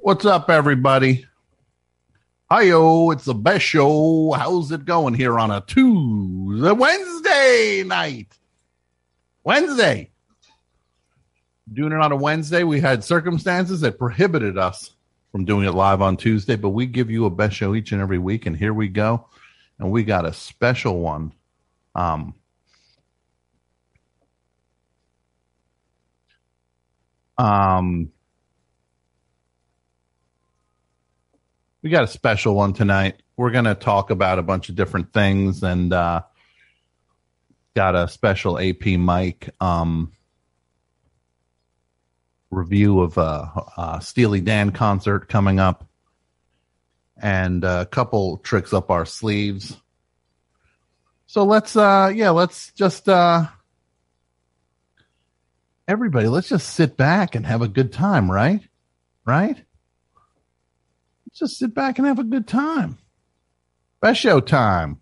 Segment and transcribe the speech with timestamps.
[0.00, 1.24] What's up, everybody?
[2.50, 4.32] Hiyo, it's the best show.
[4.32, 8.36] How's it going here on a Tuesday, Wednesday night?
[9.44, 10.10] Wednesday.
[11.72, 12.64] Doing it on a Wednesday.
[12.64, 14.90] We had circumstances that prohibited us
[15.30, 18.00] from doing it live on Tuesday, but we give you a best show each and
[18.00, 19.28] every week, and here we go.
[19.78, 21.32] And we got a special one.
[21.94, 22.34] Um,
[27.38, 28.10] um,
[31.82, 33.22] we got a special one tonight.
[33.36, 36.22] We're going to talk about a bunch of different things and uh,
[37.74, 40.10] got a special AP Mike um,
[42.50, 45.88] review of a, uh, Steely Dan concert coming up
[47.16, 49.76] and a couple tricks up our sleeves.
[51.26, 53.46] So let's, uh, yeah, let's just, uh,
[55.88, 58.62] everybody, let's just sit back and have a good time, right?
[59.24, 59.56] Right?
[61.26, 62.98] Let's just sit back and have a good time.
[64.00, 65.00] Best show time.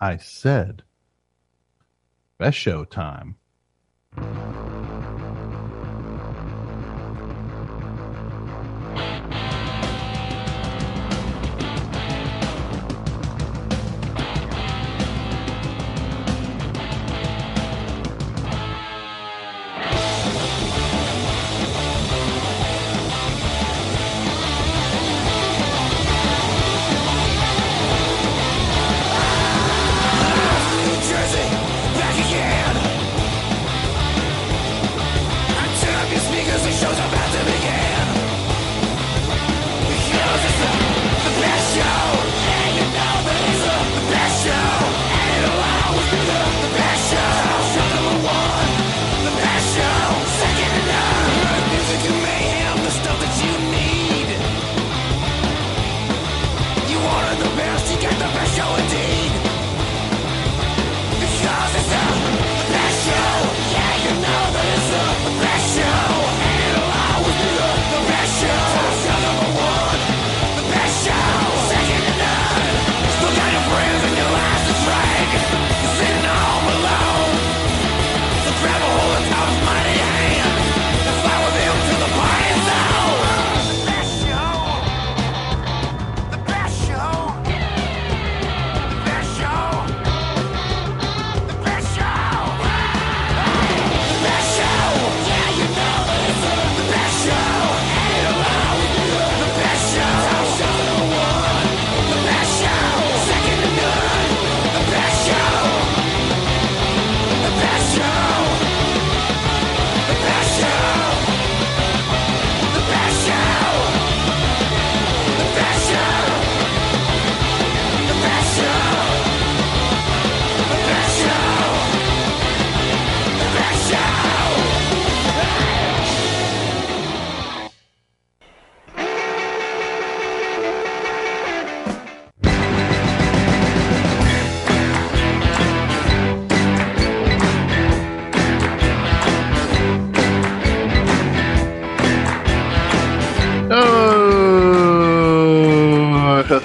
[0.00, 0.82] I said,
[2.38, 3.36] best show time.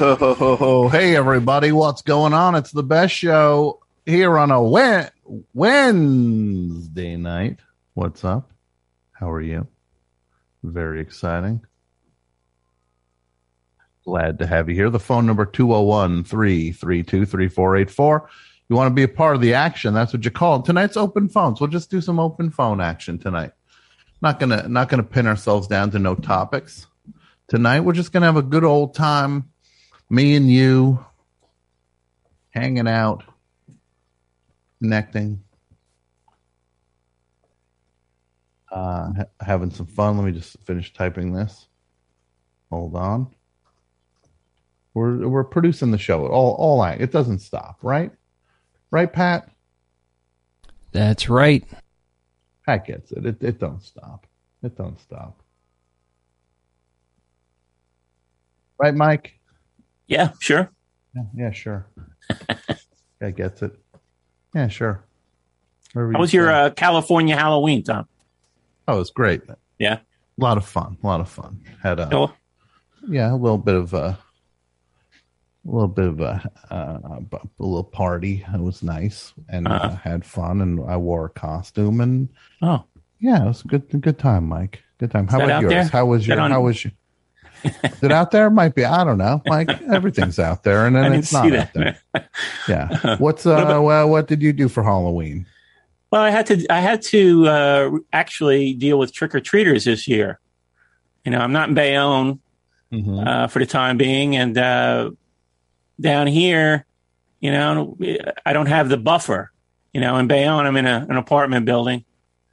[0.91, 2.56] Hey everybody, what's going on?
[2.56, 5.12] It's the best show here on a Wed-
[5.53, 7.59] Wednesday night.
[7.94, 8.51] What's up?
[9.12, 9.68] How are you?
[10.63, 11.62] Very exciting.
[14.03, 14.89] Glad to have you here.
[14.89, 18.30] The phone number 201 332 3484.
[18.69, 19.94] You want to be a part of the action?
[19.94, 20.65] That's what you call it.
[20.65, 21.62] Tonight's open phones.
[21.62, 23.51] We'll just do some open phone action tonight.
[24.19, 26.88] Not gonna not gonna pin ourselves down to no topics
[27.48, 27.81] tonight.
[27.81, 29.50] We're just gonna have a good old time,
[30.12, 31.04] me and you,
[32.50, 33.24] hanging out,
[34.81, 35.42] connecting,
[38.72, 40.18] uh, ha- having some fun.
[40.18, 41.68] Let me just finish typing this.
[42.69, 43.34] Hold on.
[44.94, 46.84] We're we're producing the show all all.
[46.84, 48.12] It doesn't stop, right?
[48.92, 49.50] Right, Pat?
[50.92, 51.63] That's right.
[52.66, 53.25] Pat gets it.
[53.25, 54.28] It it don't stop.
[54.62, 55.42] It don't stop.
[58.78, 59.40] Right, Mike?
[60.12, 60.69] Yeah, sure.
[61.16, 61.88] Yeah, yeah sure.
[63.22, 63.72] Guy gets it.
[64.54, 65.02] Yeah, sure.
[65.94, 68.08] Whatever How was your uh, California Halloween, Tom?
[68.90, 69.42] oh, it was great.
[69.80, 70.98] Yeah, a lot of fun.
[71.02, 71.62] A lot of fun.
[71.81, 72.34] Had a Oh,
[73.08, 74.18] yeah, a little bit of a,
[75.66, 77.00] a little bit of a, uh,
[77.31, 78.44] a, little party.
[78.54, 79.96] It was nice and uh Uh-huh.
[79.96, 80.60] had fun.
[80.62, 82.28] And I wore a costume and
[82.62, 82.84] oh,
[83.19, 84.02] yeah, it was a good.
[84.02, 84.81] Good time, Mike.
[84.98, 85.28] Good time.
[85.28, 85.72] How about yours?
[85.74, 85.84] there?
[85.86, 86.40] How was your?
[86.40, 86.92] on- How was your?
[87.63, 88.50] Is it out there?
[88.50, 88.84] Might be.
[88.86, 89.42] I don't know.
[89.46, 91.98] Like everything's out there, and then it's not out there.
[92.68, 93.16] Yeah.
[93.18, 93.63] What's uh?
[93.66, 95.46] What well, what did you do for Halloween?
[96.12, 100.08] Well, I had to I had to uh, actually deal with trick or treaters this
[100.08, 100.40] year.
[101.25, 102.40] You know, I'm not in Bayonne
[102.92, 103.19] Mm-hmm.
[103.25, 105.12] uh, for the time being, and uh,
[106.02, 106.86] down here,
[107.40, 107.98] you know,
[108.46, 109.50] I don't have the buffer.
[109.94, 112.04] You know, in Bayonne, I'm in a, an apartment building,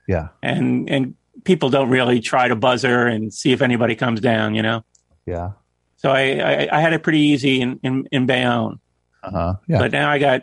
[0.06, 0.28] Yeah.
[0.40, 4.54] and and people don't really try to buzzer and see if anybody comes down.
[4.54, 4.84] You know,
[5.28, 5.50] Yeah.
[5.96, 8.80] so I I, I had it pretty easy in in, in Bayonne.
[9.22, 9.54] Uh huh.
[9.66, 9.78] Yeah.
[9.78, 10.42] But now I got,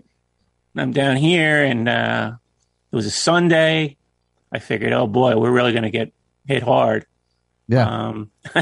[0.76, 2.34] I'm down here, and uh,
[2.92, 3.98] it was a Sunday.
[4.52, 6.12] I figured, oh boy, we're really going to get
[6.46, 7.06] hit hard.
[7.68, 7.88] yeah.
[7.88, 8.32] Um,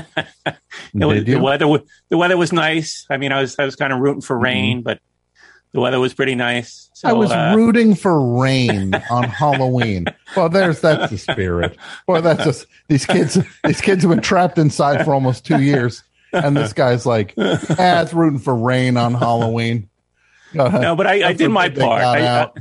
[0.93, 1.79] was, the weather, wa-
[2.09, 3.05] the weather was nice.
[3.09, 4.43] I mean, I was, I was kind of rooting for Mm-hmm.
[4.43, 4.99] rain, but
[5.71, 6.89] the weather was pretty nice.
[6.93, 10.05] So, I was uh, rooting for rain on Halloween.
[10.37, 11.75] Well, there's that's the spirit.
[12.07, 13.37] Boy, that's just these kids.
[13.63, 18.01] These kids have been trapped inside for almost two years, and this guy's like, "Ah,
[18.01, 19.89] it's rooting for rain on Halloween."
[20.53, 22.03] No, but I, I did my part.
[22.03, 22.51] I.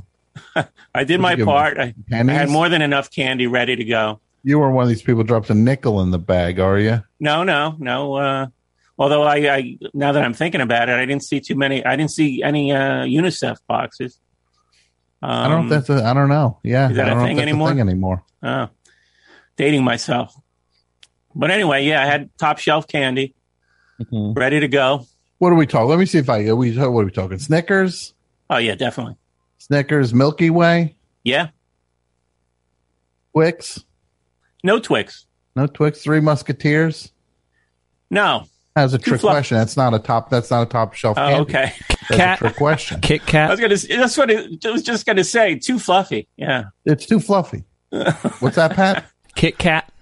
[0.57, 1.47] I, I did my you give 'em?
[1.47, 1.79] part.
[1.79, 4.21] I, I had more than enough candy ready to go.
[4.45, 7.03] You were one of these people dropped a nickel in the bag, are you?
[7.21, 8.15] No, no, no.
[8.15, 8.47] Uh,
[8.99, 11.85] although I, I, now that I'm thinking about it, I didn't see too many.
[11.85, 14.19] I didn't see any uh, UNICEF boxes.
[15.23, 16.59] Um, I don't know that's a, I don't know.
[16.65, 17.69] Yeah, Is that I a thing anymore?
[17.69, 18.25] a thing anymore.
[18.43, 18.69] Oh,
[19.57, 20.35] dating myself.
[21.35, 23.35] But anyway, yeah, I had top shelf candy
[24.01, 24.33] Mm-hmm.
[24.39, 25.07] ready to go.
[25.39, 25.89] What are we talking?
[25.89, 26.47] Let me see if I.
[26.47, 27.39] Are we what are we talking?
[27.39, 28.15] Snickers,
[28.51, 29.17] Oh yeah, definitely.
[29.59, 31.49] Snickers, Milky Way, Yeah,
[33.33, 33.85] Twix.
[34.65, 35.27] no Twix.
[35.57, 36.03] No Twix.
[36.03, 37.13] Three Musketeers.
[38.11, 38.45] No.
[38.75, 39.59] That's a Too trick fluff- question.
[39.59, 40.31] That's not a top.
[40.31, 41.19] That's not a top shelf.
[41.19, 41.41] Oh, candy.
[41.43, 41.73] okay.
[42.09, 42.39] That's Cat.
[42.39, 43.01] a trick question.
[43.03, 43.51] Kit I Kat.
[43.51, 43.77] was gonna.
[44.01, 45.57] That's what it, I was just gonna say.
[45.57, 46.27] Too fluffy.
[46.37, 46.65] Yeah.
[46.87, 47.65] It's too fluffy.
[47.91, 49.05] What's that, Pat?
[49.35, 49.93] Kit Kat.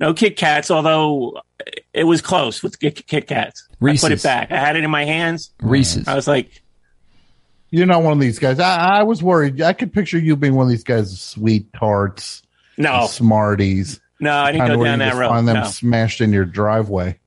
[0.00, 0.70] No Kit Kats.
[0.70, 1.40] Although
[1.92, 3.66] it was close with Kit, Kit Kats.
[3.82, 4.50] I put it back.
[4.52, 5.50] I had it in my hands.
[5.60, 6.06] Reese's.
[6.08, 6.50] I was like,
[7.70, 8.58] You're not one of these guys.
[8.60, 9.60] I, I was worried.
[9.60, 12.42] I could picture you being one of these guys, sweet tarts,
[12.76, 14.00] no, Smarties.
[14.20, 15.28] no, I didn't go down you that just road.
[15.28, 15.64] find them No.
[15.64, 17.18] smashed in your driveway.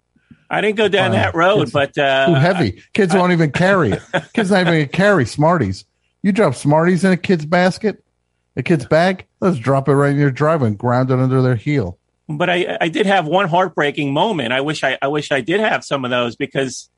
[0.49, 1.17] I didn't go down Wow.
[1.17, 2.83] that road, It's but uh, Too heavy.
[2.93, 4.01] Kids won't even carry it.
[4.33, 5.85] Kids not even gonna carry Smarties.
[6.23, 8.03] You drop Smarties in a kid's basket,
[8.57, 9.25] a kid's bag.
[9.39, 11.97] Let's drop it right in your driveway and ground it under their heel.
[12.37, 14.53] But I, I did have one heartbreaking moment.
[14.53, 16.89] I wish I, I wish I did have some of those because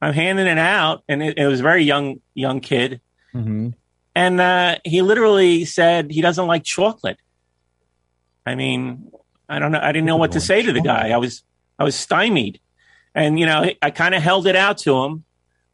[0.00, 3.00] I'm handing it out, and it, it was a very young young kid,
[3.34, 3.70] Mm-hmm.
[4.14, 7.18] and uh, he literally said he doesn't like chocolate.
[8.46, 9.10] I mean,
[9.48, 9.80] I don't know.
[9.82, 11.10] I didn't know what to say to the guy.
[11.10, 11.42] I was
[11.78, 12.60] I was stymied,
[13.14, 15.24] and you know, I kind of held it out to him.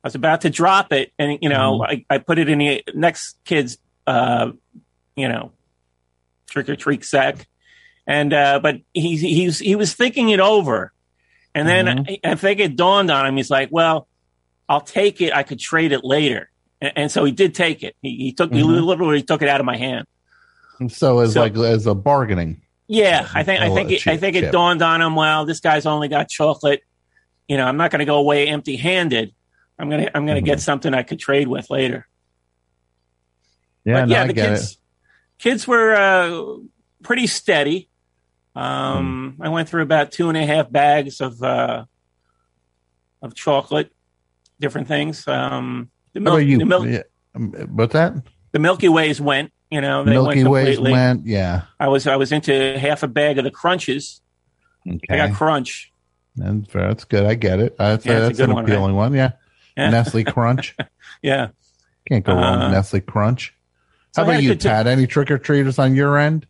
[0.03, 2.83] I was about to drop it, and you know, I, I put it in the
[2.95, 3.77] next kid's,
[4.07, 4.53] uh,
[5.17, 5.53] you know,
[6.49, 7.47] trick or treat sack,
[8.11, 10.93] and uh, but he he was he was thinking it over,
[11.55, 13.37] and then I, I think it dawned on him.
[13.37, 14.09] He's like, "Well,
[14.69, 15.33] I'll take it.
[15.33, 16.51] I could trade it later,"
[16.81, 17.95] and, and so he did take it.
[18.03, 18.85] He, he took he Mhm.
[18.85, 20.07] literally took it out of my hand.
[20.81, 22.63] And so as So- like as a bargaining.
[22.89, 24.53] Yeah, I think I think it, I think it chip.
[24.53, 25.15] dawned on him.
[25.15, 26.83] Well, this guy's only got chocolate.
[27.47, 29.33] You know, I'm not going to go away empty-handed.
[29.79, 30.47] I'm gonna I'm gonna Mm-hmm.
[30.47, 32.09] get something I could trade with later.
[33.85, 34.79] Yeah, but no, yeah, I the get kids it.
[35.39, 36.57] kids were uh,
[37.05, 37.89] pretty steady.
[38.55, 39.37] Um.
[39.41, 41.85] I went through about two and a half bags of uh,
[43.23, 43.93] of chocolate,
[44.61, 45.27] different things.
[45.29, 46.59] Um, the, milk, you?
[46.59, 47.03] the, milk, Yeah.
[47.35, 48.15] Um, What's that?
[48.53, 49.53] the Milky Ways went.
[49.71, 51.27] You know, they Milky went Ways went.
[51.27, 51.63] Yeah.
[51.79, 54.21] I was I was into half a bag of the crunches.
[55.09, 55.93] I got crunch.
[56.37, 57.25] And that's good.
[57.25, 57.77] I get it.
[57.79, 59.15] That's, Yeah, a that's an one, appealing one.
[59.15, 59.33] Yeah.
[59.77, 59.91] Yeah.
[59.91, 60.77] Nestle Crunch.
[61.23, 61.49] Yeah.
[62.09, 63.55] Can't go wrong Uh, with Nestle Crunch.
[64.17, 64.87] How had about you, ti- Pat?
[64.87, 66.47] Any trick or treaters on your end?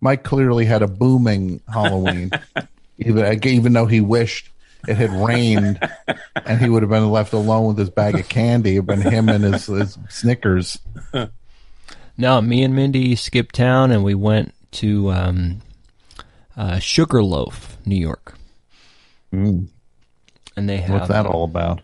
[0.00, 2.30] Mike clearly had a booming Halloween,
[2.98, 4.50] even even though he wished
[4.88, 5.78] it had rained
[6.46, 8.76] and he would have been left alone with his bag of candy.
[8.76, 10.78] It'd been him and his, his Snickers.
[12.16, 15.60] No, me and Mindy skipped town and we went to um,
[16.56, 18.34] uh, Sugarloaf, New York.
[19.32, 19.68] Mm,
[20.56, 21.80] And they have what's that all about?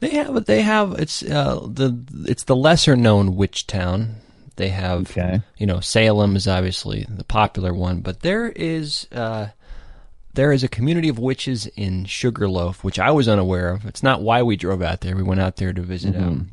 [0.00, 4.16] They have they have it's uh, the it's the lesser known witch town.
[4.60, 5.40] They have Okay.
[5.56, 9.48] you know Salem is obviously the popular one, but there is uh,
[10.34, 13.86] there is a community of witches in Sugarloaf, which I was unaware of.
[13.86, 15.16] It's not why we drove out there.
[15.16, 16.50] We went out there to visit um,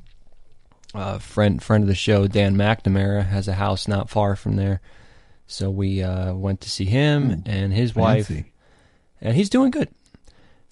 [0.96, 4.80] a friend friend of the show, Dan McNamara, has a house not far from there.
[5.46, 8.52] So we uh, went to see him and his wife, Fancy.
[9.22, 9.90] and he's doing good.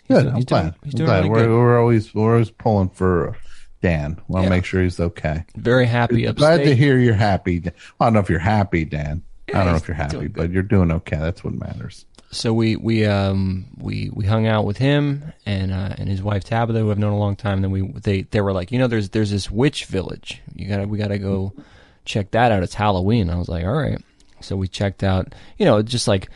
[0.07, 0.21] He's Good.
[0.23, 0.61] doing- I'm he's glad.
[0.61, 1.17] doing- he's I'm glad.
[1.17, 1.49] really we're, good.
[1.49, 3.35] we're always we're always pulling for
[3.85, 4.19] Dan.
[4.27, 4.49] Want to Yeah.
[4.55, 5.45] make sure he's okay.
[5.55, 6.25] Very happy.
[6.31, 7.61] Glad to hear you're happy.
[7.99, 9.21] I don't know if you're happy, Dan.
[9.47, 11.17] Yeah, I don't know if you're happy, but you're doing okay.
[11.17, 12.05] That's what matters.
[12.31, 16.43] so we we um we we hung out with him and uh, and his wife
[16.43, 17.61] Tabitha, who I've known a long time.
[17.61, 20.41] Then we they they were like, you know, there's there's this witch village.
[20.55, 21.53] You gotta we gotta go
[22.05, 22.63] check that out.
[22.63, 23.29] It's Halloween.
[23.29, 24.01] I was like, all right.
[24.41, 26.27] So we checked out, you know, just like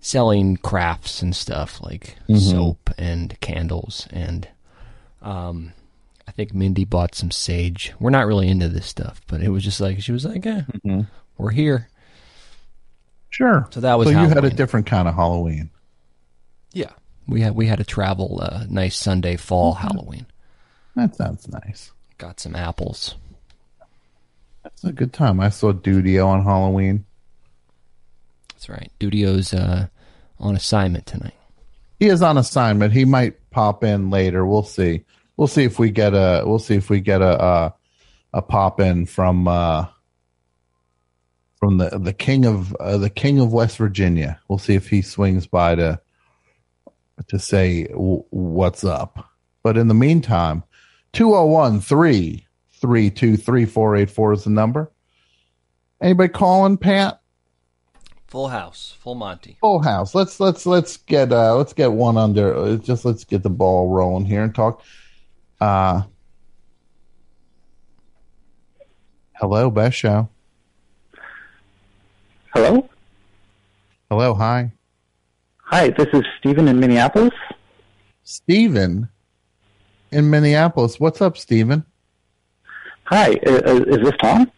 [0.00, 4.48] selling crafts and stuff like soap and candles and
[5.20, 5.74] um.
[6.34, 7.92] I think Mindy bought some sage.
[8.00, 10.62] We're not really into this stuff, but it was just like she was like, "Yeah,
[11.38, 11.88] we're here."
[13.30, 13.68] Sure.
[13.70, 15.70] So that was so you had a different kind of Halloween.
[16.72, 16.90] Yeah,
[17.28, 20.26] we had we had a travel uh, nice Sunday fall Halloween.
[20.96, 21.92] That sounds nice.
[22.18, 23.14] Got some apples.
[24.64, 25.38] That's a good time.
[25.38, 27.04] I saw Dudio on Halloween.
[28.48, 28.90] That's right.
[28.98, 29.86] Dudio's uh,
[30.40, 31.34] on assignment tonight.
[32.00, 32.92] He is on assignment.
[32.92, 34.44] He might pop in later.
[34.44, 35.04] We'll see.
[35.36, 36.42] We'll see if we get a.
[36.46, 37.74] We'll see if we get a a,
[38.34, 39.86] a pop in from uh,
[41.58, 44.38] from the the king of uh, the king of West Virginia.
[44.48, 46.00] We'll see if he swings by to
[47.28, 49.28] to say w- what's up.
[49.62, 50.62] But in the meantime,
[51.14, 54.92] 201 332 3484 is the number.
[56.00, 57.20] Anybody calling, Pat?
[58.26, 59.56] Full house, full Monty.
[59.60, 60.14] full house.
[60.14, 62.54] Let's let's let's get uh let's get one under.
[62.56, 64.82] uh, Just let's get the ball rolling here and talk.
[65.64, 66.02] Uh
[69.40, 70.28] hello, best show.
[72.54, 72.86] Hello?
[74.10, 74.70] Hello, hi,
[75.62, 77.32] Hi, this is Stephen in Minneapolis.
[78.24, 79.08] Stephen
[80.12, 81.00] in Minneapolis.
[81.00, 81.86] What's up, Stephen?
[83.04, 84.52] Hi, is this Tom?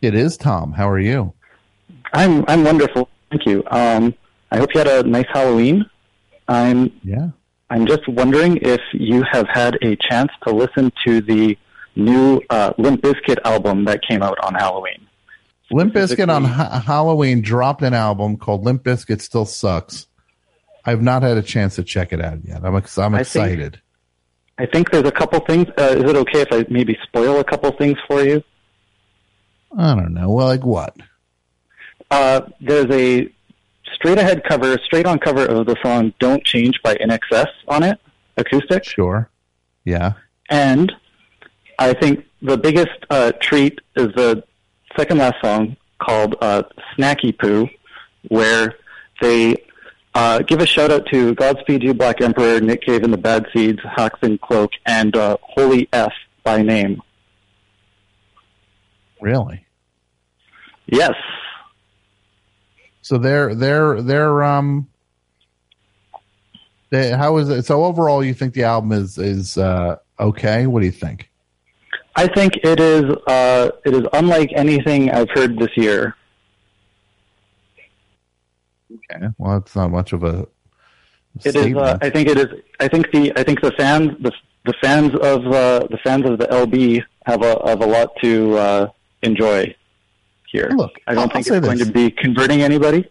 [0.00, 0.72] It is Tom.
[0.72, 1.34] How are you?
[2.14, 3.10] I'm I'm wonderful.
[3.30, 3.62] Thank you.
[3.70, 4.14] Um,
[4.50, 5.84] I hope you had a nice Halloween.
[6.48, 7.28] I'm Yeah.
[7.72, 11.56] I'm just wondering if you have had a chance to listen to the
[11.96, 15.06] new uh, Limp Bizkit album that came out on Halloween.
[15.70, 20.06] Limp Bizkit on ha- Halloween dropped an album called Limp Bizkit Still Sucks.
[20.84, 22.62] I've not had a chance to check it out yet.
[22.62, 23.80] I'm ex- I'm I think- excited.
[24.58, 25.66] I think there's a couple things.
[25.78, 28.42] Uh, is it okay if I maybe spoil a couple things for you?
[29.76, 30.28] I don't know.
[30.30, 30.94] Well, like what?
[32.10, 33.32] Uh, there's a
[33.94, 37.98] straight ahead cover, straight on cover of the song "Don't Change" by INXS on it,
[38.36, 38.84] acoustic.
[38.84, 39.28] Sure.
[39.84, 40.12] Yeah.
[40.50, 40.92] And
[41.78, 44.44] I think the biggest uh, treat is the
[44.96, 46.62] second last song called uh,
[46.96, 47.68] Snacky Poo,
[48.28, 48.74] where
[49.20, 49.56] they
[50.14, 53.46] uh, give a shout out to Godspeed You Black Emperor, Nick Cave and the Bad
[53.52, 57.00] Seeds, Hawks and Cloak, and uh, Holy F by name.
[59.20, 59.64] Really?
[60.86, 61.14] Yes.
[63.02, 64.88] So they're they're they're um
[66.90, 70.80] they, how is it so overall you think the album is is uh okay what
[70.80, 71.28] do you think
[72.14, 76.14] I think it is uh, it is unlike anything I've heard this year.
[78.92, 80.46] okay well it's not much of a
[81.44, 81.74] It is.
[81.74, 82.48] Uh, I think it is.
[82.78, 83.32] I think the.
[83.36, 84.10] I think the fans.
[84.20, 84.32] The
[84.64, 88.56] the fans of uh, the fans of the LB have a have a lot to
[88.58, 88.88] uh,
[89.22, 89.74] enjoy
[90.52, 90.70] here.
[90.74, 93.10] Look, I don't I'll- think it's say going to be converting anybody,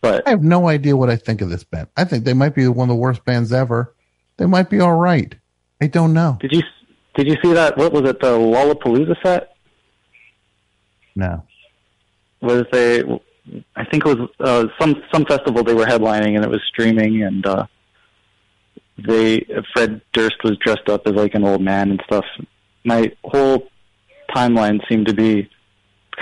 [0.00, 2.54] but I have no idea what I think of this band I think they might
[2.54, 3.94] be one of the worst bands ever
[4.36, 5.34] they might be all right
[5.80, 6.62] I don't know did you
[7.14, 7.76] did you see that?
[7.76, 8.20] What was it?
[8.20, 9.54] The Lollapalooza set
[11.16, 11.42] no
[12.40, 13.02] was they?
[13.76, 17.22] I think it was uh, some some festival they were headlining and it was streaming
[17.22, 17.66] and uh,
[18.98, 22.24] they Fred Durst was dressed up as like an old man and stuff.
[22.84, 23.68] My whole
[24.34, 25.48] timeline seemed to be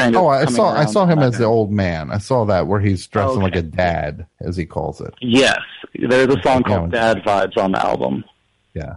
[0.00, 0.22] kind of.
[0.22, 3.06] oh I saw I saw him as the old man I saw that where he's
[3.06, 5.60] dressing like a dad as he calls it Yes,
[5.94, 8.24] there's a song called "Dad Vibes" on the album.
[8.74, 8.96] Yeah.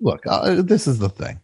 [0.00, 1.40] Look, uh, this is the thing.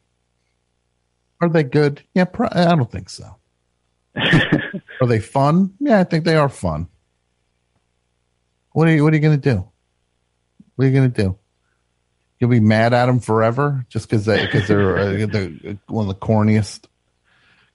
[1.40, 2.02] Are they good?
[2.14, 3.36] Yeah, pro- I don't think so.
[4.16, 5.74] Are they fun?
[5.78, 6.88] Yeah, I think they are fun.
[8.72, 9.68] What are you What are you going to do?
[10.74, 11.38] What are you going to do?
[12.38, 16.08] You'll be mad at them forever just because they because they're uh, the, one of
[16.08, 16.84] the corniest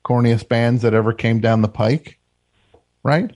[0.03, 2.20] corniest bands that ever came down the pike,
[3.03, 3.31] right?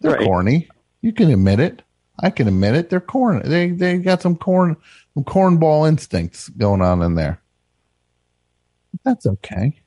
[0.00, 0.26] They're Right.
[0.26, 0.68] corny.
[1.02, 1.82] You can admit it.
[2.22, 2.90] I can admit it.
[2.90, 3.42] They're corn.
[3.48, 4.76] They they got some corn
[5.14, 7.40] some cornball instincts going on in there.
[9.04, 9.80] That's okay.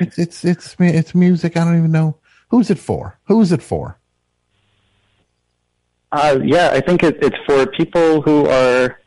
[0.00, 1.56] It's it's it's it's music.
[1.56, 2.18] I don't even know
[2.50, 3.18] who's it for.
[3.24, 3.98] Who's it for?
[6.12, 8.98] Uh, yeah, I think it, it's for people who are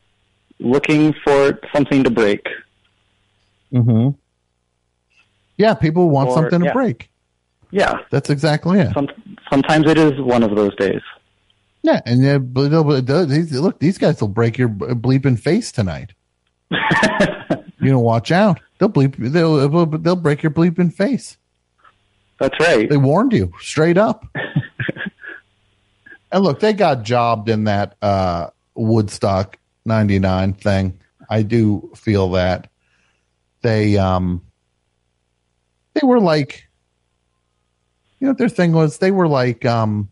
[0.60, 2.46] looking for something to break.
[3.74, 4.10] Mm-hmm.
[5.62, 6.74] Yeah, people want Or- something to yeah.
[6.74, 7.10] break.
[7.70, 8.94] Yeah, That's exactly it.
[8.94, 9.08] some,
[9.50, 11.02] sometimes it is one of those days.
[11.84, 15.72] Yeah, and yeah, but they'll- but these- look, these guys will break your bleeping face
[15.72, 16.14] tonight.
[17.84, 18.60] You know, watch out.
[18.78, 19.16] They'll bleep.
[19.18, 21.36] They'll they'll- they'll break your bleeping face.
[22.40, 22.88] That's right.
[22.88, 24.24] They warned you straight up.
[26.32, 31.00] and look, they got jobbed in that uh, Woodstock '99 thing.
[31.30, 32.70] I do feel that
[33.64, 34.44] they um
[35.94, 36.68] they were like,
[38.20, 40.10] you know, what their thing was they were like um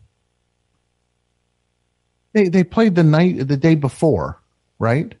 [2.32, 4.40] they they played the night the day before,
[4.78, 5.14] right?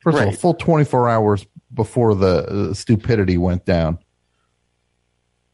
[0.00, 0.38] First of all, Right.
[0.38, 3.98] full 24 hours before the uh, stupidity went down.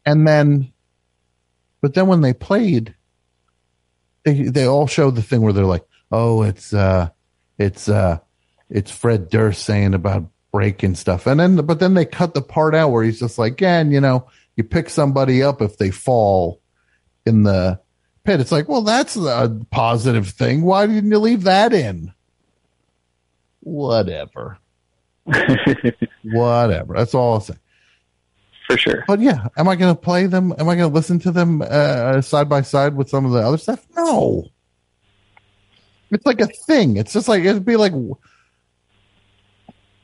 [0.06, 0.72] And then,
[1.82, 2.94] but then when they played,
[4.24, 7.10] they they all showed the thing where they're like, "Oh, it's uh,
[7.58, 8.18] it's uh,
[8.70, 12.74] it's Fred Durst saying about breaking stuff," and then but then they cut the part
[12.74, 15.90] out where he's just like, "Yeah, and you know, you pick somebody up if they
[15.90, 16.60] fall
[17.26, 17.80] in the
[18.24, 20.62] pit." It's like, well, that's a positive thing.
[20.62, 22.12] Why didn't you leave that in?
[23.60, 24.58] Whatever,
[26.22, 26.94] whatever.
[26.96, 27.54] That's all I'll say.
[28.66, 29.04] for sure.
[29.06, 30.52] But yeah, am I going to play them?
[30.58, 33.40] Am I going to listen to them uh, side by side with some of the
[33.40, 33.84] other stuff?
[33.96, 34.46] No.
[36.10, 36.96] It's like a thing.
[36.96, 37.92] It's just like it'd be like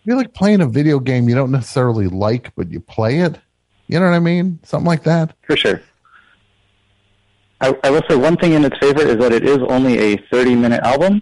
[0.07, 3.39] be like playing a video game you don't necessarily like, but you play it.
[3.87, 4.61] You know what I mean?
[4.63, 5.35] Something like that.
[5.47, 5.81] For sure.
[7.61, 10.17] I, I will say one thing in its favor is that it is only a
[10.33, 11.21] 30 minute album,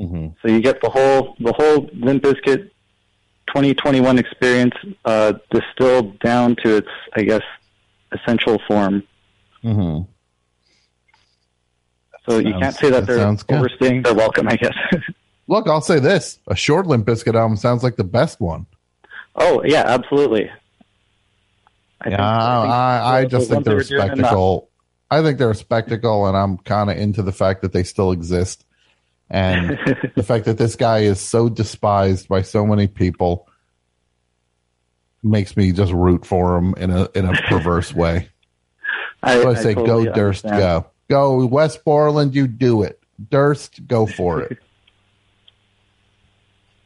[0.00, 0.28] Mm-hmm.
[0.40, 2.70] so you get the whole the whole Limp Bizkit
[3.48, 4.72] 2021 experience
[5.04, 7.42] uh, distilled down to its, I guess,
[8.10, 9.02] essential form.
[9.62, 10.02] Mm-hmm.
[12.28, 14.74] So you Sounds- can't say that, that they're overstaying their welcome, I guess.
[15.48, 18.66] Look, I'll say this: a short Limp Bizkit album sounds like the best one.
[19.36, 20.50] oh yeah, absolutely.
[22.00, 24.14] I Yeah, think- I, I, I just think they they're a were doing in the-
[24.16, 24.68] spectacle.
[25.10, 28.12] I think they're a spectacle, and I'm kind of into the fact that they still
[28.12, 28.64] exist,
[29.28, 29.78] and
[30.16, 33.46] the fact that this guy is so despised by so many people
[35.22, 38.28] makes me just root for him in a in a perverse way.
[39.22, 40.84] I, So I I say, totally go Durst, understand.
[41.08, 42.98] go, go Wes Borland, you do it.
[43.30, 44.58] Durst, go for it.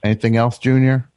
[0.07, 1.09] Anything else, Junior?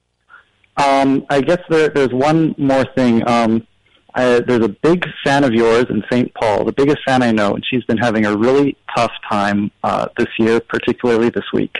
[0.77, 3.27] Um, I guess there, there's one more thing.
[3.27, 3.67] Um,
[4.15, 6.33] I, there's a big fan of yours in St.
[6.33, 10.07] Paul, the biggest fan I know, and she's been having a really tough time uh,
[10.17, 11.75] this year, particularly this week.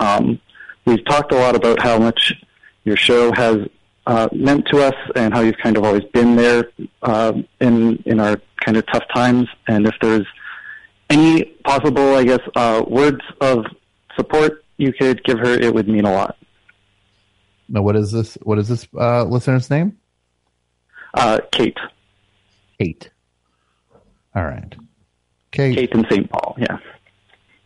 [0.00, 0.40] Um,
[0.84, 2.34] we've talked a lot about how much
[2.82, 3.58] your show has
[4.08, 6.70] uh, meant to us and how you've kind of always been there
[7.02, 9.46] uh, in in our kind of tough times.
[9.68, 10.26] And if there's
[11.08, 13.64] any possible, I guess, uh, words of
[14.16, 16.36] support you could give her, it would mean a lot.
[17.68, 18.36] No, what is this?
[18.42, 19.98] What is this uh, listener's name?
[21.14, 21.78] Uh, Kate.
[22.78, 23.10] Kate.
[24.34, 24.74] All right,
[25.52, 25.74] Kate.
[25.76, 26.30] Kate in St.
[26.30, 26.78] Paul, yeah.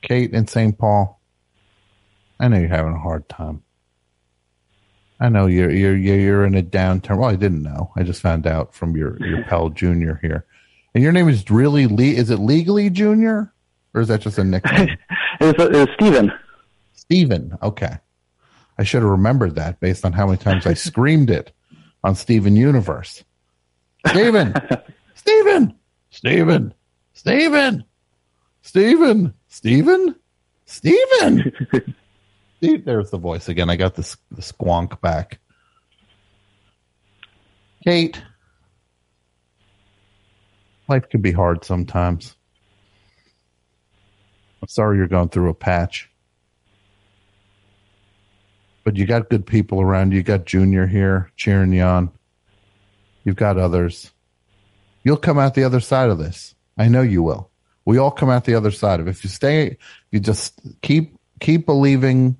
[0.02, 0.76] Kate in St.
[0.76, 1.20] Paul.
[2.38, 3.62] I know you're having a hard time.
[5.18, 7.18] I know you're you're you're in a downturn.
[7.18, 7.90] Well, I didn't know.
[7.96, 10.44] I just found out from your your pal Junior here.
[10.94, 13.52] And your name is really Le- is it legally Junior
[13.94, 14.96] or is that just a nickname?
[15.40, 15.88] It was, it was
[17.06, 17.56] Steven.
[17.62, 17.98] Okay.
[18.78, 21.52] I should have remembered that based on how many times I screamed it
[22.02, 23.24] on Steven Universe.
[24.08, 24.54] Steven.
[25.14, 25.74] Steven.
[26.10, 26.74] Steven.
[27.14, 27.84] Steven.
[28.62, 29.34] Steven.
[29.48, 30.14] Steven.
[30.66, 31.52] Steven.
[32.84, 33.70] There's the voice again.
[33.70, 35.38] I got this the squonk back.
[37.84, 38.20] Kate.
[40.88, 42.36] Life can be hard sometimes.
[44.60, 46.10] I'm sorry you're going through a patch.
[48.86, 50.18] But you got good people around you.
[50.18, 52.08] You got Junior here cheering you on.
[53.24, 54.12] You've got others.
[55.02, 56.54] You'll come out the other side of this.
[56.78, 57.50] I know you will.
[57.84, 59.10] We all come out the other side of it.
[59.10, 59.76] If you stay,
[60.12, 62.36] you just keep keep believing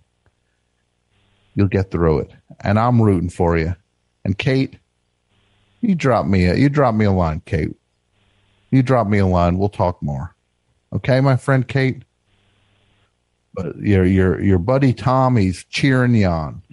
[1.56, 2.32] you'll get through it.
[2.60, 3.74] And I'm rooting for you.
[4.24, 4.78] And Kate,
[5.80, 7.74] you drop me a you drop me a line, Kate.
[8.70, 9.58] You drop me a line.
[9.58, 10.36] We'll talk more.
[10.92, 12.04] Okay, my friend Kate.
[13.56, 16.62] But your your your buddy Tommy's cheering you on.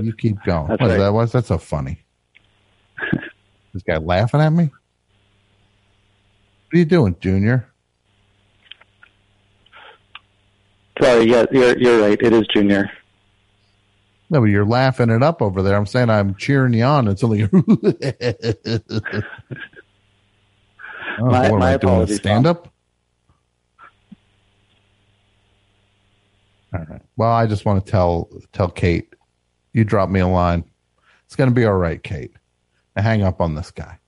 [0.00, 0.68] you keep going.
[0.68, 0.98] That's What right.
[0.98, 1.12] that?
[1.12, 2.00] Why's that so funny?
[3.74, 4.64] this guy laughing at me?
[4.64, 4.72] What
[6.74, 7.68] are you doing, Junior?
[11.02, 12.18] Sorry, yeah, you're, you're right.
[12.20, 12.90] It is Junior.
[14.30, 15.76] No, but you're laughing it up over there.
[15.76, 17.08] I'm saying I'm cheering you on.
[17.08, 17.44] It's only.
[17.44, 17.48] oh,
[21.20, 22.06] My- what am my I doing?
[22.08, 22.68] Stand up?
[26.78, 27.02] All right.
[27.16, 29.12] Well, I just want to tell tell Kate,
[29.72, 30.64] you drop me a line.
[31.26, 32.32] It's going to be all right, Kate.
[32.94, 33.98] Now hang up on this guy.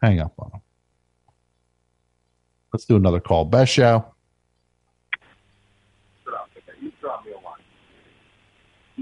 [0.00, 0.60] Hang up on him.
[2.72, 3.44] Let's do another call.
[3.44, 4.06] Best show.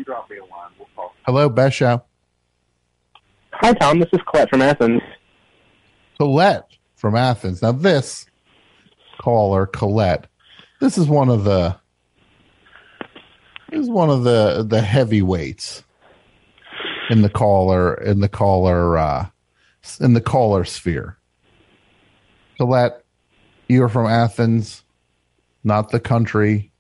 [0.05, 0.71] Drop me a line.
[0.79, 1.13] We'll call.
[1.27, 2.03] Hello, Best show.
[3.53, 3.99] Hi, Tom.
[3.99, 5.03] This is Colette from Athens.
[6.19, 7.61] Colette from Athens.
[7.61, 8.25] Now, this
[9.21, 10.29] caller, Colette,
[10.81, 11.77] this is one of the
[13.71, 15.85] this is one of the the heavyweights
[17.11, 19.27] in the caller in the caller uh,
[20.01, 21.17] in the caller sphere.
[22.59, 23.05] Colette,
[23.69, 24.83] you are from Athens,
[25.65, 26.73] not the country,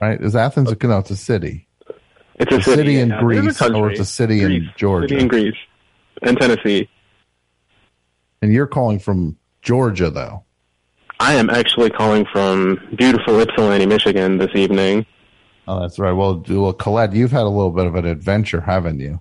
[0.00, 0.20] right?
[0.20, 0.98] Is Athens a no?
[0.98, 1.68] It's a city.
[2.36, 3.20] It's a, A city in yeah.
[3.20, 3.80] Greece, country.
[3.80, 5.08] or it's a city in Georgia.
[5.08, 5.56] City in Greece
[6.22, 6.88] and Tennessee.
[8.40, 10.44] And you're calling from Georgia, though.
[11.22, 15.06] I am actually calling from beautiful Ypsilanti, Michigan this evening.
[15.68, 16.10] Oh, that's right.
[16.10, 19.20] Well, well, Colette, you've had a little bit of an adventure, haven't you?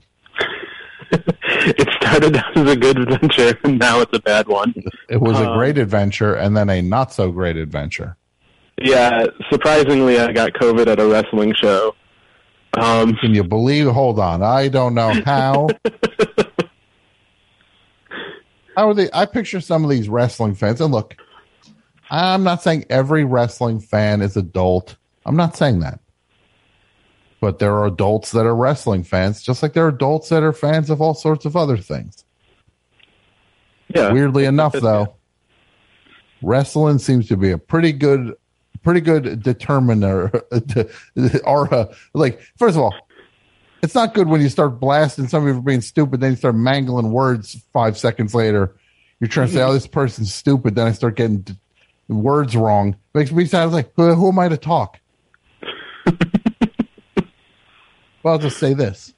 [1.11, 4.73] it started out as a good adventure, and now it's a bad one.
[5.09, 8.17] It was a Um, great adventure and then a not so great adventure.
[8.81, 11.93] Yeah, surprisingly, I got COVID at a wrestling show.
[12.79, 13.85] Um, Can you believe?
[13.85, 14.41] Hold on.
[14.41, 15.67] I don't know how.
[18.75, 19.07] how are they?
[19.13, 20.81] I picture some of these wrestling fans.
[20.81, 21.15] And look,
[22.11, 24.97] I'm not saying every wrestling fan is adult.
[25.25, 25.99] I'm not saying that.
[27.39, 30.53] But there are adults that are wrestling fans, just like there are adults that are
[30.53, 32.23] fans of all sorts of other things.
[33.87, 35.15] yeah, Weirdly enough, though,
[36.43, 38.35] wrestling seems to be a pretty good,
[38.83, 40.31] pretty good determiner.
[41.45, 42.93] Or uh, like, first of all,
[43.81, 46.19] it's not good when you start blasting somebody for being stupid.
[46.19, 48.75] Then you start mangling words five seconds later.
[49.19, 51.45] You're trying to say, "Oh, this person's stupid." Then I start getting
[52.07, 52.95] words wrong.
[53.13, 54.99] Makes me sound like, who, who am I to talk?
[58.23, 59.13] well, I'll just say this.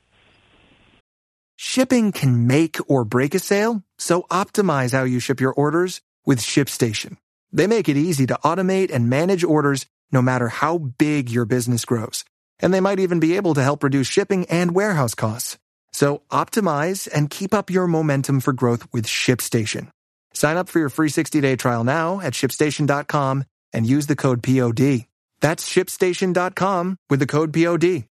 [1.56, 6.40] Shipping can make or break a sale, so optimize how you ship your orders with
[6.40, 7.18] ShipStation.
[7.52, 11.86] They make it easy to automate and manage orders no matter how big your business
[11.86, 12.26] grows.
[12.60, 15.58] And they might even be able to help reduce shipping and warehouse costs.
[15.92, 19.90] So optimize and keep up your momentum for growth with ShipStation.
[20.34, 23.44] Sign up for your free 60-day trial now at shipstation.com
[23.74, 25.06] and use the code POD.
[25.42, 28.06] That's shipstation.com with the code POD.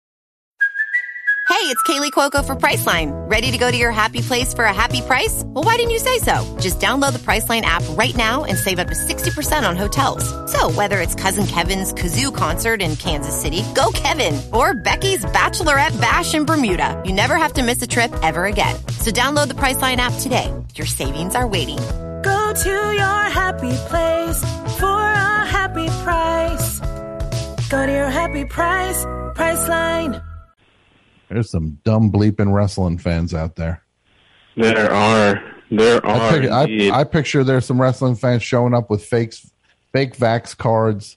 [1.50, 3.10] Hey, it's Kaley Cuoco for Priceline.
[3.28, 5.42] Ready to go to your happy place for a happy price?
[5.46, 6.56] Well, why didn't you say so?
[6.60, 10.24] Just download the Priceline app right now and save up to 60% on hotels.
[10.52, 16.00] So, whether it's Cousin Kevin's Kazoo concert in Kansas City, go Kevin, or Becky's Bachelorette
[16.00, 18.76] Bash in Bermuda, you never have to miss a trip ever again.
[18.98, 20.54] So, download the Priceline app today.
[20.76, 21.78] Your savings are waiting.
[22.22, 24.40] Go to your happy place
[24.78, 26.80] for a happy price.
[27.68, 29.04] Go to your happy price,
[29.34, 30.22] Priceline.
[31.28, 33.82] There's some dumb bleeping wrestling fans out there.
[34.56, 36.40] there are there I, are.
[36.40, 36.90] pic- I, indeed.
[36.90, 39.48] I picture there's some wrestling fans showing up with fakes,
[39.92, 41.16] fake vax cards,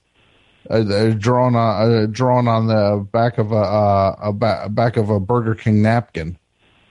[0.70, 0.82] uh,
[1.18, 5.18] drawn on uh, drawn on the back of a, uh, a ba- back of a
[5.18, 6.38] Burger King napkin.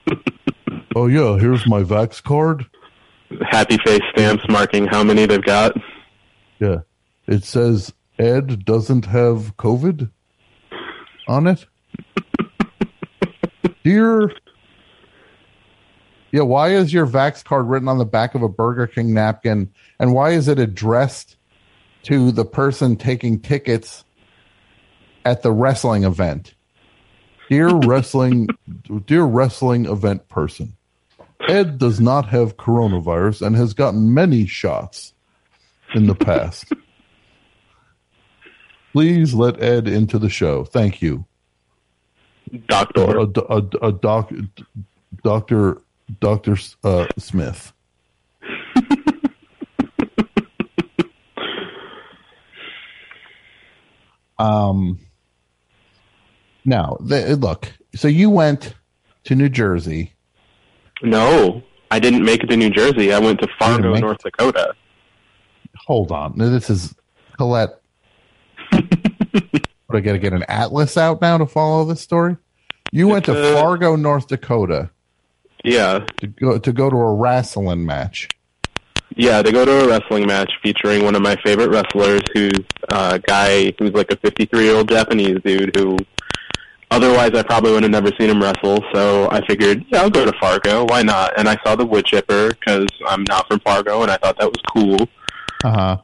[0.94, 2.66] oh yeah, here's my vax card.
[3.50, 5.76] Happy face stamps marking how many they've got.
[6.58, 6.78] Yeah,
[7.26, 10.10] it says Ed doesn't have COVID
[11.26, 11.66] on it.
[13.84, 14.30] Dear,
[16.34, 19.72] yeah, why is your vax card written on the back of a Burger King napkin,
[20.00, 21.36] and why is it addressed
[22.04, 24.04] to the person taking tickets
[25.24, 26.54] at the wrestling event?
[27.48, 28.48] Dear wrestling,
[29.06, 30.76] dear wrestling event person,
[31.48, 35.14] Ed does not have coronavirus and has gotten many shots
[35.94, 36.72] in the past.
[38.92, 40.64] Please let Ed into the show.
[40.64, 41.26] Thank you.
[42.68, 43.18] Doctor.
[43.18, 44.32] A, a, a doc,
[45.22, 45.82] Doctor
[46.20, 47.72] Doctor uh, Smith.
[54.38, 55.00] um.
[56.64, 57.72] Now, the, look.
[57.94, 58.74] So you went
[59.24, 60.13] to New Jersey.
[61.04, 63.12] No, I didn't make it to New Jersey.
[63.12, 64.74] I went to Fargo, North Dakota.
[65.86, 66.38] Hold on.
[66.38, 66.94] This is
[67.36, 67.80] Colette.
[68.72, 72.36] I got to get an atlas out now to follow this story.
[72.90, 74.90] You went to uh, Fargo, North Dakota.
[75.62, 78.28] Yeah, to go to go to a wrestling match.
[79.16, 83.18] Yeah, to go to a wrestling match featuring one of my favorite wrestlers, who's a
[83.20, 85.96] guy who's like a 53 year old Japanese dude who
[86.94, 88.78] otherwise I probably would have never seen him wrestle.
[88.92, 90.84] So I figured, yeah, I'll go to Fargo.
[90.84, 91.36] Why not?
[91.36, 94.46] And I saw the Wood Chipper because I'm not from Fargo, and I thought that
[94.46, 95.08] was cool.
[95.64, 95.98] Uh huh.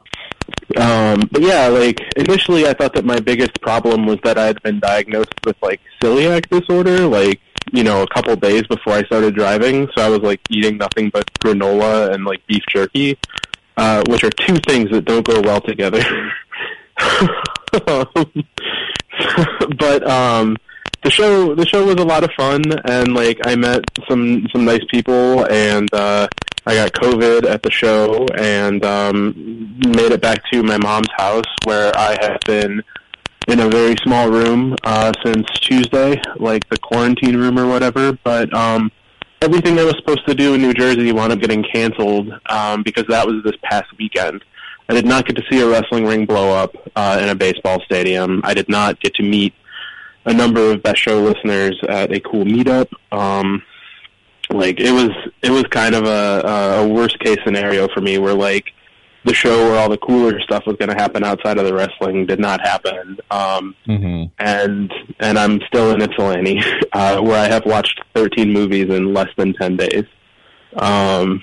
[0.77, 4.61] Um, but yeah, like initially, I thought that my biggest problem was that I had
[4.63, 7.39] been diagnosed with like celiac disorder, like
[7.71, 9.87] you know, a couple days before I started driving.
[9.95, 13.17] So I was like eating nothing but granola and like beef jerky,
[13.77, 16.03] uh, which are two things that don't go well together.
[19.77, 20.57] but um,
[21.03, 24.65] the show the show was a lot of fun, and like I met some some
[24.65, 26.27] nice people, and uh,
[26.65, 29.33] I got COVID at the show, and um,
[29.79, 32.83] made it back to my mom's house where I have been
[33.47, 38.13] in a very small room uh, since Tuesday, like the quarantine room or whatever.
[38.23, 38.91] But um,
[39.41, 43.05] everything I was supposed to do in New Jersey wound up getting canceled um, because
[43.07, 44.43] that was this past weekend.
[44.87, 47.81] I did not get to see a wrestling ring blow up uh, in a baseball
[47.85, 48.41] stadium.
[48.43, 49.53] I did not get to meet
[50.25, 52.87] a number of best show listeners at a cool meetup.
[53.11, 53.63] Um,
[54.49, 58.33] like it was, it was kind of a, a worst case scenario for me, where
[58.33, 58.65] like
[59.23, 62.25] the show where all the cooler stuff was going to happen outside of the wrestling
[62.25, 63.17] did not happen.
[63.29, 64.25] Um, Mm-hmm.
[64.39, 66.59] and and I'm still in Ypsilanti,
[66.93, 70.05] uh, where I have watched 13 movies in less than 10 days.
[70.75, 71.41] Um,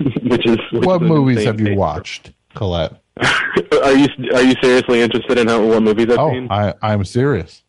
[0.22, 2.92] which is which What is movies have you watched, Colette?
[3.20, 6.46] are you are you seriously interested in how, what movies I've Oh, seen?
[6.50, 7.62] I, I'm serious.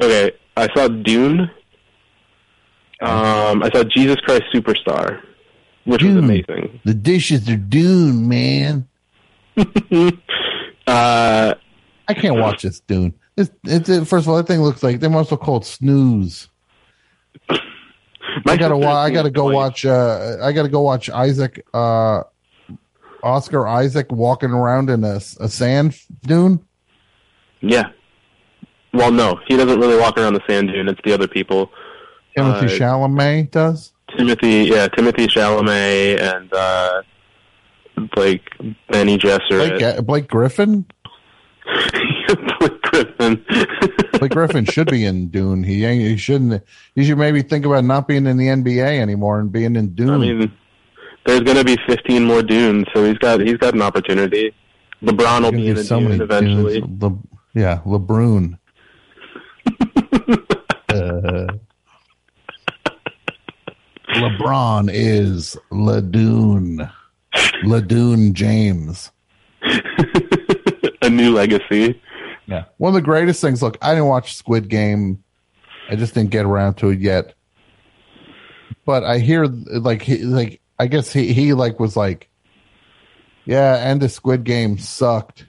[0.00, 1.50] Okay, I saw Dune.
[3.00, 5.22] Um, I saw Jesus Christ Superstar,
[5.84, 6.80] which was amazing.
[6.84, 8.88] The dishes are dune, man.
[10.86, 11.52] Uh,
[12.06, 13.12] I can't watch this Dune.
[13.36, 16.48] It's, it's it, first of all, that thing looks like they must have called snooze.
[17.50, 19.84] I gotta wa- I gotta go watch.
[19.84, 21.66] Uh, I gotta go watch Isaac.
[21.74, 22.22] Uh,
[23.22, 26.64] Oscar Isaac walking around in a, a sand dune.
[27.60, 27.90] Yeah.
[28.96, 30.88] Well, no, he doesn't really walk around the sand dune.
[30.88, 31.70] It's the other people.
[32.36, 33.92] Timothy Uh, Chalamet does.
[34.16, 37.02] Timothy, yeah, Timothée Chalamet and uh,
[38.16, 38.42] like
[38.90, 39.78] Benny Jesser.
[39.78, 40.86] Blake, Blake Griffin.
[42.58, 43.44] Blake Griffin.
[44.18, 45.62] Blake Griffin should be in Dune.
[45.62, 46.00] He ain't.
[46.02, 46.62] He shouldn't.
[46.94, 50.10] He should maybe think about not being in the NBA anymore and being in Dune.
[50.10, 50.52] I mean,
[51.26, 54.54] there's going to be 15 more dunes, so he's got he's got an opportunity.
[55.02, 56.80] LeBron will be in so dune eventually.
[56.80, 57.18] Le,
[57.54, 58.58] yeah, LeBron.
[60.96, 61.46] Uh,
[64.08, 66.90] LeBron is Ladune.
[67.64, 69.10] Ladune James.
[71.02, 72.00] a new legacy.
[72.46, 72.64] Yeah.
[72.78, 73.62] One of the greatest things.
[73.62, 75.22] Look, I didn't watch Squid Game.
[75.90, 77.34] I just didn't get around to it yet.
[78.84, 82.28] But I hear like he like I guess he he like was like,
[83.44, 85.46] yeah, and the Squid Game sucked.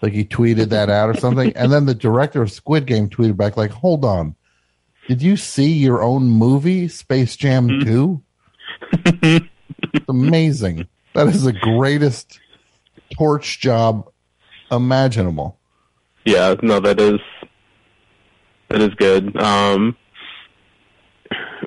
[0.00, 3.36] Like he tweeted that out or something, and then the director of Squid Game tweeted
[3.36, 4.34] back like, "Hold on,
[5.08, 8.22] did you see your own movie, Space Jam 2?
[9.22, 9.46] it's
[10.08, 10.86] amazing.
[11.14, 12.40] That is the greatest
[13.16, 14.10] torch job
[14.70, 15.58] imaginable.
[16.24, 17.20] Yeah, no, that is
[18.68, 19.36] that is good.
[19.36, 19.96] Um,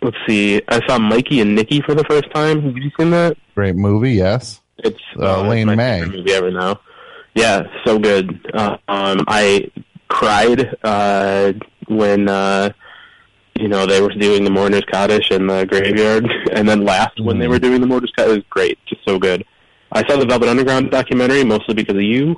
[0.02, 0.62] let's see.
[0.68, 2.62] I saw Mikey and Nicky for the first time.
[2.64, 3.38] Have you seen that?
[3.56, 4.62] Great movie, yes.
[4.80, 6.02] It's Uh, it's Lane my May.
[6.06, 6.80] movie ever now.
[7.36, 8.40] Yeah, so good.
[8.54, 9.70] Uh, um, I
[10.08, 11.54] cried uh,
[11.88, 12.72] when uh,
[13.60, 17.38] you know they were doing the mourner's Kaddish in the graveyard, and then laughed when
[17.40, 17.54] they mm-hmm.
[17.54, 18.32] were doing the mourner's Kaddish.
[18.32, 19.46] It was great, just so good.
[19.92, 22.36] I saw the Velvet Underground documentary mostly because of you,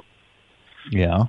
[0.91, 1.25] Yeah.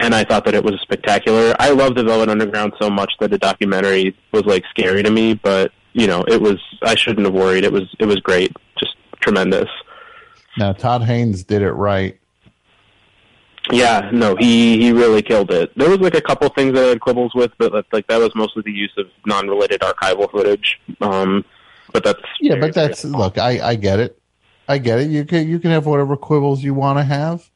[0.00, 1.54] and I thought that it was spectacular.
[1.58, 5.34] I love the Velvet Underground so much that the documentary was like scary to me,
[5.34, 6.58] but you know, it was.
[6.82, 7.64] I shouldn't have worried.
[7.64, 7.94] It was.
[7.98, 9.68] It was great, just tremendous.
[10.56, 12.18] Now Todd Haynes did it right.
[13.70, 15.76] Yeah, no, he he really killed it.
[15.78, 18.18] There was like a couple things that I had quibbles with, but like, like that
[18.18, 20.80] was mostly the use of non-related archival footage.
[21.00, 21.44] Um,
[21.92, 24.18] but that's Yeah, but that's look, I I get it.
[24.68, 25.10] I get it.
[25.10, 27.48] You can you can have whatever quibbles you want to have.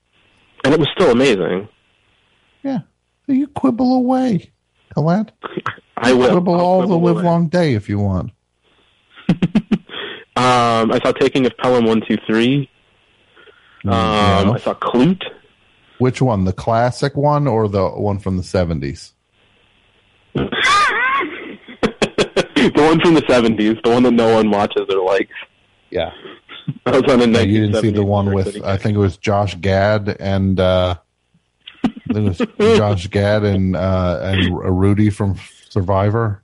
[0.65, 1.69] and it was still amazing.
[2.63, 2.81] Yeah.
[3.27, 4.53] so You quibble away.
[4.95, 5.33] Colette.
[5.97, 7.25] I will Quibble I'll all quibble the live away.
[7.25, 8.31] long day if you want.
[10.39, 12.69] Um, I saw Taking of Pelham one two three.
[13.85, 14.51] Um, Yeah.
[14.55, 15.23] I saw Klute.
[15.99, 16.45] Which one?
[16.45, 19.13] The classic one or the one from the seventies?
[20.35, 20.47] the
[22.75, 25.33] one from the seventies, the one that no one watches or likes.
[25.91, 26.11] Yeah.
[26.87, 29.17] I was on a No, you didn't see the one with I think it was
[29.17, 30.97] Josh Gad and uh
[31.85, 35.39] I think it was Josh Gad and uh and Rudy from
[35.71, 36.43] Survivor.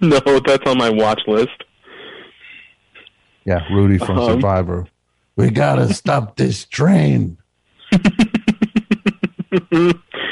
[0.00, 1.64] no, that's on my watch list.
[3.44, 4.86] Yeah, Rudy from Um, Survivor.
[5.36, 7.38] We gotta stop this train.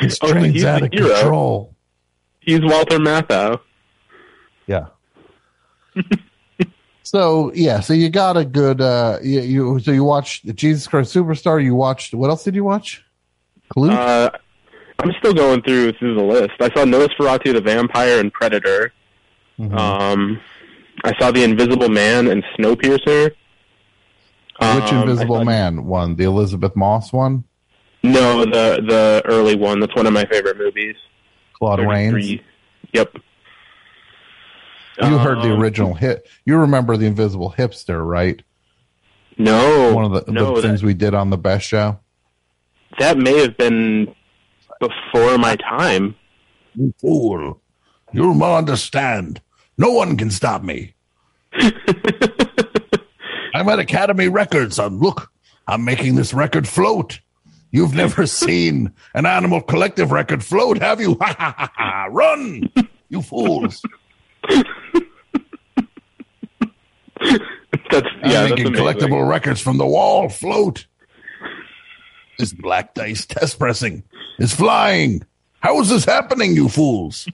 [0.00, 1.08] This Oh, so train's he's out of hero.
[1.14, 1.74] control.
[2.40, 3.60] He's Walter Matthau.
[4.66, 4.86] Yeah.
[7.02, 11.14] so yeah, so you got a good uh you, you so you watched Jesus Christ
[11.14, 13.02] Superstar, you watched what else did you watch?
[13.70, 13.90] Clue?
[13.92, 14.30] Uh,
[14.98, 16.52] I'm still going through through the list.
[16.60, 18.92] I saw Nosferatu the Vampire and Predator.
[19.58, 19.76] Mhm.
[19.78, 20.40] Um,
[21.04, 23.30] I saw The Invisible Man and Snowpiercer.
[23.30, 26.16] Which Um, Invisible Man one?
[26.16, 27.44] The Elisabeth Moss one?
[28.04, 29.80] No, the the early one.
[29.80, 30.94] That's one of my favorite movies.
[31.54, 32.40] Claude Rains?
[32.92, 33.16] Yep.
[35.02, 36.28] You heard the Um, original hit.
[36.44, 38.40] You remember the Invisible Hipster, right?
[39.38, 41.98] No, One of the, no, the that, things we did on the best show.
[43.00, 44.14] that may have been
[44.78, 46.14] before my time.
[46.76, 47.60] You fool!
[48.12, 49.40] You must understand.
[49.78, 50.94] No one can stop me.
[53.54, 54.78] I'm at Academy Records.
[54.78, 55.32] And look,
[55.66, 57.18] I'm making this record float.
[57.74, 61.18] You've never seen an Animal Collective record float, have you?
[61.24, 62.06] Ha ha ha ha!
[62.08, 62.70] Run,
[63.08, 63.82] you fools!
[67.90, 70.86] That's I'm yeah, that's making collectible records from the wall float.
[72.38, 74.04] This black dice test pressing
[74.38, 75.24] is flying.
[75.60, 77.26] How is this happening, you fools?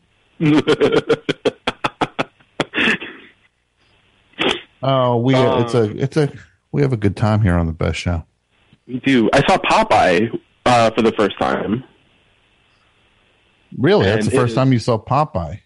[4.82, 6.32] Oh, we it's a um, it's a
[6.72, 8.24] we have a good time here on the best show.
[8.86, 9.30] We do.
[9.32, 11.84] I saw Popeye uh, for the first time.
[13.78, 15.60] Really, that's the first is- time you saw Popeye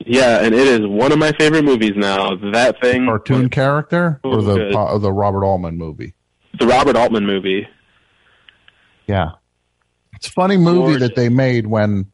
[0.00, 2.34] Yeah, and it is one of my favorite movies now.
[2.52, 4.70] That thing, cartoon character or the.
[4.72, 6.14] Po- the Robert Altman movie.
[6.58, 7.68] the Robert Altman movie.
[9.06, 9.32] Yeah,
[10.14, 11.08] it's a funny movie Gorgeous.
[11.08, 12.10] that they made when.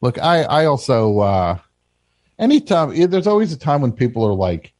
[0.00, 1.58] Look, I I also uh
[2.38, 4.72] anytime there's always a time when people are like,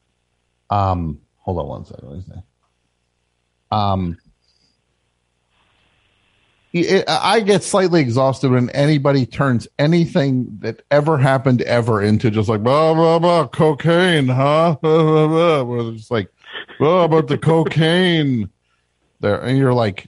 [0.69, 2.43] um, hold on one second.
[3.71, 4.17] Um,
[6.75, 12.49] it, I get slightly exhausted when anybody turns anything that ever happened ever into just
[12.49, 14.75] like blah blah blah cocaine, huh?
[14.81, 15.63] Blah, blah, blah.
[15.63, 16.29] Where it's like,
[16.77, 18.49] blah about the cocaine
[19.21, 20.07] there, and you're like,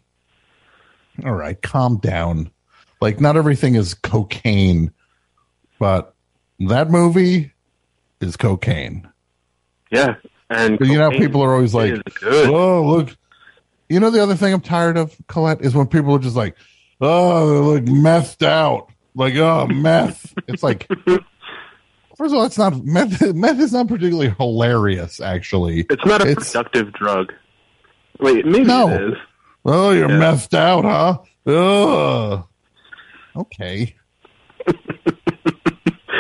[1.24, 2.52] all right, calm down.
[3.00, 4.92] Like, not everything is cocaine,
[5.80, 6.16] but
[6.60, 7.54] that movie
[8.20, 9.08] is cocaine.
[9.90, 10.16] Yeah,
[10.50, 13.16] and you know, people are always like, oh, look.
[13.90, 16.56] You know, the other thing I'm tired of, Colette, is when people are just like,
[17.02, 18.90] oh, they look methed out.
[19.16, 20.34] Like, oh, meth.
[20.48, 25.86] it's like, first of all, it's not, meth, meth is not particularly hilarious, actually.
[25.90, 27.34] It's not a It's- productive drug.
[28.20, 28.90] Wait, maybe No.
[28.90, 29.14] it is.
[29.66, 30.18] Oh, you're Yeah.
[30.18, 31.18] methed out, huh?
[31.52, 32.46] Ugh.
[33.36, 33.96] Okay.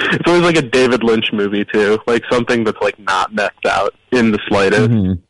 [0.09, 3.93] It's always like a David Lynch movie too, like something that's like not messed out
[4.11, 4.89] in the slightest.
[4.89, 5.21] Mhm.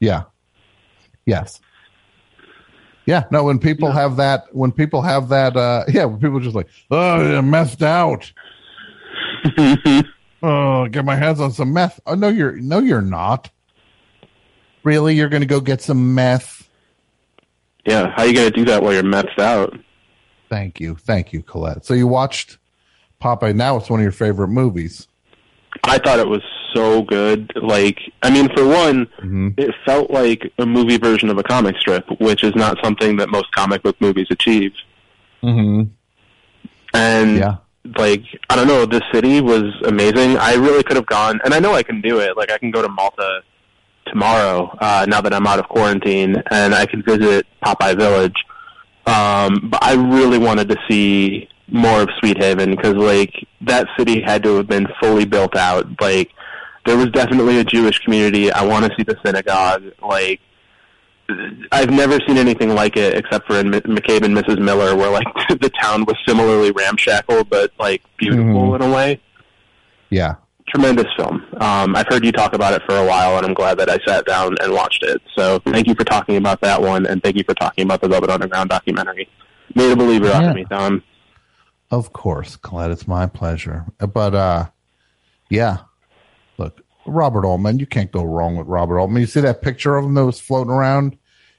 [0.00, 0.24] Yeah.
[1.26, 1.60] Yes.
[3.04, 3.24] Yeah.
[3.30, 6.56] No, when people have that, when people have that, uh, yeah, when people are just
[6.56, 8.32] like, oh, you're methed out.
[10.42, 12.00] oh, get my hands on some meth.
[12.06, 13.50] Oh, no, you're, no, you're not.
[14.82, 15.14] Really?
[15.14, 16.56] You're going to go get some meth?
[17.86, 19.78] Yeah, how you gonna do that while you're messed out?
[20.48, 20.96] Thank you.
[20.96, 21.84] Thank you, Colette.
[21.84, 22.58] So you watched
[23.22, 23.54] Popeye.
[23.54, 25.06] Now it's one of your favorite movies.
[25.84, 26.42] I thought it was
[26.76, 27.50] so good.
[27.56, 29.48] Like, I mean, for one, Mm-hmm.
[29.58, 33.28] it felt like a movie version of a comic strip, which is not something that
[33.28, 34.72] most comic book movies achieve.
[35.42, 35.82] Mm-hmm.
[36.94, 37.56] And Yeah.
[37.96, 40.36] like, I don't know, this city was amazing.
[40.38, 42.36] I really could have gone, and I know I can do it.
[42.36, 43.42] Like, I can go to Malta
[44.06, 48.36] tomorrow uh, now that I'm out of quarantine, and I can visit Popeye Village.
[49.06, 54.20] Um, but I really wanted to see more of Sweet Haven because, like, that city
[54.20, 55.86] had to have been fully built out.
[56.00, 56.30] Like,
[56.86, 58.50] there was definitely a Jewish community.
[58.50, 59.82] I want to see the synagogue.
[60.02, 60.40] Like,
[61.72, 64.60] I've never seen anything like it except for in M- McCabe and Mrs.
[64.60, 65.26] Miller, where like
[65.60, 68.76] the town was similarly ramshackle but like beautiful Mhm.
[68.76, 69.20] in a way.
[70.10, 70.36] Yeah.
[70.68, 71.44] Tremendous film.
[71.60, 73.98] Um, I've heard you talk about it for a while, and I'm glad that I
[74.06, 75.20] sat down and watched it.
[75.36, 78.08] So thank you for talking about that one, and thank you for talking about the
[78.08, 79.28] Velvet Underground documentary.
[79.74, 81.02] Made a believer out of me, Tom.
[81.90, 83.84] Of course, Colette, it's my pleasure.
[83.98, 84.66] But uh
[85.50, 85.78] yeah.
[86.58, 89.20] Look, Robert Altman, you can't go wrong with Robert Altman.
[89.20, 91.16] You see that picture of him that was floating around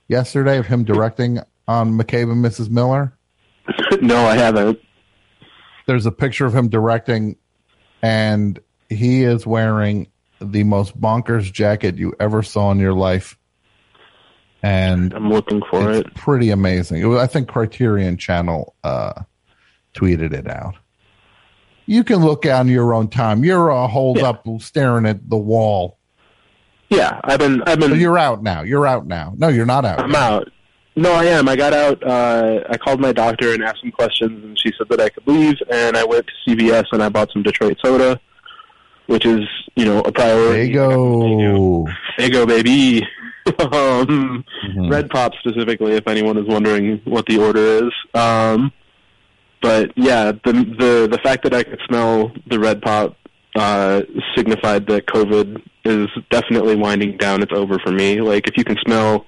[0.07, 2.69] yesterday of him directing on McCabe and Mrs.
[2.69, 3.17] Miller?
[4.01, 4.79] no, I haven't.
[5.85, 7.37] There's a picture of him directing
[8.01, 10.07] and he is wearing
[10.39, 13.37] the most bonkers jacket you ever saw in your life.
[14.63, 16.13] And I'm looking for it.
[16.15, 17.01] pretty amazing.
[17.01, 19.13] It was, I think Criterion Channel uh,
[19.93, 20.75] tweeted it out.
[21.87, 23.43] You can look on your own time.
[23.43, 24.29] You're a holed Yeah.
[24.29, 25.97] up staring at the wall.
[26.89, 28.61] Yeah, I've been I've been So you're out now.
[28.61, 29.33] You're out now.
[29.37, 29.99] No, you're not out.
[30.01, 30.49] I'm out.
[30.95, 31.47] No, I am.
[31.47, 32.01] I got out.
[32.03, 35.27] Uh, I called my doctor and asked some questions, and she said that I could
[35.27, 35.55] leave.
[35.71, 38.19] And I went to CVS and I bought some Detroit soda,
[39.07, 39.41] which is
[39.75, 40.73] you know a priority.
[40.73, 42.31] Faygo.
[42.31, 43.03] go, baby.
[43.59, 44.91] um, Mhm.
[44.91, 47.93] Red Pop specifically, if anyone is wondering what the order is.
[48.13, 48.71] Um,
[49.61, 53.15] but yeah, the the the fact that I could smell the Red Pop
[53.55, 54.01] uh,
[54.35, 57.41] signified that COVID is definitely winding down.
[57.41, 58.21] It's over for me.
[58.21, 59.25] Like if you can smell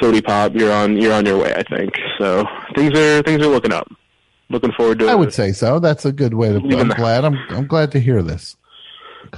[0.00, 1.54] sody pop, you're on you're on your way.
[1.54, 2.46] I think so.
[2.74, 3.90] Things are things are looking up.
[4.50, 5.10] Looking forward to it.
[5.10, 5.18] I it.
[5.18, 5.78] would say so.
[5.78, 6.58] That's a good way to.
[6.58, 7.24] Leaving I'm glad.
[7.24, 7.38] I'm.
[7.48, 8.56] I'm glad to hear this.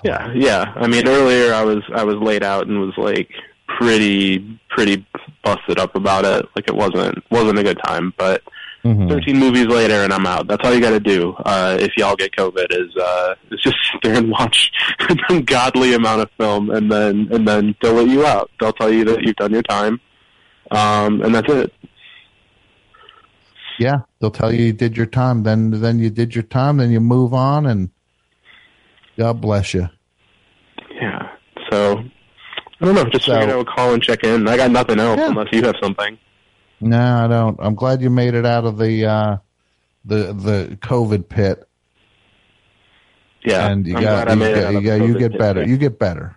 [0.03, 0.73] Yeah, yeah.
[0.77, 3.31] I mean, earlier I was I was laid out and was like
[3.79, 5.07] pretty pretty
[5.45, 6.47] busted up about it.
[6.57, 8.13] Like it wasn't wasn't a good time.
[8.17, 8.43] But
[8.85, 9.09] Mhm.
[9.09, 10.47] 13 movies later and I'm out.
[10.47, 11.33] That's all you got to do.
[11.45, 14.71] Uh, if y'all get COVID, is uh, is just sit there and watch
[15.09, 18.51] an ungodly amount of film, and then and then they'll let you out.
[18.61, 20.01] They'll tell you that you've done your time,
[20.71, 21.73] um, and that's it.
[23.79, 25.43] Yeah, they'll tell you you did your time.
[25.43, 26.77] Then, then you did your time.
[26.77, 27.91] Then you move on, and
[29.19, 29.89] God bless you.
[30.93, 31.29] Yeah.
[31.71, 32.05] So
[32.81, 33.05] I don't know.
[33.07, 34.47] Just So- figured I would call and check in.
[34.47, 35.29] I got nothing else Yeah.
[35.31, 36.19] unless you have something.
[36.85, 37.59] No, I don't.
[37.61, 39.37] I'm glad you made it out of the uh,
[40.05, 41.67] the the COVID pit,
[43.43, 43.69] Yeah.
[43.69, 45.31] and you I'm got glad I you, made it get, out you, get, you get
[45.33, 45.41] pit.
[45.41, 45.63] better.
[45.65, 46.37] You get better.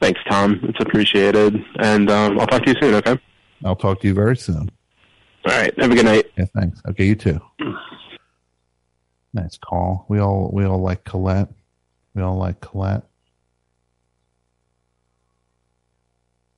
[0.00, 0.60] Thanks, Tom.
[0.64, 1.56] It's appreciated.
[1.78, 3.18] And um, I'll talk to you soon, okay?
[3.64, 4.70] I'll talk to you very soon.
[5.46, 5.72] All right.
[5.80, 6.26] Have a good night.
[6.36, 6.82] Yeah, thanks.
[6.90, 7.40] Okay, you too.
[9.32, 10.04] Nice call.
[10.08, 11.48] We all we all like Colette.
[12.14, 13.04] We all like Colette.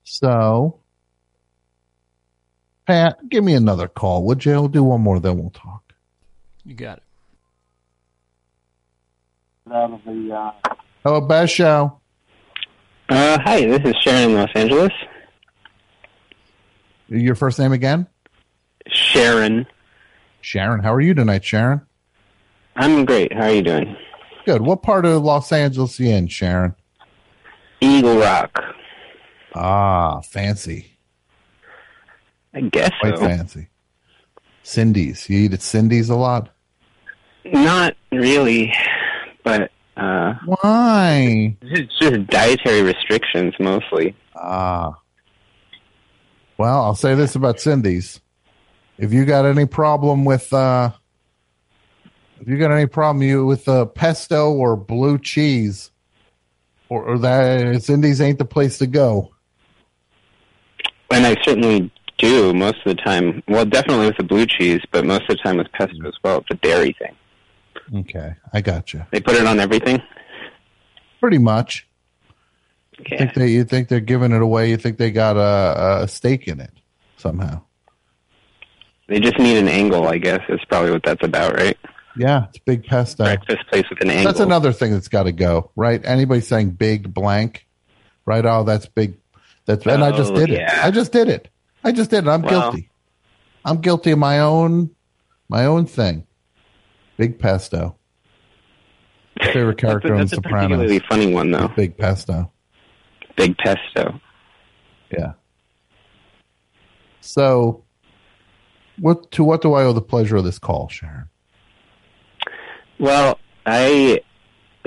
[0.04, 0.80] So,
[2.88, 4.54] Pat, give me another call, would you?
[4.54, 5.92] I'll do one more, then we'll talk.
[6.64, 7.02] You got it.
[11.04, 12.00] Hello, best show.
[13.10, 14.92] Uh, hi, this is Sharon in Los Angeles.
[17.08, 18.06] Your first name again?
[18.86, 19.66] Sharon.
[20.40, 20.82] Sharon.
[20.82, 21.82] How are you tonight, Sharon?
[22.74, 23.34] I'm great.
[23.34, 23.98] How are you doing?
[24.46, 24.62] Good.
[24.62, 26.74] What part of Los Angeles are you in, Sharon?
[27.82, 28.64] Eagle Rock.
[29.54, 30.97] Ah, fancy.
[32.54, 33.24] I guess Quite so.
[33.26, 33.68] fancy.
[34.62, 35.28] Cindy's.
[35.28, 36.50] You eat at Cindy's a lot?
[37.44, 38.72] Not really,
[39.42, 41.56] but uh, Why?
[41.62, 44.14] it's just dietary restrictions mostly.
[44.34, 44.92] Ah.
[46.58, 48.20] Well, I'll say this about Cindy's.
[48.98, 50.90] If you got any problem with uh
[52.40, 55.90] if you got any problem you with uh, pesto or blue cheese
[56.88, 59.30] or, or that Cindy's ain't the place to go.
[61.10, 63.42] And I certainly do most of the time.
[63.48, 66.38] Well, definitely with the blue cheese, but most of the time with pesto as well.
[66.38, 67.14] It's a dairy thing.
[68.00, 69.04] Okay, I got you.
[69.12, 70.02] They put it on everything.
[71.20, 71.86] Pretty much.
[72.98, 76.08] You think they you think they're giving it away, you think they got a, a
[76.08, 76.72] stake in it
[77.16, 77.62] somehow.
[79.06, 80.40] They just need an angle, I guess.
[80.48, 81.78] Is probably what that's about, right?
[82.16, 83.24] Yeah, it's big pesto.
[83.24, 84.24] Breakfast place with an angle.
[84.24, 86.00] That's another thing that's got to go, right?
[86.04, 87.66] Anybody saying big blank,
[88.26, 88.44] right?
[88.44, 89.16] Oh, that's big.
[89.64, 90.68] That's and I just Oh, did it.
[90.68, 91.48] I just did it.
[91.84, 92.28] I just did it.
[92.30, 92.90] I'm Well- guilty.
[93.64, 94.90] I'm guilty of my own,
[95.48, 96.26] my own thing.
[97.16, 97.96] Big pesto.
[99.40, 100.68] My favorite That's a- character on that's The a Sopranos.
[100.78, 101.68] particularly funny one, though.
[101.68, 102.50] Big pesto.
[103.36, 104.20] Big pesto.
[105.10, 105.32] Yeah.
[107.20, 107.84] So,
[108.98, 111.28] what to what do I owe the pleasure of this call, Sharon?
[112.98, 114.20] Well, I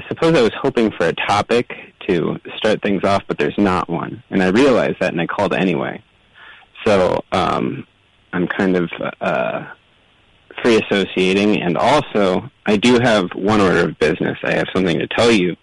[0.08, 1.72] suppose I was hoping for a topic
[2.08, 4.24] to start things off, but there's not one.
[4.30, 6.04] And I realized that, and I called anyway.
[6.86, 7.86] So um,
[8.34, 9.68] I'm kind of uh,
[10.62, 11.62] free associating.
[11.62, 14.38] And also, I do have one order of business.
[14.44, 15.56] I have something to tell you.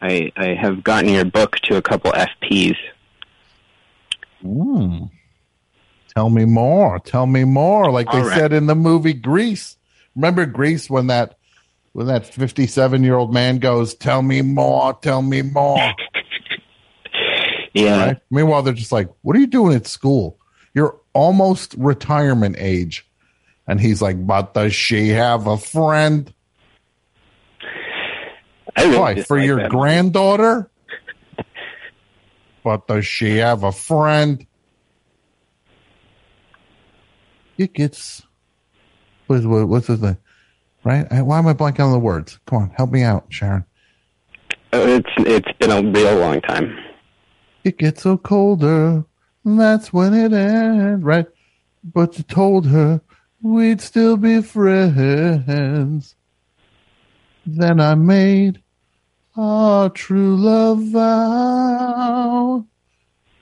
[0.00, 2.76] I, I have gotten your book to a couple FPs.
[4.42, 5.04] Hmm.
[6.14, 6.98] Tell me more.
[7.00, 7.90] Tell me more.
[7.90, 8.36] Like they All right.
[8.38, 9.76] said in the movie Grease.
[10.14, 11.38] Remember Grease when that
[11.92, 14.94] when that fifty seven year old man goes, "Tell me more.
[14.94, 15.78] Tell me more."
[17.76, 18.06] Yeah.
[18.06, 18.16] Right?
[18.30, 20.38] Meanwhile, they're just like, "What are you doing at school?
[20.74, 23.06] You're almost retirement age."
[23.66, 26.32] And he's like, "But does she have a friend?
[28.76, 29.70] Really Why for your that.
[29.70, 30.68] granddaughter?
[32.64, 34.46] but does she have a friend?"
[37.56, 38.22] It gets
[39.28, 40.18] what's, what- what's his name?
[40.82, 41.06] Right?
[41.10, 42.38] Why am I blanking on the words?
[42.46, 43.64] Come on, help me out, Sharon.
[44.72, 46.76] Uh, It's, it's been a real long time.
[47.62, 49.04] It gets so colder.
[49.44, 51.26] That's when it ended, right?
[51.82, 53.00] But you told her
[53.42, 56.14] we'd still be friends.
[57.46, 58.62] Then I made
[59.36, 62.64] Our true love vow.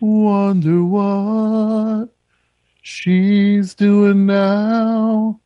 [0.01, 2.09] Wonder what
[2.81, 5.39] she's doing now.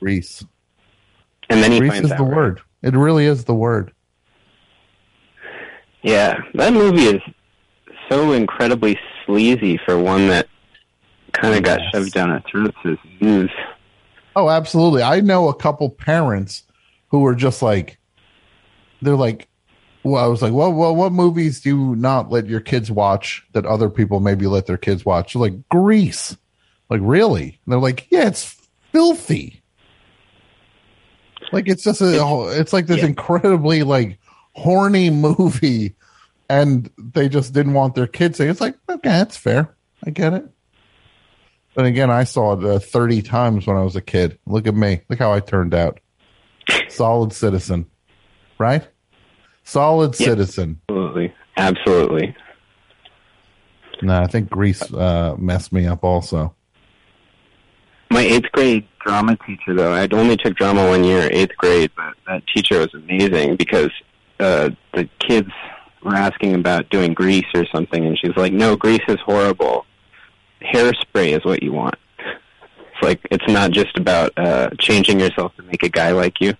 [0.00, 0.44] Reese.
[1.50, 2.18] And then he Grease finds is out.
[2.18, 2.60] the word.
[2.82, 3.92] It really is the word.
[6.02, 7.20] Yeah, that movie is
[8.10, 10.48] so incredibly sleazy for one that
[11.32, 13.50] kind of got shoved down our throats as news.
[14.36, 15.02] Oh, absolutely.
[15.02, 16.64] I know a couple parents
[17.08, 17.98] who were just like,
[19.02, 19.48] they're like,
[20.02, 23.46] well, I was like, well, well, what movies do you not let your kids watch
[23.52, 25.34] that other people maybe let their kids watch?
[25.34, 26.36] They're like, Grease.
[26.88, 27.60] Like, really?
[27.64, 28.56] And they're like, yeah, it's
[28.92, 29.62] filthy.
[31.52, 34.18] Like, it's just a, it's like this incredibly like
[34.54, 35.94] horny movie,
[36.50, 38.48] and they just didn't want their kids to.
[38.48, 39.74] It's like, okay, that's fair.
[40.04, 40.44] I get it.
[41.74, 44.38] But again, I saw it uh, 30 times when I was a kid.
[44.46, 45.02] Look at me.
[45.08, 46.00] Look how I turned out.
[46.88, 47.86] Solid citizen,
[48.58, 48.86] right?
[49.62, 50.26] Solid Yeah.
[50.26, 50.80] citizen.
[50.88, 51.32] Absolutely.
[51.56, 52.34] Absolutely.
[54.02, 56.54] No, I think Grease uh, messed me up also.
[58.10, 62.14] My eighth grade drama teacher, though, I only took drama one year, eighth grade, but
[62.26, 63.90] that teacher was amazing because
[64.40, 65.50] uh, the kids
[66.02, 69.84] were asking about doing grease or something, and she's like, "No, grease is horrible.
[70.62, 75.62] Hairspray is what you want." It's like it's not just about uh, changing yourself to
[75.62, 76.54] make a guy like you.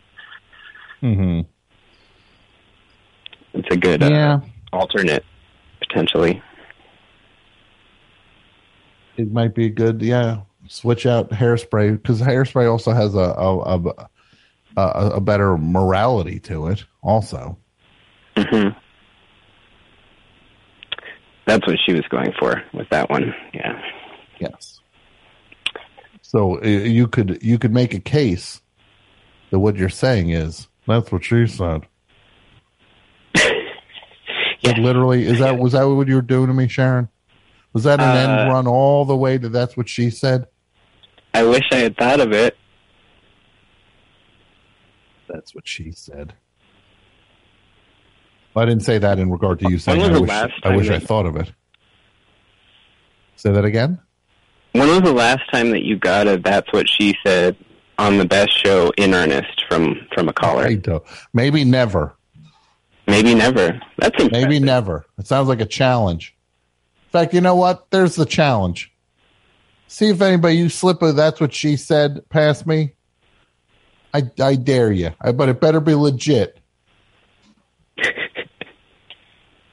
[1.03, 1.41] Mm-hmm.
[3.55, 4.41] It's a good uh, Yeah.
[4.72, 5.24] alternate
[5.80, 6.43] potentially.
[9.16, 10.01] It might be good.
[10.03, 14.09] Yeah, switch out hairspray because hairspray also has a a, a
[14.76, 16.84] a a better morality to it.
[17.03, 17.59] Also,
[18.36, 18.68] hmm
[21.47, 23.34] That's what she was going for with that one.
[23.53, 23.80] Yeah.
[24.38, 24.80] yes.
[26.22, 28.61] So uh, you could you could make a case
[29.51, 31.86] that what you're saying is that's what she said.
[34.62, 37.09] Like, literally, is that was that what you were doing to me, Sharon?
[37.72, 40.47] Was that an Uh, end run all the way to that's what she said?
[41.32, 42.59] I wish I had thought of it.
[45.28, 46.34] That's what she said.
[48.57, 50.30] I didn't say that in regard to you saying I wish,
[50.64, 51.53] I, wish I thought of it.
[53.36, 53.98] Say that again?
[54.72, 57.57] When was the last time that you got a "That's what she said"
[57.98, 60.64] on the best show in earnest from from a caller?
[60.64, 62.14] I don't- Maybe never.
[63.07, 63.80] Maybe never.
[63.98, 64.32] That's impressive.
[64.48, 65.07] Maybe never.
[65.18, 66.34] It sounds like a challenge.
[67.09, 67.90] In fact, you know what?
[67.90, 68.92] There's the challenge.
[69.88, 72.92] See if anybody you slip a that's what she said past me.
[74.14, 75.11] I I dare you.
[75.20, 76.59] I, but it better be legit.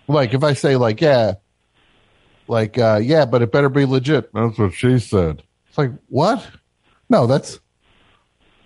[0.07, 1.33] Like if I say like yeah,
[2.47, 4.33] like uh yeah, but it better be legit.
[4.33, 5.43] That's what she said.
[5.69, 6.45] It's like what?
[7.09, 7.59] No, that's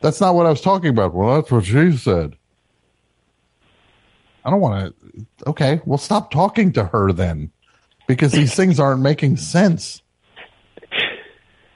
[0.01, 1.13] that's not what I was talking about.
[1.13, 2.35] Well, that's what she said.
[4.43, 5.25] I don't want to.
[5.47, 7.51] Okay, well, stop talking to her then,
[8.07, 10.01] because these things aren't making sense,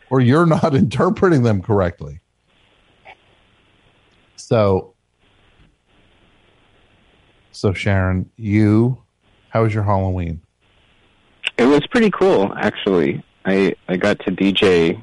[0.10, 2.22] or you're not interpreting them correctly.
[4.36, 4.94] So,
[7.52, 9.05] so Sharon, you,
[9.56, 10.42] how was your Halloween?
[11.58, 13.24] It was pretty cool, actually.
[13.46, 15.02] I I got to DJ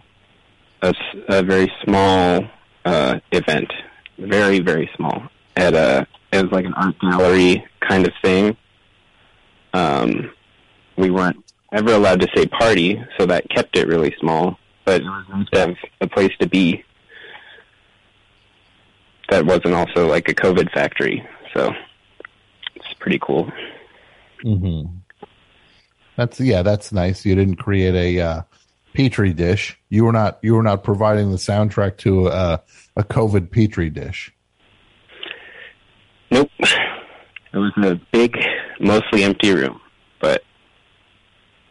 [0.83, 0.95] a,
[1.29, 2.45] a very small
[2.85, 3.73] uh, event,
[4.19, 5.23] very very small,
[5.57, 8.55] at a it was like an art gallery kind of thing.
[9.73, 10.31] Um,
[10.97, 11.43] we weren't
[11.73, 14.59] ever allowed to say party, so that kept it really small.
[14.85, 16.85] But it was nice to have a place to be
[19.31, 21.27] that wasn't also like a COVID factory.
[21.55, 21.73] So
[22.77, 23.51] it's pretty cool.
[24.45, 24.97] Mm-hmm.
[26.17, 27.25] That's yeah, that's nice.
[27.25, 28.43] You didn't create a uh,
[28.95, 29.79] petri dish.
[29.89, 32.63] You were not you were not providing the soundtrack to a,
[32.97, 34.33] a COVID petri dish.
[36.31, 36.51] Nope.
[36.61, 38.37] It was in a big,
[38.81, 39.79] mostly empty room,
[40.21, 40.43] but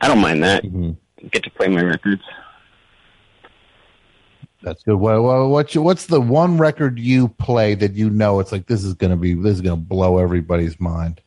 [0.02, 0.64] I don't mind that.
[1.32, 2.22] Get to play my records.
[4.64, 4.96] That's good.
[4.98, 8.68] Well, well what's your- what's the one record you play that you know it's like
[8.68, 11.22] this is gonna be this is gonna blow everybody's mind?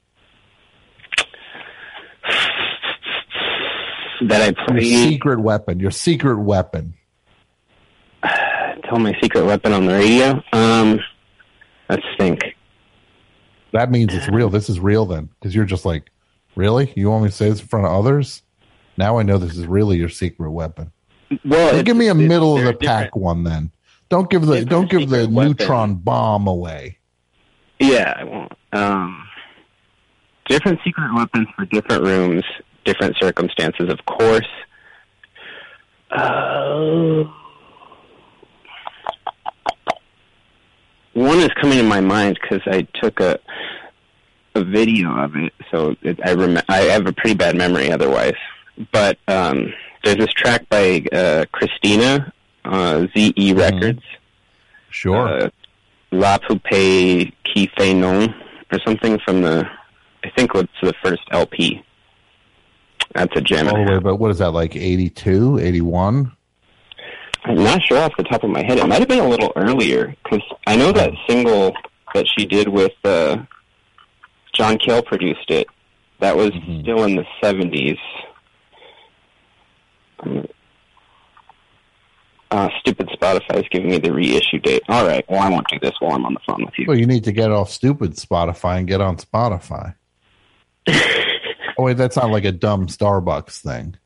[4.29, 4.85] That I Your play.
[4.85, 5.81] secret weapon.
[5.81, 6.95] Your secret weapon.
[8.85, 10.43] Tell my secret weapon on the radio.
[10.53, 11.01] Um,
[11.89, 12.41] let's think.
[13.73, 14.51] That means it's real.
[14.51, 16.11] This is real then, because you're just like,
[16.55, 16.93] really?
[16.95, 18.43] You want me to say this in front of others?
[18.97, 20.93] Now I know this is really your secret weapon.
[21.45, 23.73] Well, give me a middle of the pack one then.
[24.09, 26.99] Don't give the don't give the neutron bomb away.
[27.81, 28.53] Yeah, I won't.
[28.73, 29.29] Um,
[30.47, 32.45] different secret weapons for different rooms,
[32.85, 34.49] different circumstances, of course.
[36.11, 37.25] Uh,
[41.15, 43.39] one is coming to my mind because I took a
[44.55, 48.37] a video of it, so it, I rem- I have a pretty bad memory otherwise.
[48.93, 49.73] But um,
[50.03, 52.33] there's this track by uh, Cristina,
[52.65, 54.03] uh, ZE Records.
[54.91, 55.29] Sure.
[55.29, 55.49] Uh,
[56.13, 58.33] La Poupée qui fait non,
[58.73, 59.69] or something from the,
[60.23, 61.83] I think it's the first LP.
[63.15, 63.69] That's a gem.
[63.69, 66.33] All the way, but what is that like 82, 81?
[67.45, 68.79] I'm not sure off the top of my head.
[68.79, 71.75] It might have been a little earlier because I know that single
[72.15, 73.39] that she did with uh,
[74.55, 75.67] John Cale produced it.
[76.21, 77.99] That was still in the seventies.
[80.21, 80.47] Um,
[82.51, 84.83] uh, stupid Spotify is giving me the reissue date.
[84.89, 86.87] All right, well I won't do this while I'm on the phone with you.
[86.89, 89.95] Well, you need to get off stupid Spotify and get on Spotify.
[91.79, 93.97] oh wait, that's not like a dumb Starbucks thing.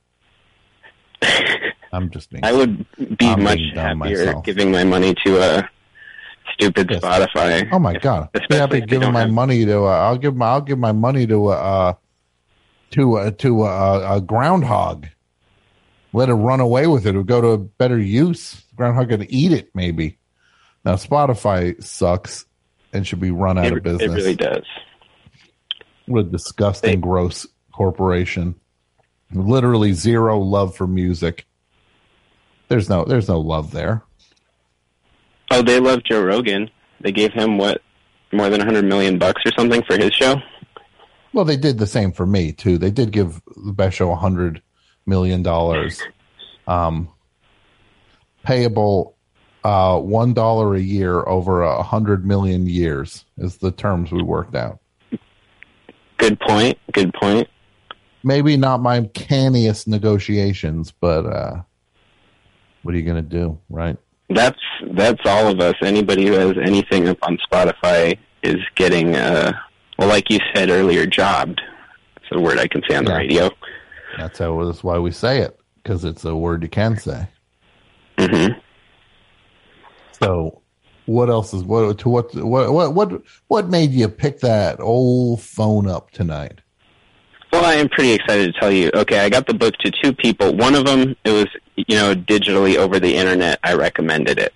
[1.93, 2.45] I'm just being.
[2.45, 2.87] I would
[3.19, 4.45] be I'm much happier myself.
[4.45, 5.63] giving my money to uh,
[6.55, 7.69] stupid Spotify.
[7.73, 8.29] Oh my god!
[8.51, 9.85] I'll be they giving my have- money to.
[9.85, 10.47] Uh, I'll give my.
[10.49, 11.47] I'll give my money to.
[11.49, 11.93] Uh,
[12.93, 15.07] to uh, to uh, a groundhog.
[16.15, 17.11] Let it run away with it.
[17.11, 18.63] It'll go to a better use.
[18.77, 20.19] Groundhog could eat it maybe.
[20.85, 22.47] Now Spotify sucks
[22.95, 24.03] and should be run out It, of business.
[24.11, 24.65] it really does.
[26.07, 27.47] What a disgusting, gross
[27.79, 28.57] corporation.
[29.33, 31.47] Literally zero love for music.
[32.67, 33.05] There's no.
[33.05, 34.03] There's no love there.
[35.53, 36.71] Oh, they love Joe Rogan.
[37.01, 37.81] They gave him what
[38.33, 40.37] more than a hundred million bucks or something for his show.
[41.33, 42.79] Well, they did the same for me too.
[42.79, 44.61] They did give the best show a hundred
[45.07, 46.03] million dollars,
[46.67, 47.09] um,
[48.43, 49.17] payable
[49.63, 54.57] uh, one dollar a year over a hundred million years is the terms we worked
[54.57, 54.81] out.
[56.17, 56.77] Good point.
[56.93, 57.49] Good point.
[58.23, 61.63] Maybe not my canniest negotiations, but uh,
[62.83, 63.97] what are you going to do, right?
[64.29, 64.61] That's
[64.93, 65.75] that's all of us.
[65.81, 69.53] Anybody who has anything up on Spotify is getting, uh,
[69.99, 71.61] well, like you said earlier, jobbed.
[72.17, 73.51] It's a word I can say on the radio.
[74.19, 74.63] That's how.
[74.65, 77.27] That's why we say it because it's a word you can say.
[78.19, 78.59] Mm-hmm.
[80.13, 80.61] So,
[81.07, 85.41] what else is what to what what what what what made you pick that old
[85.41, 86.61] phone up tonight?
[87.53, 88.91] Well, I am pretty excited to tell you.
[88.95, 90.55] Okay, I got the book to two people.
[90.55, 91.47] One of them, it was
[91.77, 93.59] you know digitally over the internet.
[93.65, 94.53] I recommended it,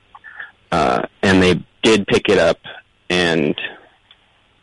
[0.71, 2.59] uh, and they did pick it up,
[3.09, 3.59] and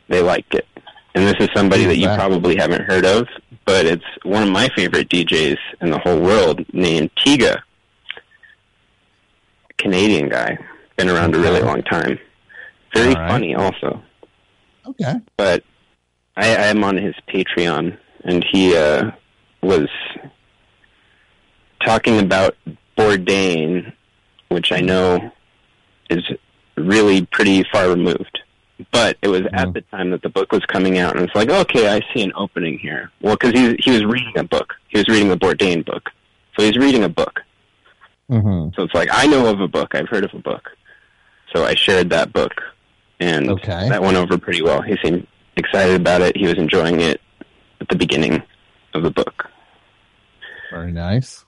[0.08, 0.68] they liked it.
[1.16, 3.28] And this is somebody that you probably haven't heard of,
[3.66, 7.62] but it's one of my favorite DJs in the whole world, named Tiga.
[9.78, 10.58] Canadian guy,
[10.98, 12.20] been around a really long time.
[12.94, 13.30] Very right.
[13.30, 14.02] funny, also
[14.86, 15.14] Okay.
[15.38, 15.64] but
[16.36, 17.98] I, I am on his Patreon,
[18.30, 19.12] and he uh,
[19.62, 19.90] was
[21.84, 22.56] talking about
[22.96, 23.92] Bourdain,
[24.50, 25.32] which I know
[26.10, 26.24] is
[26.78, 28.40] really pretty far removed.
[28.92, 31.50] But it was at the time that the book was coming out, and it's like,
[31.50, 33.12] okay, I see an opening here.
[33.20, 36.10] Well, because he he was reading a book, he was reading the Bourdain book,
[36.58, 37.42] so he's reading a book.
[38.30, 38.74] Mm-hmm.
[38.76, 40.70] So it's like I know of a book, I've heard of a book,
[41.54, 42.54] so I shared that book,
[43.20, 43.90] and Okay.
[43.90, 44.82] that went over pretty well.
[44.82, 45.28] He seemed
[45.58, 46.38] excited about it.
[46.38, 47.20] He was enjoying it
[47.82, 48.44] at the beginning
[48.94, 49.50] of the book.
[50.72, 51.46] Very nice.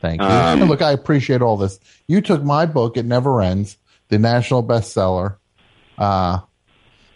[0.00, 0.26] Thank you.
[0.26, 1.80] Um, look, I appreciate all this.
[2.06, 5.36] You took my book, It Never Ends, the national bestseller,
[5.98, 6.40] uh,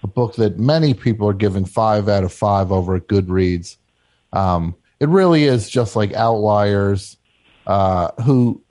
[0.03, 3.77] a book that many people are giving five out of five over at Goodreads.
[4.33, 7.17] Um, it really is just like outliers
[7.67, 8.63] uh, who.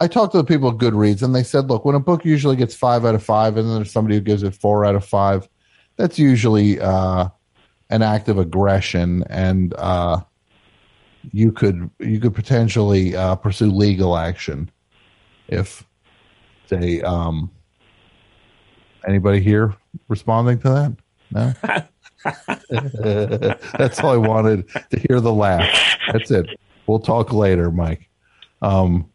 [0.00, 2.54] I talked to the people at Goodreads, and they said, look, when a book usually
[2.54, 5.04] gets five out of five, and then there's somebody who gives it four out of
[5.04, 5.48] five,
[5.96, 7.28] that's usually uh,
[7.90, 10.20] an act of aggression, and uh,
[11.32, 14.70] you could you could potentially uh, pursue legal action
[15.48, 15.84] if
[16.66, 17.50] say um
[19.06, 19.74] anybody here
[20.08, 20.96] responding to that?
[21.30, 21.54] No?
[23.78, 25.68] That's all i wanted to hear the laugh
[26.12, 26.46] that's it.
[26.86, 28.08] We'll talk later mike.
[28.60, 29.08] Um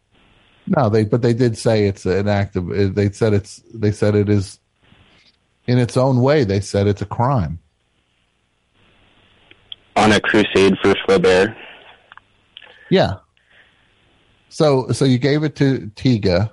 [0.68, 4.16] no they but they did say it's an act of they said it's they said
[4.16, 4.60] it is
[5.68, 6.44] in its own way.
[6.44, 7.60] They said it's a crime
[9.96, 11.56] On a crusade for Flaubert.
[12.90, 13.16] Yeah.
[14.50, 16.52] So so you gave it to Tiga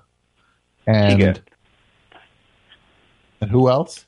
[0.87, 1.39] and Tiga.
[3.41, 4.07] and who else?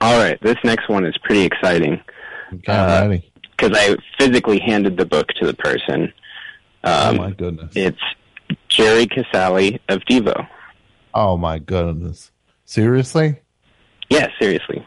[0.00, 2.00] All right, this next one is pretty exciting
[2.52, 3.32] Okay, I'm ready.
[3.56, 6.12] because I physically handed the book to the person.
[6.84, 7.72] oh Um, my goodness.
[7.74, 7.98] it's
[8.68, 10.46] Jerry Casale of Devo.
[11.14, 12.30] Oh my goodness.
[12.66, 13.40] Seriously?
[14.10, 14.86] Yeah, seriously.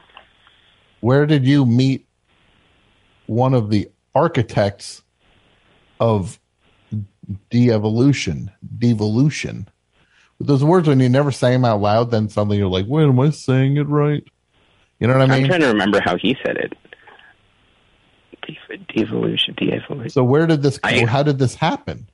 [0.99, 2.05] Where did you meet
[3.30, 5.03] one of the architects
[5.99, 6.39] of
[7.49, 9.67] de-evolution, devolution?
[10.38, 13.03] But those words when you never say them out loud, then suddenly you're like, "Wait,
[13.03, 14.23] am I saying it right?"
[14.99, 15.43] You know what I mean?
[15.43, 16.73] I'm trying to remember how he said it.
[18.41, 20.09] De- Devolution, de-evolution.
[20.09, 20.80] So where did this?
[20.84, 22.07] I- how did this happen?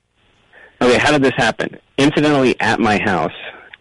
[0.81, 1.79] Okay, how did this happen?
[1.97, 3.31] Incidentally, at my house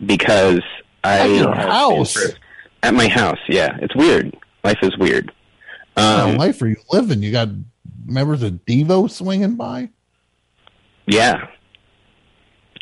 [0.07, 0.61] because
[1.03, 2.17] I At your house?
[2.83, 3.77] At my house, yeah.
[3.81, 4.37] It's weird.
[4.63, 5.33] Life is weird.
[5.95, 7.23] What kind Um, of life are you living?
[7.23, 7.49] You got
[8.07, 9.91] members of Devo swinging by?
[11.07, 11.47] yeah.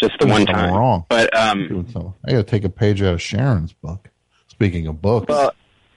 [0.00, 0.74] Just the one time.
[0.74, 1.04] wrong.
[1.08, 1.86] But um,
[2.26, 4.10] I got to take a page out of Sharon's book.
[4.48, 5.52] Speaking of books, Well,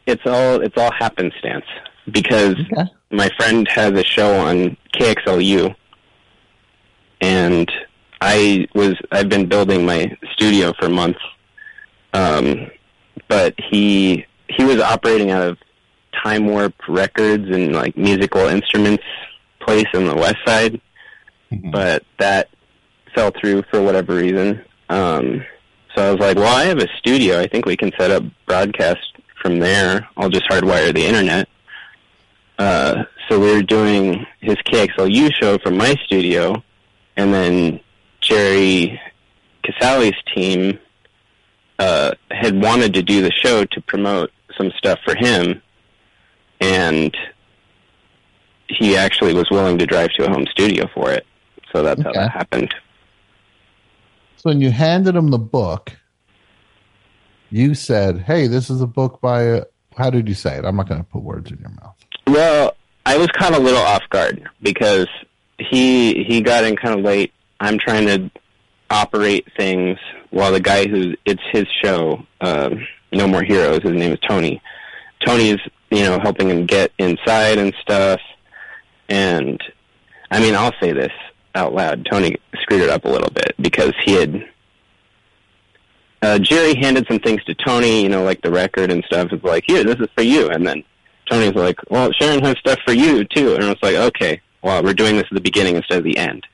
[0.05, 1.65] it's all it's all happenstance
[2.11, 2.85] because Okay.
[3.11, 5.75] my friend has a show on KXLU,
[7.21, 7.71] and
[8.21, 11.19] I was I've been building my studio for months,
[12.13, 12.69] um,
[13.27, 15.57] but he he was operating out of
[16.23, 19.03] Time Warp Records and like musical instruments
[19.59, 20.81] place in the West Side,
[21.51, 21.69] Mm-hmm.
[21.69, 22.49] but that
[23.13, 24.63] fell through for whatever reason.
[24.89, 25.45] Um,
[25.95, 27.39] so I was like, well, I have a studio.
[27.39, 28.99] I think we can set up broadcast
[29.43, 30.09] from there.
[30.17, 31.47] I'll just hardwire the internet.
[32.57, 36.63] Uh, so we were doing his KXLU show from my studio,
[37.15, 37.79] and then
[38.21, 38.99] Jerry
[39.63, 40.79] Casale's team
[41.77, 45.61] uh, had wanted to do the show to promote some stuff for him,
[46.61, 47.15] and
[48.67, 51.25] he actually was willing to drive to a home studio for it.
[51.73, 52.19] So that's how Okay.
[52.19, 52.73] that happened.
[54.37, 55.91] so when you handed him the book,
[57.51, 59.63] you said, "Hey, this is a book by." A,
[59.97, 60.65] how did you say it?
[60.65, 61.95] I'm not going to put words in your mouth.
[62.27, 62.75] Well,
[63.05, 65.07] I was kind of a little off guard because
[65.57, 67.31] he he got in kind of late.
[67.59, 68.29] I'm trying to
[68.89, 69.97] operate things
[70.31, 73.81] while the guy who it's his show, um, No More Heroes.
[73.83, 74.61] His name is Tony.
[75.25, 75.59] Tony's
[75.95, 78.19] you know helping him get inside and stuff.
[79.09, 79.61] And
[80.31, 81.11] I mean, I'll say this
[81.53, 82.07] out loud.
[82.11, 84.45] Tony screwed it up a little bit because he had
[86.21, 89.31] uh, Jerry handed some things to Tony, you know, like the record and stuff.
[89.31, 90.49] It's like, here, this is for you.
[90.49, 90.83] And then
[91.29, 93.53] Tony's like, well, Sharon has stuff for you too.
[93.53, 96.17] And I was like, okay, well, we're doing this at the beginning instead of the
[96.17, 96.45] end.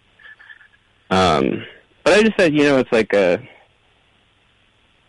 [1.10, 1.66] Um,
[2.04, 3.42] but I just said, you know, it's like a,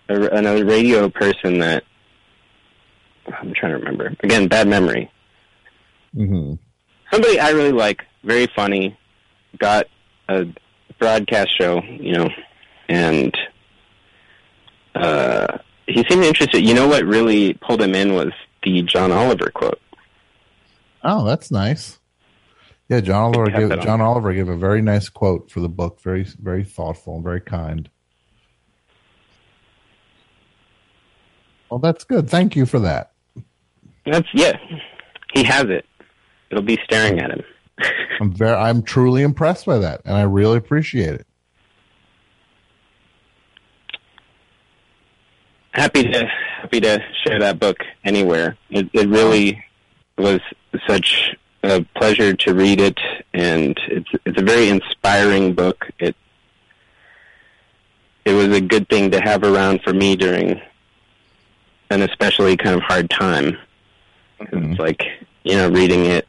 [0.09, 1.85] a another radio person that
[3.27, 4.15] I'm trying to remember.
[4.21, 5.11] Again, bad memory.
[6.15, 6.55] Mm-hmm.
[7.11, 8.99] Somebody I really like, very funny,
[9.59, 9.87] got
[10.29, 10.47] a
[10.99, 12.29] broadcast show, you know,
[12.89, 13.37] and
[14.95, 16.67] uh, he seemed interested.
[16.67, 19.81] You know what really pulled him in was the John Oliver quote.
[21.05, 21.99] Oh, that's nice.
[22.89, 23.85] Yeah, John Oliver gave it on.
[23.85, 26.01] John Oliver gave a very nice quote for the book.
[26.03, 27.89] Very, very thoughtful and very kind.
[31.71, 32.29] Well, that's good.
[32.29, 33.12] Thank you for that.
[34.05, 34.57] That's yeah,
[35.33, 35.87] he has it.
[36.51, 37.43] It'll be staring at him.
[38.21, 41.27] I'm very, I'm truly impressed by that, and I really appreciate it.
[45.73, 46.27] happy to
[46.61, 48.57] happy to share that book anywhere.
[48.71, 49.65] It, it really
[50.17, 50.41] was
[50.87, 52.99] such a pleasure to read it,
[53.35, 55.87] and it's it's a very inspiring book.
[55.99, 56.15] It
[58.25, 60.61] it was a good thing to have around for me during
[61.91, 63.59] an especially kind of hard time.
[64.51, 65.03] 'Cause It's like
[65.45, 66.27] you know reading it.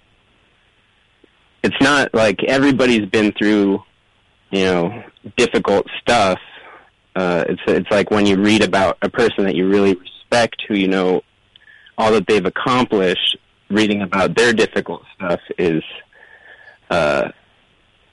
[1.63, 3.81] It's not like everybody's been through,
[4.51, 5.03] you know,
[5.37, 6.39] difficult stuff
[7.15, 10.75] uh, it's it's like when you read about a person that you really respect, who
[10.75, 11.21] you know
[11.97, 13.37] all that they've accomplished.
[13.69, 15.81] Reading about their difficult stuff is
[16.91, 17.31] uh,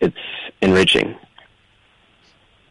[0.01, 0.17] it's
[0.63, 1.15] enriching.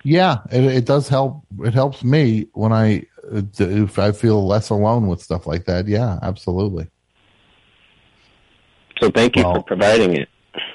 [0.03, 1.43] Yeah, it, it does help.
[1.63, 5.87] It helps me when I if I feel less alone with stuff like that.
[5.87, 6.87] Yeah, absolutely.
[8.99, 10.29] So thank you Well- for providing it.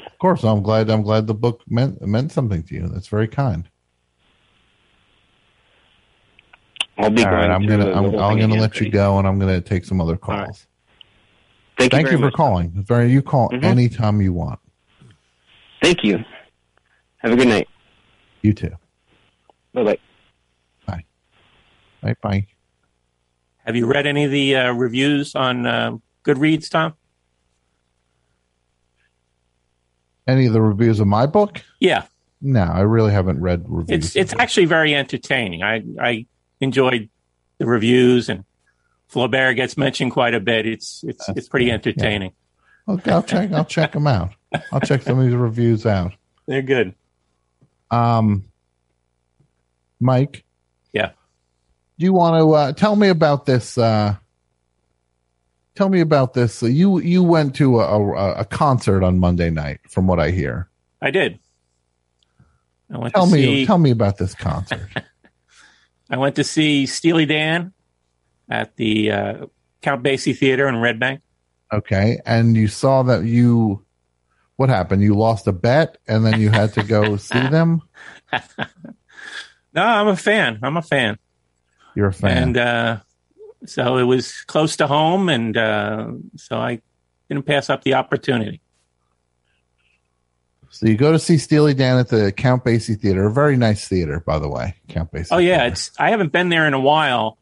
[0.06, 0.88] Of course, I'm glad.
[0.88, 2.88] I'm glad the book meant meant something to you.
[2.88, 3.68] That's very kind.
[6.96, 9.26] I'll be All going right, I'm gonna I'm, I'm gonna let pretty you go, and
[9.26, 10.38] I'm gonna take some other calls.
[10.38, 10.66] right.
[11.76, 12.34] Thank you Thank very you for much.
[12.34, 12.70] calling.
[12.86, 13.64] Very, you call Mhm.
[13.64, 14.60] anytime you want.
[15.82, 16.24] Thank you.
[17.18, 17.68] Have a good night.
[18.42, 18.70] You too.
[19.74, 19.98] Bye bye
[20.86, 21.04] bye.
[22.00, 22.46] Bye bye.
[23.66, 26.94] Have you read any of the uh, reviews on uh, Goodreads, Tom?
[30.26, 31.60] Any of the reviews of my book?
[31.80, 32.04] Yeah,
[32.40, 34.06] No, I really haven't read reviews.
[34.06, 35.62] it's it's actually very entertaining.
[35.62, 36.26] I I
[36.60, 37.08] enjoyed
[37.58, 38.44] the reviews, and
[39.12, 40.66] Flaubert gets mentioned quite a bit.
[40.66, 42.32] It's it's it's pretty entertaining.
[42.88, 43.52] Okay, I'll check.
[43.52, 44.30] I'll check them out.
[44.72, 46.12] I'll check some of these reviews out.
[46.46, 46.94] They're good.
[47.90, 48.44] Um,
[50.00, 50.44] Mike.
[50.92, 51.10] Yeah.
[51.98, 53.78] Do you want to uh, tell me about this?
[53.78, 54.16] Uh,
[55.74, 56.62] tell me about this.
[56.62, 60.30] Uh, you you went to a, a, a concert on Monday night, from what I
[60.30, 60.68] hear.
[61.00, 61.38] I did.
[62.92, 63.66] I went Tell to me see.
[63.66, 64.88] tell me about this concert.
[66.10, 67.72] I went to see Steely Dan
[68.48, 69.46] at the uh,
[69.82, 71.22] Count Basie Theater in Red Bank.
[71.72, 73.84] Okay, and you saw that you.
[74.56, 75.02] What happened?
[75.02, 77.82] You lost a bet, and then you had to go see them.
[79.74, 80.60] No, I'm a fan.
[80.62, 81.18] I'm a fan.
[81.96, 82.42] You're a fan.
[82.44, 83.00] And uh,
[83.66, 86.80] so it was close to home, and uh, so I
[87.28, 88.60] didn't pass up the opportunity.
[90.70, 93.88] so you go to see Steely Dan at the Count Basie Theater, a very nice
[93.88, 94.74] theater, by the way.
[94.88, 95.28] Count Basie.
[95.30, 97.38] Oh yeah, it's I haven't been there in a while,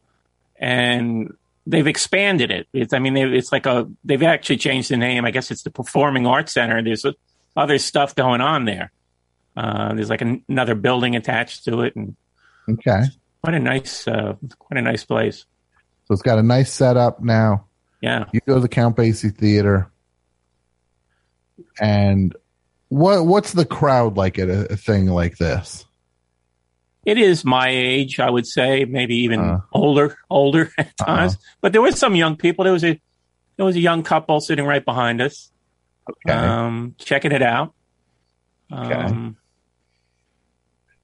[0.55, 1.33] and
[1.67, 2.67] they've expanded it.
[2.73, 5.25] It's I mean they, it's like a they've actually changed the name.
[5.25, 6.81] I guess it's the Performing Arts Center.
[6.81, 7.05] There's
[7.55, 8.91] other stuff going on there.
[9.55, 12.15] Uh, there's like an, another building attached to it, and
[12.69, 13.03] Okay,
[13.43, 15.45] quite a nice uh, quite a nice place.
[16.05, 17.65] So it's got a nice setup now.
[18.01, 18.25] Yeah.
[18.33, 19.89] You go to the Count Basie Theater,
[21.79, 22.35] and
[22.89, 25.85] what what's the crowd like at a, a thing like this?
[27.05, 29.59] It is my age, I would say, maybe even Uh.
[29.73, 31.37] older, older at times.
[31.61, 32.63] But there was some young people.
[32.63, 32.99] There was a
[33.57, 35.51] there was a young couple sitting right behind us,
[36.09, 37.73] Okay, um, checking it out.
[38.71, 39.37] Um,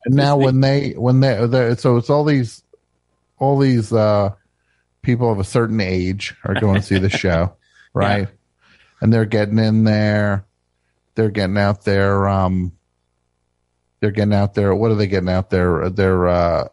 [0.05, 2.63] and now when they when they so it's all these
[3.37, 4.31] all these uh
[5.09, 7.55] people of a certain age are going to see the show,
[7.93, 8.27] right?
[9.01, 10.45] And they're getting in there,
[11.15, 12.27] they're getting out there.
[12.27, 12.73] Um,
[13.99, 14.73] they're getting out there.
[14.75, 15.89] What are they getting out there?
[15.89, 16.67] They're uh,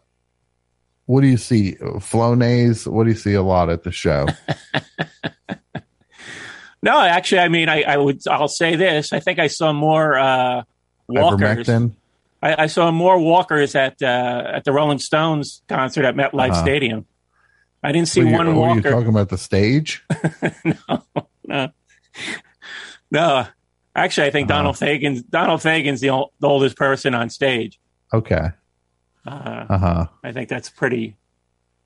[1.07, 1.75] what do you see?
[1.75, 2.85] Flonase.
[2.85, 4.27] What do you see a lot at the show?
[6.83, 8.21] no, actually, I mean, I, I would.
[8.27, 9.13] I'll say this.
[9.13, 10.63] I think I saw more uh,
[11.07, 11.67] walkers.
[11.69, 16.61] I, I saw more walkers at uh, at the Rolling Stones concert at MetLife Uh-huh.
[16.61, 17.05] Stadium.
[17.87, 20.03] I didn't see Were you, one were you talking about the stage?
[20.89, 21.03] no,
[21.45, 21.69] no.
[23.09, 23.47] no.
[23.95, 24.57] Actually, I think Uh-huh.
[24.59, 27.79] Donald Fagen's Donald Fagen's the, ol- the oldest person on stage.
[28.13, 28.49] Okay.
[29.25, 30.05] Uh, Uh huh.
[30.21, 31.15] I think that's pretty.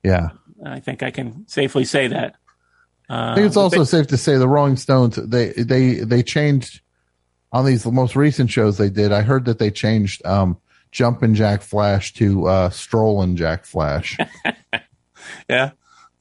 [0.02, 0.30] Yeah.
[0.66, 2.34] I think I can safely say that.
[3.08, 6.22] Uh, I think it's also they- safe to say the Rolling Stones they they they
[6.24, 6.80] changed
[7.52, 9.12] on these most recent shows they did.
[9.12, 10.56] I heard that they changed um
[10.90, 14.18] Jumpin' Jack Flash to uh Strolling Jack Flash
[15.48, 15.70] yeah,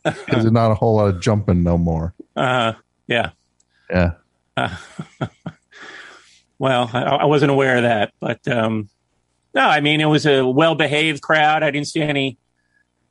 [0.03, 2.13] because there's not a whole lot of jumping no more.
[2.35, 2.73] uh,
[3.07, 3.31] yeah.
[3.89, 4.11] Yeah.
[4.55, 4.75] Uh,
[6.59, 8.89] well, I, I wasn't aware of that, but um,
[9.53, 11.63] no, I mean it was a well-behaved crowd.
[11.63, 12.37] I didn't see any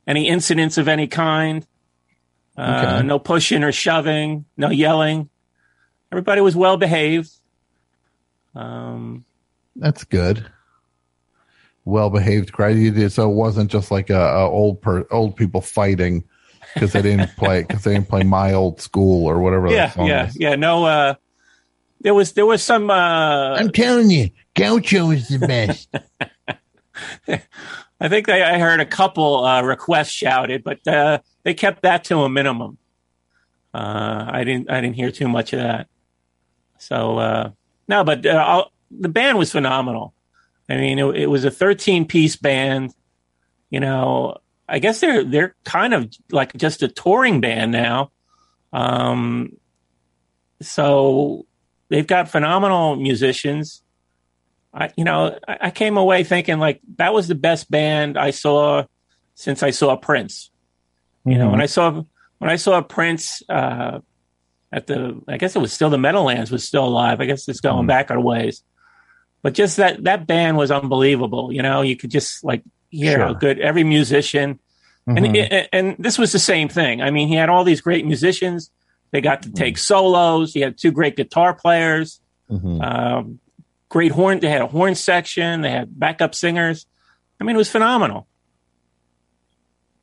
[0.07, 1.65] any incidents of any kind.
[2.57, 3.07] Uh, Okay.
[3.07, 4.45] No pushing or shoving.
[4.57, 5.29] No yelling.
[6.11, 7.29] Everybody was well behaved.
[8.55, 9.23] Um,
[9.75, 10.45] That's good.
[11.85, 13.11] Well behaved crowd.
[13.11, 16.23] So it wasn't just like a, a old per old people fighting
[16.73, 19.69] because they didn't play because they didn't play my old school or whatever.
[19.69, 20.39] that yeah, song yeah, is.
[20.39, 20.55] yeah.
[20.55, 21.15] No, uh,
[22.01, 22.89] there was there was some.
[22.89, 25.89] Uh, I'm telling you, Gaucho is the best.
[27.99, 32.03] I think they, I heard a couple uh, requests shouted, but uh, they kept that
[32.05, 32.77] to a minimum.
[33.73, 35.87] Uh, I didn't I didn't hear too much of that.
[36.79, 37.51] So uh,
[37.87, 40.13] no, but uh, I'll, the band was phenomenal.
[40.69, 42.93] I mean, it, it was a 13 piece band.
[43.69, 44.37] You know,
[44.71, 48.11] I guess they're they're kind of like just a touring band now.
[48.71, 49.57] Um,
[50.61, 51.45] so
[51.89, 53.83] they've got phenomenal musicians.
[54.73, 58.31] I, you know, I, I came away thinking like that was the best band I
[58.31, 58.85] saw
[59.35, 60.49] since I saw Prince.
[61.25, 62.03] You know, when I saw
[62.37, 63.99] when I saw Prince uh,
[64.71, 67.19] at the, I guess it was still the Meadowlands was still alive.
[67.19, 68.63] I guess it's going back a ways,
[69.41, 71.51] but just that that band was unbelievable.
[71.51, 73.33] You know, you could just like how Sure.
[73.35, 74.59] good every musician,
[75.07, 75.17] Mhm.
[75.17, 77.01] and and and this was the same thing.
[77.01, 78.69] I mean, he had all these great musicians.
[79.11, 80.53] They got to take solos.
[80.53, 82.81] He had two great guitar players Mhm.
[82.83, 83.39] um,
[83.89, 84.39] great horn.
[84.39, 85.61] They had a horn section.
[85.61, 86.85] They had backup singers.
[87.39, 88.27] I mean, it was phenomenal.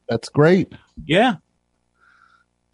[0.09, 0.73] That's great.
[1.05, 1.37] Yeah.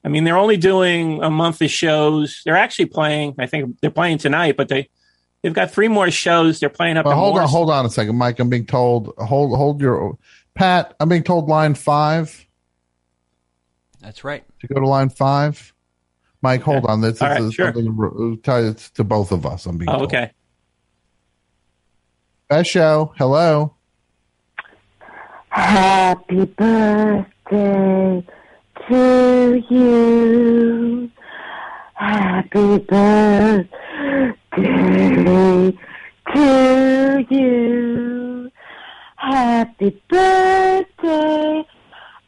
[0.05, 2.43] I mean, they're only doing a month of shows.
[2.45, 3.35] They're actually playing.
[3.39, 4.89] I think they're playing tonight, but they
[5.45, 6.59] they've got three more shows.
[6.59, 7.05] They're playing up.
[7.07, 8.41] Well, in hold on, hold on a second, Mike.
[8.41, 9.13] I'm being told.
[9.19, 10.19] Hold, hold your
[10.55, 10.95] Pat.
[10.99, 12.47] I'm being told line five
[14.01, 14.43] That's right.
[14.61, 15.73] to go to line five.
[16.43, 17.01] Mike, hold on.
[17.01, 17.73] This, this right, is sure.
[17.73, 19.67] something r- tied to both of us.
[19.67, 20.05] I'm being Oh, told.
[20.15, 20.31] okay.
[22.49, 23.13] Best show.
[23.17, 23.75] Hello.
[25.49, 28.27] Happy birthday
[28.89, 31.11] to you.
[31.95, 33.69] Happy birthday
[34.57, 35.73] to
[37.31, 38.51] you.
[39.17, 41.65] Happy birthday,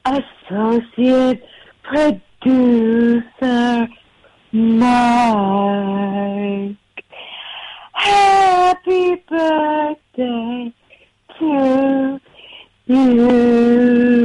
[0.04, 1.42] associate
[1.84, 3.88] producer
[4.52, 6.76] Mike.
[7.92, 10.72] Happy birthday
[11.38, 12.20] to
[12.86, 14.16] you.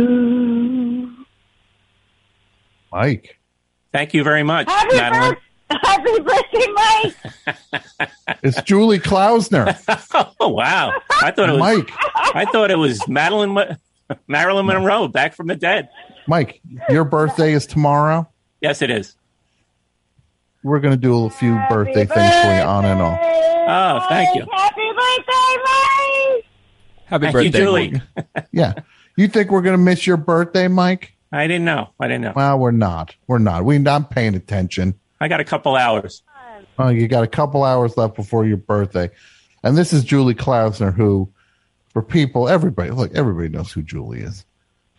[2.92, 3.38] Mike.
[3.92, 5.36] Thank you very much, Happy Madeline.
[5.84, 7.16] Happy birthday, Mike!
[8.44, 9.78] It's Julie Klausner.
[10.40, 11.00] oh wow!
[11.22, 11.92] I thought it was Mike.
[12.36, 13.78] I thought it was Madeline
[14.28, 15.90] Marilyn Monroe back from the dead.
[16.28, 16.60] Mike,
[16.90, 18.28] your birthday is tomorrow.
[18.60, 19.16] Yes, it is.
[20.64, 23.20] We're going to do a few birthday things for you on and off.
[23.22, 24.46] Oh, thank you.
[24.52, 26.46] Happy birthday, Mike!
[27.06, 27.92] Happy Thank birthday, you, Julie.
[27.92, 28.04] Morgan.
[28.52, 28.74] Yeah.
[29.18, 31.14] You think we're going to miss your birthday, Mike?
[31.32, 31.90] I didn't know.
[32.00, 32.34] I didn't know.
[32.36, 33.16] Well, we're not.
[33.28, 33.66] We're not.
[33.66, 34.96] We're not paying attention.
[35.22, 36.24] I got a couple hours.
[36.80, 39.12] Oh, you got a couple hours left before your birthday.
[39.64, 41.32] And this is Julie Klausner, who,
[41.90, 44.46] for people, everybody, look, everybody knows who Julie is.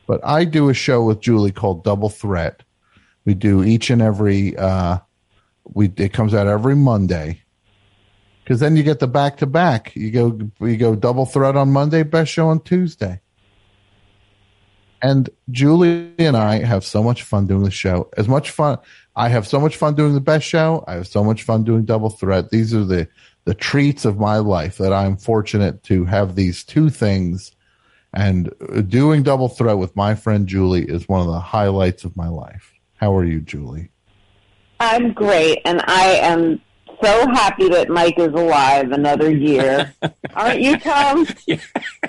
[0.06, 2.62] But I do a show with Julie called Double Threat.
[3.24, 4.98] We do each and every, uh,
[5.64, 7.42] we, it comes out every Monday.
[8.46, 9.94] Cause then you get the back to back.
[9.96, 13.20] You go, you go double threat on Monday, best show on Tuesday.
[15.00, 18.08] And Julie and I have so much fun doing the show.
[18.16, 18.78] As much fun,
[19.14, 20.84] I have so much fun doing the best show.
[20.86, 22.50] I have so much fun doing double threat.
[22.50, 23.08] These are the
[23.44, 27.52] the treats of my life that I'm fortunate to have these two things.
[28.14, 28.52] And
[28.88, 32.72] doing double threat with my friend Julie is one of the highlights of my life.
[32.96, 33.90] How are you, Julie?
[34.78, 36.60] I'm great, and I am
[37.02, 39.92] so happy that Mike is alive another year.
[40.34, 41.26] Aren't you, Tom?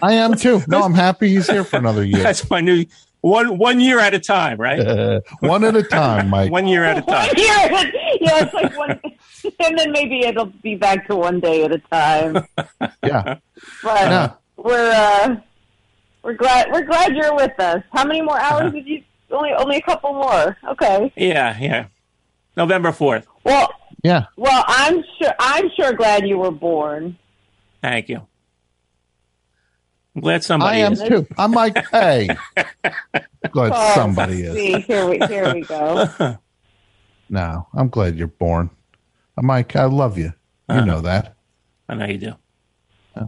[0.02, 0.62] I am too.
[0.68, 2.24] No, I'm happy he's here for another year.
[2.24, 2.86] That's my new
[3.24, 4.80] one one year at a time, right?
[4.80, 6.52] Uh, one at a time, Mike.
[6.52, 7.30] One year at a time.
[7.72, 9.00] One year, yeah, it's like one,
[9.66, 12.46] and then maybe it'll be back to one day at a time.
[13.04, 13.38] Yeah.
[13.82, 14.32] But Yeah.
[14.58, 15.36] we're uh,
[16.22, 17.82] we're glad we're glad you're with us.
[17.94, 19.02] How many more hours did you?
[19.32, 20.58] Only only a couple more.
[20.72, 21.12] Okay.
[21.16, 21.86] Yeah, yeah.
[22.58, 23.26] November fourth.
[23.46, 23.70] Well,
[24.04, 24.26] Yeah.
[24.36, 27.18] well, I'm sure I'm sure glad you were born.
[27.82, 28.28] Thank you.
[30.16, 31.02] I'm glad somebody I am is.
[31.02, 31.28] too.
[31.38, 32.30] I'm like, hey.
[33.52, 34.54] Glad Oh, somebody is.
[34.56, 36.08] See, here we here we go.
[37.30, 38.70] No, I'm glad you're born.
[39.38, 40.26] I'm Mike, I love you.
[40.26, 40.34] You
[40.76, 40.86] Uh-huh.
[40.86, 41.36] know that.
[41.90, 42.34] I know you do.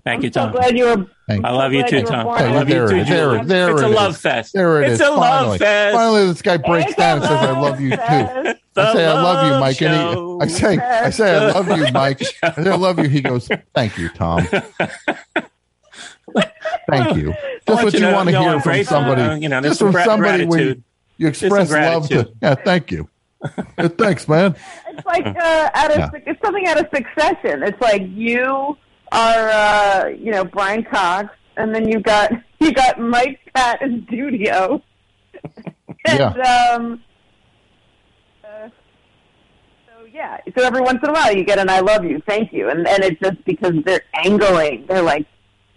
[0.04, 0.50] Thank you, Tom.
[0.50, 0.62] I'm so Tom.
[0.62, 1.06] glad you were.
[1.44, 2.28] I love you too, Tom.
[2.28, 3.08] I love you there too, it is.
[3.08, 3.96] There, there it's it a is.
[3.96, 4.54] love fest.
[4.54, 5.08] There it it's is.
[5.08, 5.58] a love Finally.
[5.60, 5.96] fest.
[5.96, 8.60] Finally, this guy breaks It's down and says, "I love you too." fest.
[8.78, 11.86] I say, "I love you, Mike," and he, I say, "I say, I love you,
[11.94, 14.48] Mike." I say, "I love you." He goes, "Thank you, Tom."
[16.90, 17.34] Thank you.
[17.68, 18.98] Just what you you to want to hear from grateful.
[18.98, 19.22] somebody.
[19.22, 20.84] Uh, you know, just from gra- somebody when you,
[21.18, 22.32] you express love to.
[22.42, 23.10] Yeah, thank you.
[23.78, 24.56] Thanks, man.
[24.90, 26.10] It's like uh, out of Yeah.
[26.26, 27.64] it's something out of Succession.
[27.64, 28.76] It's like you
[29.12, 34.04] are uh, you know Brian Cox, and then you got you got Mike, Pat, and
[34.08, 34.82] Studio.
[36.08, 37.04] and, um,
[38.44, 38.70] uh,
[39.88, 42.52] so yeah, so every once in a while you get an "I love you, thank
[42.52, 44.86] you," and and it's just because they're angling.
[44.88, 45.28] They're like,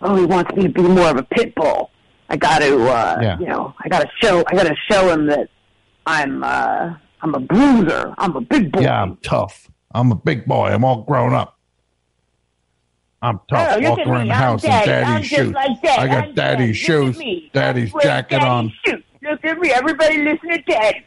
[0.01, 1.91] "Oh, he wants me to be more of a pit bull.
[2.29, 3.39] I got to, uh, Yeah.
[3.39, 5.49] you know, I got to show, I got to show him that
[6.07, 8.15] I'm, uh, I'm a bruiser.
[8.19, 9.69] I'm a big boy." Yeah, I'm tough.
[9.95, 10.69] I'm a big boy.
[10.69, 11.59] I'm all grown up.
[13.21, 13.77] I'm tough.
[13.83, 14.29] Oh, Walk around me.
[14.29, 15.53] the I'm house in daddy's I'm just shoes.
[15.53, 15.99] like that.
[15.99, 16.73] I got I'm daddy's daddy.
[16.75, 17.51] Shoes, me.
[17.53, 18.73] daddy's Wear jacket daddy's on.
[18.87, 19.03] shoes.
[19.23, 19.71] Look at me.
[19.71, 21.05] Everybody listen to daddy.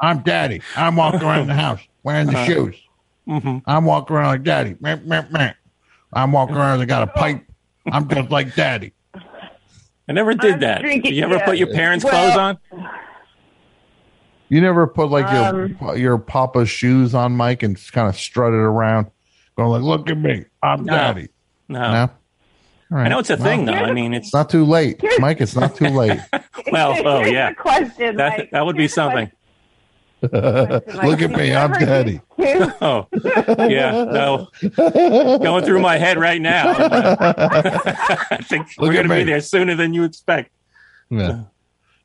[0.00, 0.62] I'm daddy.
[0.76, 2.44] I'm walking around the house wearing the Uh-huh.
[2.46, 2.76] shoes.
[3.26, 4.74] hmm I'm walking around like daddy.
[4.80, 5.52] Meh, meh, meh.
[6.12, 6.80] I'm walking around.
[6.80, 7.44] I got a pipe.
[7.90, 8.92] I'm just like daddy.
[10.08, 10.80] I never did I'm that.
[10.82, 11.44] drinking- you ever yeah.
[11.46, 12.58] put your parents' Well- clothes on?
[14.48, 18.58] You never put like Um, your your papa's shoes on, Mike, and kind of strutted
[18.58, 19.06] around,
[19.56, 20.92] going like, "Look at me, I'm No.
[20.92, 21.28] daddy."
[21.68, 21.80] No.
[21.92, 22.00] No.
[22.92, 23.06] All right.
[23.06, 23.72] I know it's a Well, thing, though.
[23.74, 25.40] I mean, it's It's not too late, Mike.
[25.40, 26.18] It's not too late.
[26.72, 26.96] well.
[27.06, 27.52] Oh, yeah.
[27.52, 28.16] question.
[28.16, 29.30] That that would be something.
[30.32, 32.20] Look at me, I'm daddy.
[32.82, 33.06] Oh,
[33.68, 34.04] yeah.
[34.04, 34.48] No,
[35.38, 36.74] going through my head right now.
[36.78, 40.50] I think Look we're going to be there sooner than you expect.
[41.10, 41.44] Yeah.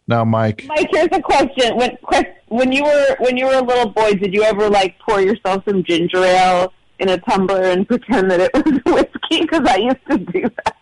[0.07, 0.65] Now, Mike.
[0.67, 1.77] Mike, here's a question.
[1.77, 4.99] When quest- when you were when you were a little boy, did you ever like
[4.99, 9.41] pour yourself some ginger ale in a tumbler and pretend that it was whiskey?
[9.41, 10.75] Because I used to do that.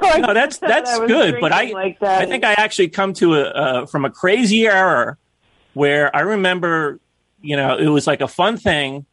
[0.00, 1.36] So I No, that's that's I was good.
[1.40, 2.22] But I like that.
[2.22, 5.16] I think I actually come to a uh, from a crazy era
[5.74, 7.00] where I remember,
[7.40, 9.06] you know, it was like a fun thing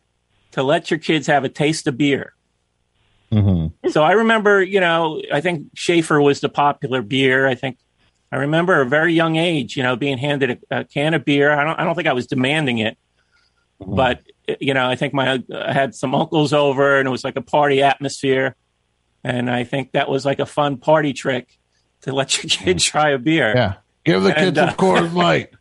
[0.52, 2.34] to let your kids have a taste of beer.
[3.32, 3.90] Mm-hmm.
[3.90, 7.48] So I remember, you know, I think Schaefer was the popular beer.
[7.48, 7.78] I think
[8.32, 11.26] I remember at a very young age, you know, being handed a, a can of
[11.26, 11.52] beer.
[11.52, 12.98] I don't, I don't think I was demanding it,
[13.80, 14.22] but
[14.60, 17.42] you know, I think my I had some uncles over, and it was like a
[17.42, 18.56] party atmosphere,
[19.24, 21.58] and I think that was like a fun party trick
[22.02, 23.54] to let your kid try a beer.
[23.56, 23.74] Yeah.
[24.04, 25.54] Give the And, kids uh, some Coors Light.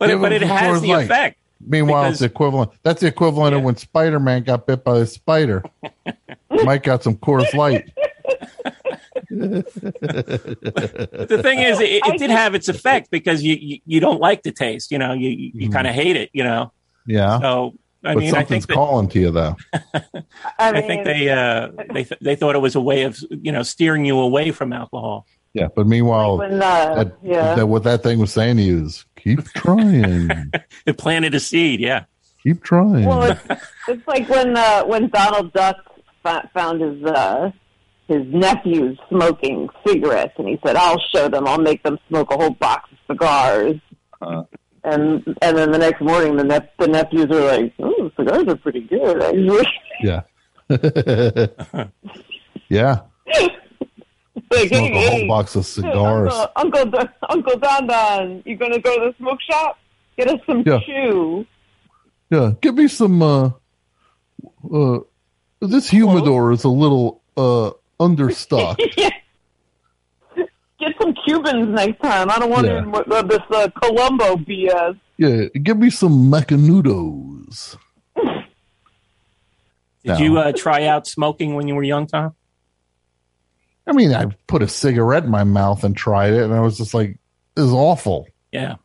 [0.00, 1.04] But it, but it has the Light.
[1.04, 1.36] effect.
[1.64, 2.70] Meanwhile, Because- it's the equivalent.
[2.82, 5.62] That's the equivalent of when Spider Man got bit by a spider.
[6.64, 7.88] Mike got some Coors Light.
[9.30, 14.42] the thing is, it, it did have its effect because you, you you don't like
[14.42, 14.90] the taste.
[14.90, 16.30] You know, you you, you kind of hate it.
[16.32, 16.72] You know.
[17.06, 17.38] yeah.
[17.40, 19.56] So I but mean, I something's think that, calling to you though.
[20.58, 23.62] I, think they uh they th- they thought it was a way of you know
[23.62, 25.26] steering you away from alcohol.
[25.52, 27.56] Yeah, but meanwhile, When, uh, that, yeah.
[27.56, 30.30] that- what that thing was saying to you is keep trying,
[30.86, 31.80] It planted a seed.
[31.80, 32.04] Yeah.
[32.42, 33.04] keep trying.
[33.04, 33.42] Well, it's,
[33.88, 35.76] it's like when uh, when Donald Duck
[36.54, 37.50] found his uh,
[38.08, 41.46] his nephews smoking cigarettes, and he said, "I'll show them.
[41.46, 43.76] I'll make them smoke a whole box of cigars."
[44.22, 44.42] Uh.
[44.84, 48.56] and and then the next morning, the nep- the nephews are like, "Oh, cigars are
[48.56, 49.22] pretty good."
[50.02, 50.22] yeah,
[52.68, 53.00] yeah.
[54.50, 56.32] Like, Smoke hey, a whole hey, box of cigars.
[56.32, 59.78] Uncle Uncle, Don- Uncle Don Don, you gonna go to the smoke shop?
[60.16, 60.78] Get us some Yeah.
[60.86, 61.46] chew.
[62.30, 63.22] Yeah, give me some.
[63.22, 63.50] uh
[64.72, 64.98] uh
[65.60, 68.76] This humidor is a little uh understocked.
[68.96, 69.10] yeah.
[70.78, 72.30] Get some Cubans next time.
[72.30, 72.78] I don't want Yeah.
[72.78, 74.98] any more of this uh, Colombo BS.
[75.18, 77.76] Yeah, give me some macanudos.
[78.16, 78.36] Did
[80.04, 80.16] No.
[80.18, 82.34] you uh, try out smoking when you were young, Tom?
[83.90, 86.78] I mean, I put a cigarette in my mouth and tried it, and I was
[86.78, 87.18] just like,
[87.56, 88.76] "This is awful." Yeah.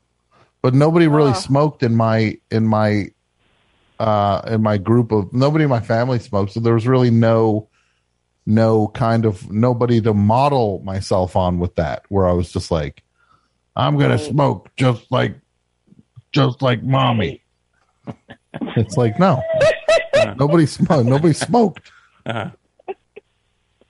[0.64, 1.34] But nobody really Oh.
[1.36, 3.10] smoked in my in my
[4.00, 7.70] uh in my group of nobody in my family smoked, so there was really no
[8.48, 12.04] no kind of nobody to model myself on with that.
[12.10, 13.04] Where I was just like,
[13.76, 15.36] "I'm gonna smoke just like
[16.32, 17.44] just like mommy."
[18.76, 19.42] it's like no,
[20.38, 21.06] nobody smoked.
[21.08, 21.92] Nobody smoked.
[22.26, 22.50] Uh-huh.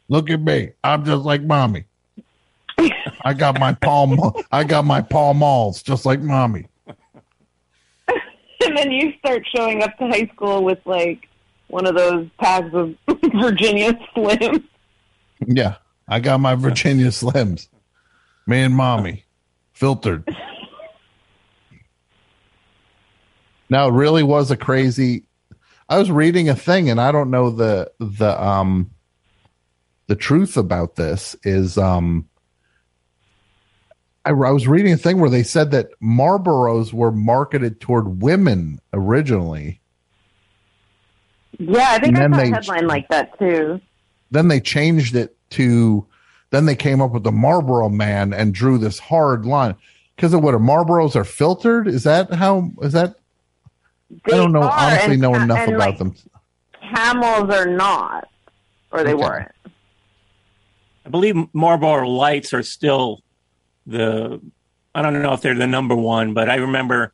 [0.07, 0.71] Look at me.
[0.83, 1.85] I'm just like mommy.
[3.25, 4.19] I got my palm.
[4.51, 6.67] I got my Pall Malls just like mommy.
[8.07, 11.27] And then you start showing up to high school with like
[11.67, 12.95] one of those packs of
[13.41, 14.63] Virginia Slims.
[15.45, 15.75] Yeah,
[16.07, 17.67] I got my Virginia Slims.
[18.47, 19.25] Me and mommy,
[19.73, 20.23] filtered.
[23.69, 25.23] Now, it really was a crazy.
[25.89, 28.91] I was reading a thing, and I don't know the the um
[30.07, 32.27] the truth about this is um.
[34.25, 38.79] I, I was reading a thing where they said that Marlboros were marketed toward women
[38.91, 39.81] originally.
[41.59, 43.79] Yeah, I think And I saw a they- headline like that too.
[44.31, 46.05] then they changed it to
[46.49, 49.75] then they came up with the Marlboro man and drew this hard line
[50.15, 51.87] because of what a Marlboros are filtered.
[51.87, 52.71] Is that how?
[52.81, 53.15] Is that?
[54.25, 54.61] I don't know.
[54.63, 56.15] are, honestly, and know enough about like, them.
[56.93, 58.27] Camels are not,
[58.91, 59.23] or they Okay.
[59.23, 59.51] weren't.
[61.05, 63.21] I believe Marlboro Lights are still
[63.85, 64.41] the.
[64.93, 67.13] I don't know if they're the number one, but I remember,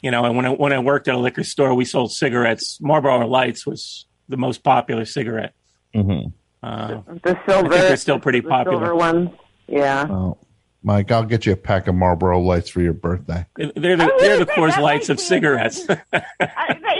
[0.00, 2.78] you know, when I when I worked at a liquor store, we sold cigarettes.
[2.80, 5.54] Marlboro Lights was the most popular cigarette.
[5.94, 6.28] Mm-hmm.
[6.62, 8.78] Uh, The silver, I think they're still pretty the popular.
[8.78, 9.30] silver ones.
[9.68, 10.06] Yeah.
[10.10, 10.38] Oh,
[10.82, 13.46] Mike, I'll get you a pack of Marlboro lights for your birthday.
[13.56, 15.86] They're the they're the Coors Lights of cigarettes.
[16.12, 16.24] I,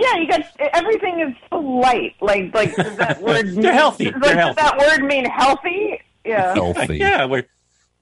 [0.01, 2.15] yeah, you got everything is so light.
[2.21, 3.49] Like, like does that word?
[3.49, 4.11] They're healthy.
[4.11, 6.01] Does, They're does that word mean healthy?
[6.25, 6.55] Yeah.
[6.55, 6.97] Healthy.
[6.99, 7.45] yeah, we're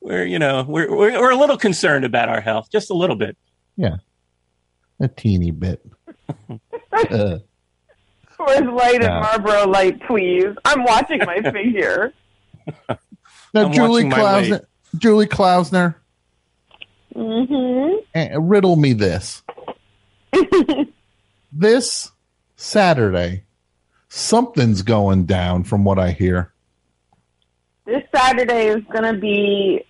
[0.00, 3.16] we're you know we're, we're we're a little concerned about our health, just a little
[3.16, 3.36] bit.
[3.76, 3.96] Yeah,
[5.00, 5.84] a teeny bit.
[6.92, 7.38] Uh,
[8.38, 10.54] Coors Light and Marlboro Light, please.
[10.64, 12.12] I'm watching my figure.
[12.88, 12.98] now,
[13.66, 14.66] I'm Julie Klausner.
[14.98, 15.94] Julie Klausner,
[17.16, 17.96] Mm-hmm.
[18.14, 19.42] eh, riddle me this.
[21.52, 22.10] this
[22.56, 23.44] Saturday,
[24.08, 26.51] something's going down from what I hear.
[27.92, 29.84] This Saturday is going to be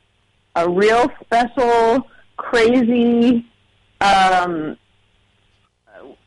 [0.56, 2.04] a real special,
[2.36, 3.46] crazy.
[4.00, 4.76] Um,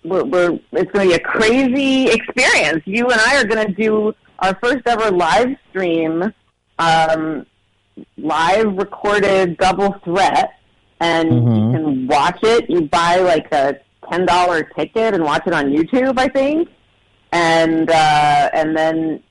[0.06, 2.82] we're, we're, it's going to be a crazy experience.
[2.86, 6.24] You and I are going to do our first ever live stream,
[6.80, 7.46] um,
[8.18, 10.52] live recorded double threat,
[11.02, 11.56] and Mhm.
[11.74, 12.70] you can watch it.
[12.70, 13.76] You buy like a
[14.10, 16.70] ten dollar ticket and watch it on YouTube, I think,
[17.34, 19.22] and uh, and then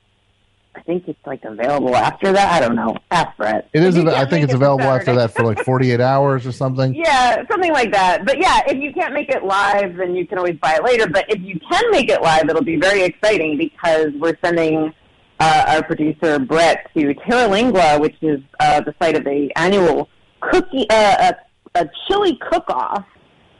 [0.75, 2.51] I think it's like available after that.
[2.51, 2.95] I don't know.
[3.11, 3.69] Ask Brett.
[3.73, 3.95] It is.
[3.95, 6.93] You I think it's it available Saturday- after that for like 48 hours or something.
[7.05, 8.25] Yeah, something like that.
[8.25, 11.07] But yeah, if you can't make it live, then you can always buy it later.
[11.07, 14.93] But if you can make it live, it'll be very exciting because we're sending
[15.39, 20.09] uh, our producer Brett to Terlingua, which is uh, the site of the annual
[20.41, 21.31] cookie uh,
[21.75, 23.05] a, a chili cook-off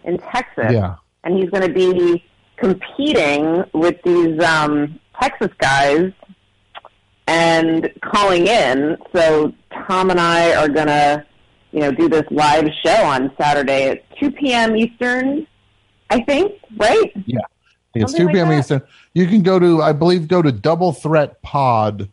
[0.03, 0.95] in Texas Yeah.
[1.23, 2.23] and he's going to be
[2.57, 6.11] competing with these um, Texas guys
[7.27, 8.97] and calling in.
[9.13, 9.53] So
[9.87, 11.25] Tom and I are going to,
[11.71, 14.75] you know, do this live show on Saturday at 2 p.m.
[14.75, 15.47] Eastern.
[16.09, 17.11] I think, right?
[17.25, 17.39] Yeah.
[17.95, 18.49] It's Something 2 p.m.
[18.49, 18.59] like.
[18.59, 18.81] Eastern.
[19.13, 22.09] You can go to, I believe, go to Double Threat Pod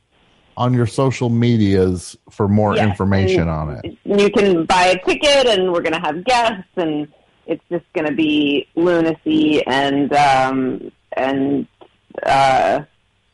[0.56, 3.96] on your social medias for more Yes, information on it.
[4.04, 7.08] You can buy a ticket, and we're going to have guests, and
[7.46, 11.66] it's just going to be lunacy, and um, and
[12.24, 12.82] uh,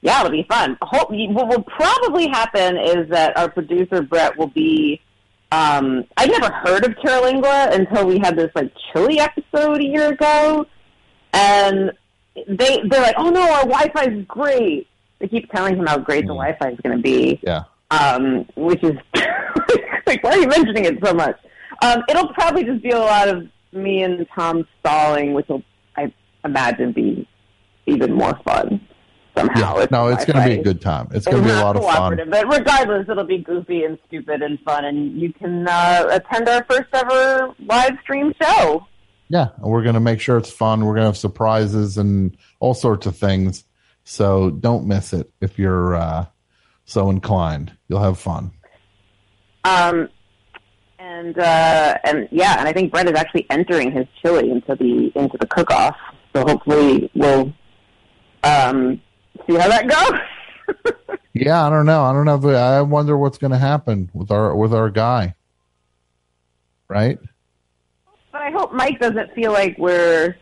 [0.01, 0.77] yeah, it'll be fun.
[0.83, 5.01] Hope, what will probably happen is that our producer Brett will be.
[5.51, 10.09] Um, I'd never heard of Terlingua until we had this like chili episode a year
[10.13, 10.67] ago,
[11.33, 11.93] and
[12.47, 14.87] they they're like, "Oh no, our Wi-Fi is great."
[15.19, 17.65] They keep telling him how great the Wi-Fi is going to be Yeah.
[17.91, 18.93] um, which is
[20.07, 21.37] like, why are you mentioning it so much?
[21.83, 25.63] Um, it'll probably just be a lot of me and Tom stalling, which will,
[25.97, 26.13] I
[26.45, 27.27] imagine, be
[27.87, 28.81] even more fun
[29.39, 29.77] somehow.
[29.77, 29.83] Yeah.
[29.83, 31.09] It's No, it's going to be a good time.
[31.13, 32.21] It's going to be a lot of fun.
[32.31, 36.65] But regardless, it'll be goofy and stupid and fun, and you can uh, attend our
[36.65, 38.87] first ever live stream show.
[39.29, 40.85] Yeah, and we're going to make sure it's fun.
[40.85, 43.65] We're going to have surprises and all sorts of things.
[44.05, 46.27] So don't miss it if you're uh,
[46.87, 47.77] so inclined.
[47.89, 48.53] You'll have fun.
[49.65, 50.09] Um,
[50.99, 55.13] and uh, and yeah, and I think Brett is actually entering his chili into the
[55.15, 55.97] into the cook off.
[56.35, 57.53] So hopefully we'll
[58.45, 59.01] um,
[59.49, 60.21] see how that goes.
[61.35, 62.03] Yeah, I don't know.
[62.03, 62.35] I don't know.
[62.35, 65.37] If, I wonder what's going to happen with our with our guy.
[66.89, 67.17] Right?
[68.33, 70.35] But I hope Mike doesn't feel like we're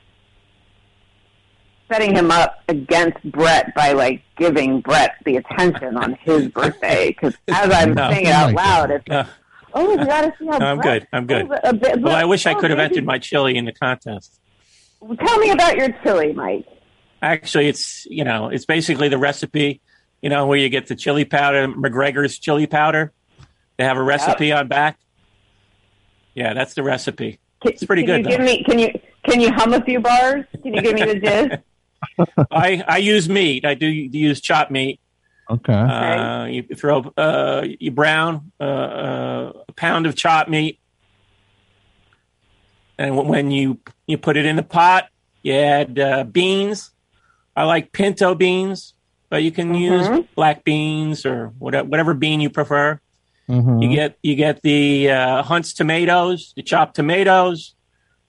[1.92, 7.08] setting him up against Brett by like giving Brett the attention on his birthday.
[7.08, 8.10] Because as I'm No.
[8.10, 9.26] saying it out loud, it's No,
[9.74, 10.56] oh, we got to see how.
[10.58, 11.08] no, I'm Brett good.
[11.12, 11.50] I'm good.
[11.62, 14.40] a bit- Well, I wish I oh, could have entered my chili in the contest.
[15.24, 16.64] Tell me about your chili, Mike.
[17.26, 19.80] Actually, it's you know, it's basically the recipe.
[20.22, 23.12] You know, where you get the chili powder, McGregor's chili powder.
[23.76, 24.98] They have a recipe on back.
[26.34, 27.40] Yeah, that's the recipe.
[27.64, 28.30] It's pretty Can good.
[28.30, 28.64] you give me?
[28.64, 30.44] Can you can you hum a few bars?
[30.62, 31.20] Can you give me the
[32.18, 32.48] gist?
[32.50, 33.64] I I use meat.
[33.64, 35.00] I do use chopped meat.
[35.50, 35.72] Okay.
[35.72, 40.78] Uh, you throw uh, you brown uh, uh, a pound of chopped meat,
[42.98, 45.08] and when you you put it in the pot,
[45.42, 46.92] you add uh, beans.
[47.56, 48.94] I like pinto beans,
[49.30, 53.00] but you can use black beans or whatever, whatever bean you prefer.
[53.48, 53.82] Mhm.
[53.82, 57.74] You get you get the uh, Hunt's tomatoes, the chopped tomatoes.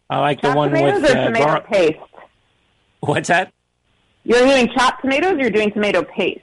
[0.10, 1.99] I like the one with uh, tomato gar- paste?
[3.02, 3.52] what's that?
[4.24, 5.34] You're doing chopped tomatoes.
[5.34, 6.41] or You're doing tomato paste.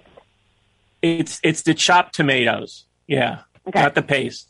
[1.03, 2.85] It's it's the chopped tomatoes.
[3.07, 3.81] Yeah, Okay.
[3.81, 4.49] not the paste.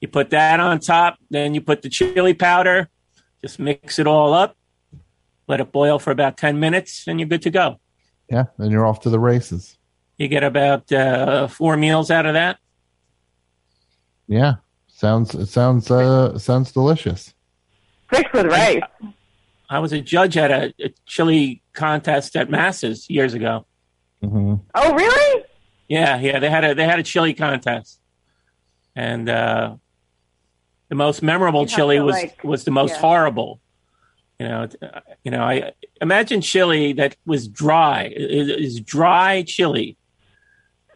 [0.00, 2.88] You put that on top, then you put the chili powder.
[3.42, 4.56] Just mix it all up.
[5.48, 7.80] Let it boil for about ten minutes, and you're good to go.
[8.30, 9.78] Yeah, then you're off to the races.
[10.18, 12.58] You get about uh, four meals out of that.
[14.26, 14.54] Yeah.
[14.88, 17.34] Sounds it sounds uh sounds delicious.
[18.12, 18.80] Six with rice.
[19.68, 23.66] I was a judge at a, a chili contest at Masses years ago.
[24.22, 25.44] hmm Oh, really?
[25.88, 28.00] Yeah, yeah, they had a they had a chili contest,
[28.96, 29.76] and uh,
[30.88, 33.00] the most memorable chili to, was like- was the most yeah.
[33.00, 33.60] horrible.
[34.38, 34.68] You know,
[35.24, 35.42] you know.
[35.42, 39.96] I imagine chili that was dry is, is dry chili.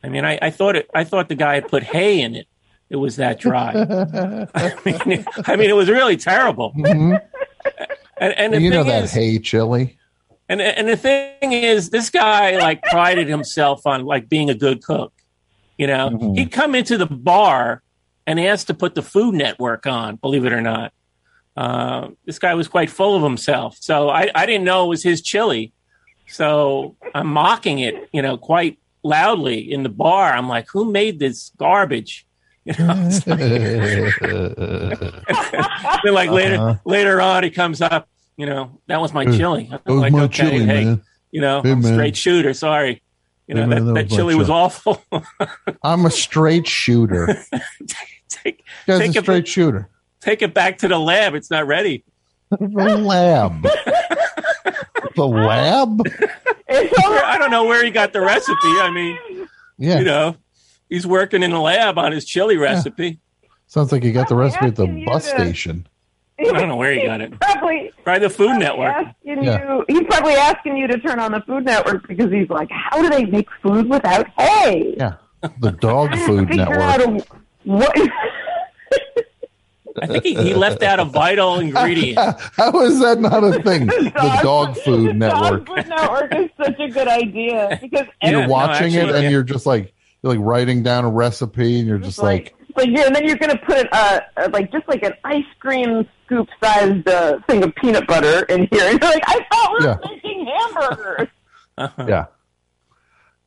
[0.04, 0.90] I mean, I, I thought it.
[0.94, 2.46] I thought the guy had put hay in it.
[2.90, 3.72] It was that dry.
[4.54, 6.72] I mean, I mean, it was really terrible.
[6.76, 7.20] Mhm.
[8.18, 9.96] And, and the you know that is, hay chili.
[10.48, 14.82] and and the thing is, this guy like prided himself on like being a good
[14.82, 15.12] cook.
[15.78, 16.36] You know, Mhm.
[16.36, 17.82] he'd come into the bar
[18.26, 20.16] and he has to put the Food Network on.
[20.16, 20.92] Believe it or not,
[21.56, 23.76] uh, this guy was quite full of himself.
[23.80, 25.72] So I, I didn't know it was his chili.
[26.28, 30.32] So I'm mocking it, you know, quite loudly in the bar.
[30.32, 32.26] I'm like, who made this garbage?
[32.66, 33.40] You know, like-
[36.04, 36.74] then like later Uh-huh.
[36.84, 38.06] later on, he comes up.
[38.36, 39.64] You know, that was my chili.
[39.72, 41.02] I'm that was like, my okay, chili, hey, man.
[41.30, 42.54] you know, Hey, straight shooter.
[42.54, 43.02] Sorry,
[43.46, 45.02] you know Hey, man, that, that that chili was awful.
[45.82, 47.42] I'm a straight shooter.
[48.28, 49.88] take, Guy's take a straight shooter.
[50.20, 51.34] Take it back to the lab.
[51.34, 52.04] It's not ready.
[52.50, 52.58] The
[52.98, 53.62] lab.
[55.16, 56.02] the lab?
[56.68, 58.54] I don't know where he got the recipe.
[58.64, 59.48] I mean,
[59.78, 59.98] Yeah.
[59.98, 60.36] you know,
[60.88, 63.18] he's working in the lab on his chili recipe.
[63.66, 65.86] Sounds like he got the recipe at the bus to- station.
[66.40, 67.38] I don't know where he got it.
[67.38, 67.92] Probably.
[68.02, 68.94] Probably the Food Network.
[69.22, 69.42] Yeah.
[69.76, 73.02] you, he's probably asking you to turn on the Food Network because he's like, how
[73.02, 74.94] do they make food without hay?
[74.96, 75.16] Yeah.
[75.60, 76.78] The dog food network.
[76.80, 77.24] a,
[77.64, 77.94] what?
[80.00, 82.18] I think he, he left out a vital ingredient.
[82.56, 83.86] How is that not a thing?
[84.20, 85.66] The dog food network.
[85.66, 89.22] Dog Food Network is such a good idea because You're no, watching it actually, and
[89.24, 89.30] yeah.
[89.30, 89.92] you're just like
[90.22, 93.36] you're like writing down a recipe and you're just like But yeah, and then you're
[93.36, 97.74] gonna put uh, uh, like just like an ice cream scoop sized uh, thing of
[97.76, 100.10] peanut butter in here, and you're like, I thought we were Yeah.
[100.10, 101.28] making hamburgers.
[101.78, 102.06] Uh-huh.
[102.08, 102.24] yeah.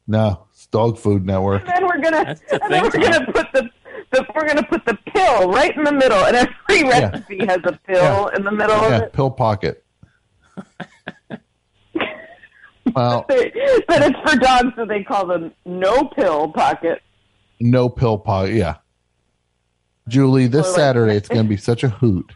[0.07, 1.61] No, it's Dog Food Network.
[1.61, 3.69] And then we're gonna, the and then we're gonna put the,
[4.11, 7.79] the, we're gonna put the pill right in the middle, and every recipe has a
[7.87, 9.13] pill in the middle Yeah, of it.
[9.13, 9.83] pill pocket.
[12.95, 17.01] well, but it's for dogs, so they call them no pill pocket.
[17.59, 18.53] no pill pocket.
[18.55, 18.75] Yeah.
[20.07, 22.31] Julie, this like- Saturday it's going to be such a hoot.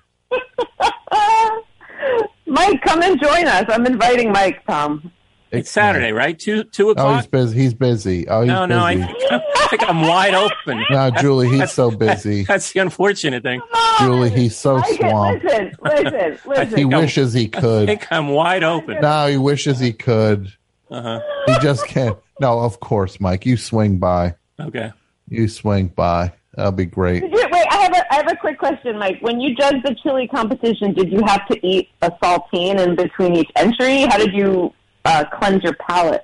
[2.50, 3.66] Mike, come and join us.
[3.68, 5.12] I'm inviting Mike, Tom.
[5.52, 6.38] It's Saturday, right?
[6.38, 7.08] Two two o'clock.
[7.08, 7.60] Oh, he's busy.
[7.60, 8.28] He's busy.
[8.28, 9.14] Oh, he's no, no, I, busy.
[9.32, 10.84] I think I'm wide open.
[10.90, 12.44] No, Julie, he's That's- so busy.
[12.48, 13.62] That's the unfortunate thing.
[14.00, 15.44] Julie, he's so swamped.
[15.46, 16.78] listen, listen, listen.
[16.78, 17.88] He wishes he I could.
[17.88, 19.00] think I'm wide open.
[19.02, 20.52] No, he wishes he could.
[20.90, 21.20] Uh-huh.
[21.48, 22.18] He just can't.
[22.40, 23.46] No, of course, Mike.
[23.46, 24.36] You swing by.
[24.60, 24.92] Okay.
[25.28, 26.32] You swing by.
[26.56, 27.24] That'll be great.
[27.24, 29.18] You, wait, I have a I have a quick question, Mike.
[29.22, 33.36] When you judged the chili competition, did you have to eat a saltine in between
[33.36, 34.02] each entry?
[34.04, 34.74] How did you
[35.08, 36.24] uh, cleanse your palate?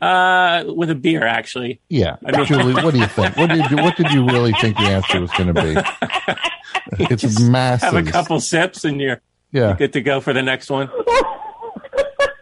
[0.00, 1.80] Uh, with a beer, actually.
[1.88, 2.74] Yeah, I mean- Julie.
[2.74, 3.36] What do you think?
[3.36, 5.76] What did you, What did you really think the answer was going to be?
[6.98, 7.94] It's massive.
[7.94, 9.20] Have a couple sips and you're
[9.50, 10.88] Yeah, good to go for the next one.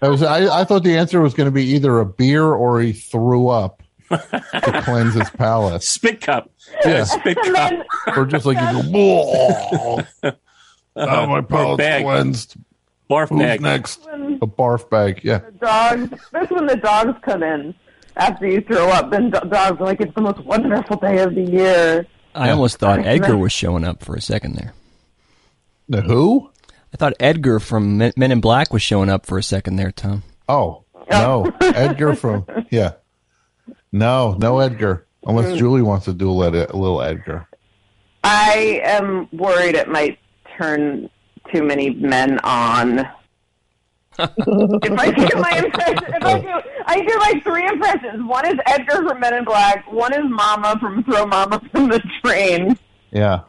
[0.02, 0.22] I was.
[0.22, 3.48] I, I thought the answer was going to be either a beer or he threw
[3.48, 6.50] up to cleanse his palate, Spit cup.
[6.84, 7.04] Yeah.
[7.04, 7.72] Spit cup.
[8.14, 8.88] or just like you go.
[8.90, 10.02] "Whoa."
[10.96, 12.56] Oh, my Or palate's cleansed.
[13.10, 13.60] Barf Who's bag.
[13.60, 14.04] next?
[14.06, 15.20] A barf bag.
[15.22, 15.38] Yeah.
[15.38, 16.20] the dogs.
[16.32, 17.74] That's when the dogs come in
[18.16, 19.10] after you throw up.
[19.10, 22.78] Then do- dogs are like, "It's the most wonderful day of the year." I almost
[22.78, 24.72] thought Edgar was showing up for a second there.
[25.88, 26.50] The who?
[26.92, 29.90] I thought Edgar from Men Men in Black was showing up for a second there,
[29.90, 30.22] Tom.
[30.48, 32.92] Oh no, Edgar from yeah.
[33.92, 35.06] No, no Edgar.
[35.26, 35.58] Unless mm.
[35.58, 37.48] Julie wants to do a little, a little Edgar.
[38.22, 40.18] I am worried it might
[40.58, 41.08] turn
[41.54, 42.98] too many men on.
[44.18, 48.22] if I do my impression, if I do, I do like three impressions.
[48.28, 49.90] One is Edgar from Men in Black.
[49.90, 52.78] One is Mama from Throw Mama from the Train,
[53.10, 53.40] Yeah.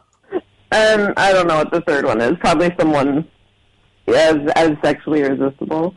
[0.72, 2.32] and I don't know what the third one is.
[2.40, 3.26] Probably someone
[4.08, 5.94] as as sexually irresistible.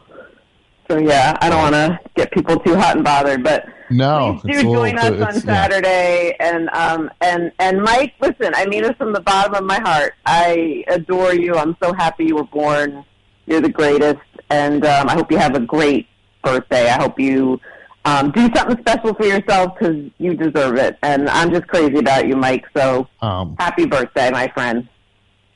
[0.90, 4.40] So yeah, I don't want to get people too hot and bothered, but No.
[4.42, 5.54] Please it's a do join too- us on it's- yeah.
[5.68, 9.80] Saturday, and um and and Mike, listen, I mean this from the bottom of my
[9.80, 10.14] heart.
[10.26, 11.56] I adore you.
[11.56, 13.06] I'm so happy you were born.
[13.46, 16.08] You're the greatest, and um, I hope you have a great
[16.44, 16.88] birthday.
[16.90, 17.60] I hope you
[18.06, 20.98] um, do something special for yourself because you deserve it.
[21.04, 22.66] And I'm just crazy about you, Mike.
[22.76, 24.88] So Um, happy birthday, my friend.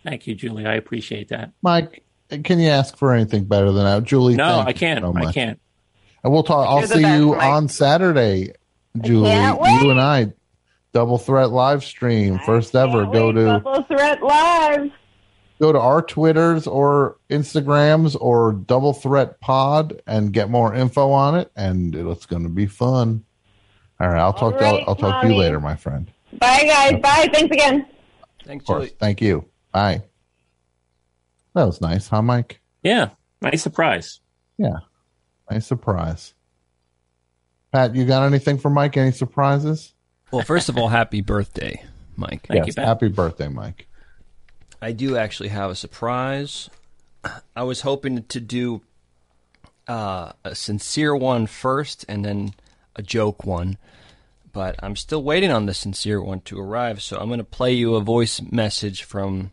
[0.03, 0.65] Thank you, Julie.
[0.65, 1.51] I appreciate that.
[1.61, 4.35] Mike, can you ask for anything better than that, Julie?
[4.35, 5.01] No, I can't.
[5.03, 5.59] so I can't.
[6.23, 6.67] And we'll talk.
[6.67, 7.43] I'll You're see you Mike.
[7.43, 8.53] on Saturday,
[9.01, 9.31] Julie.
[9.31, 10.33] You and I,
[10.93, 13.05] double threat live stream, first ever.
[13.05, 14.91] Go to Double Threat Live.
[15.59, 21.35] go to our Twitters or Instagrams or Double Threat Pod and get more info on
[21.35, 23.25] it, and it's going to be fun.
[23.99, 24.57] All right, I'll talk.
[24.57, 26.09] to, right, I'll talk to you later, my friend.
[26.39, 26.99] Bye, guys.
[27.01, 27.29] Bye.
[27.33, 27.85] Thanks again.
[28.45, 28.91] Thanks, Of course.
[28.99, 29.45] Thank you.
[29.71, 30.03] Bye.
[31.53, 32.61] That was nice, huh, Mike?
[32.81, 33.09] Yeah.
[33.41, 34.19] Nice surprise.
[34.57, 34.77] Yeah.
[35.49, 36.33] Nice surprise.
[37.71, 38.97] Pat, you got anything for Mike?
[38.97, 39.93] Any surprises?
[40.31, 41.83] Well, first of all, happy birthday,
[42.15, 42.47] Mike.
[42.47, 42.67] Thank yes.
[42.67, 42.85] you, Pat.
[42.85, 43.87] Happy birthday, Mike.
[44.81, 46.69] I do actually have a surprise.
[47.55, 48.81] I was hoping to do
[49.87, 52.53] uh, a sincere one first and then
[52.95, 53.77] a joke one,
[54.51, 57.01] but I'm still waiting on the sincere one to arrive.
[57.01, 59.51] So I'm going to play you a voice message from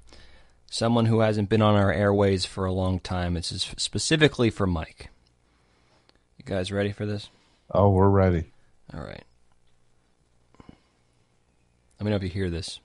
[0.70, 3.36] someone who hasn't been on our airways for a long time.
[3.36, 5.10] It's s- specifically for Mike.
[6.38, 7.28] You guys ready for this?
[7.70, 8.44] Oh, we're ready.
[8.94, 9.24] All right.
[11.98, 12.80] Let me know if you hear this.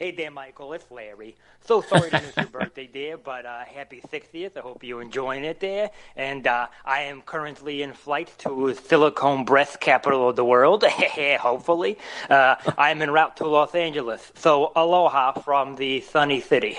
[0.00, 0.72] Hey there, Michael.
[0.72, 1.36] It's Larry.
[1.60, 4.56] So sorry to miss your birthday, dear, but uh, happy 60th.
[4.56, 5.90] I hope you're enjoying it there.
[6.16, 10.84] And uh, I am currently in flight to Silicon breast capital of the world,
[11.40, 11.98] hopefully.
[12.30, 14.32] Uh, I'm en route to Los Angeles.
[14.36, 16.78] So aloha from the sunny city.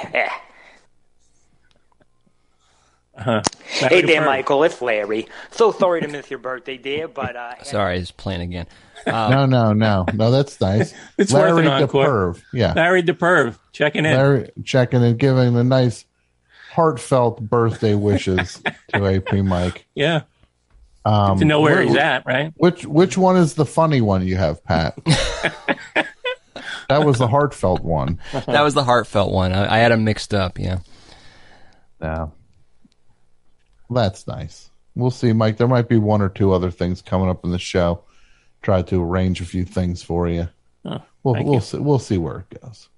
[3.17, 3.41] Uh-huh.
[3.65, 4.63] Hey there, Michael.
[4.63, 5.27] It's Larry.
[5.51, 8.67] So sorry to miss your birthday, dear, but uh, Sorry, it's playing again.
[9.03, 10.29] Uh, no, no, no, no.
[10.29, 10.93] That's nice.
[11.17, 12.39] It's worth Larry an the perv.
[12.53, 14.13] Yeah, Larry DePerv checking in.
[14.13, 16.05] Larry checking and giving the nice,
[16.71, 18.61] heartfelt birthday wishes
[18.93, 19.87] to AP Mike.
[19.95, 20.21] Yeah.
[21.03, 22.53] Um, to know where wh- he's at, right?
[22.57, 24.99] Which which one is the funny one you have, Pat?
[26.87, 28.19] that was the heartfelt one.
[28.33, 29.51] that was the heartfelt one.
[29.51, 30.59] I, I had them mixed up.
[30.59, 30.77] Yeah.
[31.99, 32.33] No.
[33.91, 34.69] That's nice.
[34.95, 35.57] We'll see, Mike.
[35.57, 38.03] There might be one or two other things coming up in the show.
[38.61, 40.47] Try to arrange a few things for you.
[40.85, 41.61] Oh, We'll we'll you.
[41.61, 42.89] see, we'll see where it goes.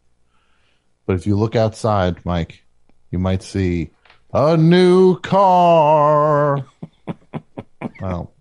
[1.06, 2.64] But if you look outside, Mike,
[3.11, 3.90] you might see
[4.34, 6.65] a new car.
[8.02, 8.34] well,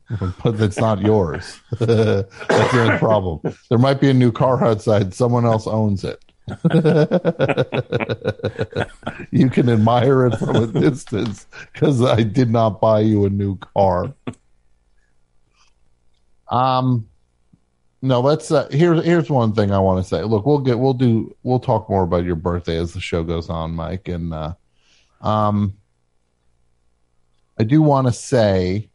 [0.44, 1.58] but it's not yours.
[1.78, 1.86] That's
[2.72, 3.40] the only problem.
[3.68, 5.14] There might be a new car outside.
[5.14, 6.24] Someone else owns it.
[9.30, 13.56] you can admire it from a distance because I did not buy you a new
[13.56, 14.12] car.
[16.48, 17.08] Um,
[18.02, 18.50] no, let's.
[18.50, 20.24] Uh, here's here's one thing I want to say.
[20.24, 23.48] Look, we'll get we'll do we'll talk more about your birthday as the show goes
[23.48, 24.08] on, Mike.
[24.08, 24.54] And uh,
[25.20, 25.74] um,
[27.58, 28.90] I do want to say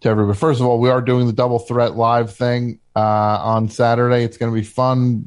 [0.00, 0.38] to everybody.
[0.38, 4.22] First of all, we are doing the double threat live thing uh, on Saturday.
[4.24, 5.26] It's going to be fun.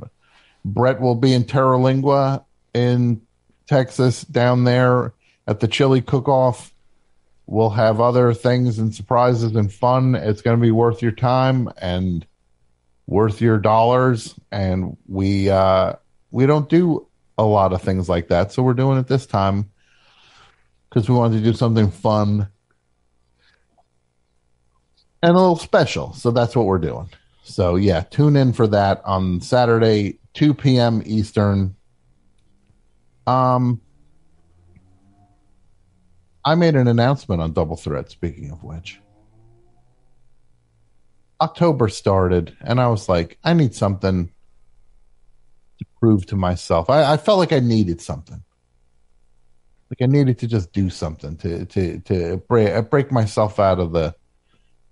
[0.66, 3.22] Brett will be in Terlingua in
[3.68, 5.14] Texas down there
[5.48, 6.74] at the chili cook off.
[7.46, 10.16] We'll have other things and surprises and fun.
[10.16, 12.26] It's going to be worth your time and
[13.06, 14.34] worth your dollars.
[14.52, 15.94] And we uh,
[16.32, 17.08] we don't do
[17.38, 19.72] a lot of things like that, so we're doing it this time
[20.90, 22.48] because we wanted to do something fun
[25.24, 26.14] and a little special.
[26.14, 27.10] So that's what we're doing.
[27.44, 31.02] So yeah, tune in for that on Saturday, 2 p.m.
[31.06, 31.76] Eastern.
[33.28, 33.82] Um,
[36.46, 38.10] I made an announcement on Double Threat.
[38.10, 39.00] Speaking of which,
[41.40, 44.28] October started, and I was like, I need something
[45.80, 46.90] to prove to myself.
[46.90, 48.44] I, I felt like I needed something.
[49.90, 53.94] Like I needed to just do something to to to break break myself out of
[53.94, 54.16] the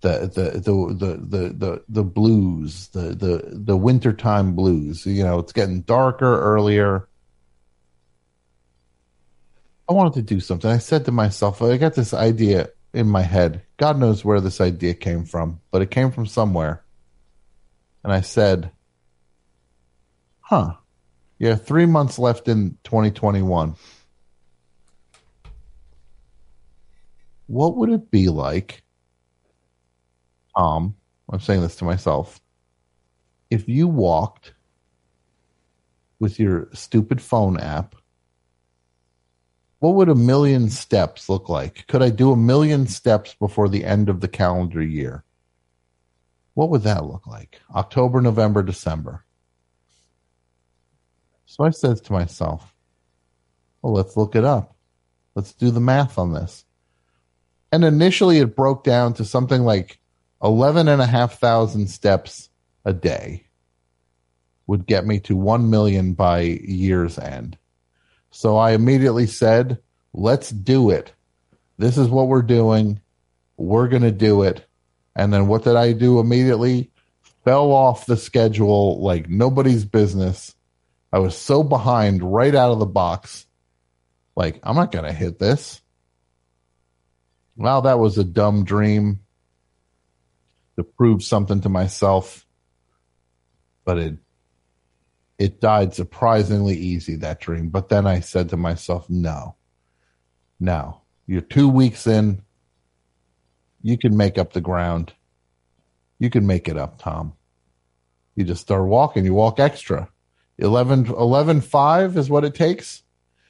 [0.01, 5.05] the the the the the the, blues, the the the wintertime blues.
[5.05, 7.07] You know, it's getting darker earlier.
[9.87, 10.69] I wanted to do something.
[10.69, 13.63] I said to myself, I got this idea in my head.
[13.77, 16.83] God knows where this idea came from, but it came from somewhere.
[18.03, 18.71] And I said,
[20.39, 20.75] huh,
[21.37, 23.75] yeah, three months left in 2021.
[27.47, 28.80] What would it be like,
[30.57, 30.95] Tom?
[31.31, 32.41] I'm saying this to myself.
[33.49, 34.53] If you walked
[36.19, 37.95] with your stupid phone app
[39.81, 41.87] what would a million steps look like?
[41.87, 45.23] Could I do a million steps before the end of the calendar year?
[46.53, 47.59] What would that look like?
[47.73, 49.25] October, November, December.
[51.47, 52.75] So I said to myself,
[53.81, 54.75] well, let's look it up.
[55.33, 56.63] Let's do the math on this.
[57.71, 59.97] And initially it broke down to something like
[60.43, 62.49] 11 and a half thousand steps
[62.83, 63.45] a day
[64.67, 67.57] would get me to 1 million by year's end.
[68.31, 69.79] So I immediately said,
[70.13, 71.13] let's do it.
[71.77, 73.01] This is what we're doing.
[73.57, 74.65] We're going to do it.
[75.15, 76.91] And then what did I do immediately?
[77.43, 80.55] Fell off the schedule like nobody's business.
[81.11, 83.45] I was so behind right out of the box.
[84.35, 85.81] Like, I'm not going to hit this.
[87.57, 89.19] Well, that was a dumb dream
[90.77, 92.45] to prove something to myself.
[93.85, 94.17] But it
[95.41, 97.69] it died surprisingly easy that dream.
[97.69, 99.55] But then I said to myself, no,
[100.59, 102.43] no, you're two weeks in.
[103.81, 105.13] You can make up the ground.
[106.19, 107.33] You can make it up, Tom.
[108.35, 109.25] You just start walking.
[109.25, 110.09] You walk extra.
[110.59, 113.01] 11, 11 5 is what it takes.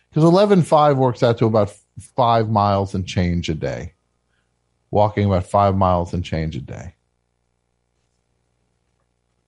[0.09, 1.73] Because 11 5 works out to about
[2.15, 3.95] five miles and change a day.
[4.91, 6.95] Walking about five miles and change a day.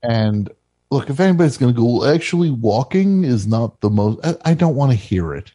[0.04, 0.50] And
[0.92, 4.20] look, if anybody's going to go, well, actually, walking is not the most.
[4.24, 5.52] I, I don't want to hear it.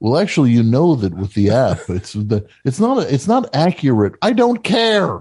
[0.00, 4.14] Well, actually, you know that with the app, it's the it's not it's not accurate.
[4.22, 5.20] I don't care.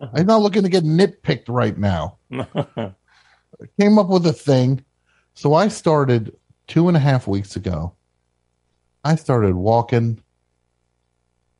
[0.00, 2.18] I'm not looking to get nitpicked right now.
[2.32, 2.92] I
[3.80, 4.84] came up with a thing,
[5.34, 6.36] so I started
[6.66, 7.94] two and a half weeks ago.
[9.04, 10.22] I started walking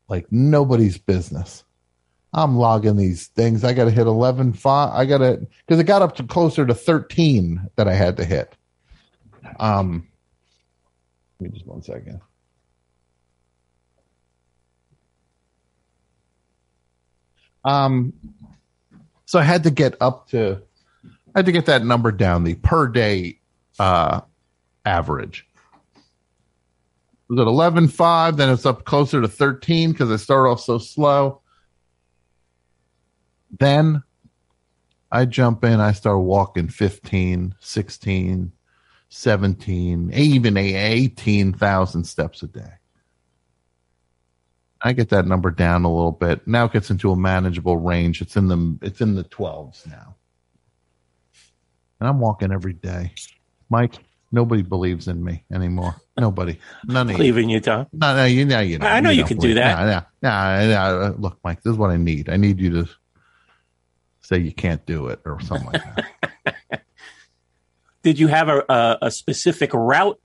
[0.08, 1.64] like nobody's business.
[2.36, 3.64] I'm logging these things.
[3.64, 4.90] I got to hit 11, 5.
[4.92, 8.26] I got to, because it got up to closer to 13 that I had to
[8.26, 8.54] hit.
[9.58, 10.06] Um,
[11.40, 12.20] give me just one second.
[17.64, 18.12] Um,
[19.24, 20.60] so I had to get up to,
[21.34, 23.38] I had to get that number down, the per day
[23.78, 24.20] uh,
[24.84, 25.48] average.
[25.94, 30.76] It was at 11.5, then it's up closer to 13 because I started off so
[30.76, 31.40] slow.
[33.50, 34.02] Then
[35.10, 38.52] I jump in, I start walking 15, 16,
[39.08, 42.72] 17, even 18,000 steps a day.
[44.82, 46.46] I get that number down a little bit.
[46.46, 48.20] Now it gets into a manageable range.
[48.20, 50.16] It's in the it's in the 12s now.
[51.98, 53.12] And I'm walking every day.
[53.70, 53.96] Mike,
[54.30, 55.96] nobody believes in me anymore.
[56.18, 56.58] Nobody.
[56.84, 57.16] None of you.
[57.16, 57.86] Believe in you, Tom.
[57.92, 58.86] No, no, you know, you know.
[58.86, 59.86] I know you don't can do that.
[59.86, 61.12] Yeah, yeah, yeah, yeah.
[61.16, 62.28] Look, Mike, this is what I need.
[62.28, 62.90] I need you to
[64.26, 65.82] say you can't do it or something like
[66.44, 66.82] that.
[68.02, 70.20] Did you have a a, a specific route?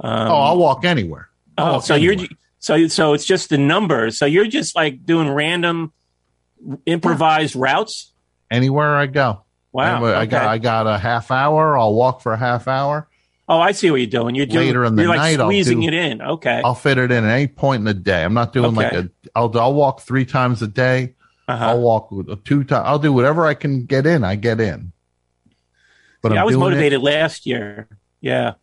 [0.00, 1.28] Um, oh, I'll walk anywhere.
[1.56, 2.14] I'll Oh, walk so anywhere.
[2.16, 2.28] you're
[2.58, 4.18] so so it's just the numbers.
[4.18, 5.92] So you're just like doing random
[6.86, 8.12] improvised routes.
[8.50, 9.44] anywhere I go.
[9.72, 10.46] Wow, Anywhere I got.
[10.46, 11.76] I got a half hour.
[11.78, 13.08] I'll walk for a half hour.
[13.50, 14.34] Oh, I see what you're doing.
[14.34, 16.20] You're doing Later in the you're like night, squeezing do- it in.
[16.22, 16.60] Okay.
[16.64, 18.22] I'll fit it in at any point in the day.
[18.24, 19.10] I'm not doing like a.
[19.34, 21.14] I'll I'll walk three times a day.
[21.48, 21.64] Uh-huh.
[21.70, 22.84] I'll walk with a two times.
[22.86, 24.22] I'll do whatever I can get in.
[24.22, 24.92] I get in.
[26.22, 27.88] But Yeah, I'm was doing it- motivated last year.
[28.20, 28.54] Yeah.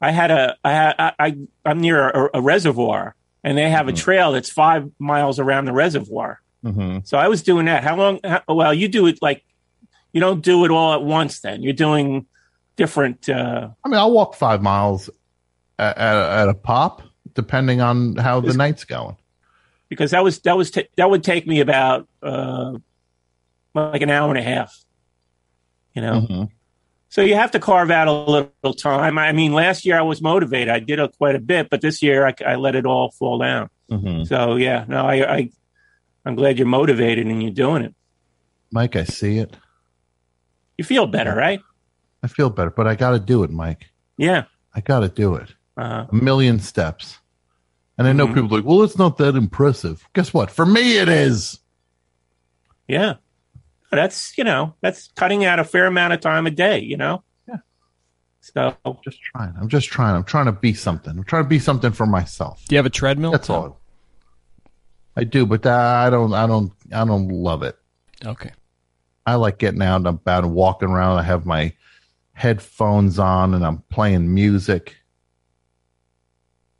[0.00, 3.14] I had a I had I, I I'm near a, a reservoir
[3.44, 3.74] and they Mm-hmm.
[3.74, 6.40] have a trail that's five miles around the reservoir.
[6.64, 7.06] Mhm.
[7.06, 7.82] So I was doing that.
[7.84, 8.20] How long?
[8.24, 9.44] How, well, you do it like
[10.12, 11.40] you don't do it all at once.
[11.40, 12.26] Then you're doing
[12.76, 13.28] different.
[13.28, 15.10] uh I mean, I'll walk five miles
[15.78, 17.02] at, at, at a pop,
[17.34, 19.16] depending on how the night's going.
[19.92, 22.72] Because that was that was ta that would take me about uh
[23.74, 24.74] like an hour and a half.
[25.94, 26.20] You know.
[26.22, 26.48] Mhm.
[27.10, 29.18] So you have to carve out a little time.
[29.18, 30.70] I mean, last year I was motivated.
[30.70, 33.38] I did a, quite a bit, but this year I, I let it all fall
[33.38, 33.68] down.
[33.90, 34.26] Mhm.
[34.26, 35.50] So yeah, no, I, I
[36.24, 37.94] I'm glad you're motivated and you're doing it.
[38.70, 39.54] Mike, I see it.
[40.78, 41.60] You feel better, right?
[42.22, 43.90] I feel better, but I got to do it, Mike.
[44.16, 44.44] Yeah.
[44.74, 45.52] I got to do it.
[45.76, 46.06] Uh-huh.
[46.10, 47.18] A million steps.
[47.98, 48.34] And I know Mhm.
[48.34, 50.08] people are like, well, it's not that impressive.
[50.14, 50.50] Guess what?
[50.50, 51.60] For me, it is.
[52.88, 53.14] Yeah.
[53.90, 56.78] That's you know that's cutting out a fair amount of time a day.
[56.80, 57.22] You know.
[57.46, 57.56] Yeah.
[58.40, 59.54] So I'm just trying.
[59.60, 60.16] I'm just trying.
[60.16, 61.12] I'm trying to be something.
[61.16, 62.64] I'm trying to be something for myself.
[62.66, 63.32] Do you have a treadmill?
[63.32, 63.78] That's all.
[65.14, 66.32] I do, but I don't.
[66.32, 66.72] I don't.
[66.90, 67.76] I don't love it.
[68.24, 68.52] Okay.
[69.26, 71.18] I like getting out and about and walking around.
[71.18, 71.74] I have my
[72.32, 74.96] headphones on and I'm playing music.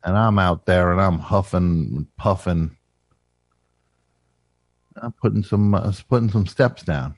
[0.05, 2.77] And I'm out there and I'm huffing and puffing.
[4.97, 7.15] I'm putting some uh, putting some steps down.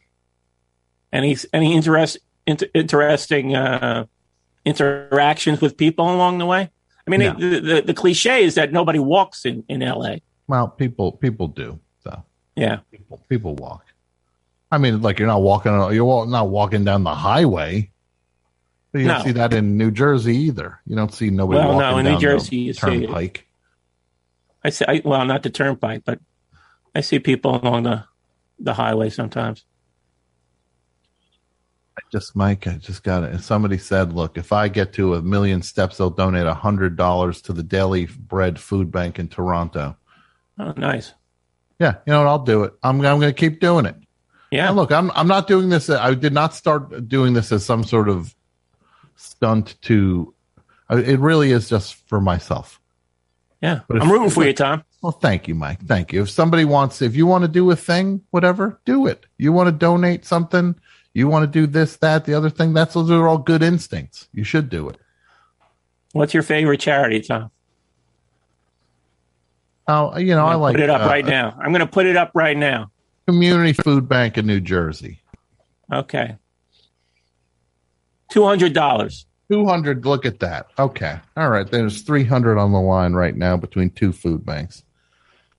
[1.12, 4.06] any any interest inter, interesting uh,
[4.64, 6.70] interactions with people along the way.
[7.06, 7.32] I mean, No.
[7.34, 10.22] the, the the cliche is that nobody walks in in L.A.
[10.46, 11.78] Well, people people do.
[12.02, 12.22] So
[12.56, 12.78] Yeah.
[12.90, 13.84] people people walk.
[14.70, 15.72] I mean, like you're not walking.
[15.92, 17.90] You're not walking down the highway.
[18.94, 19.14] But you No.
[19.14, 20.80] don't see that in New Jersey either.
[20.86, 23.44] You don't see nobody Well, no, walking in New Jersey the you see turnpike.
[24.62, 24.84] I see.
[24.86, 26.20] I, well, not the turnpike, but
[26.94, 28.04] I see people along the
[28.60, 29.64] the highway sometimes.
[31.98, 33.32] I just, Mike, I just got it.
[33.32, 36.94] And somebody said, look, if I get to a million steps, they'll donate a hundred
[36.96, 39.96] dollars to the Daily Bread Food Bank in Toronto.
[40.60, 41.14] Oh, nice.
[41.80, 42.28] Yeah, you know what?
[42.28, 42.74] I'll do it.
[42.84, 43.96] I'm, I'm going to keep doing it.
[44.52, 44.68] Yeah.
[44.68, 45.90] And look, I'm, I'm not doing this.
[45.90, 48.32] I did not start doing this as some sort of
[49.16, 50.34] stunt to.
[50.90, 52.80] It really is just for myself.
[53.64, 54.84] Yeah, But I'm rooting for you, Tom.
[55.00, 55.80] Well, thank you, Mike.
[55.86, 56.20] Thank you.
[56.20, 59.24] If somebody wants, if you want to do a thing, whatever, do it.
[59.38, 60.74] You want to donate something,
[61.14, 62.74] you want to do this, that, the other thing.
[62.74, 64.28] That's those are all good instincts.
[64.34, 64.98] You should do it.
[66.12, 67.50] What's your favorite charity, Tom?
[69.88, 71.56] Oh, you know, I like put it up uh, right now.
[71.58, 72.90] I'm going to put it up right now.
[73.26, 75.22] Community Food Bank in New Jersey.
[75.90, 76.36] Okay.
[78.34, 79.26] Two hundred dollars.
[79.48, 80.04] Two hundred.
[80.04, 80.66] Look at that.
[80.76, 81.20] Okay.
[81.36, 81.70] All right.
[81.70, 84.82] There's three hundred on the line right now between two food banks.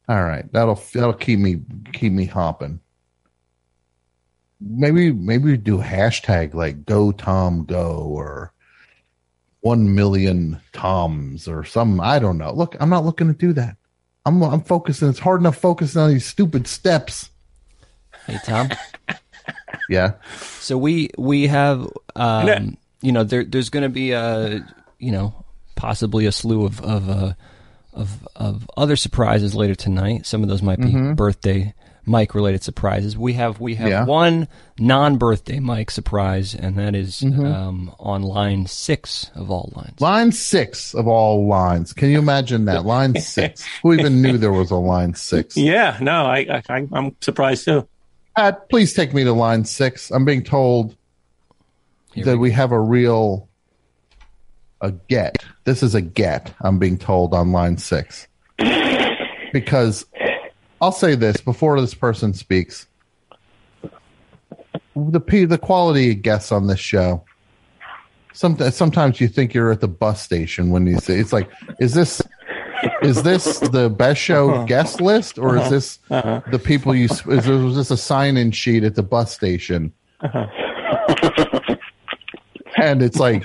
[0.10, 0.44] All right.
[0.52, 1.62] That'll that'll keep me
[1.94, 2.82] keep me hopping.
[4.60, 8.52] Maybe maybe we do hashtag like Go Tom Go or
[9.62, 12.02] one million Toms or some.
[12.02, 12.52] I don't know.
[12.52, 13.78] Look, I'm not looking to do that.
[14.26, 15.08] I'm I'm focusing.
[15.08, 17.30] It's hard enough focusing on these stupid steps.
[18.26, 18.68] Hey Tom.
[19.90, 20.14] Yeah.
[20.60, 21.82] So we we have
[22.16, 22.66] um, Yeah.
[23.02, 24.66] you know there there's going to be a
[25.00, 25.34] you know
[25.76, 27.34] possibly a slew of of uh,
[27.94, 30.26] of of other surprises later tonight.
[30.26, 31.16] Some of those might be Mhm.
[31.16, 31.74] birthday
[32.08, 33.18] Mike related surprises.
[33.18, 34.06] We have we have Yeah.
[34.06, 34.48] one
[34.78, 37.52] non birthday Mike surprise, and that is, Mhm.
[37.52, 40.00] um, on line six of all lines.
[40.00, 41.94] Line six of all lines.
[41.94, 42.86] Can you imagine that?
[42.86, 43.66] Line six.
[43.82, 45.58] Who even knew there was a line six?
[45.58, 45.98] Yeah.
[46.00, 47.88] No, I, I I'm surprised too.
[48.36, 50.12] Pat, please take me to line six.
[50.12, 50.96] I'm being told
[52.24, 53.48] that we have a real
[54.82, 55.44] a get.
[55.64, 56.54] This is a get.
[56.62, 58.28] I'm being told on line six
[59.54, 60.06] because
[60.82, 62.88] I'll say this before this person speaks.
[64.96, 67.24] The p the quality of guests on this show.
[68.34, 71.50] Sometimes, sometimes you think you're at the bus station when you say it's like,
[71.80, 72.22] is this
[73.02, 74.66] is this the best show uh-huh.
[74.66, 75.70] guest list or is uh-huh.
[75.70, 76.42] this uh-huh.
[76.52, 79.94] the people you is this, was this a sign in sheet at the bus station
[82.78, 83.44] and it's like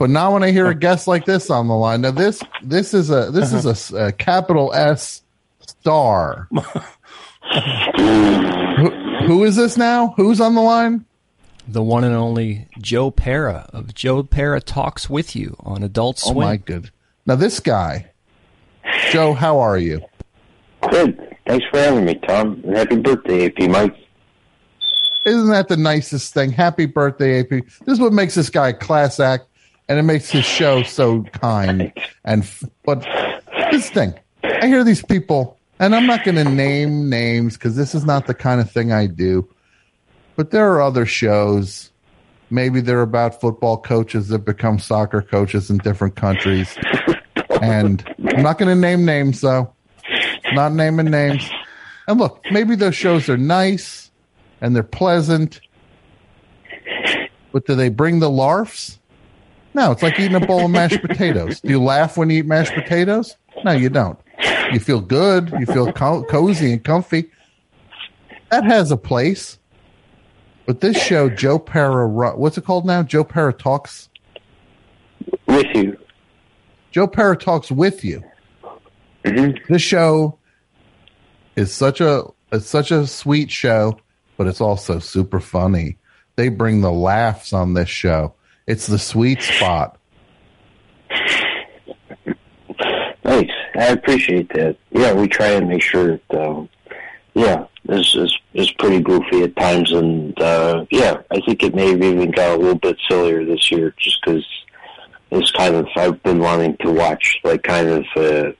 [0.00, 2.94] But now when I hear a guest like this on the line, now this this
[2.94, 5.20] is a this is a capital S
[5.60, 6.48] star.
[7.98, 8.90] who,
[9.26, 10.14] who is this now?
[10.16, 11.04] Who's on the line?
[11.68, 16.36] The one and only Joe Pera of Joe Pera Talks With You on Adult Swim.
[16.38, 16.90] Oh my good.
[17.26, 18.09] Now this guy,
[19.10, 20.00] Joe, how are you?
[20.90, 21.36] Good.
[21.46, 22.60] Thanks for having me, Tom.
[22.64, 23.96] And happy birthday, AP Mike.
[25.24, 26.50] Isn't that the nicest thing?
[26.50, 27.48] Happy birthday, AP.
[27.48, 29.46] This is what makes this guy a class act,
[29.88, 31.92] and it makes his show so kind.
[32.24, 32.50] And
[32.84, 33.06] but
[33.70, 37.94] this thing, I hear these people, and I'm not going to name names because this
[37.94, 39.46] is not the kind of thing I do.
[40.36, 41.90] But there are other shows.
[42.48, 46.76] Maybe they're about football coaches that become soccer coaches in different countries.
[47.60, 49.72] And I'm not going to name names though.
[50.52, 51.48] Not naming names.
[52.08, 54.10] And look, maybe those shows are nice
[54.60, 55.60] and they're pleasant.
[57.52, 58.98] But do they bring the larfs?
[59.74, 61.60] No, it's like eating a bowl of mashed potatoes.
[61.60, 63.36] Do you laugh when you eat mashed potatoes?
[63.64, 64.18] No, you don't.
[64.72, 65.52] You feel good.
[65.58, 67.30] You feel co- cozy and comfy.
[68.50, 69.58] That has a place.
[70.66, 73.02] But this show, Joe Pera, what's it called now?
[73.02, 74.08] Joe Pera Talks?
[75.46, 75.98] With you.
[76.90, 78.22] Joe Pera Talks with you.
[79.24, 79.72] Mm-hmm.
[79.72, 80.38] This show
[81.56, 83.98] is such a it's such a sweet show,
[84.36, 85.98] but it's also super funny.
[86.36, 88.34] They bring the laughs on this show.
[88.66, 89.98] It's the sweet spot.
[93.24, 93.50] Nice.
[93.76, 94.76] I appreciate that.
[94.90, 96.68] Yeah, we try and make sure that, um,
[97.34, 101.90] yeah, this is is pretty goofy at times, and uh, yeah, I think it may
[101.90, 104.44] have even got a little bit sillier this year, just because
[105.30, 108.52] it's kind of I've been wanting to watch like kind of uh,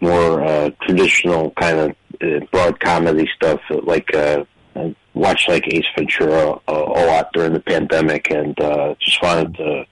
[0.00, 4.44] more uh, traditional kind of uh, broad comedy stuff, like uh,
[4.76, 9.54] I watched like Ace Ventura a, a lot during the pandemic, and uh, just wanted
[9.56, 9.84] to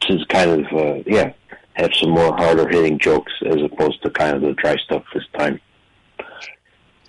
[0.00, 1.32] to kind of uh, yeah
[1.74, 5.24] have some more harder hitting jokes as opposed to kind of the dry stuff this
[5.36, 5.60] time.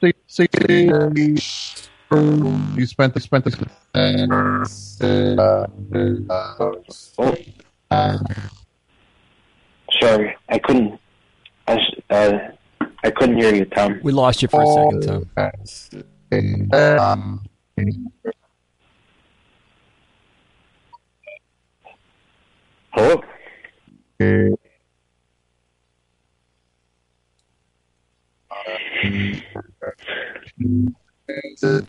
[0.02, 1.38] So, so you,
[2.76, 3.70] you spent the spent the
[7.18, 7.36] Oh.
[10.00, 11.00] Sorry, I couldn't.
[11.68, 12.38] I, s- uh,
[13.04, 14.00] I couldn't hear you, Tom.
[14.04, 15.30] We lost you for a second, Tom.
[17.00, 17.42] Um,
[22.94, 23.22] Hello.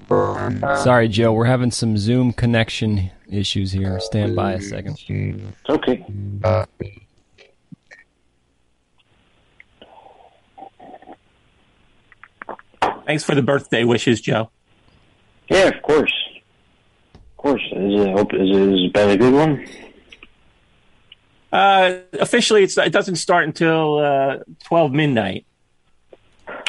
[0.08, 1.32] Sorry, Joe.
[1.32, 4.00] We're having some Zoom connection issues here.
[4.00, 5.54] Stand by a second.
[5.68, 6.04] Okay.
[13.06, 14.50] Thanks for the birthday wishes, Joe.
[15.48, 16.12] Yeah, of course.
[17.14, 17.62] Of course.
[17.72, 19.66] Is it, hope, is it, has it been a good one?
[21.52, 25.46] Uh, officially, it's, it doesn't start until uh, 12 midnight.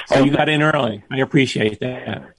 [0.08, 1.04] So you got in early.
[1.12, 2.34] I appreciate that.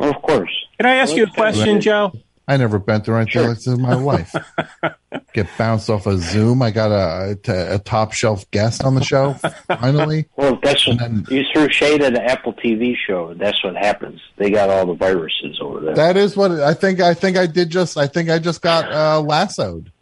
[0.00, 0.50] Well, of course.
[0.78, 2.10] Can I ask you a question, Joe?
[2.48, 4.34] I never been through anything like this in my life.
[5.34, 6.62] Get bounced off a Zoom.
[6.62, 9.34] I got a, a, a top shelf guest on the show.
[9.68, 13.34] Finally, Well, that's what you threw shade at the Apple TV show.
[13.34, 14.20] That's what happens.
[14.36, 15.94] They got all the viruses over there.
[15.94, 17.00] that is what I think.
[17.00, 17.96] I think I did just.
[17.96, 19.92] I think I just got uh, lassoed.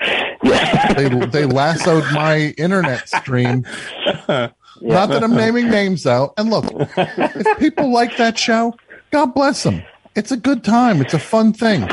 [0.42, 3.66] They they lassoed my internet stream.
[4.28, 4.54] Not
[5.10, 6.32] that I'm naming names out.
[6.38, 6.64] And look,
[6.96, 8.74] if people like that show,
[9.10, 9.82] God bless them.
[10.14, 11.00] It's a good time.
[11.00, 11.88] It's a fun thing.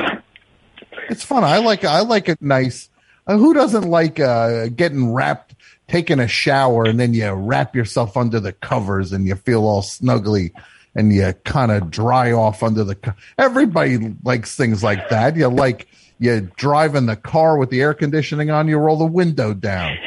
[1.10, 1.44] It's fun.
[1.44, 2.90] I like I like it nice.
[3.26, 5.54] Uh, who doesn't like uh, getting wrapped,
[5.88, 9.82] taking a shower, and then you wrap yourself under the covers and you feel all
[9.82, 10.52] snuggly
[10.96, 12.96] and you kind of dry off under the.
[12.96, 15.36] Co- Everybody likes things like that.
[15.36, 15.88] You like
[16.20, 18.68] you drive in the car with the air conditioning on.
[18.68, 19.98] You roll the window down.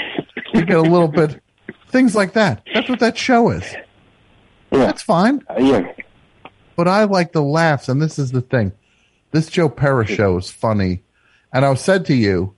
[0.52, 1.40] You get a little bit
[1.88, 2.62] things like that.
[2.74, 3.64] That's what that show is.
[4.72, 4.78] Yeah.
[4.86, 5.42] That's fine.
[5.58, 5.92] yeah.
[6.80, 8.72] But I like the laughs, and this is the thing.
[9.32, 11.02] This Joe Pera show is funny.
[11.52, 12.54] And I said to you,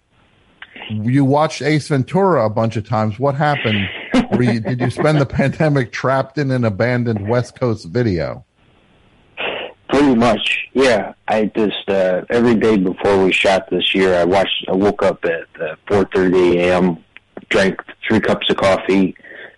[0.91, 3.19] you watched Ace Ventura a bunch of times.
[3.19, 3.89] What happened?
[4.39, 8.45] You, did you spend the pandemic trapped in an abandoned West Coast video?
[9.89, 11.15] Pretty much, yeah.
[11.29, 14.65] I just uh, every day before we shot this year, I watched.
[14.69, 17.03] I woke up at uh, four thirty a.m.,
[17.51, 19.17] drank three cups of coffee,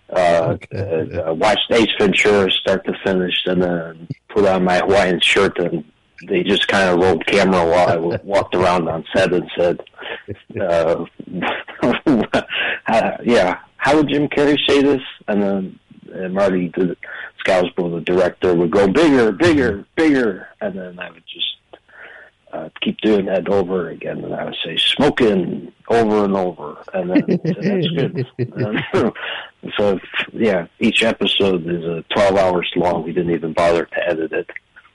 [0.09, 5.57] uh, uh, watched Ace Ventura start to finish, and then put on my Hawaiian shirt.
[5.59, 5.83] And
[6.27, 9.79] they just kind of rolled camera while I walked around on set and said,
[10.61, 11.05] uh,
[13.23, 15.79] "Yeah, how would Jim Carrey say this?" And then
[16.13, 16.95] and Marty the
[17.39, 21.54] Schousboe, the director, would go bigger, bigger, bigger, and then I would just
[22.55, 24.23] uh, keep doing that over again.
[24.23, 28.27] And I would say smoking over and over, and then that's good.
[29.61, 29.99] And, so
[30.31, 33.03] yeah, each episode is uh, twelve hours long.
[33.03, 34.47] We didn't even bother to edit it.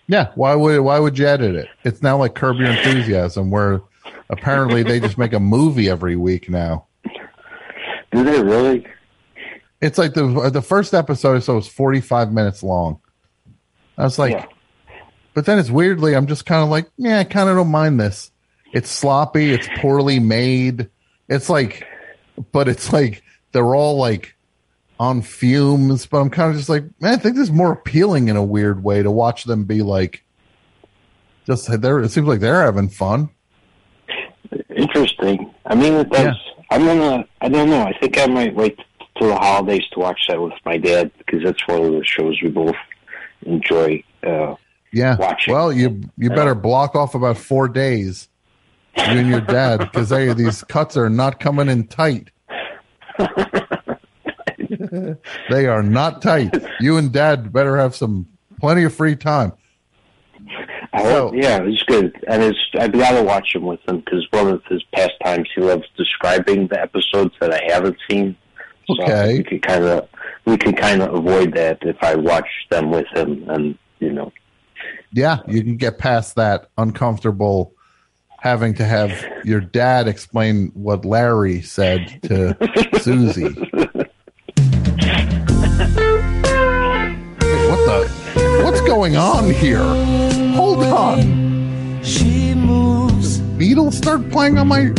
[0.07, 1.69] Yeah, why would why would you edit it?
[1.85, 3.81] It's now like Curb Your Enthusiasm, where
[4.29, 6.87] apparently they just make a movie every week now.
[8.13, 8.87] Do they really?
[9.81, 13.01] It's like the the first episode, so it's forty five minutes long.
[13.99, 14.47] I was like, Yeah.
[15.35, 18.01] But then it's weirdly, I'm just kind of like, yeah, I kind of don't mind
[18.01, 18.31] this.
[18.73, 20.89] It's sloppy, it's poorly made.
[21.29, 21.87] It's like,
[22.53, 24.37] but it's like they're all like
[24.99, 26.07] on fumes.
[26.07, 28.45] But I'm kind of just like, man, I think this is more appealing in a
[28.45, 30.25] weird way to watch them be like,
[31.47, 32.01] just they're.
[32.01, 33.31] It seems like they're having fun.
[34.77, 35.53] Interesting.
[35.67, 36.37] I mean, it does.
[36.71, 37.25] I'm gonna.
[37.41, 37.83] I don't know.
[37.83, 38.79] I think I might wait
[39.19, 42.41] till the holidays to watch that with my dad because that's one of the shows
[42.43, 42.77] we both
[43.43, 44.03] enjoy.
[44.23, 44.55] Uh,
[44.93, 45.35] Yeah.
[45.49, 48.29] Well, you you better block off about four days.
[48.97, 52.31] You and your dad, because they these cuts are not coming in tight.
[55.51, 56.55] they are not tight.
[56.81, 58.27] You and dad better have some
[58.61, 59.53] plenty of free time.
[60.93, 64.49] I hope, yeah, it's good, and it's I'd rather watch him with him because one
[64.49, 68.37] of his pastimes he loves describing the episodes that I haven't seen.
[68.89, 69.39] So Okay.
[69.39, 70.09] we could kind of
[70.47, 74.33] we could kind of avoid that if I watch them with him, and you know,
[75.13, 77.75] Yeah, you can get past that uncomfortable
[78.39, 79.13] having to have
[79.45, 82.57] your dad explain what Larry said to
[83.01, 83.43] Susie.
[83.45, 84.09] Wait,
[87.69, 88.61] what the?
[88.65, 89.83] What's going on here?
[90.55, 92.03] Hold on.
[92.03, 94.93] She moves, Beatles start playing on my.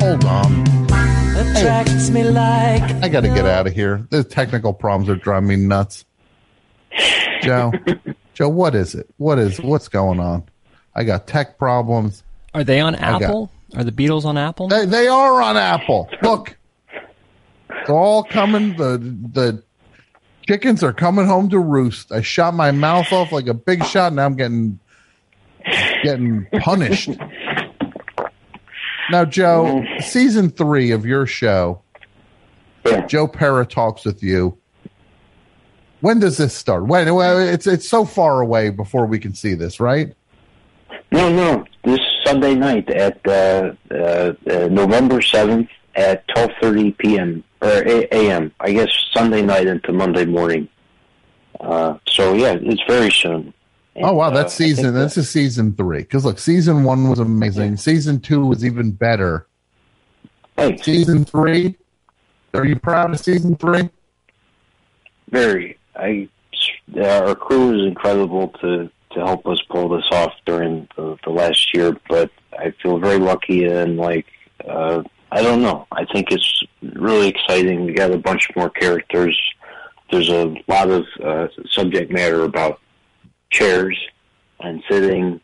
[0.00, 0.62] Hold on.
[1.36, 2.82] attracts me like.
[3.02, 4.06] I got to get out of here.
[4.10, 6.04] The technical problems are driving me nuts.
[7.42, 7.72] Joe,
[8.36, 9.08] Joe, what is it?
[9.16, 10.44] What is what's going on?
[10.94, 12.22] I got tech problems.
[12.52, 13.50] Are they on I got- Apple?
[13.74, 14.68] Are the Beatles on Apple?
[14.68, 16.08] They they are on Apple.
[16.22, 16.56] Look,
[17.70, 18.76] it's all coming.
[18.76, 18.98] The
[19.32, 19.62] the
[20.46, 22.12] chickens are coming home to roost.
[22.12, 24.12] I shot my mouth off like a big shot.
[24.12, 24.78] Now I'm getting
[26.04, 27.08] getting punished.
[29.10, 31.80] Now, Joe, season three of your show,
[33.06, 34.58] Joe Pera talks with you.
[36.00, 36.86] When does this start?
[36.86, 37.12] When?
[37.14, 40.14] Well, it's it's so far away before we can see this, right?
[41.12, 43.94] no, no, this Sunday night at uh, uh,
[44.50, 47.42] uh, November seventh at twelve thirty p.m.
[47.62, 47.82] or
[48.12, 48.52] a.m.
[48.60, 50.68] I guess Sunday night into Monday morning.
[51.60, 53.52] Uh, so yeah, it's very soon.
[53.96, 54.94] Oh wow, that's uh, season.
[54.94, 56.00] that- This is season three.
[56.00, 57.78] Because look, season one was amazing.
[57.78, 59.46] Season two was even better.
[60.56, 61.76] Hey, Season three.
[62.54, 63.88] Are you proud of season three?
[65.30, 65.78] Very.
[65.96, 66.28] I
[67.02, 71.72] our crew is incredible to to help us pull this off during the, the last
[71.74, 74.26] year, but I feel very lucky and like
[74.68, 75.02] uh,
[75.32, 75.86] I don't know.
[75.90, 77.84] I think it's really exciting.
[77.84, 79.38] We got a bunch more characters.
[80.10, 82.80] There's a lot of uh, subject matter about
[83.50, 83.98] chairs
[84.60, 85.40] and sitting,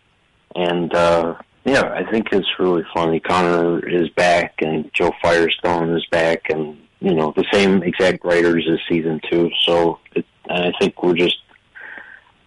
[0.55, 1.35] and uh,
[1.65, 3.21] yeah, I think it's really funny.
[3.21, 8.67] Connor is back, and Joe Firestone is back, and you know the same exact writers
[8.71, 9.51] as season two.
[9.63, 11.39] So it, and I think we're just,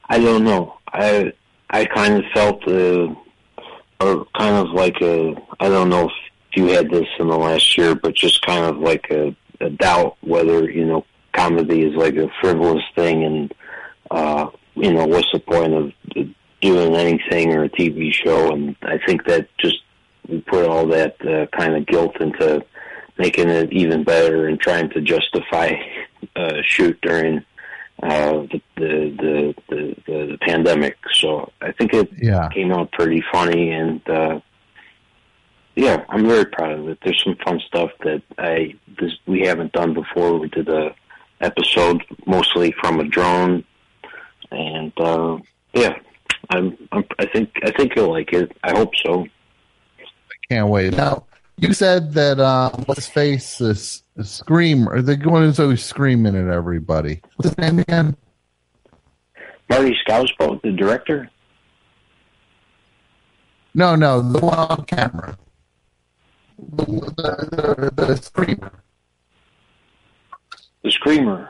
[0.09, 0.77] I don't know.
[0.87, 1.33] I
[1.69, 3.13] I kind of felt uh,
[3.99, 7.77] or kind of like a I don't know if you had this in the last
[7.77, 12.15] year, but just kind of like a, a doubt whether you know comedy is like
[12.15, 13.53] a frivolous thing, and
[14.11, 15.91] uh, you know what's the point of
[16.61, 18.51] doing anything or a TV show?
[18.51, 19.81] And I think that just
[20.27, 22.65] we put all that uh, kind of guilt into
[23.17, 25.73] making it even better and trying to justify
[26.35, 27.43] uh, shoot during
[28.03, 30.97] uh, the, the, the, the, the, the pandemic.
[31.13, 32.49] So I think it Yeah.
[32.49, 34.39] came out pretty funny and, uh,
[35.75, 36.99] yeah, I'm very proud of it.
[37.03, 40.37] There's some fun stuff that I, this, we haven't done before.
[40.39, 40.95] We did a
[41.41, 43.63] episode mostly from a drone
[44.51, 45.37] and, uh,
[45.73, 45.97] yeah,
[46.49, 48.55] I'm, I'm, I think, I think you'll like it.
[48.63, 49.25] I hope so.
[49.99, 50.95] I can't wait.
[50.95, 51.23] Now
[51.57, 56.35] you said that uh, what's his face is scream or the one who's always screaming
[56.35, 57.21] at everybody.
[57.35, 58.15] What's his name again?
[59.69, 61.29] Marty Schousboe, the director.
[63.73, 65.37] No, no, the one on camera.
[66.57, 68.71] The, the, the, the screamer.
[70.83, 71.49] The screamer.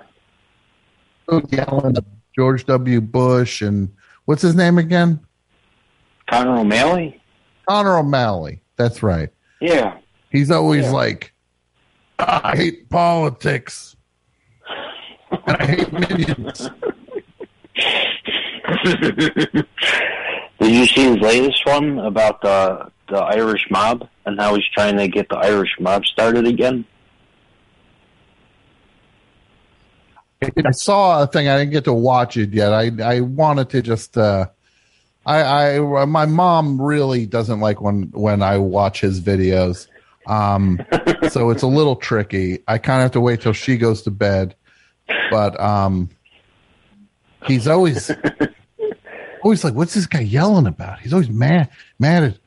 [1.28, 2.04] Who yelling at
[2.36, 3.02] George W.
[3.02, 3.94] Bush and
[4.26, 5.20] what's his name again?
[6.28, 7.22] Connor O'Malley.
[7.68, 8.62] Connor O'Malley.
[8.78, 9.30] That's right.
[9.60, 9.98] Yeah.
[10.32, 11.34] He's always like,
[12.20, 13.96] I hate politics.
[15.48, 16.70] And I hate minions.
[20.60, 24.98] Did you see his latest one about the the Irish mob and how he's trying
[24.98, 26.86] to get the Irish mob started again?
[30.42, 31.48] I saw a thing.
[31.48, 32.72] I didn't get to watch it yet.
[32.72, 34.18] I I wanted to just.
[34.18, 34.48] Uh,
[35.26, 39.88] I I my mom really doesn't like when when I watch his videos.
[40.28, 40.86] Um,
[41.30, 42.60] so it's a little tricky.
[42.68, 44.56] I kind of have to wait till she goes to bed.
[45.30, 46.10] But um,
[47.46, 48.12] he's always
[49.44, 51.70] always like, "What's this guy yelling about?" He's always mad
[52.00, 52.38] mad at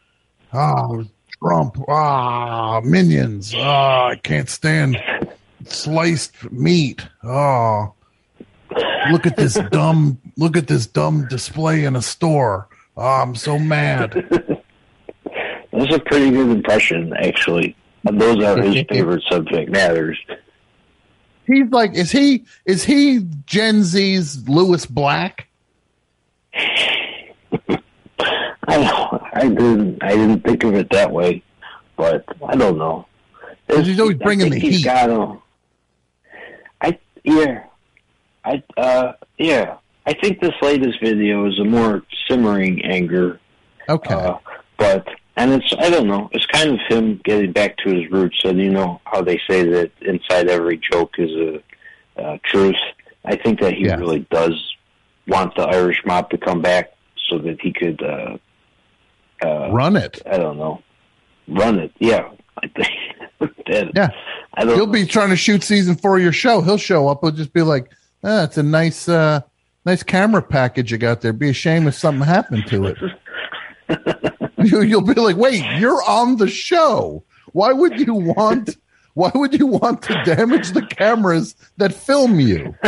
[0.53, 1.05] oh
[1.41, 4.97] Trump, ah minions, ah I can't stand
[5.67, 7.07] sliced meat.
[7.23, 7.95] Oh,
[9.11, 12.69] look at this dumb look at this dumb display in a store.
[12.97, 14.13] Oh, I'm so mad.
[15.73, 17.77] That's a pretty good impression, actually.
[18.11, 20.19] Those are his favorite subject matters.
[21.47, 25.49] He's like, is he is he Gen Z's Lewis Black?
[26.55, 27.33] I
[29.33, 31.43] I didn't I didn't think of it that way,
[31.97, 33.07] but I don't know.
[33.69, 34.85] He's always bringing the he's heat.
[34.85, 35.41] Got
[36.81, 37.65] I yeah,
[38.45, 39.77] I uh yeah.
[40.09, 43.39] I think this latest video is a more simmering anger.
[43.91, 44.15] Okay.
[44.15, 44.39] Uh,
[44.79, 45.07] but
[45.37, 46.31] and it's I don't know.
[46.33, 48.41] It's kind of him getting back to his roots.
[48.43, 52.81] And you know how they say that inside every joke is a uh, truth.
[53.27, 54.55] I think that he really does
[55.27, 56.95] want the Irish mob to come back
[57.29, 58.39] so that he could uh,
[59.45, 60.23] uh, Run it.
[60.25, 60.83] I don't know.
[61.49, 61.93] Run it.
[61.99, 62.31] Yeah.
[62.63, 62.69] I
[63.41, 64.09] think that, Yeah.
[64.55, 66.63] I don't He'll be trying to shoot season four of your show.
[66.63, 67.19] He'll show up.
[67.21, 67.91] He'll just be like,
[68.25, 69.43] ah, it's a nice, uh,
[69.89, 71.33] nice camera package you got there.
[71.33, 72.99] Be a shame if something happened to it.
[74.59, 77.25] you, you'll be like, wait, you're on the show.
[77.53, 78.77] Why would you want?
[79.15, 82.75] Why would you want to damage the cameras that film you?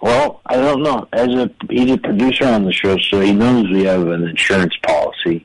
[0.00, 1.08] Well, I don't know.
[1.12, 4.74] As a he's a producer on the show, so he knows we have an insurance
[4.86, 5.44] policy.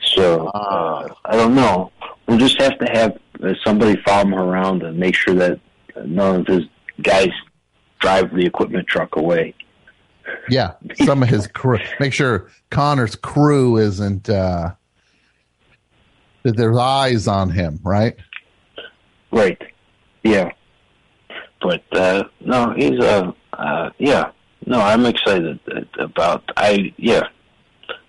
[0.00, 1.90] So uh, I don't know.
[2.26, 3.18] We'll just have to have
[3.64, 5.58] somebody follow him around and make sure that
[6.04, 6.62] none of his
[7.02, 7.30] guys
[8.00, 9.54] drive the equipment truck away.
[10.48, 10.72] Yeah,
[11.04, 11.78] some of his crew.
[11.98, 14.72] Make sure Connor's crew isn't uh,
[16.42, 18.16] that there's eyes on him, right?
[19.32, 19.60] Right.
[20.22, 20.50] Yeah.
[21.60, 24.30] But uh no, he's uh, uh yeah.
[24.66, 25.58] No, I'm excited
[25.98, 27.22] about I yeah.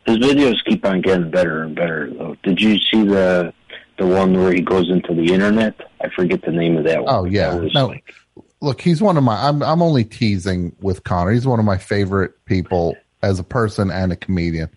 [0.06, 2.36] His videos keep on getting better and better though.
[2.44, 3.54] Did you see the
[3.98, 5.76] the one where he goes into the internet?
[6.02, 7.14] I forget the name of that one.
[7.14, 7.56] Oh yeah.
[7.56, 8.14] That No, like-
[8.62, 9.48] look, he's one of my.
[9.48, 11.32] I'm I'm only teasing with Connor.
[11.32, 14.70] He's one of my favorite people as a person and a comedian.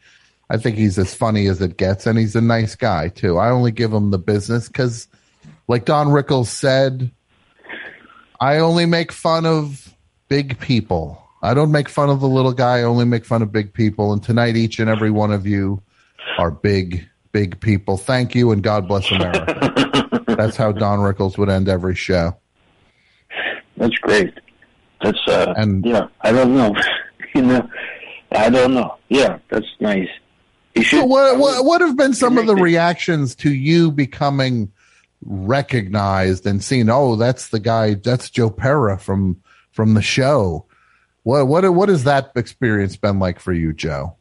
[0.50, 3.38] I think he's as funny as it gets, and he's a nice guy too.
[3.38, 5.08] I only give him the business because,
[5.68, 7.10] like Don Rickles said,
[8.40, 9.94] I only make fun of
[10.28, 11.20] big people.
[11.42, 12.78] I don't make fun of the little guy.
[12.78, 14.12] I only make fun of big people.
[14.12, 15.82] And tonight, each and every one of you
[16.38, 17.96] are big, big people.
[17.98, 20.24] Thank you, and God bless America.
[20.36, 22.36] That's how Don Rickles would end every show.
[23.76, 24.34] That's great.
[25.02, 26.74] That's uh and yeah, I don't know.
[27.34, 27.68] you know
[28.32, 28.96] I don't know.
[29.08, 30.08] Yeah, that's nice.
[30.76, 34.72] Should So what, what what have been some of the reactions to you becoming
[35.24, 36.90] recognized and seen?
[36.90, 37.94] Oh, that's the guy.
[37.94, 39.40] That's Joe Pera from
[39.70, 40.66] from the show.
[41.22, 44.16] What what what has that experience been like for you, Joe?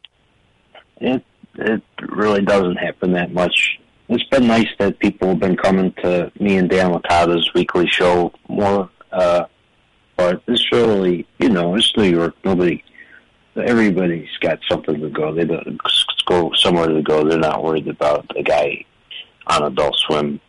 [1.03, 1.23] it
[1.55, 3.79] it really doesn't happen that much.
[4.09, 8.33] It's been nice that people have been coming to me and Dan Licata's weekly show
[8.47, 8.89] more.
[9.13, 9.45] Uh,
[10.17, 12.35] but it's really, you know, it's New York.
[12.43, 12.83] Nobody,
[13.55, 15.33] everybody's got something to go.
[15.33, 15.79] They don't
[16.25, 17.27] go somewhere to go.
[17.27, 18.85] They're not worried about a guy
[19.47, 20.39] on Adult Swim.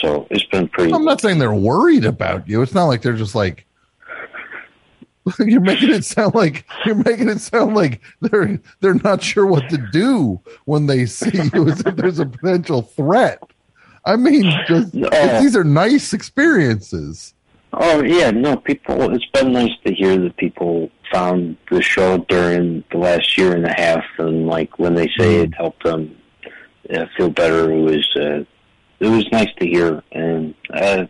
[0.00, 0.92] So it's been pretty.
[0.92, 2.62] I'm not saying they're worried about you.
[2.62, 3.66] It's not like they're just like
[5.38, 9.68] you're making it sound like you're making it sound like they're they're not sure what
[9.68, 13.40] to do when they see you as if there's a potential threat.
[14.04, 17.34] I mean, just these are nice experiences.
[17.74, 19.14] Oh yeah, no, people.
[19.14, 23.64] It's been nice to hear that people found the show during the last year and
[23.64, 26.14] a half, and like when they say it helped them
[26.90, 28.44] uh, feel better, it was uh,
[29.00, 30.02] it was nice to hear.
[30.12, 31.06] And uh,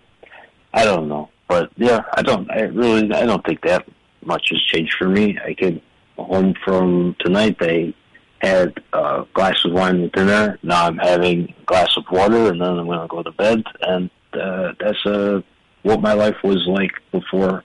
[0.73, 2.49] I don't know, but yeah, I don't.
[2.49, 3.85] I really, I don't think that
[4.25, 5.37] much has changed for me.
[5.45, 5.81] I came
[6.17, 7.59] home from tonight.
[7.59, 7.93] They
[8.41, 10.61] had a glass of wine with dinner.
[10.63, 13.65] Now I'm having a glass of water, and then I'm going to go to bed.
[13.81, 15.43] And uh, that's uh,
[15.83, 17.65] what my life was like before.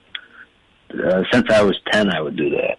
[0.92, 2.78] Uh, since I was ten, I would do that.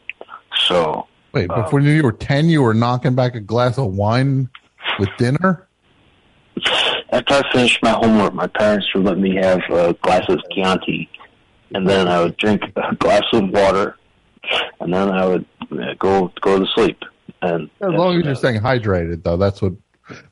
[0.68, 4.50] So Wait, uh, before you were ten, you were knocking back a glass of wine
[4.98, 5.68] with dinner.
[7.12, 11.10] after I finished my homework, my parents would let me have a glass of Chianti,
[11.74, 13.98] and then I would drink a glass of water,
[14.80, 16.98] and then I would uh, go go to sleep.
[17.42, 19.74] And As long as you're staying hydrated, though, that's what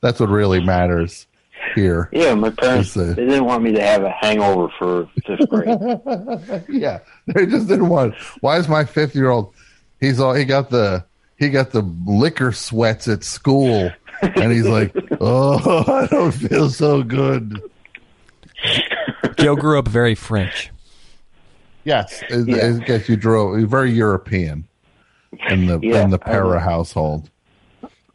[0.02, 1.28] that's what really matters
[1.76, 2.10] here.
[2.12, 5.50] yeah, my parents Is, uh, they didn't want me to have a hangover for fifth
[5.50, 6.66] grade.
[6.70, 8.16] yeah, they just didn't want.
[8.42, 9.54] Why is my fifth year old?
[10.00, 11.04] He's all he got the
[11.38, 17.04] he got the liquor sweats at school, and he's like, "Oh, I don't feel so
[17.04, 17.62] good."
[19.38, 20.72] Joe grew up very French.
[21.84, 22.76] Yes, it, Yeah.
[22.76, 24.68] it gets you drove very European
[25.50, 27.30] in the Yeah, in the Pera household.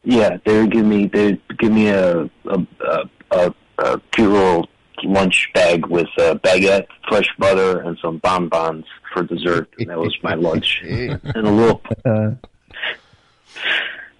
[0.04, 4.30] Yeah, they would give me they would give me a a a, a, a cute
[4.30, 4.68] little
[5.04, 9.68] lunch bag with a baguette, fresh butter, and some bonbons for dessert.
[9.78, 10.80] And that was my lunch.
[10.84, 11.82] and a little.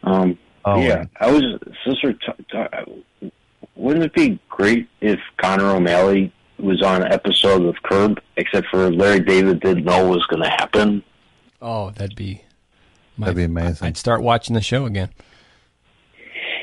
[0.02, 0.38] Um.
[0.64, 1.10] Oh, yeah, man.
[1.20, 1.42] I was.
[1.84, 3.30] Sister, t- t-
[3.74, 8.90] wouldn't it be great if Connor O'Malley was on an episode of Curb, except for
[8.90, 11.02] Larry David didn't know what was going to happen?
[11.60, 12.42] Oh, that'd be
[13.18, 13.86] That'd be amazing.
[13.86, 15.10] I'd start watching the show again.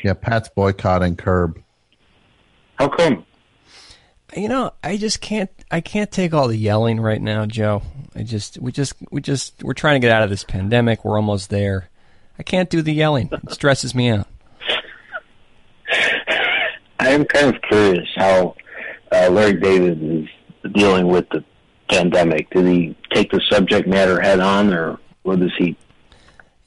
[0.03, 1.61] Yeah, Pat's boycotting Curb.
[2.79, 3.25] How come?
[4.35, 5.49] You know, I just can't.
[5.69, 7.81] I can't take all the yelling right now, Joe.
[8.15, 11.03] I just, we just, we just, we're trying to get out of this pandemic.
[11.03, 11.89] We're almost there.
[12.39, 13.29] I can't do the yelling.
[13.31, 14.27] It stresses me out.
[16.99, 18.55] I am kind of curious how
[19.11, 21.43] uh, Larry David is dealing with the
[21.89, 22.49] pandemic.
[22.51, 25.75] Did he take the subject matter head on, or what does he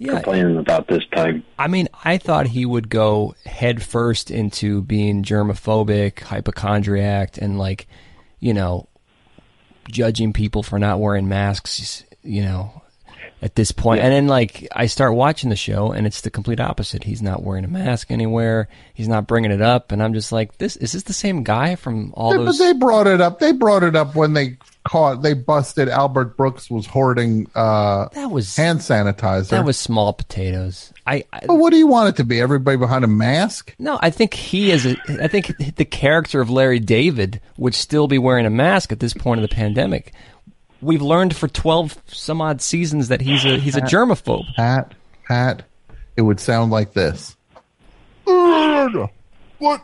[0.02, 0.14] Yeah.
[0.14, 1.44] complaining about this time?
[1.58, 7.86] I mean, I thought he would go head first into being germophobic, hypochondriac, and like,
[8.40, 8.88] you know,
[9.88, 12.04] judging people for not wearing masks.
[12.22, 12.81] You know,
[13.42, 16.60] at this point, and then like I start watching the show, and it's the complete
[16.60, 17.02] opposite.
[17.02, 18.68] He's not wearing a mask anywhere.
[18.94, 21.74] He's not bringing it up, and I'm just like, this is this the same guy
[21.74, 22.58] from all Yeah, those?
[22.58, 23.40] But they brought it up.
[23.40, 25.22] They brought it up when they caught.
[25.22, 27.50] They busted Albert Brooks was hoarding.
[27.52, 29.48] Uh, that was hand sanitizer.
[29.48, 30.92] that was small potatoes.
[31.04, 32.40] I, I But what do you want it to be?
[32.40, 33.74] Everybody behind a mask?
[33.80, 34.96] No, I think he is a.
[35.20, 39.14] I think the character of Larry David would still be wearing a mask at this
[39.14, 40.12] point of the pandemic.
[40.82, 44.44] We've learned for twelve some odd seasons that he's a he's a germaphobe.
[44.56, 44.92] Pat,
[45.28, 45.62] Pat,
[46.16, 47.36] it would sound like this.
[48.24, 49.80] What?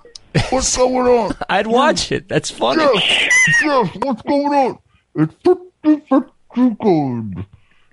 [0.50, 1.32] What's going on?
[1.48, 2.28] I'd watch it.
[2.28, 2.82] That's funny.
[2.82, 3.88] Yes, yes.
[4.02, 4.78] What's going on?
[5.14, 6.02] It's pretty,
[6.50, 7.46] pretty good.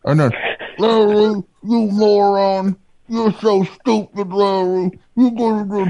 [0.03, 0.31] And then,
[0.77, 2.77] Larry, you moron,
[3.07, 4.91] you're so stupid, Larry.
[5.15, 5.85] You gotta go.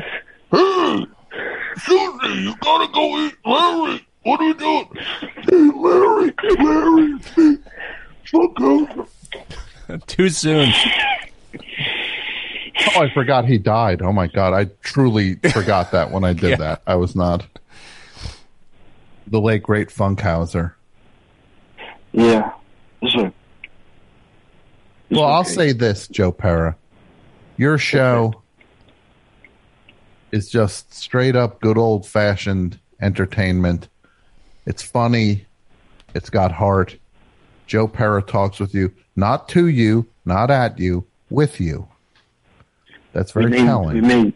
[0.52, 1.06] Hey,
[1.78, 4.08] Susie, you gotta go eat Larry.
[4.26, 4.90] What are you doing?
[5.50, 7.58] Hey, Larry, Larry.
[8.34, 10.08] Look out.
[10.08, 10.72] Too soon.
[12.96, 14.02] Oh, I forgot he died.
[14.02, 16.82] Oh my god, I truly forgot that when I did that.
[16.88, 17.46] I was not.
[19.28, 20.74] The late great Funkhouser.
[22.12, 22.52] Yeah.
[23.04, 23.32] Listen,
[25.12, 26.76] Well, I'll say this, Joe Pera.
[27.58, 28.42] Your show
[30.32, 33.88] is just straight up good old fashioned entertainment.
[34.66, 35.46] It's funny.
[36.14, 36.98] It's got heart.
[37.68, 41.88] Joe Pera talks with you, not to you, not at you, with you.
[43.14, 43.94] That's very we made, telling.
[43.96, 44.34] We made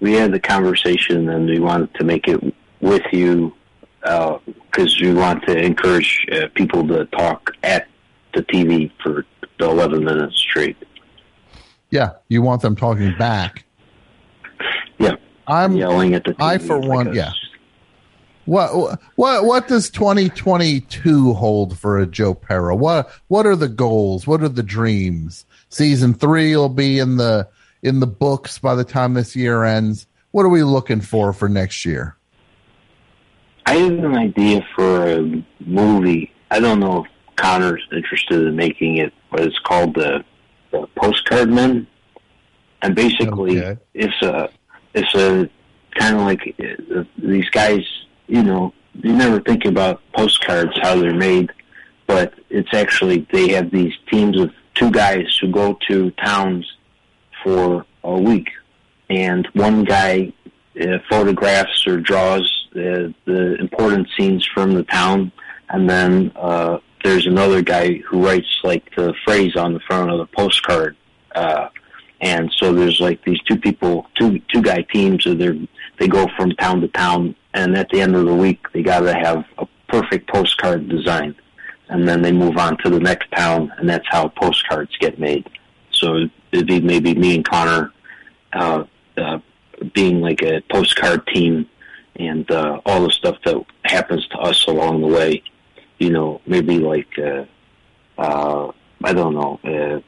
[0.00, 3.54] we had the conversation, and we wanted to make it with you
[4.00, 7.86] because we want to encourage uh, people to talk at
[8.34, 9.24] the TV for
[9.58, 10.76] the 11 minutes straight.
[11.90, 13.64] Yeah, you want them talking back.
[14.98, 15.16] Yeah,
[15.46, 16.42] I'm yelling at the TV.
[16.42, 17.32] I for like one, yeah.
[18.44, 22.74] What what what does 2022 hold for a Joe Pera?
[22.74, 24.26] What what are the goals?
[24.26, 25.46] What are the dreams?
[25.68, 27.48] Season 3 will be in the
[27.82, 30.06] in the books by the time this year ends.
[30.32, 32.16] What are we looking for for next year?
[33.66, 36.32] I have an idea for a movie.
[36.50, 40.24] I don't know if Connor's interested in making it, but it's called the,
[40.72, 41.86] the Postcard Men.
[42.82, 43.80] And basically, Okay.
[43.94, 44.50] it's a
[44.94, 45.48] it's a
[45.94, 46.54] kind of like
[46.96, 47.82] uh, these guys.
[48.26, 51.50] You know, you never think about postcards how they're made,
[52.06, 56.70] but it's actually they have these teams of two guys who go to towns
[57.42, 58.48] for a week,
[59.10, 60.32] and one guy
[60.80, 65.32] uh, photographs or draws uh, the important scenes from the town,
[65.68, 70.18] and then uh, there's another guy who writes like the phrase on the front of
[70.18, 70.96] the postcard.
[71.34, 71.68] Uh,
[72.20, 75.68] and so there's like these two people, two two guy teams, so they
[76.02, 79.00] they go from town to town, and at the end of the week they got
[79.00, 81.32] to have a perfect postcard design,
[81.90, 85.48] and then they move on to the next town, and that's how postcards get made.
[85.92, 87.92] So it'd be maybe me and Connor
[88.52, 88.82] uh,
[89.16, 89.38] uh,
[89.94, 91.68] being like a postcard team
[92.16, 95.40] and uh, all the stuff that happens to us along the way.
[96.00, 97.44] You know, maybe like uh,
[98.18, 98.72] uh,
[99.04, 100.00] I don't know, uh,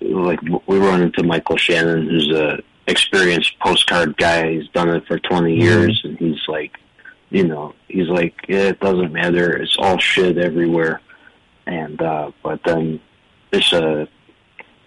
[0.00, 4.52] like we run into Michael Shannon, who's a experienced postcard guy.
[4.52, 6.76] He's done it for 20 years, and he's like,
[7.30, 9.56] you know, he's like, yeah, it doesn't matter.
[9.56, 11.00] It's all shit everywhere.
[11.66, 13.00] And uh, but then
[13.52, 14.08] it's a,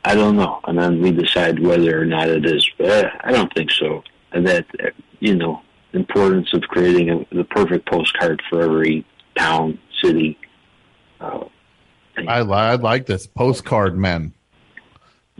[0.04, 0.60] I don't know.
[0.66, 2.70] And then we decide whether or not it is.
[2.78, 4.04] But uh, I don't think so.
[4.34, 4.90] And that uh,
[5.20, 5.62] you know,
[5.94, 9.06] importance of creating a, the perfect postcard for every
[9.38, 10.38] town, city.
[11.22, 11.46] Uh,
[12.28, 14.34] I, li- I like this postcard men.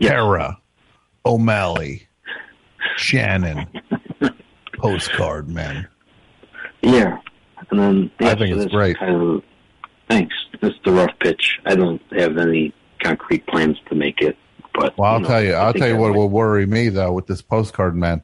[0.00, 0.58] Pera,
[1.24, 2.03] O'Malley,
[2.96, 3.66] Shannon,
[4.78, 5.86] postcard men.
[6.82, 7.18] Yeah,
[7.70, 8.98] and then I think so it's great.
[8.98, 9.42] Kind of,
[10.08, 10.34] thanks.
[10.60, 11.58] That's the rough pitch.
[11.66, 12.72] I don't have any
[13.02, 14.36] concrete plans to make it,
[14.74, 15.52] but Well, I'll know, tell you.
[15.54, 16.18] I'll tell you what might.
[16.18, 18.22] will worry me though with this postcard man.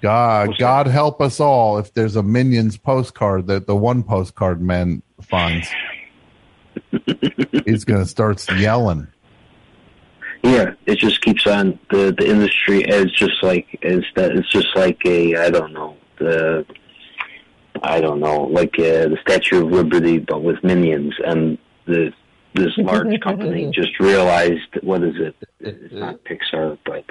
[0.00, 5.02] God, God help us all if there's a minions postcard that the one postcard man
[5.20, 5.68] finds.
[7.66, 9.08] He's going to start yelling.
[10.42, 12.82] Yeah, it just keeps on the the industry.
[12.82, 14.32] It's just like it's that.
[14.32, 16.64] It's just like a I don't know the
[17.82, 21.14] I don't know like uh, the Statue of Liberty, but with minions.
[21.24, 22.12] And the
[22.54, 25.36] this large company just realized what is it?
[25.60, 27.04] It's not Pixar, but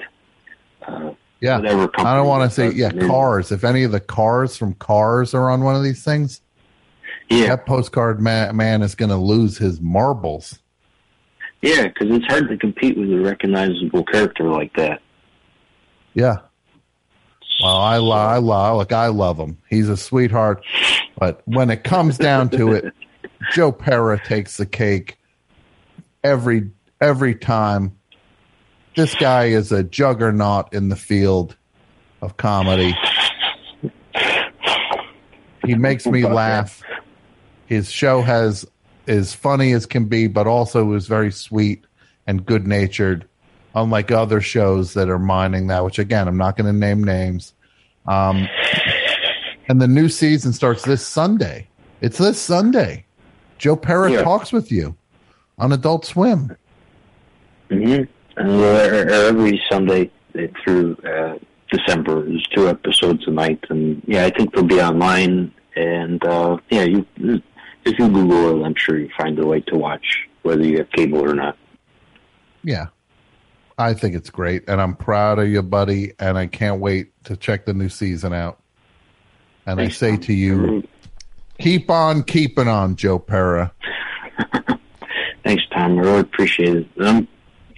[0.88, 3.10] uh, Yeah, whatever I don't want to say yeah Minions.
[3.10, 3.52] cars.
[3.52, 6.42] If any of the cars from Cars are on one of these things,
[7.30, 10.60] yeah, that postcard man, man is going to lose his marbles.
[11.62, 15.02] Yeah, because it's hard to compete with a recognizable character like that.
[16.14, 16.38] Yeah.
[17.62, 19.58] Well, I lo- I love like I love him.
[19.68, 20.64] He's a sweetheart,
[21.18, 22.94] but when it comes down to it,
[23.52, 25.18] Joe Pera takes the cake
[26.24, 26.70] every
[27.02, 27.98] every time.
[28.96, 31.56] This guy is a juggernaut in the field
[32.22, 32.96] of comedy.
[35.66, 36.82] He makes me laugh.
[37.66, 38.66] His show has
[39.08, 41.86] is funny as can be, but also is very sweet
[42.28, 43.26] and good natured,
[43.76, 45.84] unlike other shows that are mining that.
[45.84, 47.54] Which again, I'm not going to name names.
[48.06, 48.48] Um,
[49.70, 51.68] and the new season starts this Sunday.
[52.02, 53.06] It's this Sunday.
[53.58, 54.22] Joe Pera Yeah.
[54.24, 54.96] talks with you
[55.58, 56.56] on Adult Swim.
[57.70, 58.04] Mm-hmm.
[58.38, 60.12] Uh, every Sunday
[60.64, 61.38] through uh,
[61.72, 65.52] December, there's two episodes a night, and yeah, I think they'll be online.
[65.76, 67.06] And uh, yeah, you
[67.88, 70.06] if you Google it, I'm sure you find a way to watch
[70.44, 71.58] whether you have cable or not.
[72.64, 72.88] Yeah.
[73.78, 77.38] I think it's great, and I'm proud of you, buddy, and I can't wait to
[77.38, 78.60] check the new season out.
[79.68, 80.88] And I say to you,
[81.60, 83.72] keep on keeping on, Joe Pera.
[85.44, 86.00] Thanks, Tom.
[86.00, 86.88] I really appreciate it.
[87.00, 87.28] I'm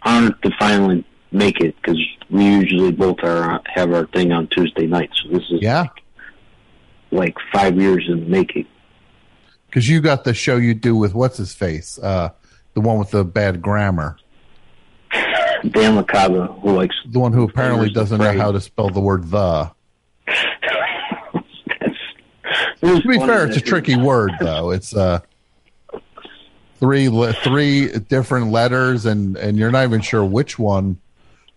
[0.03, 1.99] honored to finally make it because
[2.29, 5.09] we usually both are have our thing on Tuesday night.
[5.15, 5.87] So this is Yeah,
[7.11, 8.67] like five years in the making.
[9.69, 12.29] Because you got the show you do with what's his face, uh,
[12.73, 14.17] the one with the bad grammar,
[15.11, 19.29] Dan Licata, who likes the one who apparently doesn't know how to spell the word
[19.29, 19.71] the.
[22.81, 24.71] to be fair, it's a tricky word though.
[24.71, 25.19] It's uh
[26.79, 30.99] three le- three different letters, and and you're not even sure which one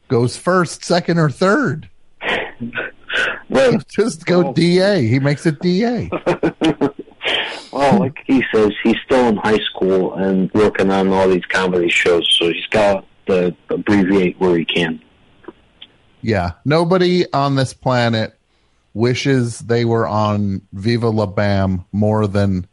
[0.08, 1.88] goes first, second, or third.
[3.88, 5.06] Just go DA.
[5.06, 6.10] He makes it DA.
[7.82, 11.88] Well, like he says, he's still in high school and working on all these comedy
[11.88, 15.02] shows, so he's got to uh, abbreviate where he can.
[16.20, 16.52] Yeah.
[16.64, 18.38] Nobody on this planet
[18.94, 22.68] wishes they were on Viva La Bam more than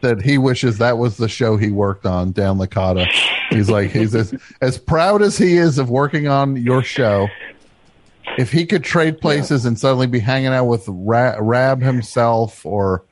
[0.00, 3.06] that he wishes that was the show he worked on, Dan Licata.
[3.50, 7.26] He's like, he's as, as proud as he is of working on your show.
[8.38, 13.04] If he could trade places and suddenly be hanging out with Ra- Rab himself or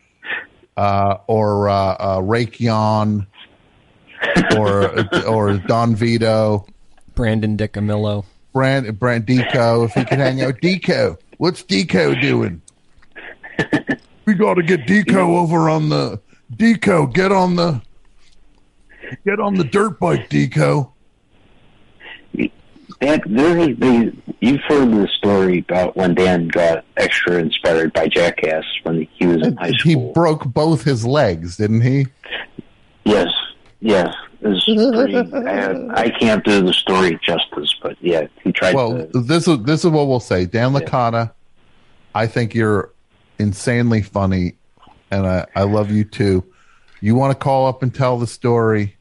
[0.78, 2.60] uh, or uh, uh, Rake
[4.56, 6.66] or or Don Vito,
[7.16, 9.84] Brandon DiCamillo, Brand Brand Dico.
[9.84, 12.62] If he could hang out with Dico, what's Dico doing?
[14.24, 16.20] we got to get Dico over on the
[16.56, 17.06] Dico.
[17.06, 17.82] Get on the
[19.24, 20.94] get on the dirt bike, Dico.
[23.00, 28.08] Dan, there has been, you've heard the story about when Dan got extra inspired by
[28.08, 30.08] Jackass when he was in high school.
[30.08, 32.06] He broke both his legs, didn't he?
[33.04, 33.28] Yes,
[33.80, 34.12] yes.
[34.40, 39.20] Pretty, I, I can't do the story justice, but yeah, he tried Well, to.
[39.22, 40.46] this is this is what we'll say.
[40.46, 41.32] Dan Licata,
[42.14, 42.92] I think you're
[43.40, 44.54] insanely funny,
[45.10, 46.44] and I, I love you too.
[47.00, 48.96] You want to call up and tell the story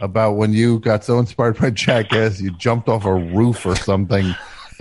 [0.00, 4.34] about when you got so inspired by Jackass, you jumped off a roof or something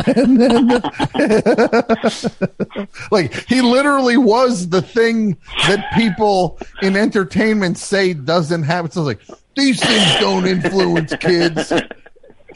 [0.06, 0.68] and then,
[3.12, 5.38] like he literally was the thing
[5.68, 8.92] that people in entertainment say doesn't happen.
[8.92, 9.22] So like
[9.56, 11.72] these things don't influence kids.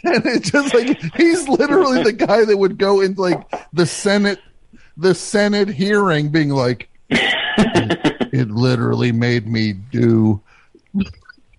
[0.04, 3.44] And it's just like he's literally the guy that would go into like
[3.74, 4.40] the Senate,
[4.98, 10.42] the Senate hearing, being like, "It, it literally made me do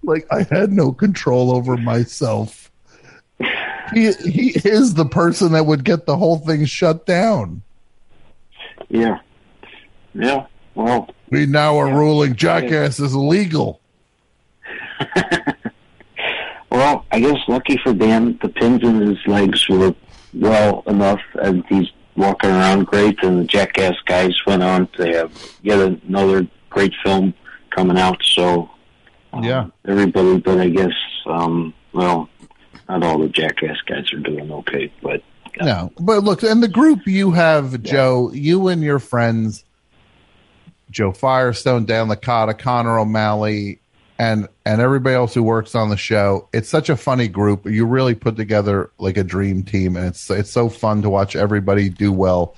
[0.03, 2.71] like I had no control over myself."
[3.95, 7.63] He he is the person that would get the whole thing shut down.
[8.89, 9.19] Yeah.
[10.15, 10.47] Yeah.
[10.75, 13.81] Well, We now are ruling jackass is illegal.
[16.71, 19.95] well, I guess lucky for Dan, the pins in his legs were
[20.35, 23.23] well enough, and he's walking around great.
[23.23, 27.35] And the Jackass guys went on to have yet another great film
[27.71, 28.23] coming out.
[28.23, 28.71] So
[29.41, 29.67] Yeah.
[29.87, 30.93] everybody, but I guess,
[31.27, 32.29] um, well,
[32.89, 35.23] not all the Jackass guys are doing okay, but
[35.61, 39.65] No, but look, and the group you have Joe, you and your friends,
[40.91, 43.79] Joe Firestone, Dan Licata, Connor O'Malley,
[44.19, 46.49] and and everybody else who works on the show.
[46.53, 47.67] It's such a funny group.
[47.67, 51.35] You really put together like a dream team, and it's it's so fun to watch
[51.35, 52.55] everybody do well,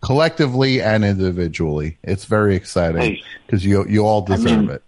[0.00, 1.98] collectively and individually.
[2.02, 3.22] It's very exciting Hey.
[3.46, 4.82] because you you all I deserve mean- it.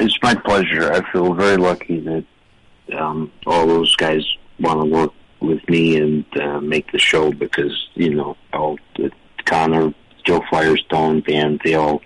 [0.00, 0.92] It's my pleasure.
[0.92, 2.24] I feel very lucky that
[2.96, 4.24] um, all those guys
[4.58, 9.10] want to work with me and uh, make the show because you know all the
[9.44, 9.94] Connor,
[10.24, 12.02] Joe Firestone, Dan, they all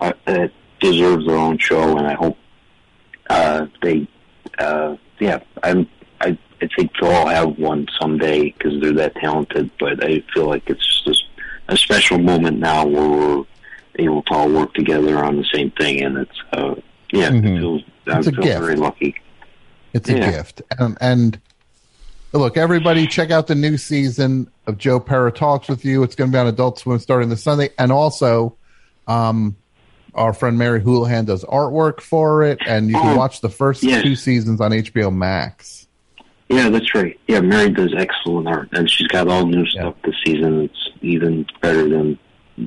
[0.00, 0.48] uh, uh,
[0.80, 2.38] deserve their own show, and I hope
[3.30, 4.06] uh, they,
[4.58, 5.88] uh, yeah, I'm.
[6.20, 9.70] I, I think they'll all have one someday because they're that talented.
[9.78, 11.24] But I feel like it's just
[11.68, 13.44] a special moment now where we're
[13.96, 16.74] able to all work together on the same thing, and it's uh,
[17.12, 17.56] yeah, Mhm.
[17.56, 17.80] I feel,
[18.14, 18.60] I It's a feel gift.
[18.60, 19.14] very lucky.
[19.94, 20.62] It's a gift.
[20.78, 21.40] And, and
[22.32, 26.02] look, everybody, check out the new season of Joe Pera Talks with You.
[26.02, 27.70] It's going to be on Adult Swim starting this Sunday.
[27.78, 28.56] And also,
[29.06, 29.56] um,
[30.14, 32.58] our friend Mary Houlihan does artwork for it.
[32.66, 34.02] And you can Oh, watch the first yes.
[34.02, 35.86] two seasons on HBO Max.
[36.50, 37.18] Yeah, that's right.
[37.28, 40.62] Yeah, Mary does excellent art, and she's got all new stuff this season.
[40.62, 42.18] It's even better than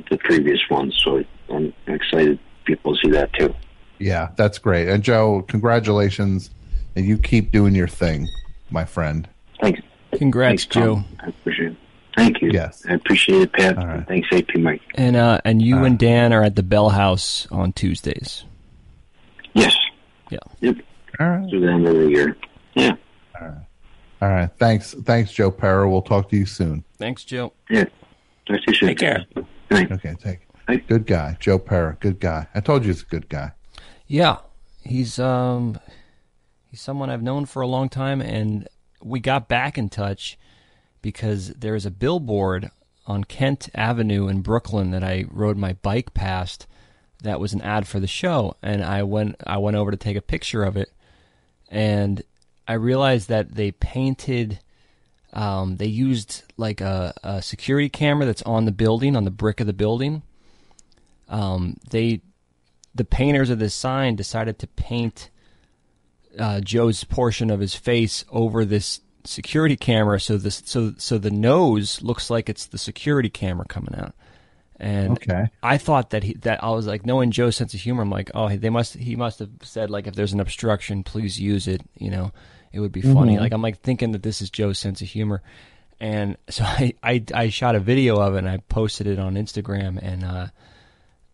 [0.09, 3.53] the previous ones, so I'm excited people see that too.
[4.01, 4.87] Yeah, that's great.
[4.87, 6.49] And Joe, congratulations.
[6.95, 8.27] And you keep doing your thing,
[8.69, 9.27] my friend.
[9.61, 9.81] Thanks.
[10.13, 11.03] Congrats, Thanks, Joe.
[11.21, 11.77] I appreciate it.
[12.17, 12.51] Thank you.
[12.51, 12.83] Yes.
[12.89, 13.77] I appreciate it, Pat.
[13.77, 14.81] And Thanks, AP Mike.
[14.95, 18.43] And uh, and you and Dan are at the Bell House on Tuesdays.
[19.53, 19.75] Yes.
[20.29, 20.39] Yeah.
[20.59, 20.77] Yep.
[21.19, 21.49] All right.
[21.49, 22.37] Through the end of the year.
[22.73, 22.95] Yeah.
[24.21, 24.49] All right.
[24.59, 24.93] Thanks.
[24.93, 25.89] Thanks, Joe Pera.
[25.89, 26.83] We'll talk to you soon.
[26.97, 27.53] Thanks, Joe.
[27.69, 27.85] Yeah.
[28.45, 28.89] Talk to you soon.
[28.89, 29.25] Take care.
[29.71, 31.37] Okay, take Good guy.
[31.39, 31.97] Joe Pera.
[31.99, 32.47] Good guy.
[32.53, 33.51] I told you he's a good guy.
[34.11, 34.39] Yeah,
[34.83, 35.79] he's um
[36.69, 38.67] he's someone I've known for a long time, and
[39.01, 40.37] we got back in touch
[41.01, 42.71] because there's a billboard
[43.07, 46.67] on Kent Avenue in Brooklyn that I rode my bike past.
[47.23, 50.17] That was an ad for the show, and I went I went over to take
[50.17, 50.91] a picture of it,
[51.69, 52.21] and
[52.67, 54.59] I realized that they painted.
[55.31, 59.61] Um, they used like a, a security camera that's on the building, on the brick
[59.61, 60.23] of the building.
[61.29, 62.19] Um, they
[62.95, 65.29] the painters of this sign decided to paint
[66.37, 71.31] uh, Joe's portion of his face over this security camera, so this so so the
[71.31, 74.13] nose looks like it's the security camera coming out.
[74.79, 75.47] And Okay.
[75.61, 78.01] I thought that he that I was like knowing Joe's sense of humor.
[78.01, 81.39] I'm like, oh, they must he must have said like if there's an obstruction, please
[81.39, 81.81] use it.
[81.97, 82.31] You know,
[82.73, 83.35] it would be funny.
[83.35, 83.41] Mhm.
[83.41, 85.41] Like I'm like thinking that this is Joe's sense of humor.
[85.99, 89.35] And so I, I I shot a video of it and I posted it on
[89.35, 90.47] Instagram and uh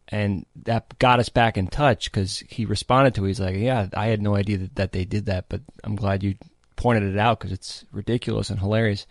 [0.10, 3.28] and that got us back in touch because he responded to it.
[3.30, 6.24] He's like, "Yeah, I had no idea that, that they did that, but I'm glad
[6.24, 6.36] you
[6.76, 9.06] pointed it out because it's ridiculous and hilarious."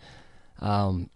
[0.59, 1.09] Um,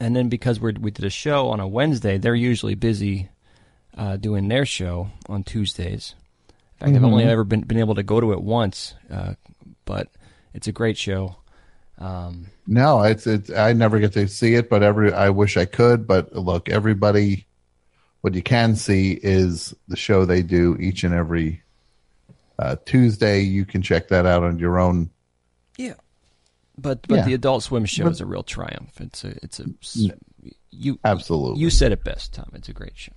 [0.00, 3.28] and then because we we did a show on a Wednesday, they're usually busy
[3.96, 6.14] uh, doing their show on Tuesdays.
[6.80, 7.28] In fact, I've only Mhm.
[7.28, 9.34] ever been been able to go to it once, uh,
[9.84, 10.08] but
[10.54, 11.36] it's a great show.
[11.98, 13.50] Um, No, it's it's.
[13.50, 16.06] I never get to see it, but every I wish I could.
[16.06, 17.46] But look, everybody,
[18.20, 21.62] what you can see is the show they do each and every
[22.58, 23.40] uh, Tuesday.
[23.40, 25.10] You can check that out on your own.
[25.78, 25.94] Yeah.
[26.78, 27.24] But but Yeah.
[27.26, 29.00] the Adult Swim show But- is a real triumph.
[29.00, 29.66] It's a it's a
[30.70, 31.60] you Absolutely.
[31.60, 32.50] you said it best, Tom.
[32.54, 33.12] It's a great show.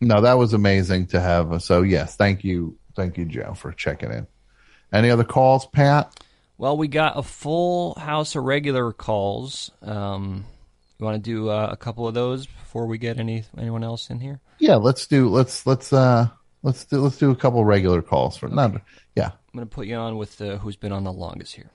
[0.00, 1.62] No, that was amazing to have.
[1.62, 4.26] So yes, thank you, thank you, Joe, for checking in.
[4.92, 6.12] Any other calls, Pat?
[6.58, 9.70] Well, we got a full house of regular calls.
[9.82, 10.44] Um,
[10.98, 14.10] you want to do uh, a couple of those before we get any anyone else
[14.10, 14.40] in here?
[14.58, 15.28] Yeah, let's do.
[15.28, 16.28] Let's let's uh
[16.62, 18.80] let's do let's do a couple regular calls for not.
[19.14, 19.26] Yeah.
[19.26, 21.70] I'm going to put you on with uh, who's been on the longest here.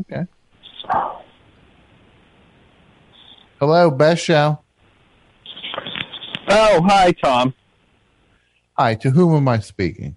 [0.00, 0.26] Okay.
[3.58, 4.58] Hello, Best Show.
[6.48, 7.54] Oh, hi, Tom.
[8.76, 10.16] Hi, to whom am I speaking?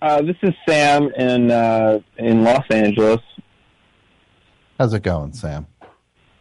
[0.00, 3.20] Uh, this is Sam in uh, in Los Angeles.
[4.78, 5.66] How's it going, Sam?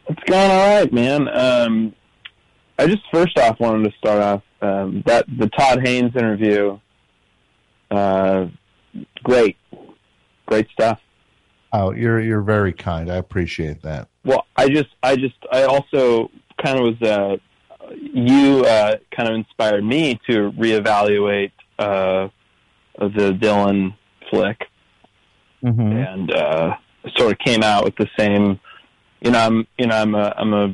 [0.07, 1.27] It's going all right, man.
[1.29, 1.95] Um,
[2.77, 6.79] I just first off wanted to start off um, that the Todd Haynes interview.
[7.89, 8.47] Uh,
[9.23, 9.57] great,
[10.45, 10.99] great stuff.
[11.71, 13.11] Oh, you're you're very kind.
[13.11, 14.07] I appreciate that.
[14.25, 16.29] Well, I just, I just, I also
[16.63, 17.37] kind of was, uh,
[17.95, 22.29] you uh, kind of inspired me to reevaluate uh,
[22.99, 23.95] the Dylan
[24.29, 24.67] flick,
[25.63, 25.81] Mm-hmm.
[25.81, 26.75] and uh,
[27.15, 28.59] sort of came out with the same.
[29.23, 30.67] You know, I'm, you know, I'm a, I'm a,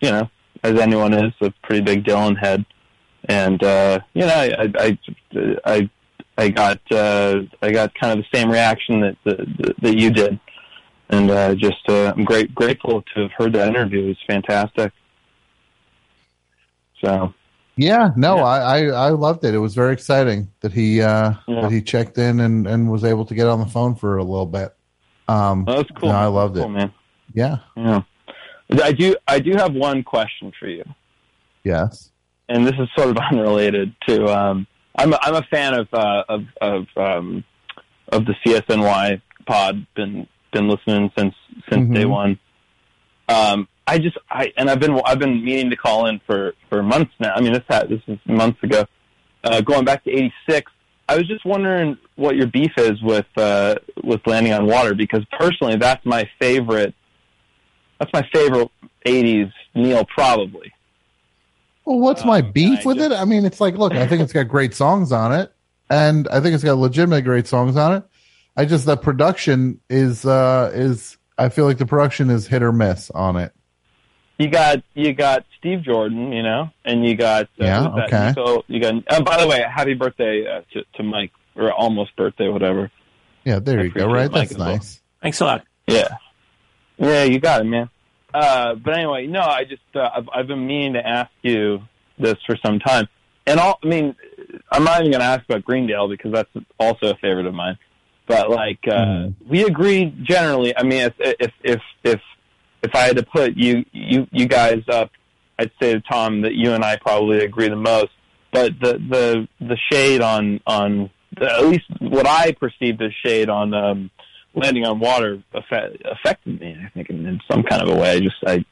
[0.00, 0.28] you know,
[0.62, 2.66] as anyone is, a pretty big Dylan head,
[3.26, 4.98] and uh, you know, I, I,
[5.64, 5.90] I,
[6.36, 10.38] I got, uh, I got kind of the same reaction that that, that you did
[11.12, 14.04] and uh, just uh, I'm great grateful to have heard that interview.
[14.04, 14.92] It was fantastic.
[17.04, 17.34] So
[17.76, 19.54] Yeah, no, I, I I loved it.
[19.54, 23.24] It was very exciting that he uh that he checked in and and was able
[23.26, 24.74] to get on the phone for a little bit.
[25.28, 26.08] Um Oh, that's cool.
[26.08, 26.68] no, I loved Cool, it.
[26.70, 26.92] man.
[27.34, 27.56] Yeah.
[27.76, 28.00] yeah,
[28.82, 30.84] I do I do have one question for you,
[31.64, 32.10] Yes.
[32.48, 34.26] and this is sort of unrelated to.
[34.26, 37.44] Um, I'm a, I'm a fan of uh, of of um,
[38.08, 39.86] of the CSNY pod.
[39.94, 41.34] Been been listening since
[41.70, 42.10] since day Mhm.
[42.10, 42.38] one.
[43.28, 46.82] Um, I just I and I've been I've been meaning to call in for for
[46.82, 47.32] months now.
[47.34, 48.86] I mean, this had, this is months ago.
[49.44, 50.70] Uh, going back to '86,
[51.08, 55.24] I was just wondering what your beef is with uh, with Landing on Water because
[55.38, 56.94] personally, that's my favorite.
[58.02, 58.68] That's my favorite
[59.06, 60.72] '80s Neil, probably.
[61.84, 63.12] Well, what's my beef with it?
[63.12, 65.52] I mean, it's like, look, I think it's got great songs on it,
[65.88, 68.04] and I think it's got legitimate great songs on it.
[68.56, 72.72] I just the production is uh is I feel like the production is hit or
[72.72, 73.52] miss on it.
[74.38, 78.32] You got you got Steve Jordan, you know, and you got uh, Yeah, okay.
[78.36, 78.94] Niko, you got.
[79.08, 82.90] And by the way, happy birthday uh, to to Mike, or almost birthday, whatever.
[83.44, 84.06] Yeah, there you go.
[84.06, 84.68] Right, Mike that's as well.
[84.72, 85.00] nice.
[85.22, 85.64] Thanks a lot.
[85.86, 86.16] Yeah,
[87.08, 87.90] yeah, you got it, man.
[88.32, 91.80] Uh, but anyway, no, I just uh, I've, I've been meaning to ask you
[92.18, 93.08] this for some time,
[93.46, 94.16] and all I mean,
[94.70, 97.76] I'm not even going to ask about Greendale because that's also a favorite of mine.
[98.26, 100.76] But like, uh, we agree generally.
[100.76, 102.20] I mean, if if if if
[102.82, 105.10] if I had to put you you you guys up,
[105.58, 108.12] I'd say to Tom that you and I probably agree the most.
[108.52, 111.10] But the the the shade on on
[111.40, 114.10] at least what I perceived as shade on um,
[114.54, 116.76] landing on water affect, affected me.
[116.84, 118.12] I think in, in some kind of a way.
[118.12, 118.64] I just I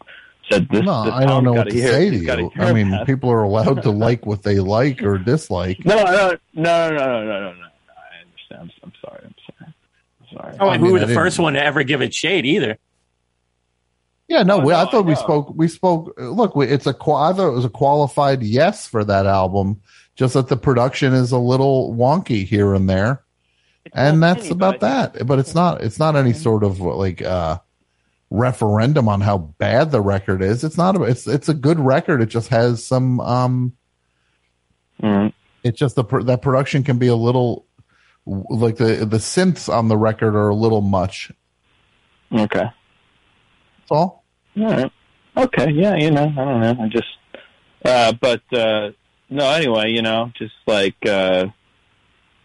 [0.51, 0.83] said this.
[0.85, 2.51] no, this I don't know what gotta hear, say to you.
[2.57, 3.07] I mean, that.
[3.07, 5.85] people are allowed to like what they like or dislike.
[5.85, 7.67] No, no, no, no, no, no, no, no.
[7.97, 8.61] I understand.
[8.61, 9.21] I'm, I'm sorry.
[9.25, 9.75] I'm sorry.
[10.21, 10.57] I'm sorry.
[10.61, 12.77] Oh, I mean, we were the didn't- first one to ever give it shade either.
[14.29, 15.53] Yeah, no, Oh, we, I thought I we spoke.
[15.57, 16.15] We spoke.
[16.17, 16.95] Look, we, it's a.
[16.95, 19.81] qua- I thought it was a qualified yes for that album.
[20.15, 23.23] Just that the production is a little wonky here and there,
[23.93, 25.27] and that's tiny, about that.
[25.27, 25.83] But it's not.
[25.83, 27.59] It's not any sort of like uh
[28.31, 30.63] referendum on how bad the record is.
[30.65, 30.97] It's not.
[30.97, 32.23] A, it's it's a good record.
[32.23, 33.21] It just has some.
[33.21, 33.77] um
[35.03, 35.33] Mhm.
[35.65, 37.67] It's just the that production can be a little
[38.27, 41.33] like the the synths on the record are a little much.
[42.33, 42.65] Okay.
[42.65, 44.25] That's all.
[44.59, 44.93] All right.
[45.37, 45.71] Okay.
[45.71, 45.97] Yeah.
[45.97, 46.77] You know, I don't know.
[46.81, 47.09] I just,
[47.85, 48.91] uh, but, uh,
[49.31, 51.47] no, anyway, you know, just like, uh,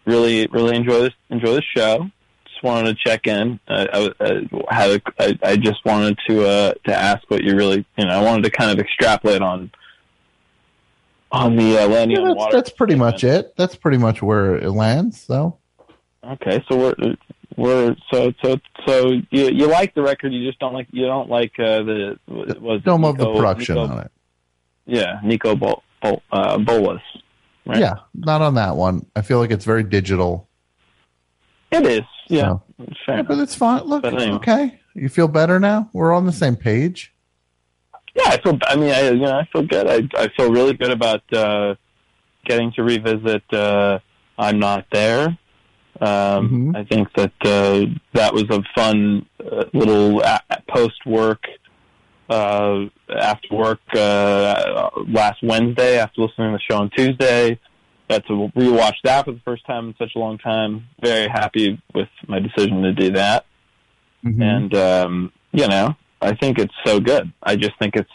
[0.06, 2.08] really, really enjoy this, enjoy the show.
[2.46, 3.60] Just wanted to check in.
[3.68, 7.42] Uh, I, was- uh, had a, I, I just wanted to, uh, to ask what
[7.44, 9.70] you really, you know, I wanted to kind of extrapolate on,
[11.32, 12.56] on the, uh, landing Yeah, on that's water.
[12.56, 13.54] that's pretty much it.
[13.56, 15.20] That's pretty much where it lands.
[15.20, 15.58] So.
[16.24, 17.14] Okay, so we're
[17.56, 18.56] we're so so
[18.86, 22.18] so you you like the record, you just don't like you don't like uh, the
[22.26, 24.10] was Don't love the production Niko- on it.
[24.86, 27.00] Yeah, Niko Bol, Bol, uh, Bolas.
[27.66, 27.78] Right?
[27.80, 29.06] Yeah, not on that one.
[29.16, 30.48] I feel like it's very digital.
[31.72, 32.02] it is.
[32.28, 33.82] Yeah, So- Yeah, but it's fine.
[33.84, 34.36] Look, But anyway.
[34.36, 34.80] okay.
[34.94, 35.90] You feel better now?
[35.92, 37.12] We're on the same page.
[38.14, 38.58] Yeah, I feel.
[38.66, 39.86] I mean, I you know I feel good.
[39.88, 41.74] I I feel really good about uh,
[42.46, 43.42] getting to revisit.
[43.52, 43.98] Uh,
[44.38, 45.36] I'm not there.
[46.00, 50.22] Um, I think that uh, that was a fun uh, little
[50.68, 51.44] post work
[52.28, 57.58] uh, after work uh, last Wednesday after listening to the show on Tuesday.
[58.08, 60.86] Got to rewatch that for the first time in such a long time.
[61.02, 63.46] Very happy with my decision to do that
[64.26, 67.32] and um, you know, I think it's so good.
[67.42, 68.10] I just think it's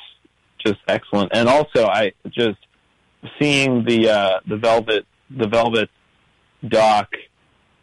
[0.65, 2.57] just excellent, and also I just
[3.39, 5.89] seeing the uh, the Velvet the Velvet
[6.67, 7.09] doc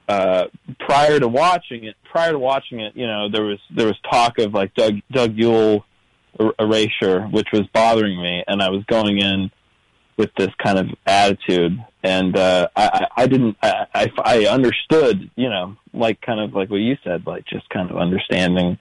[0.09, 0.45] uh,
[0.81, 1.97] prior to watching it.
[2.11, 5.37] Prior to watching it, you know, there was there was talk of like Doug Doug
[5.37, 5.85] Yule
[6.40, 9.51] er- erasure, which was bothering me, and I was going in
[10.16, 12.86] with this kind of attitude, and uh, I,
[13.16, 16.97] I I didn't, I, I, I understood, you know, like kind of like what you
[17.05, 18.78] said, like just kind of understanding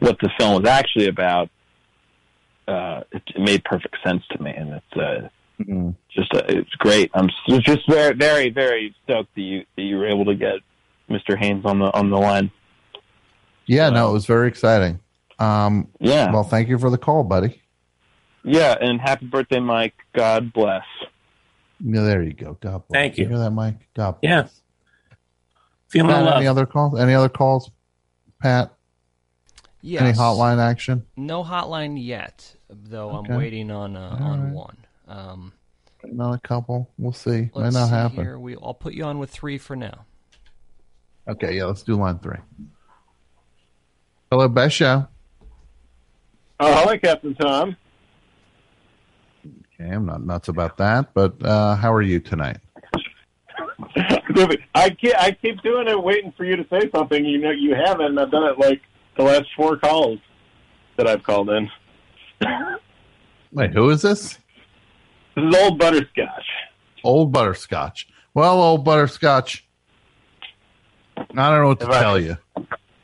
[0.00, 1.48] what the film was actually about.
[2.66, 5.28] Uh, it, it made perfect sense to me, and it's uh,
[5.62, 7.10] mm just uh, it's great.
[7.14, 10.54] I'm just very, very, very stoked that you that you were able to get
[11.08, 11.38] Mr.
[11.38, 12.50] Haynes on the on the line.
[13.66, 14.98] Yeah, no, it was very exciting.
[15.40, 16.30] Um, yeah.
[16.30, 17.60] Well, thank you for the call, buddy.
[18.44, 19.94] Yeah, and happy birthday, Mike.
[20.14, 20.84] God bless.
[21.82, 22.56] Yeah, there you go.
[22.60, 23.00] God bless.
[23.00, 23.26] Thank you.
[23.26, 23.88] hear that, Mike?
[23.94, 24.30] God bless.
[24.30, 24.48] Yeah.
[25.88, 26.36] Feeling Pat, love.
[26.36, 26.98] any other calls?
[26.98, 27.70] Any other calls?
[28.40, 28.72] Pat?
[29.82, 30.02] Yes.
[30.02, 31.06] Any hotline action?
[31.16, 33.10] No hotline yet, though.
[33.10, 33.32] Okay.
[33.32, 34.52] I'm waiting on uh, on right.
[34.52, 34.76] one.
[35.08, 35.52] Um,
[36.02, 36.88] Another couple.
[36.98, 37.50] We'll see.
[37.54, 38.24] Might let's not see happen.
[38.24, 38.38] here.
[38.38, 40.06] We, I'll put you on with three for now.
[41.28, 42.38] Okay, yeah, let's do line three.
[44.30, 45.06] Hello, best show.
[46.62, 47.76] Oh, hi, Captain Tom.
[49.74, 52.58] Okay, I'm not nuts about that, but uh, how are you tonight?
[54.74, 57.24] I keep, I keep doing it, waiting for you to say something.
[57.24, 58.18] You know, you haven't.
[58.18, 58.82] I've done it like
[59.16, 60.18] the last four calls
[60.96, 61.68] that I've called in.
[63.52, 64.38] Wait, who is this?
[65.34, 66.44] This is old butterscotch.
[67.02, 68.06] Old Butterscotch.
[68.34, 69.66] Well, old Butterscotch,
[71.16, 72.36] I don't know what to Have I- tell you.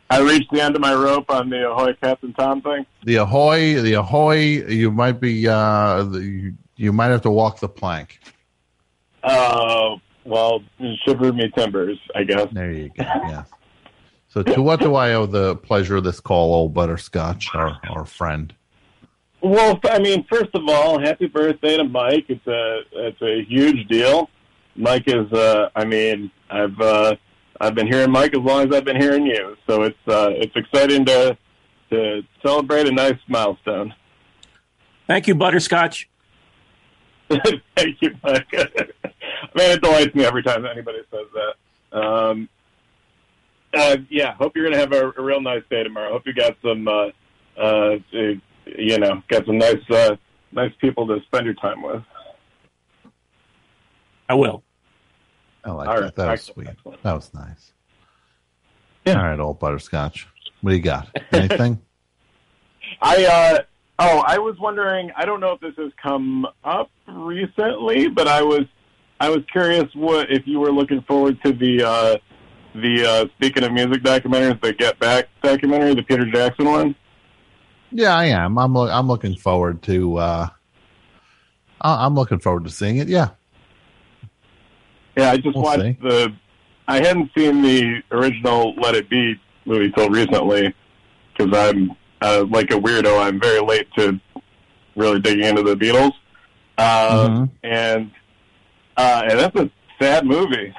[0.08, 2.86] I reached the end of my rope on the Ahoy Captain Tom thing.
[3.04, 4.36] The ahoy, the ahoy.
[4.36, 5.48] You might be.
[5.48, 8.20] Uh, the, you, might have to walk the plank.
[9.24, 10.62] Uh, well,
[11.04, 12.48] shivered me timbers, I guess.
[12.52, 13.04] There you go.
[13.04, 13.44] Yeah.
[14.28, 18.04] So, to what do I owe the pleasure of this call, old Butterscotch, our our
[18.04, 18.54] friend?
[19.40, 22.26] Well, I mean, first of all, happy birthday to Mike.
[22.28, 24.28] It's a it's a huge deal.
[24.76, 27.16] Mike is, uh, I mean, I've uh,
[27.60, 30.54] I've been hearing Mike as long as I've been hearing you, so it's uh, it's
[30.56, 31.36] exciting to
[31.90, 33.94] to celebrate a nice milestone.
[35.06, 36.08] Thank you, Butterscotch.
[37.28, 38.52] Thank you, Mike.
[38.52, 41.98] Man, it delights me every time anybody says that.
[41.98, 42.48] Um,
[43.74, 46.12] uh, yeah, hope you're gonna have a, a real nice day tomorrow.
[46.12, 47.08] Hope you got some, uh,
[47.56, 50.16] uh, you know, got some nice, uh,
[50.52, 52.02] nice people to spend your time with.
[54.28, 54.62] I will.
[55.66, 56.00] I like All that.
[56.02, 56.14] right.
[56.14, 56.78] That was Excellent.
[56.82, 57.02] sweet.
[57.02, 57.72] That was nice.
[59.08, 60.26] All right, old Butterscotch.
[60.62, 61.08] What do you got?
[61.32, 61.80] Anything?
[63.02, 63.58] I uh
[63.98, 65.10] oh, I was wondering.
[65.16, 68.62] I don't know if this has come up recently, but I was
[69.20, 72.16] I was curious what if you were looking forward to the uh
[72.74, 76.94] the uh speaking of music documentaries, the Get Back documentary, the Peter Jackson one.
[77.92, 78.58] yeah, I am.
[78.58, 78.72] I'm.
[78.74, 80.16] Lo- I'm looking forward to.
[80.16, 80.48] Uh,
[81.80, 83.08] I- I'm looking forward to seeing it.
[83.08, 83.30] Yeah.
[85.16, 85.96] Yeah, I just We'll watched see.
[86.02, 86.32] the.
[86.88, 89.34] I hadn't seen the original Let It Be
[89.64, 90.74] movie till recently
[91.36, 91.90] because I'm
[92.22, 93.20] uh, like a weirdo.
[93.20, 94.20] I'm very late to
[94.94, 96.12] really digging into the Beatles,
[96.78, 97.50] uh, Mhm.
[97.64, 98.10] and
[98.96, 99.70] uh, and that's a
[100.00, 100.72] sad movie.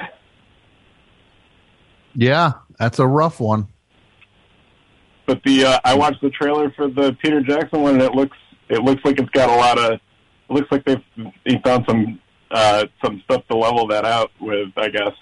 [2.15, 3.67] Yeah, that's a rough one.
[5.25, 8.37] But the uh, I watched the trailer for the Peter Jackson one, and it looks
[8.69, 9.93] it looks like it's got a lot of.
[9.93, 11.03] It looks like they've
[11.45, 12.19] he found some
[12.51, 14.69] uh, some stuff to level that out with.
[14.77, 15.13] I guess.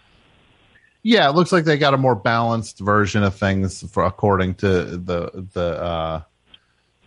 [1.03, 4.97] Yeah, it looks like they got a more balanced version of things for according to
[4.97, 6.21] the the uh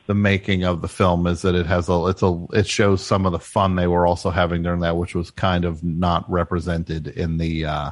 [0.07, 3.27] the making of the film is that it has a it's a it shows some
[3.27, 7.09] of the fun they were also having during that which was kind of not represented
[7.09, 7.91] in the uh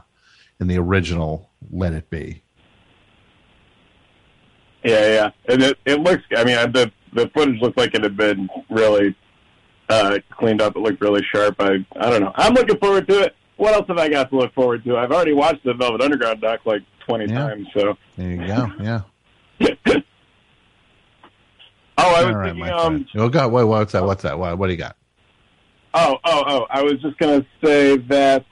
[0.60, 2.42] in the original Let It Be.
[4.84, 6.22] Yeah, yeah, and it it looks.
[6.36, 9.16] I mean, the the footage looks like it had been really
[9.88, 10.76] uh, cleaned up.
[10.76, 11.56] It looked really sharp.
[11.58, 12.32] I I don't know.
[12.34, 13.36] I'm looking forward to it.
[13.56, 14.96] What else have I got to look forward to?
[14.96, 17.66] I've already watched the Velvet Underground doc like 20 times.
[17.74, 18.70] So There you go.
[18.80, 19.00] Yeah.
[19.60, 20.02] oh,
[21.96, 22.68] I was All right, thinking.
[22.70, 23.06] Um.
[23.16, 24.04] Oh, God, wait, what's that?
[24.04, 24.38] What's that?
[24.38, 24.96] What, what do you got?
[25.94, 26.66] oh, oh, oh.
[26.68, 28.44] I was just gonna say that.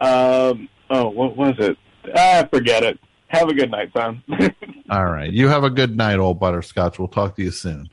[0.00, 0.68] Um.
[0.88, 1.76] Oh, what was it?
[2.16, 2.98] Ah, forget it.
[3.28, 4.22] Have a good night, son.
[4.90, 5.32] All right.
[5.32, 6.98] You have a good night, old butterscotch.
[6.98, 7.88] We'll talk to you soon.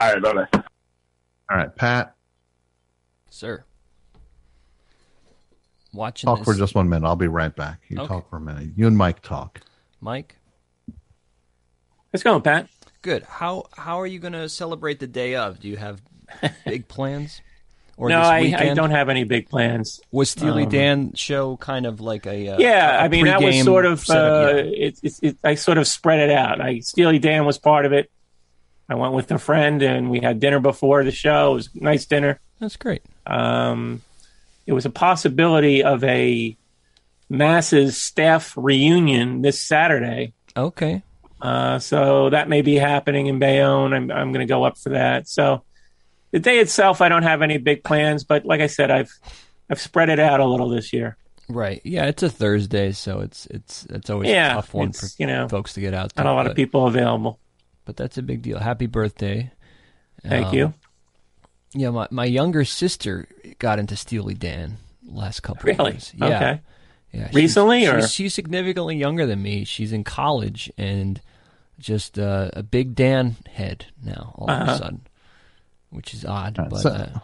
[0.00, 0.62] All right, bye bye.
[1.50, 2.14] All right, Pat.
[3.30, 3.64] Sir.
[5.92, 7.06] Watching Talk this, for just one minute.
[7.06, 7.80] I'll be right back.
[7.88, 8.08] You Okay.
[8.08, 8.70] talk for a minute.
[8.76, 9.60] You and Mike talk.
[10.00, 10.36] Mike.
[12.12, 12.68] Let's go, Pat.
[13.02, 13.22] Good.
[13.24, 15.60] How how are you going to celebrate the day of?
[15.60, 16.02] Do you have
[16.66, 17.40] big plans?
[17.98, 20.00] no, I, I don't have any big plans.
[20.10, 23.40] Was Steely Um, Dan show kind of like a uh, yeah, a I mean that
[23.40, 26.60] was sort of uh, it, it, it, I sort of spread it out.
[26.60, 28.10] I Steely Dan was part of it.
[28.88, 31.52] I went with a friend and we had dinner before the show.
[31.52, 32.40] It was a nice dinner.
[32.60, 33.02] That's great.
[33.26, 34.02] Um,
[34.66, 36.56] it was a possibility of a
[37.28, 40.32] masses staff reunion this Saturday.
[40.56, 41.02] Okay.
[41.40, 43.92] Uh, so that may be happening in Bayonne.
[43.92, 45.28] I'm, I'm going to go up for that.
[45.28, 45.62] So
[46.30, 49.12] the day itself, I don't have any big plans, but like I said, I've
[49.68, 51.16] I've spread it out a little this year.
[51.48, 51.80] Right.
[51.84, 55.26] Yeah, it's a Thursday, so it's it's it's always Yeah, a tough one for you
[55.26, 56.14] know, folks to get out.
[56.14, 57.38] To, Not a lot of people available.
[57.86, 58.58] But that's a big deal.
[58.58, 59.50] Happy birthday!
[60.22, 60.74] Thank Um, you.
[61.72, 63.26] Yeah, my my younger sister
[63.58, 64.76] got into Steely Dan
[65.06, 65.92] last couple Really?
[65.92, 66.12] years.
[66.14, 66.26] Yeah.
[66.26, 66.60] Okay.
[67.12, 67.28] Yeah.
[67.32, 69.64] Recently, she's, or- she's significantly younger than me.
[69.64, 71.20] She's in college and
[71.78, 74.72] just uh, a big Dan head now all of Uh-huh.
[74.72, 75.00] a sudden,
[75.90, 76.56] which is odd.
[76.56, 77.18] But so- uh,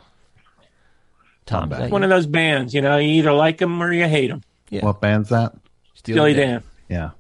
[1.47, 2.07] Tom, is that One you?
[2.07, 4.43] of those bands, you know, you either like them or you hate them.
[4.71, 4.85] Yeah.
[4.85, 5.55] What band's that?
[5.95, 6.63] Steely Dan.
[6.89, 7.11] Yeah.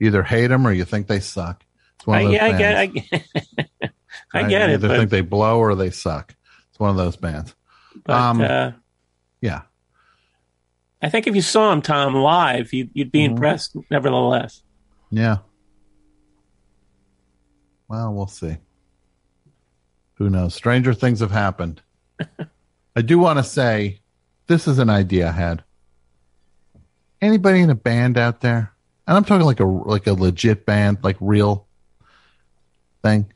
[0.00, 1.62] Either hate them or you think they suck.
[2.08, 3.04] I, yeah, I get, I get,
[4.34, 4.74] I get it.
[4.74, 6.34] either But, think they blow or they suck.
[6.70, 7.54] It's one of those bands.
[8.04, 8.72] but, um, uh,
[9.40, 9.62] Yeah.
[11.02, 13.30] I think if you saw him, Tom, live, you'd, you'd be Mhm.
[13.30, 13.76] impressed.
[13.90, 14.62] Nevertheless,
[15.10, 15.38] Yeah.
[17.88, 18.56] Well, we'll see.
[20.14, 20.54] Who knows?
[20.54, 21.82] Stranger things have happened.
[22.96, 24.00] I do want to say
[24.46, 25.64] this is an idea I had.
[27.20, 28.72] Anybody in a band out there?
[29.06, 31.65] And I'm talking like a like a legit band, like real
[33.06, 33.32] thing.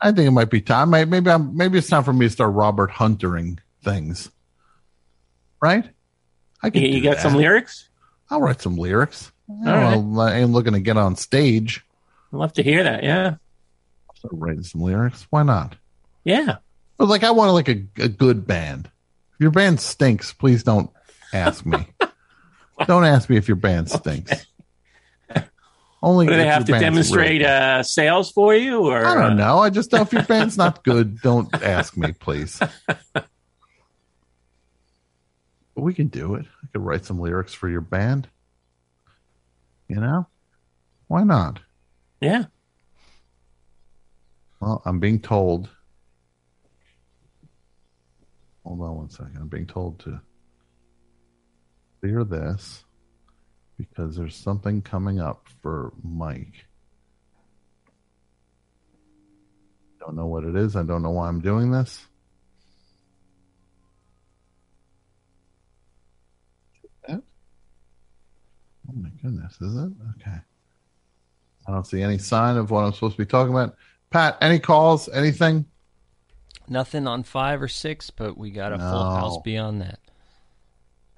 [0.00, 0.90] I think it might be time.
[0.90, 4.30] Maybe maybe, I'm, maybe it's time for me to start Robert Huntering things.
[5.60, 5.90] Right?
[6.62, 7.22] I can you got that.
[7.22, 7.88] some lyrics.
[8.30, 9.32] I'll write some lyrics.
[9.66, 11.84] I, know, I ain't looking to get on stage.
[12.32, 13.02] I'd love to hear that.
[13.02, 13.34] Yeah,
[14.14, 15.26] Start writing some lyrics.
[15.30, 15.76] Why not?
[16.24, 16.56] yeah.
[16.96, 18.90] But like, I want like a, a good band.
[19.34, 20.90] If your band stinks, please don't
[21.32, 21.86] ask me.
[22.86, 24.46] don't ask me if your band stinks.
[26.02, 29.36] Only Do if they have to demonstrate really uh, sales for you, or I don't
[29.36, 29.58] know.
[29.58, 32.58] I just know if your band's not good, don't ask me, please.
[32.86, 33.26] But
[35.74, 36.46] we can do it.
[36.62, 38.28] I could write some lyrics for your band.
[39.88, 40.26] You know?
[41.08, 41.60] Why not?
[42.20, 42.44] Yeah.
[44.60, 45.68] Well, I'm being told.
[48.64, 49.36] Hold on one second.
[49.38, 50.20] I'm being told to
[52.00, 52.84] clear this
[53.88, 56.66] because there's something coming up for Mike.
[60.00, 60.76] Don't know what it is.
[60.76, 62.06] I don't know why I'm doing this.
[68.88, 69.92] Oh my goodness, is it?
[70.20, 70.36] Okay.
[71.66, 73.76] I don't see any sign of what I'm supposed to be talking about.
[74.10, 75.08] Pat, any calls?
[75.08, 75.66] Anything?
[76.68, 79.10] Nothing on five or six, but we got a full No.
[79.10, 80.00] house beyond that.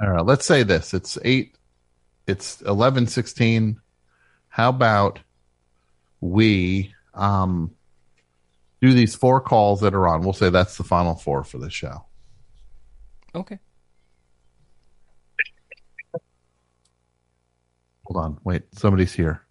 [0.01, 0.93] All right, let's say this.
[0.93, 1.55] It's eight.
[2.27, 3.81] It's eleven sixteen.
[4.49, 5.21] How about
[6.21, 7.73] we um
[8.81, 10.23] do these four calls that are on?
[10.23, 12.05] We'll say that's the final four for the show.
[13.35, 13.59] Okay.
[18.05, 18.63] Hold on, wait.
[18.73, 19.43] Somebody's here.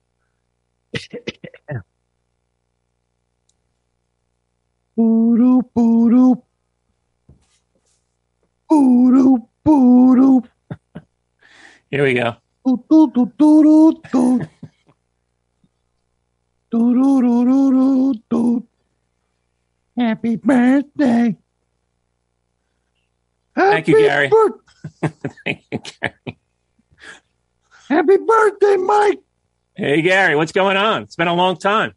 [4.96, 6.44] Boo-doo, boo-doo.
[8.70, 10.44] Boo-doo, boo-doo.
[11.90, 12.36] Here we go.
[19.98, 21.36] Happy birthday.
[23.56, 24.32] Thank you, Gary.
[25.46, 26.38] Thank you, Gary.
[27.90, 29.20] Happy birthday, Mike.
[29.76, 31.04] Hey, Gary, what's going on?
[31.04, 31.94] It's been a long time.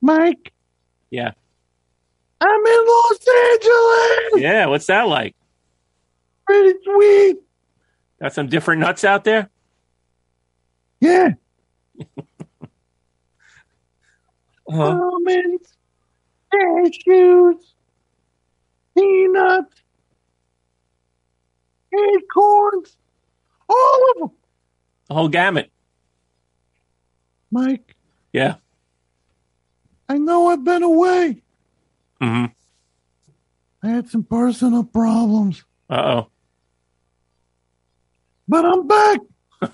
[0.00, 0.52] Mike,
[1.10, 1.32] Yeah.
[2.40, 3.18] I'm in Los
[3.52, 4.42] Angeles.
[4.42, 4.66] Yeah.
[4.66, 5.36] What's that like?
[6.46, 7.36] Pretty sweet.
[8.20, 9.48] Got some different nuts out there?
[11.00, 11.30] Yeah.
[14.68, 14.82] Uh-huh.
[15.02, 15.76] Almonds,
[16.54, 17.56] cashews,
[18.96, 19.82] peanuts,
[21.92, 22.96] acorns,
[23.68, 24.30] all of them.
[25.08, 25.72] The whole gamut.
[27.50, 27.96] Mike,
[28.32, 28.56] Yeah.
[30.08, 31.42] I know I've been away.
[32.20, 32.44] hmm
[33.82, 35.94] I had some personal problems, Uh
[36.26, 36.30] oh.
[38.50, 39.20] But I'm back.
[39.62, 39.70] and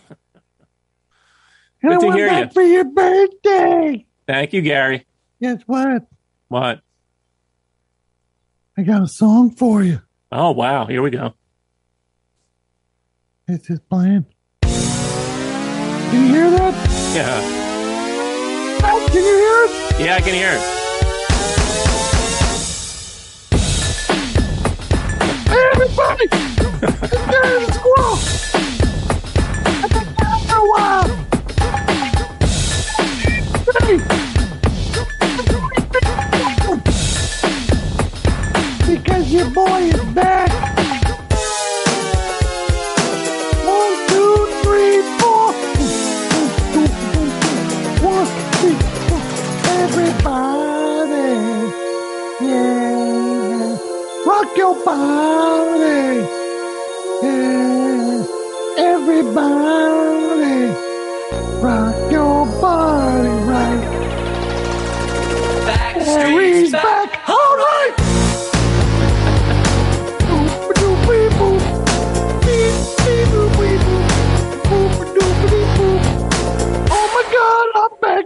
[1.82, 2.50] Good I to went hear back you.
[2.52, 4.06] for your birthday.
[4.26, 5.06] Thank you, Gary.
[5.40, 6.06] Guess what?
[6.48, 6.80] What?
[8.76, 10.02] I got a song for you.
[10.30, 10.84] Oh, wow.
[10.86, 11.32] Here we go.
[13.48, 14.26] It's just playing.
[14.62, 16.74] Can you hear that?
[17.14, 17.40] Yeah.
[18.84, 20.06] Oh, Can you hear it?
[20.06, 20.60] Yeah, I can hear it.
[25.48, 26.26] Hey, everybody!
[27.02, 28.35] It's Gary the Squirrel!
[38.86, 40.50] Because your boy is back.
[43.64, 45.52] One, two, three, four.
[48.02, 48.28] One,
[48.58, 48.76] two,
[49.08, 49.22] four.
[49.82, 51.32] Everybody,
[52.46, 53.78] yeah.
[54.26, 55.75] Rock your body.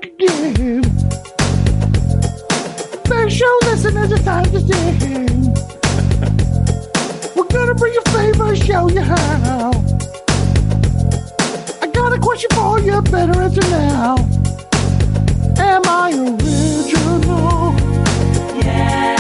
[0.03, 0.83] Again.
[3.31, 5.55] Show listeners, it's time to sing.
[7.37, 9.71] We're gonna bring your favor, show you how.
[11.81, 14.17] I got a question for you, better answer now.
[15.59, 17.75] Am I original?
[18.65, 19.20] Yeah.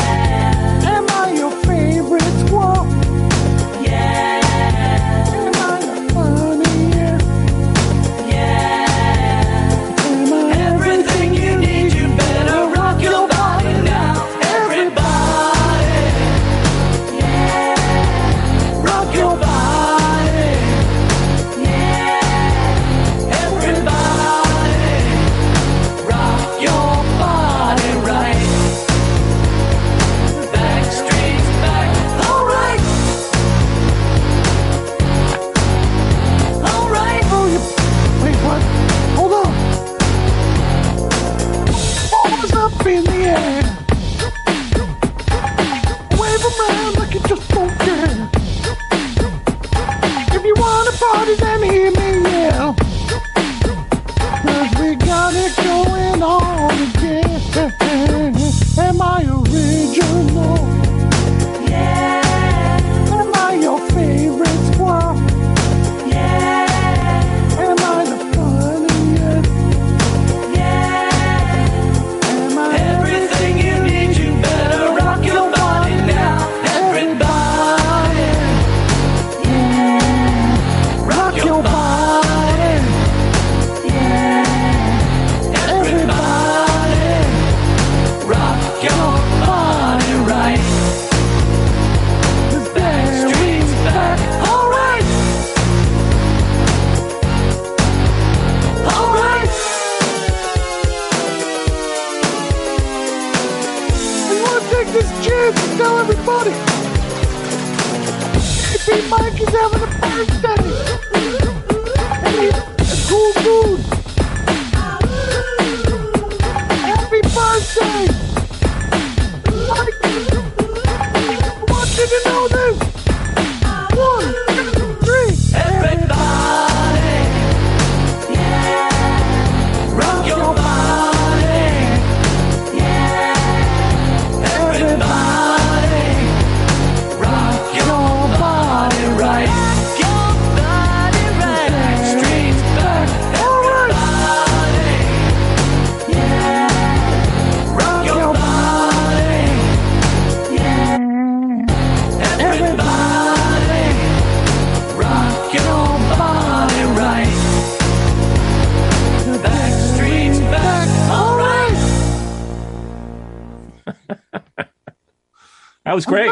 [165.90, 166.30] That was great.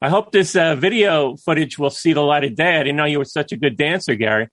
[0.00, 2.76] I hope this uh, video footage will see the light of day.
[2.76, 4.48] I didn't know you were such a good dancer, Gary.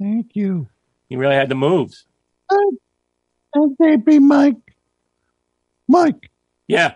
[0.00, 0.68] Thank you.
[1.08, 2.06] You really had the moves.
[2.48, 4.54] And baby Mike.
[5.88, 6.30] Mike,
[6.68, 6.94] Yeah,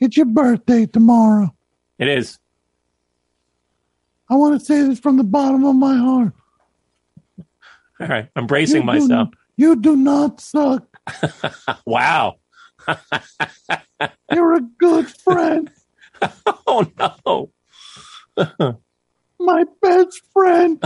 [0.00, 1.54] it's your birthday tomorrow.
[2.00, 2.40] it is.
[4.28, 6.32] I want to say this from the bottom of my heart.
[8.00, 9.28] All right, I'm bracing You do- myself.
[9.56, 10.88] You do not suck.
[11.86, 12.34] wow.
[14.32, 15.70] You're a good friend.
[16.66, 16.86] oh
[17.26, 17.50] no.
[19.38, 20.82] My best friend.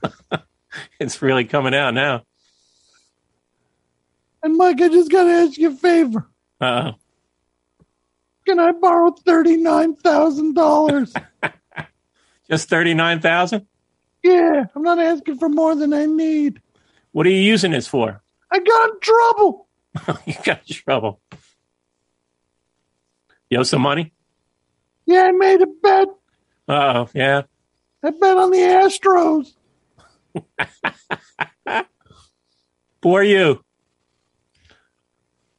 [1.00, 2.22] it's really coming out now.
[4.42, 6.28] And Mike, I just gotta ask you a favor.
[6.60, 6.92] Uh
[8.46, 11.12] Can I borrow thirty-nine thousand dollars?
[12.48, 13.66] Just thirty nine thousand.
[14.22, 16.60] yeah, I'm not asking for more than I need.
[17.12, 18.22] What are you using this for?
[18.52, 19.68] I got in trouble.
[20.26, 21.20] you got in trouble.
[23.50, 24.12] You owe some money?
[25.06, 26.08] Yeah, I made a bet.
[26.68, 27.42] Oh, yeah.
[28.02, 29.52] I bet on the Astros.
[33.02, 33.62] Who are you?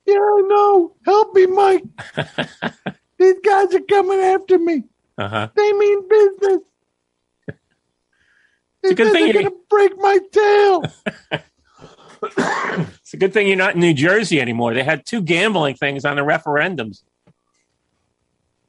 [0.06, 0.95] Yeah, I know.
[1.06, 1.83] Help me, Mike.
[3.17, 4.83] These guys are coming after me.
[5.17, 5.48] Uh huh.
[5.56, 6.59] They mean business.
[8.83, 10.83] They a good thing they're you- gonna break my tail.
[13.01, 14.74] It's a good thing you're not in New Jersey anymore.
[14.75, 17.01] They had two gambling things on the referendums.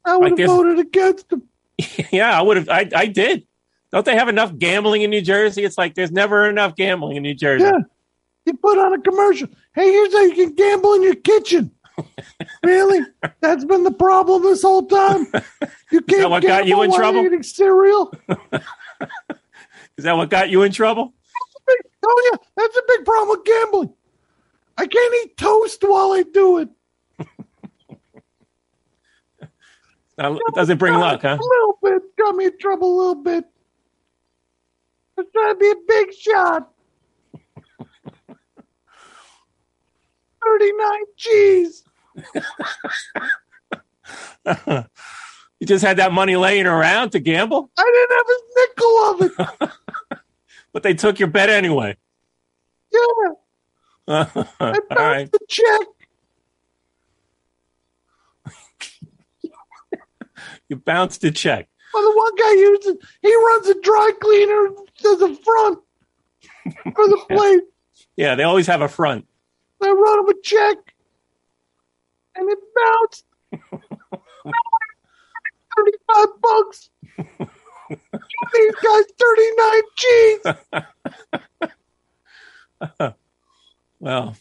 [0.05, 1.43] I would have voted against him.
[2.11, 2.69] yeah, I would have.
[2.69, 3.45] I, I did.
[3.91, 5.63] Don't they have enough gambling in New Jersey?
[5.63, 7.65] It's like there's never enough gambling in New Jersey.
[7.65, 7.79] Yeah.
[8.45, 9.47] You put on a commercial.
[9.73, 11.71] Hey, here's how you can gamble in your kitchen.
[12.63, 13.01] really?
[13.41, 15.27] That's been the problem this whole time.
[15.91, 17.25] You can't that what got you in trouble?
[17.25, 18.13] Eating cereal.
[19.97, 21.15] Is that what got you in trouble?
[22.05, 23.93] Oh yeah, that's a big problem with gambling.
[24.77, 26.69] I can't eat toast while I do it.
[30.19, 31.37] Uh, It doesn't bring luck, huh?
[31.39, 32.15] A little bit.
[32.17, 33.45] Got me in trouble a little bit.
[35.17, 36.69] I was trying to be a big shot.
[40.43, 41.83] 39 G's.
[45.59, 49.21] you just had that money laying around to gamble, I didn't have a nickel of
[49.21, 50.19] it.
[50.73, 51.95] but they took your bet anyway.
[52.91, 53.33] Yeah.
[54.07, 54.23] I
[54.59, 55.31] bounced right.
[55.31, 55.87] the check.
[60.69, 61.67] You bounced a check.
[61.93, 65.79] Well, the one guy uses, he runs a dry cleaner to the front
[66.95, 67.63] for the plate.
[68.15, 69.25] Yeah, they always have a front.
[69.81, 70.77] I wrote him a check,
[72.35, 73.25] and it bounced.
[75.77, 76.89] 35 bucks.
[78.53, 80.39] These guys 39 G's.
[84.01, 84.37] Well,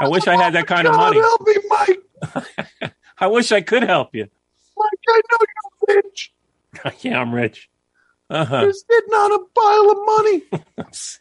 [0.00, 1.20] I wish I had that kind of God money.
[1.20, 2.02] help me, Mike.
[3.18, 4.24] I wish I could help you.
[4.76, 5.38] Mike, I know
[5.88, 6.32] rich.
[7.00, 7.68] yeah, I'm rich.
[8.28, 8.62] Uh-huh.
[8.62, 10.42] You're sitting on a pile of money.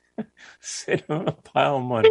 [0.60, 2.10] Sit on a pile of money.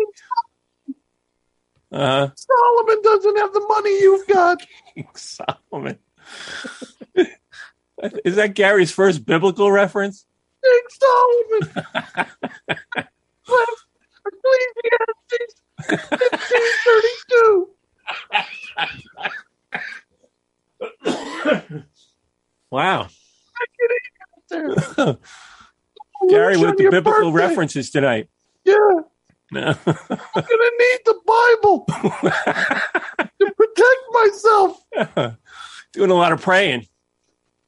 [1.90, 4.64] Uh, Solomon doesn't have the money you've got.
[5.14, 5.98] Solomon.
[8.24, 10.26] Is that Gary's first biblical reference?
[10.62, 11.70] King Solomon.
[14.26, 17.68] Ecclesiastes 1532.
[22.74, 23.02] Wow.
[23.02, 24.02] I can eat
[24.50, 25.16] it there.
[26.28, 27.46] Gary with the biblical birthday.
[27.46, 28.28] references tonight.
[28.64, 28.74] Yeah.
[29.52, 29.60] No.
[29.60, 35.36] I'm gonna need the Bible to protect myself.
[35.92, 36.88] Doing a lot of praying.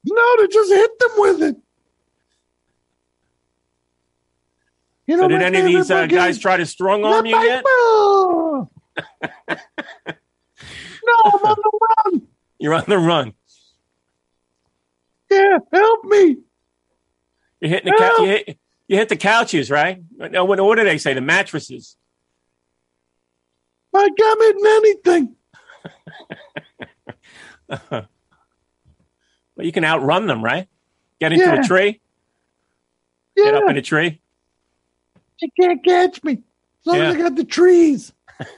[0.03, 1.55] No, to just hit them with it.
[5.05, 7.63] You So did any of these uh, guys try to strong arm you yet?
[11.07, 12.27] No, I'm on the run.
[12.59, 13.33] You're on the run.
[15.29, 16.37] Yeah, help me.
[17.59, 20.01] You're hitting the you, hit, you hit the couches, right?
[20.15, 21.13] No, what, what do they say?
[21.13, 21.97] The mattresses.
[23.93, 25.35] Mike, I'm hitting anything.
[27.89, 28.07] but
[29.57, 30.67] you can outrun them, right?
[31.19, 31.61] Get into Yeah.
[31.61, 31.99] a tree.
[33.35, 34.21] Get up in a tree.
[35.41, 36.33] They can't catch me.
[36.33, 38.13] As long as I got the trees.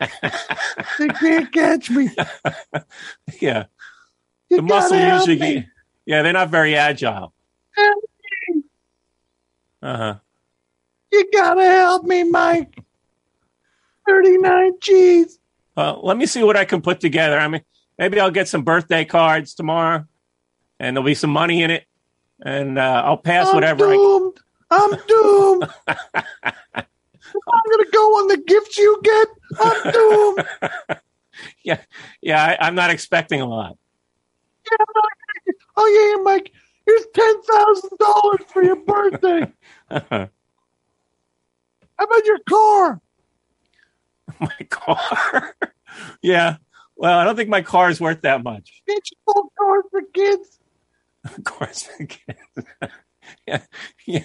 [0.99, 2.09] they can't catch me.
[3.39, 3.65] Yeah.
[4.49, 5.67] You the muscle usually.
[6.09, 7.31] Yeah, they're not very agile.
[7.77, 8.03] Help
[8.49, 8.63] me.
[9.83, 10.15] Uh huh.
[11.11, 12.79] You gotta help me, Mike.
[14.07, 15.37] 39 G's.
[15.77, 17.37] Well, let me see what I can put together.
[17.37, 17.61] I mean,
[17.99, 20.03] maybe I'll get some birthday cards tomorrow,
[20.79, 21.85] and there'll be some money in it,
[22.43, 23.93] and uh, I'll pass whatever I'm whatever.
[23.93, 24.39] I, doomed.
[24.71, 25.69] I'm doomed.
[26.73, 29.27] I'm gonna go on the gifts you get.
[29.61, 30.99] I'm doomed.
[31.63, 31.81] yeah,
[32.19, 32.43] yeah.
[32.43, 33.77] I, I'm not expecting a lot.
[34.65, 35.18] Yeah, I'm not
[35.77, 36.51] oh yeah, yeah, Mike.
[36.85, 39.51] Here's ten thousand dollars for your birthday.
[39.89, 40.29] How
[42.05, 43.01] about your car?
[44.39, 45.55] my car.
[46.21, 46.57] yeah.
[46.95, 48.81] Well, I don't think my car is worth that much.
[48.87, 50.59] You full cars for kids.
[51.23, 51.87] Of course.
[53.47, 53.61] yeah,
[54.05, 54.23] yeah,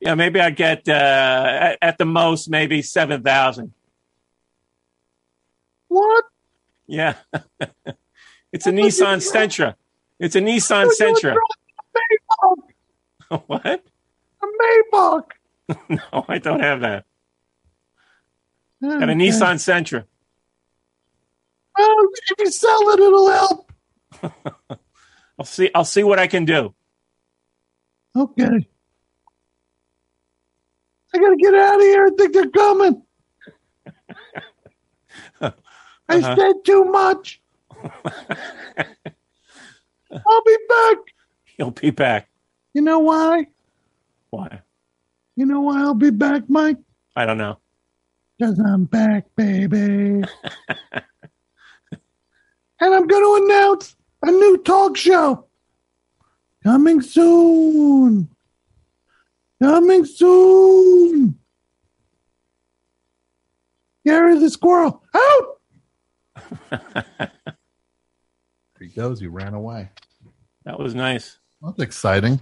[0.00, 0.14] yeah.
[0.14, 3.72] Maybe I get uh, at, at the most maybe seven thousand.
[5.88, 6.24] What?
[6.88, 7.14] Yeah,
[8.52, 9.74] it's a Nissan Sentra.
[10.18, 11.36] It's a Nissan Sentra.
[13.46, 13.66] What?
[13.66, 14.46] A
[14.92, 15.24] Maybach.
[15.88, 17.04] No, I don't have that.
[18.80, 20.04] Got a Nissan Sentra.
[21.76, 21.96] Well,
[22.30, 23.72] if you sell it, it'll help.
[25.38, 25.70] I'll see.
[25.74, 26.72] I'll see what I can do.
[28.16, 28.68] Okay.
[31.14, 32.06] I gotta get out of here.
[32.06, 33.02] I think they're coming.
[35.40, 35.52] I
[36.08, 36.36] Uh-huh.
[36.36, 37.40] said too much.
[40.28, 40.98] I'll be back.
[41.44, 42.28] He'll be back.
[42.74, 43.46] You know why?
[44.30, 44.60] Why?
[45.36, 46.78] You know why I'll be back, Mike?
[47.14, 47.58] I don't know.
[48.38, 49.76] Because I'm back, baby.
[49.76, 50.24] and
[52.80, 55.46] I'm going to announce a new talk show.
[56.62, 58.28] Coming soon.
[59.62, 61.38] Coming soon.
[64.04, 65.02] Here is the squirrel.
[65.14, 65.60] Out!
[66.70, 67.30] there
[68.78, 69.18] he goes.
[69.20, 69.90] He ran away.
[70.66, 71.38] That was nice.
[71.62, 72.40] That's exciting.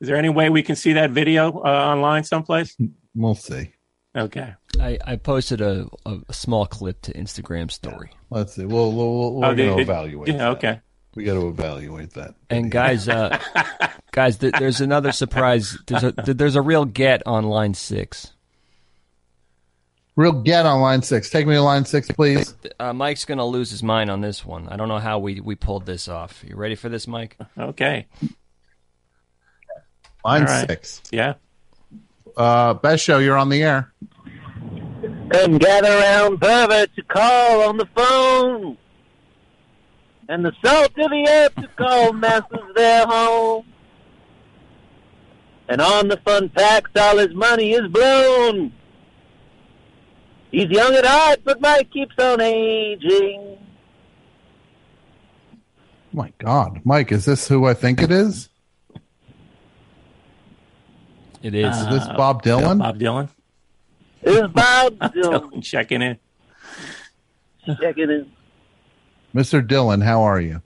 [0.00, 2.76] Is there any way we can see that video uh, online someplace?
[3.14, 3.72] We'll see.
[4.16, 4.54] Okay.
[4.80, 8.10] I, I posted a, a, a small clip to Instagram story.
[8.30, 8.64] Let's see.
[8.64, 10.28] We'll, we'll, we'll, we're Oh, going did- to evaluate.
[10.28, 10.48] yeah, that.
[10.56, 10.80] okay.
[11.14, 12.34] We got to evaluate that.
[12.48, 13.38] And guys, uh,
[14.12, 15.76] guys, th- there's another surprise.
[15.86, 18.32] There's a th- there's a real get on line six.
[20.14, 21.30] Real get on line six.
[21.30, 22.54] Take me to line six, please.
[22.78, 24.68] Uh, Mike's gonna lose his mind on this one.
[24.68, 26.44] I don't know how we we pulled this off.
[26.46, 27.38] You ready for this, Mike?
[27.58, 28.06] Okay.
[30.24, 30.68] Line All right.
[30.68, 31.00] six.
[31.10, 31.34] Yeah.
[32.36, 33.18] Uh, best show.
[33.18, 33.92] You're on the air.
[35.34, 38.76] And gather round, pervert, to call on the phone.
[40.28, 43.64] And the salt of the earth to call masses their home.
[45.68, 48.72] And on the fun packs, all his money is blown.
[50.52, 53.56] He's young at heart, but Mike keeps on aging.
[56.12, 58.50] My God, Mike, is this who I think it is?
[61.42, 61.74] It is.
[61.76, 62.78] Is this Bob Dylan?
[62.78, 63.28] Bob Dylan.
[64.20, 66.18] It's Bob Dylan Checking in.
[67.80, 68.30] checking in.
[69.34, 69.66] Mr.
[69.66, 70.60] Dylan, how are you?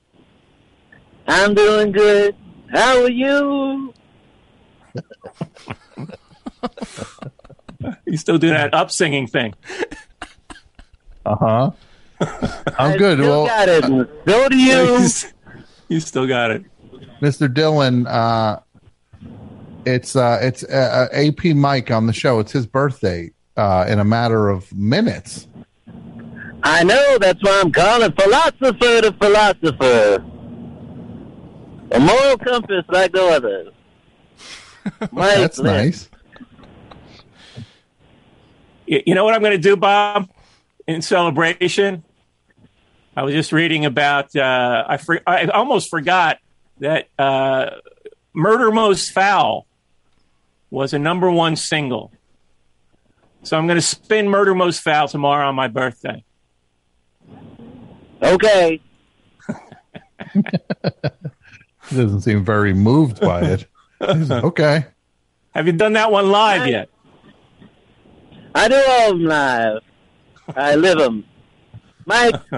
[1.29, 2.35] I'm doing good.
[2.73, 3.95] How are you?
[8.07, 9.55] You still do that up singing thing.
[11.25, 11.71] Uh huh.
[12.79, 13.19] I'm good.
[13.19, 13.85] Still Well, got it.
[14.27, 15.09] So do you.
[15.89, 16.65] You still got it.
[17.23, 17.47] Mr.
[17.47, 18.59] Dylan, uh,
[19.85, 22.41] it's uh, it's uh, uh, AP Mike on the show.
[22.41, 25.47] It's his birthday uh, in a matter of minutes.
[26.65, 30.25] I know, that's why I'm calling philosopher to philosopher.
[31.93, 33.71] A moral compass like the other.
[35.13, 35.73] Mike, That's Lynn.
[35.87, 36.11] nice.
[38.87, 40.31] You, you know what I'm going to do, Bob?
[40.87, 42.05] In celebration,
[43.17, 44.35] I was just reading about.
[44.35, 46.39] Uh, I for, I almost forgot
[46.79, 47.71] that uh,
[48.33, 49.67] "Murder Most Foul"
[50.71, 52.13] was a number one single.
[53.43, 56.25] So I'm going to spin "Murder Most Foul" tomorrow on my birthday.
[58.23, 58.81] Okay.
[60.33, 60.43] He
[61.97, 63.67] doesn't seem very moved by it.
[63.99, 64.85] Okay.
[65.55, 66.91] Have you done that one live yet?
[68.57, 69.83] I do all of them live.
[70.57, 71.25] I live them.
[72.07, 72.35] Mike,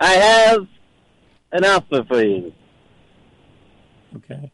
[0.00, 0.68] I have
[1.50, 2.52] an offer for you.
[4.16, 4.52] Okay.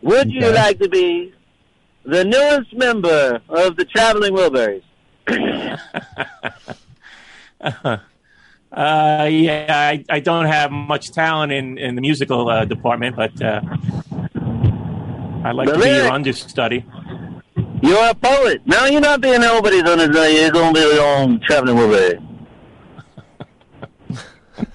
[0.00, 1.34] Would you like to be
[2.04, 4.82] the newest member of the Traveling Wilburys?
[8.72, 13.32] Uh, yeah, I, I don't have much talent in, in the musical uh, department, but
[13.42, 13.60] uh,
[15.44, 16.84] I'd like The to be your understudy.
[17.82, 18.60] You're a poet.
[18.66, 20.34] No, you're not being nobody's understudy.
[20.34, 22.26] You're going to be your own Traveling Wilbury.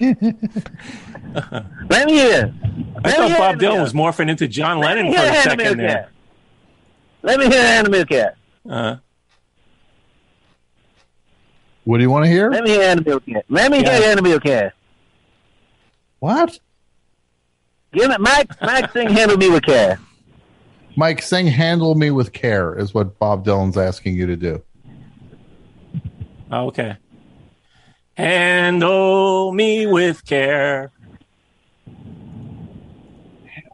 [1.90, 2.52] Let me hear.
[3.04, 5.88] I Let thought Bob Dylan was morphing into John Lennon for a second there.
[5.88, 6.08] Cat.
[7.22, 8.36] Let me hear Anna Cat.
[8.68, 8.96] Uh-huh.
[11.84, 12.50] What do you want to hear?
[12.50, 13.22] Let me hear Anna Cat.
[13.48, 13.98] Let me Yeah.
[13.98, 14.72] hear Anna Cat.
[16.18, 16.58] What?
[17.92, 18.50] Give it, Mike.
[18.60, 20.00] Mike, sing "Handle Me with Care."
[20.96, 24.62] Mike, sing "Handle Me with Care" is what Bob Dylan's asking you to do.
[26.52, 26.96] okay.
[28.16, 30.90] Handle me with care.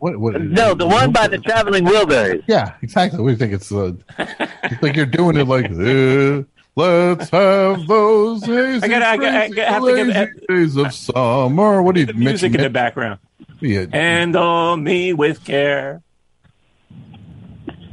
[0.00, 0.18] What?
[0.18, 2.42] what No, the one by the Traveling Wilburys.
[2.48, 3.20] Yeah, exactly.
[3.22, 6.42] We think it's uh, it's like you're doing it like, uh,
[6.74, 10.76] let's have those hazy, I gotta- I gotta- I gotta- have to give- lazy days
[10.76, 11.82] of summer.
[11.82, 13.20] What do you Music in the background.
[13.60, 13.86] Yeah.
[13.92, 16.02] Handle me with care.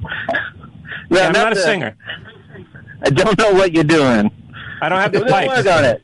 [0.01, 1.97] No, Yeah, I'm not a the- singer.
[3.01, 4.29] I don't know what you're doing.
[4.81, 5.47] I don't have the pipes.
[5.65, 6.03] work on it.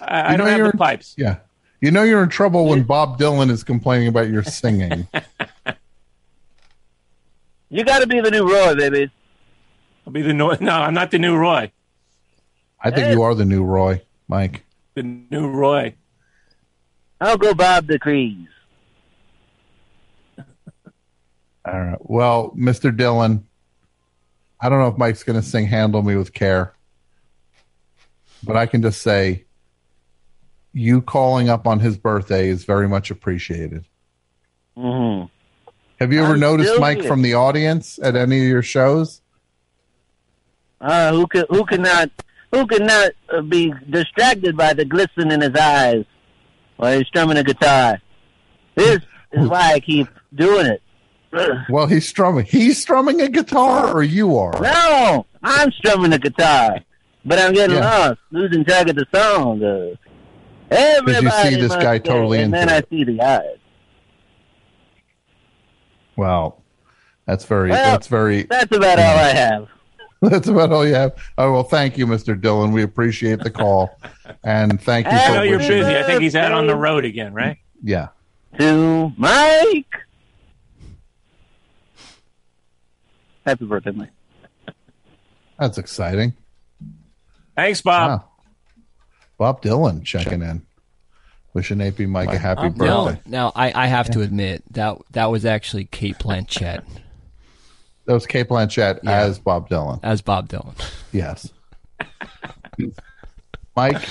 [0.00, 1.14] I, I You don't have the pipes.
[1.18, 1.36] Yeah.
[1.80, 5.06] You know you're in trouble when Bob Dylan is complaining about your singing.
[7.68, 9.10] You got to be the new Roy, baby.
[10.06, 10.56] I'll be the no.
[10.60, 11.70] No, I'm not the new Roy.
[12.82, 14.64] I think you are the new Roy, Mike.
[14.94, 15.94] The new Roy.
[17.20, 18.48] I'll go Bob the Crease.
[21.64, 21.98] All right.
[22.00, 22.94] Well, Mr.
[22.94, 23.42] Dylan,
[24.60, 26.74] I don't know if Mike's going to sing Handle Me with Care,
[28.42, 29.44] but I can just say
[30.72, 33.84] you calling up on his birthday is very much appreciated.
[34.76, 35.26] Mm-hmm.
[35.98, 39.20] Have you ever I'm noticed Mike from the audience at any of your shows?
[40.80, 42.10] Uh, who could who could not
[42.52, 46.06] who could not uh, be distracted by the glisten in his eyes
[46.76, 48.00] while he's strumming a guitar?
[48.74, 49.00] This
[49.32, 50.82] is why I keep doing it.
[51.68, 52.44] Well, he's strumming.
[52.46, 54.52] He's strumming a guitar, or you are?
[54.60, 56.78] No, I'm strumming a guitar,
[57.24, 57.98] but I'm getting Yeah.
[58.08, 59.62] lost, losing track of the song.
[59.62, 59.94] Uh,
[60.70, 62.84] everybody this guy say, totally and into then it.
[62.84, 63.58] I see the eyes.
[66.16, 66.62] Well,
[67.26, 67.70] that's very.
[67.70, 68.42] Well, that's very.
[68.44, 69.68] That's about all I have.
[70.22, 71.12] That's about all you have.
[71.38, 72.38] Oh well, thank you, Mr.
[72.38, 72.74] Dylan.
[72.74, 73.98] We appreciate the call,
[74.44, 75.12] and thank you.
[75.12, 75.96] I for know you're busy.
[75.96, 77.56] I think he's out on the road again, right?
[77.82, 78.08] Yeah.
[78.58, 79.86] To Mike.
[83.46, 84.10] Happy birthday, Mike.
[85.58, 86.34] That's exciting.
[87.56, 88.10] Thanks, Bob.
[88.20, 88.24] Wow.
[89.38, 90.62] Bob Dylan checking in,
[91.54, 93.20] wishing AP Mike a happy Um, no, birthday.
[93.26, 96.82] now I, I have to admit that that was actually Cate Blanchett
[98.06, 100.00] That was Cate Blanchett as Bob Dylan.
[100.02, 100.74] as Bob Dylan.
[101.12, 101.48] Yes.
[103.76, 104.02] Mike,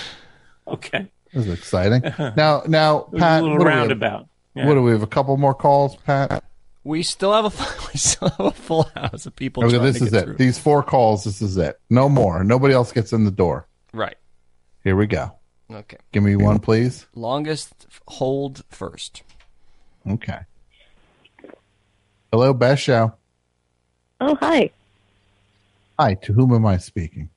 [0.67, 1.07] Okay.
[1.33, 2.01] this is exciting.
[2.35, 3.77] Now, now, Pat, a little what do we have?
[3.79, 4.27] roundabout.
[4.55, 4.67] Yeah.
[4.67, 5.03] What do we have?
[5.03, 6.43] A couple more calls, Pat.
[6.89, 9.63] We still have a we still have a full house of people.
[9.63, 10.25] Okay, trying this to is get it.
[10.25, 10.33] through.
[10.37, 11.23] These four calls.
[11.23, 11.79] This is it.
[11.87, 12.43] No more.
[12.43, 13.67] Nobody else gets in the door.
[13.93, 14.15] Right.
[14.83, 15.33] Here we go.
[15.71, 15.97] Okay.
[16.11, 17.05] Give me one, please.
[17.13, 19.21] Longest hold first.
[20.09, 20.39] Okay.
[22.31, 23.13] Hello, Best Show.
[24.19, 24.71] Oh, hi.
[25.99, 26.15] Hi.
[26.15, 27.29] To whom am I speaking?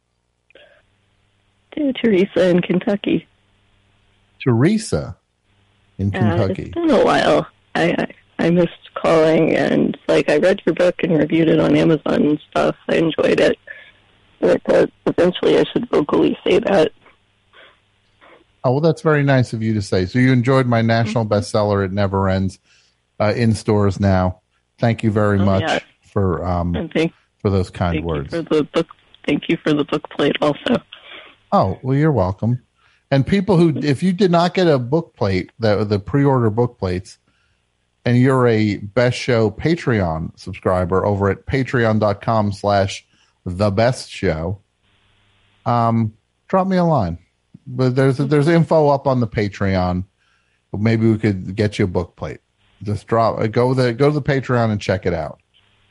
[1.72, 3.26] To Teresa in Kentucky.
[4.42, 5.16] Teresa
[5.98, 6.62] in Uh, Kentucky.
[6.62, 7.46] it's been a while.
[7.74, 8.14] I, I
[8.46, 12.40] I missed calling, and like I read your book and reviewed it on Amazon and
[12.50, 12.76] stuff.
[12.88, 13.58] I enjoyed it.
[14.42, 16.92] Uh, eventually, I should vocally say that.
[18.64, 20.06] Oh, well, that's very nice of you to say.
[20.06, 22.58] So you enjoyed my national bestseller, It Never Ends,
[23.18, 24.40] uh, in stores now.
[24.78, 25.78] Thank you very Oh, much yeah.
[26.12, 28.30] for um thank for those kind thank words.
[28.34, 28.86] for the book.
[29.26, 30.76] Thank you for the book plate also.
[31.52, 32.62] Oh, well, you're welcome.
[33.10, 36.78] And people who, if you did not get a book plate, the the pre-order book
[36.78, 37.18] plates,
[38.04, 43.06] and you're a Best Show Patreon subscriber over at patreon.com slash
[43.44, 44.60] the best show,
[45.66, 46.14] um,
[46.48, 47.18] drop me a line.
[47.66, 50.04] But there's there's info up on the Patreon.
[50.72, 52.40] Maybe we could get you a book plate.
[52.82, 55.40] Just drop go the go to the Patreon and check it out.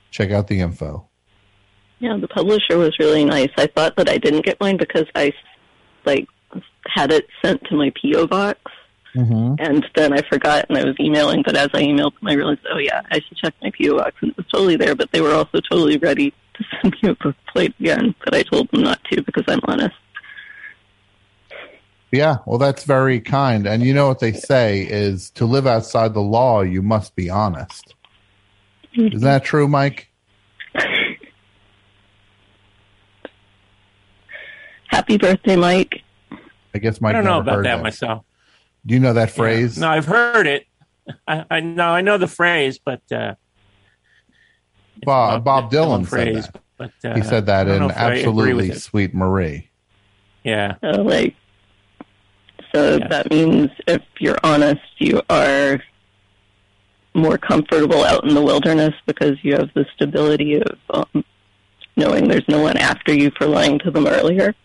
[0.09, 1.07] Check out the info.
[1.99, 3.51] Yeah, the publisher was really nice.
[3.57, 5.31] I thought that I didn't get mine because I
[6.05, 6.27] like
[6.87, 8.59] had it sent to my PO box.
[9.15, 9.55] Mm-hmm.
[9.59, 12.61] And then I forgot and I was emailing, but as I emailed them, I realized,
[12.71, 14.15] oh yeah, I should check my PO box.
[14.21, 17.15] And it was totally there, but they were also totally ready to send me a
[17.15, 19.95] book plate again, but I told them not to because I'm honest.
[22.11, 23.65] Yeah, well, that's very kind.
[23.65, 27.29] And you know what they say is to live outside the law, you must be
[27.29, 27.95] honest.
[28.93, 30.09] Is that true, Mike?
[34.87, 36.01] Happy birthday, Mike.
[36.75, 38.25] I guess Mike I don't know about heard that, myself.
[38.85, 39.77] Do you know that phrase?
[39.77, 40.65] No, I've heard it.
[41.27, 43.35] I, I know I know the phrase, but uh,
[45.03, 46.47] Bob, Bob Dylan said phrase.
[46.47, 46.61] that.
[46.77, 48.79] But uh, he said that I don't know in if I agree with Absolutely.
[48.79, 49.69] Sweet Marie.
[50.43, 50.75] Yeah.
[50.81, 51.35] So, like,
[52.73, 55.79] so that means if you're honest, you are
[57.13, 61.23] more comfortable out in the wilderness because you have the stability of um,
[61.97, 64.55] knowing there's no one after you for lying to them earlier.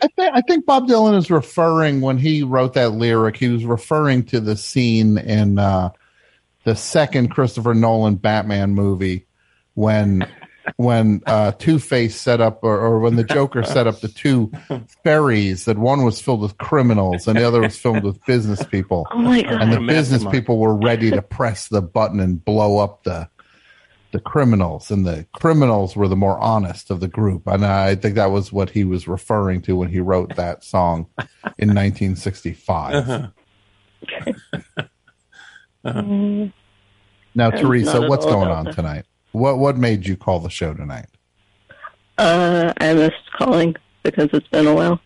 [0.00, 3.36] I think I think Bob Dylan is referring when he wrote that lyric.
[3.36, 5.90] He was referring to the scene in uh,
[6.64, 9.26] the second Christopher Nolan Batman movie
[9.74, 10.26] when
[10.76, 14.52] when uh, Two Face set up, or, or when the Joker set up the two
[15.02, 15.64] ferries.
[15.64, 19.06] That one was filled with criminals and the other was filled with business people.
[19.10, 19.62] Oh my God.
[19.62, 23.28] And the business people were ready to press the button and blow up the
[24.12, 27.46] the criminals, and the criminals were the more honest of the group.
[27.46, 31.06] And I think that was what he was referring to when he wrote that song
[31.58, 32.94] in 1965.
[32.94, 33.28] Uh-huh.
[35.84, 36.52] Mm,
[37.34, 38.74] Now, Teresa, what's all going about on that.
[38.74, 39.04] tonight?
[39.32, 41.06] What what made you call the show tonight?
[42.16, 45.00] Uh, I missed calling because it's been a while.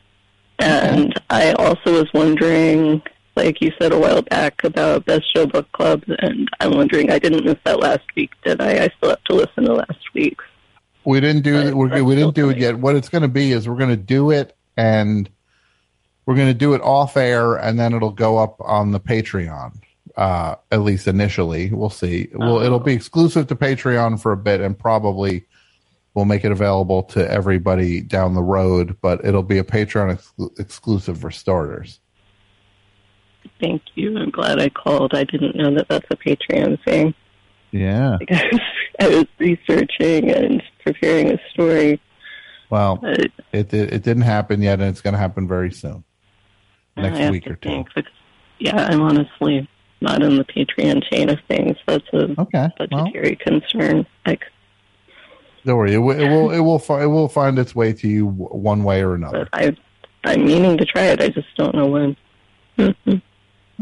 [0.58, 3.02] And I also was wondering,
[3.36, 7.18] like you said a while back, about Best Show Book clubs, and I'm wondering, I
[7.18, 8.84] didn't miss that last week, did I?
[8.84, 10.44] I still have to listen to last week's.
[11.04, 11.74] We didn't do it.
[11.74, 12.78] We're, we didn't do it yet.
[12.78, 15.28] What it's going to be is we're going to do it, and
[16.26, 19.80] we're going to do it off air, and then it'll go up on the Patreon.
[20.16, 22.28] Uh, at least initially, we'll see.
[22.34, 25.46] Well, it'll be exclusive to Patreon for a bit, and probably
[26.14, 28.96] we'll make it available to everybody down the road.
[29.00, 31.98] But it'll be a Patreon ex- exclusive for starters.
[33.60, 34.18] Thank you.
[34.18, 35.14] I'm glad I called.
[35.14, 37.14] I didn't know that that's a Patreon thing.
[37.70, 38.18] Yeah.
[38.30, 38.60] I was,
[39.00, 42.00] I was researching and preparing a story.
[42.70, 46.04] Well, but it, it it didn't happen yet, and it's going to happen very soon,
[46.96, 47.68] next week or two.
[47.68, 48.06] think
[48.58, 49.68] yeah, I'm honestly
[50.00, 51.76] not in the Patreon chain of things.
[51.86, 54.06] That's a okay, budgetary concern.
[54.26, 54.44] Like,
[55.64, 58.08] Don't worry, it will it will it will, fi- it will find its way to
[58.08, 59.48] you one way or another.
[59.52, 59.76] I,
[60.24, 61.20] I'm meaning to try it.
[61.20, 62.16] I just don't know when.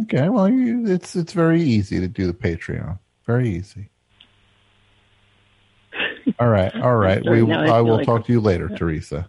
[0.02, 2.98] Okay, well, you, it's it's very easy to do the Patreon.
[3.26, 3.90] Very easy.
[6.38, 7.22] All right, all right.
[7.24, 9.28] Sorry, We I I will like- talk to you later, Teresa.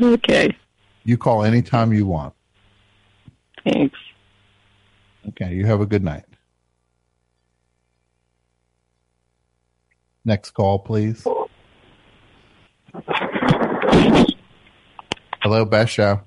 [0.00, 0.56] Okay.
[1.04, 2.34] You call anytime you want.
[3.64, 3.98] Thanks.
[5.28, 6.24] Okay, you have a good night.
[10.24, 11.24] Next call, please.
[15.42, 16.20] Hello, Best Show.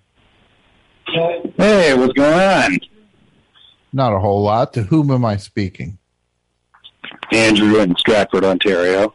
[1.08, 2.80] Hey, what's going on?
[3.94, 4.74] Not a whole lot.
[4.74, 5.98] To whom am I speaking?
[7.32, 9.14] Andrew in Stratford, Ontario.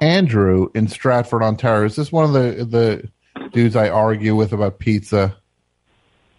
[0.00, 1.86] Andrew in Stratford, Ontario.
[1.86, 5.36] Is this one of the the dudes I argue with about pizza?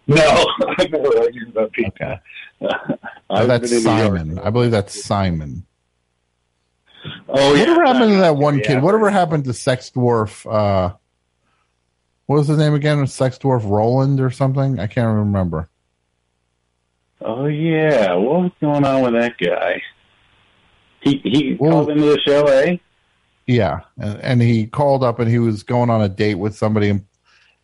[0.08, 0.16] No,
[0.78, 1.92] I never argued about pizza.
[2.02, 2.20] Okay.
[3.30, 4.18] I've Oh, that's been in New York.
[4.18, 4.40] Simon.
[4.40, 5.66] I believe that's Simon.
[7.28, 7.62] Oh, yeah.
[7.62, 8.68] Whatever happened to that one Yeah.
[8.68, 8.82] kid?
[8.84, 10.46] Whatever happened to Sex Dwarf?
[10.52, 10.94] Uh,
[12.28, 13.06] what was his name again?
[13.08, 14.80] Sex Dwarf Roland or something?
[14.80, 15.70] I can't remember.
[17.28, 19.82] Oh yeah, what's going on with that guy?
[21.02, 22.78] He he called into the show, eh?
[23.48, 26.90] Yeah, and, and he called up and he was going on a date with somebody
[26.90, 27.04] and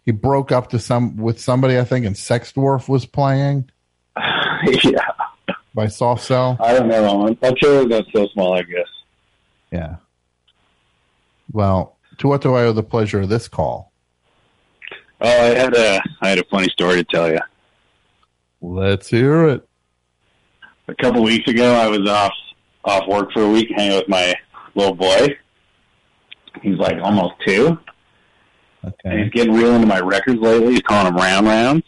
[0.04, 3.70] he broke up to some with somebody I think and Sex Dwarf was playing
[4.84, 5.12] yeah,
[5.76, 6.58] by Soft Cell.
[6.60, 7.28] I don't know.
[7.28, 8.56] I'm, I'm sure that's so small.
[8.56, 8.88] I guess.
[9.72, 9.98] Yeah.
[11.52, 13.92] Well, to what do I owe the pleasure of this call?
[15.22, 17.38] Oh, I had a I had a funny story to tell you.
[18.62, 19.68] Let's hear it.
[20.88, 22.34] A couple weeks ago, I was off
[22.84, 24.36] off work for a week, hanging with my
[24.76, 25.30] little boy.
[26.62, 27.78] He's like almost two,
[29.04, 30.74] and he's getting real into my records lately.
[30.74, 31.84] He's calling them round rounds.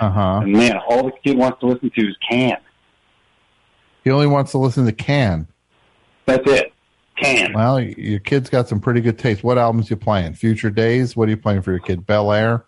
[0.00, 0.40] Uh huh.
[0.42, 2.56] And man, all the kid wants to listen to is Can.
[4.04, 5.46] He only wants to listen to Can.
[6.26, 6.72] That's it.
[7.16, 7.52] Can.
[7.52, 9.44] Well, your kid's got some pretty good taste.
[9.44, 10.34] What albums you playing?
[10.34, 11.16] Future Days.
[11.16, 12.06] What are you playing for your kid?
[12.06, 12.64] Bel Air.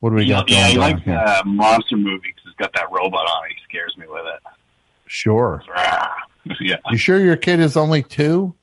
[0.00, 3.20] What do we got yeah, he likes uh, monster movie because it's got that robot
[3.20, 3.52] on it.
[3.52, 4.40] He scares me with it.
[5.06, 5.62] Sure.
[6.60, 6.76] yeah.
[6.90, 8.54] You sure your kid is only two?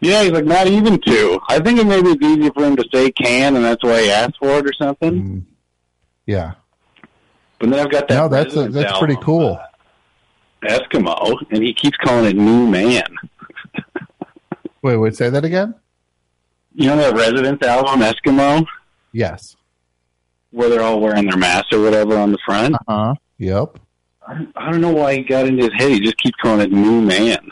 [0.00, 1.40] Yeah, he's like not even two.
[1.48, 4.10] I think it maybe it's easier for him to say can, and that's why he
[4.10, 5.46] asked for it or something.
[6.26, 6.52] Yeah.
[7.58, 8.14] But then I've got that.
[8.14, 9.58] No, that's a, that's pretty cool.
[10.62, 13.04] Eskimo, and he keeps calling it New Man.
[14.82, 15.74] Wait, wait, say that again?
[16.74, 18.66] You know that Residence album, Eskimo,
[19.12, 19.56] Yes.
[20.54, 22.74] Where they're all wearing their masks or whatever on the front.
[22.74, 23.14] Uh huh.
[23.38, 23.78] Yep.
[24.26, 25.90] I don't, I don't know why he got into his head.
[25.90, 27.50] He just keeps calling it New Man.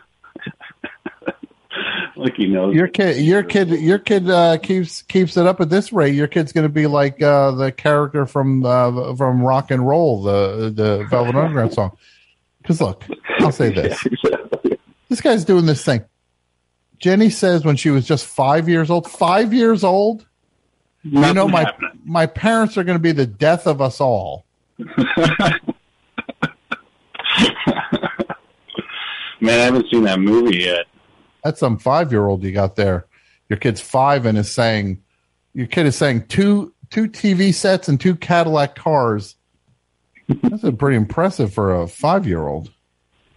[2.16, 2.74] like he knows.
[2.74, 6.14] Your kid, your kid, your kid uh, keeps keeps it up at this rate.
[6.14, 10.22] Your kid's going to be like uh, the character from uh, from Rock and Roll,
[10.22, 11.96] the the Velvet Underground song.
[12.62, 13.04] Because look,
[13.40, 14.06] I'll say this:
[15.08, 16.04] this guy's doing this thing.
[17.00, 20.24] Jenny says when she was just five years old, five years old.
[21.02, 21.90] You know, my happening.
[22.04, 24.44] my parents are going to be the death of us all.
[29.40, 30.86] Man, I haven't seen that movie yet.
[31.42, 33.06] That's some five year old you got there.
[33.48, 35.02] Your kid's five and is saying,
[35.52, 39.34] your kid is saying two two TV sets and two Cadillac cars.
[40.28, 42.70] That's a pretty impressive for a five year old.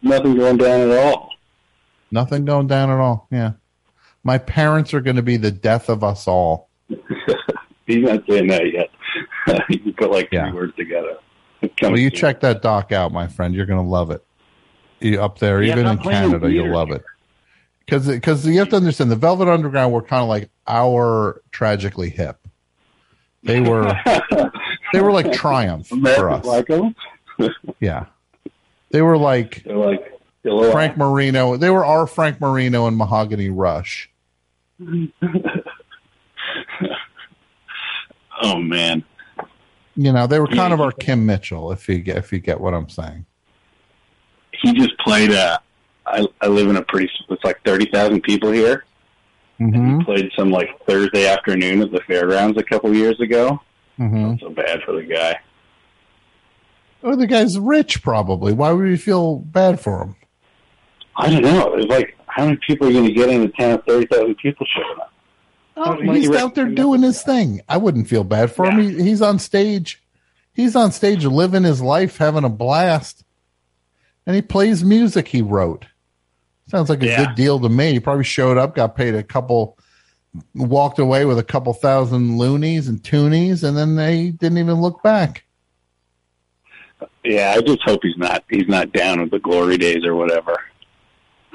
[0.02, 1.32] Nothing going down at all.
[2.12, 3.28] Nothing going down at all.
[3.32, 3.54] Yeah.
[4.24, 6.70] My parents are going to be the death of us all.
[7.88, 8.90] He's not saying that yet.
[9.70, 10.50] you can put like Yeah.
[10.50, 11.18] three words together.
[11.82, 13.54] Well, you check that doc out, my friend.
[13.56, 14.24] You're going to love it.
[15.00, 17.04] You up there, Yeah, even in not playing in Canada, you'll love it.
[17.86, 22.10] Because because you have to understand, the Velvet Underground were kind of like our tragically
[22.10, 22.38] hip.
[23.44, 23.94] They were
[24.94, 26.46] they were like Triumph for American us.
[26.46, 26.94] Psycho.
[27.80, 28.06] Yeah,
[28.90, 30.72] they were like They're like.
[30.72, 31.58] Frank Marino.
[31.58, 34.10] They were our Frank Marino and Mahogany Rush.
[38.42, 39.04] Oh man,
[39.96, 42.60] You know, they were kind of our Kim Mitchell, if you get if you get
[42.60, 43.26] what I'm saying.
[44.62, 45.32] he just played.
[45.32, 45.58] Uh,
[46.06, 47.10] I I live in a pretty.
[47.30, 48.86] It's like thirty thousand people here.
[49.60, 50.02] Mm-hmm.
[50.02, 53.62] Played some like Thursday afternoon at the fairgrounds a couple years ago.
[53.98, 54.36] Mm-hmm.
[54.42, 55.40] So bad for the guy.
[57.04, 58.52] Oh, the guy's rich, probably.
[58.52, 60.16] Why would you feel bad for him?
[61.16, 61.76] I don't know.
[61.76, 63.78] It's like how many people are going to get into town?
[63.78, 65.14] with Thirty thousand people showing up.
[65.78, 67.62] Oh, he's out there doing his thing.
[67.68, 68.80] I wouldn't feel bad for him.
[68.80, 70.02] He, he's on stage.
[70.54, 73.24] He's on stage living his life, having a blast.
[74.26, 75.86] And he plays music he wrote.
[76.68, 77.26] Sounds like a Yeah.
[77.26, 77.92] good deal to me.
[77.94, 79.78] He probably showed up, got paid a couple,
[80.56, 85.04] walked away with a couple thousand loonies and toonies, and then they didn't even look
[85.04, 85.44] back.
[87.24, 90.58] yeah, I just hope he's not he's not down with the glory days or whatever.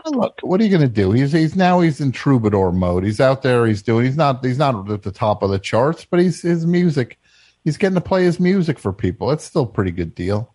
[0.07, 1.13] Look, what are you going to do?
[1.13, 3.05] He's he's now he's in troubadour mode.
[3.05, 3.67] He's out there.
[3.67, 4.07] He's doing.
[4.07, 4.45] He's not.
[4.45, 7.19] He's not at the top of the charts, but he's his music.
[7.65, 9.31] He's getting to play his music for people.
[9.31, 10.55] It's still a pretty good deal.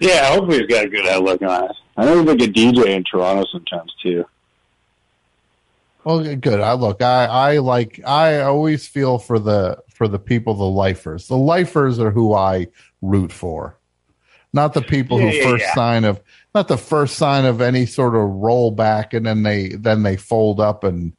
[0.00, 1.76] Yeah, hopefully he's got a good outlook on it.
[1.96, 4.24] I know he's like a DJ in Toronto sometimes too.
[6.04, 6.60] Well, good.
[6.60, 7.02] I look.
[7.02, 8.00] I I like.
[8.06, 11.28] I always feel for the for the people, the lifers.
[11.28, 12.68] The lifers are who I
[13.02, 13.76] root for,
[14.52, 15.74] not the people Yeah, who yeah, first yeah.
[15.74, 16.20] sign of
[16.54, 20.60] not the first sign of any sort of rollback, and then they then they fold
[20.60, 21.12] up and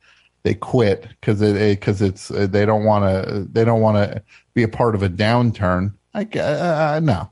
[0.44, 4.22] they quit because it because it's they don't want to they don't want to
[4.54, 5.94] be a part of a downturn.
[6.14, 7.32] I g- uh, no.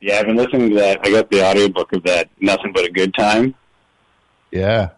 [0.00, 1.00] Yeah, I've been listening to that.
[1.02, 3.54] I got the audiobook of that Nothing But a Good Time
[4.50, 4.90] Yeah,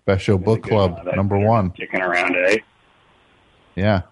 [0.00, 1.70] special Book Club number one.
[1.70, 2.58] kicking around, eh?
[3.76, 4.02] Yeah.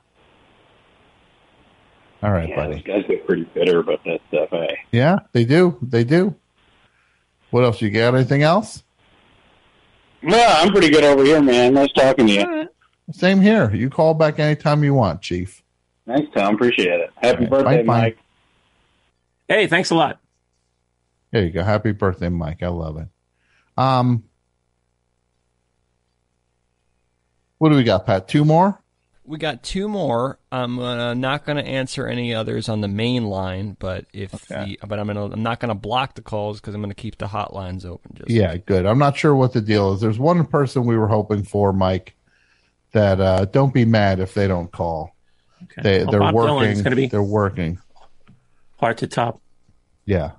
[2.26, 2.72] All right, Yeah, buddy.
[2.74, 4.74] those guys get pretty bitter about that stuff, eh?
[4.90, 5.78] Yeah, they do.
[5.80, 6.34] They do.
[7.50, 7.80] What else?
[7.80, 8.82] You got anything else?
[10.22, 11.74] No, I'm pretty good over here, man.
[11.74, 12.68] Nice talking to you.
[13.12, 13.72] Same here.
[13.72, 15.62] You call back anytime you want, Chief.
[16.04, 16.56] Thanks, Tom.
[16.56, 17.10] Appreciate it.
[17.14, 18.00] Happy All right, birthday, bye-bye.
[18.00, 18.18] Mike.
[19.46, 20.18] Hey, thanks a lot.
[21.30, 21.62] There you go.
[21.62, 22.60] Happy birthday, Mike.
[22.64, 23.06] I love it.
[23.76, 24.24] Um,
[27.58, 28.26] what do we got, Pat?
[28.26, 28.80] Two more?
[29.26, 30.38] We got two more.
[30.52, 34.78] I'm uh, not going to answer any others on the main line, but if the
[34.86, 37.18] but I'm gonna I'm not going to block the calls because I'm going to keep
[37.18, 38.12] the hotlines open.
[38.14, 38.86] Just Yeah, good.
[38.86, 40.00] I'm not sure what the deal is.
[40.00, 42.14] There's one person we were hoping for, Mike.
[42.92, 45.14] That uh, don't be mad if they don't call.
[45.82, 46.82] They Well, they're Bob Dylan's working.
[46.82, 47.78] gonna be- They're working.
[48.78, 49.40] Hard to top.
[50.04, 50.32] Yeah.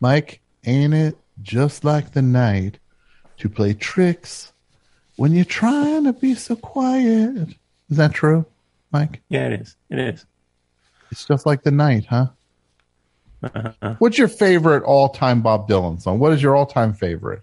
[0.00, 2.78] Mike, ain't it just like the night
[3.38, 4.51] to play tricks
[5.22, 7.54] when you're trying to be so quiet?
[7.88, 8.44] Is that true,
[8.90, 9.22] Mike?
[9.28, 9.76] Yeah, it is.
[9.88, 10.26] It is.
[11.12, 12.26] It's just like the night, huh?
[13.40, 13.94] Uh-huh.
[14.00, 16.18] What's your favorite all-time Bob Dylan song?
[16.18, 17.42] What is your all-time favorite?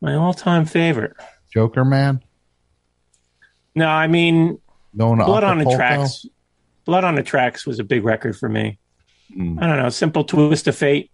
[0.00, 1.14] My all-time favorite.
[1.54, 2.24] Joker Man?
[3.76, 4.58] No, I mean,
[4.92, 6.26] Blood on the Tracks.
[6.86, 8.80] Blood on the Tracks was a big record for me.
[9.32, 9.60] Hmm.
[9.60, 9.90] I don't know.
[9.90, 11.12] Simple Twist of Fate.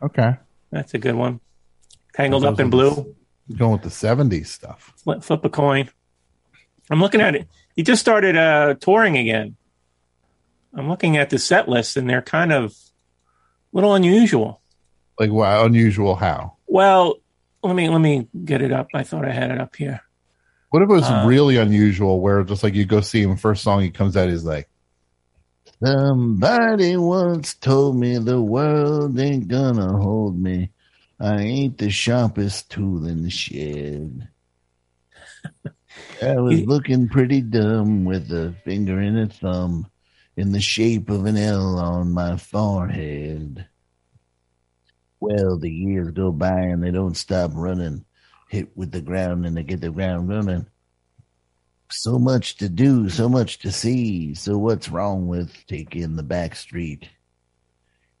[0.00, 0.36] Okay.
[0.70, 1.40] That's a good one.
[2.14, 3.04] Tangled Up in are
[3.56, 4.92] Going with the 70s stuff.
[4.96, 5.88] Flip, flip a coin.
[6.90, 7.48] I'm looking at it.
[7.74, 9.56] He just started uh, touring again.
[10.74, 12.74] I'm looking at the set list, and they're kind of a
[13.72, 14.60] little unusual.
[15.18, 16.56] Like, wow, unusual how?
[16.66, 17.16] Well,
[17.62, 18.88] let me let me get it up.
[18.94, 20.00] I thought I had it up here.
[20.70, 23.62] What if it was Uh, really unusual where just like you go see him first
[23.62, 24.68] song he comes out he's like
[25.82, 30.70] Somebody once told me the world ain't gonna hold me.
[31.20, 34.28] I ain't the sharpest tool in the shed.
[36.22, 39.88] I was looking pretty dumb with a finger and a thumb
[40.36, 43.66] in the shape of an L on my forehead.
[45.18, 48.04] Well, the years go by and they don't stop running.
[48.48, 50.66] Hit with the ground and they get the ground running.
[51.90, 54.34] So much to do, so much to see.
[54.34, 57.08] So what's wrong with taking the back street?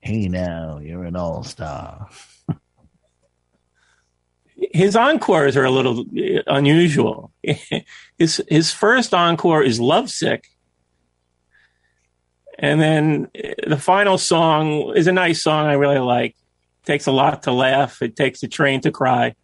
[0.00, 2.08] Hey now, you're an all star.
[4.72, 7.32] His encores are a little uh, unusual.
[8.18, 10.48] his his first encore is Lovesick.
[12.58, 16.34] And then uh, the final song is a nice song I really like.
[16.84, 18.02] Takes a lot to laugh.
[18.02, 19.34] It takes a train to cry.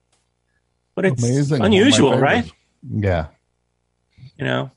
[0.94, 1.60] But it's Amazing.
[1.60, 2.50] One of my unusual, right?
[2.88, 3.26] Yeah.
[4.38, 4.70] You know,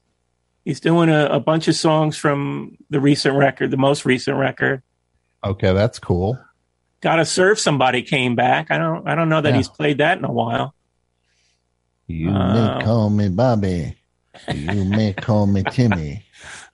[0.66, 4.84] he's doing a, a bunch of songs from the recent record, the most recent record.
[5.44, 6.38] Okay, that's cool.
[7.08, 8.70] Gotta serve somebody came back.
[8.70, 9.56] I don't I don't know that Yeah.
[9.56, 10.76] he's played that in a while.
[12.06, 13.96] You Uh, may call me Bobby.
[14.54, 16.26] You may call me Timmy.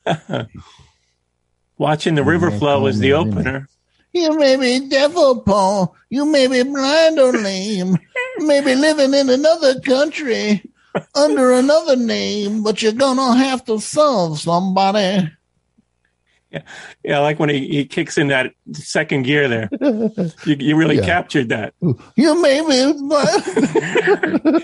[1.78, 3.68] Watching the You river flow is the opener.
[4.12, 5.95] You may be devil, Paul.
[6.10, 7.95] You may be blind or lame.
[8.40, 10.64] You may be living in another country
[11.16, 15.30] under another name, but you're gonna have to serve somebody.
[17.04, 19.70] Yeah, I like when he, he kicks in that second gear there.
[20.46, 21.06] You, you really Yeah.
[21.06, 21.74] captured that.
[22.16, 22.94] You may be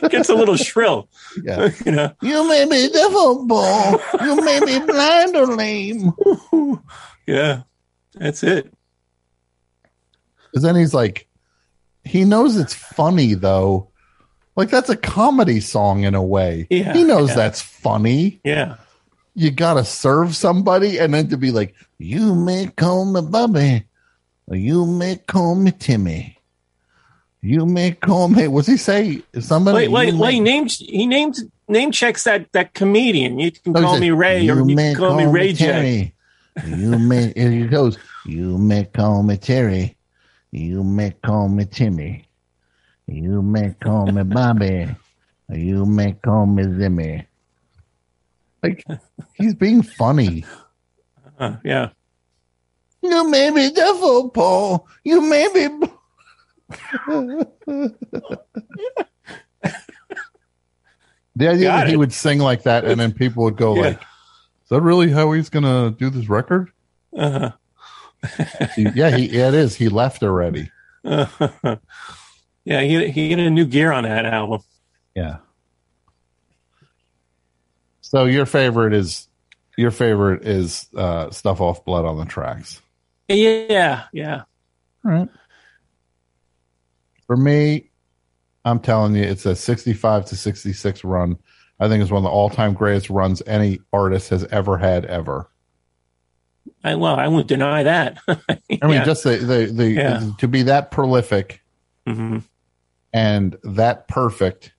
[0.09, 1.07] Gets a little shrill.
[1.43, 1.69] Yeah.
[1.85, 2.13] you know.
[2.21, 3.99] you may be deaf or.
[4.23, 6.13] You may be blind or lame.
[7.27, 7.63] Yeah.
[8.15, 8.71] That's it.
[10.51, 11.27] Because then he's like,
[12.03, 13.89] he knows it's funny though.
[14.55, 16.67] Like that's a comedy song in a way.
[16.69, 17.35] Yeah, he knows yeah.
[17.35, 18.41] that's funny.
[18.43, 18.75] Yeah.
[19.35, 23.83] You gotta serve somebody, and then to be like, you may call me Bobby,
[24.47, 26.37] or you may call me Timmy.
[27.41, 28.47] You may call me.
[28.47, 29.21] What's he say?
[29.39, 29.87] Somebody.
[29.87, 30.33] Wait, wait, you wait.
[30.33, 33.39] He names he names name checks that that comedian.
[33.39, 35.53] You can Oh, call said, me Ray or you you may can call me Ray
[35.53, 35.65] J.
[35.65, 36.13] Terry.
[36.65, 39.95] You may he goes, you may call me Terry.
[40.51, 42.25] You may call me Timmy.
[43.07, 44.89] You may call me Bobby.
[45.49, 47.25] You may call me Zimmy.
[48.63, 48.83] Like
[49.35, 50.45] he's being funny.
[51.39, 51.87] Uh, yeah.
[53.01, 54.85] You may be devil, Paul.
[55.05, 55.87] You may be
[61.35, 63.81] The idea Got that he would sing like that and then people would go Yeah.
[63.81, 66.71] like, Is that really how he's gonna do this record?
[67.15, 67.51] Uh-huh.
[68.77, 69.75] Yeah, he yeah, it is.
[69.75, 70.69] He left already.
[71.05, 71.49] Uh-huh.
[72.65, 74.61] yeah, he he get a new gear on that album.
[75.15, 75.37] Yeah.
[78.09, 79.27] So your favorite is
[79.77, 82.81] your favorite is uh stuff off blood on the tracks.
[83.27, 84.41] Yeah, yeah.
[85.05, 85.29] All right.
[87.27, 87.91] For me,
[88.65, 91.37] I'm telling you, it's a 65 to 66 run.
[91.79, 95.47] I think it's one of the all-time greatest runs any artist has ever had ever.
[96.83, 98.17] I well, I won't deny that.
[98.27, 98.37] I
[98.81, 99.05] mean, Yeah.
[99.05, 100.31] just the the, the Yeah.
[100.39, 101.61] to be that prolific
[102.07, 102.41] Mhm.
[103.13, 104.73] and that perfect,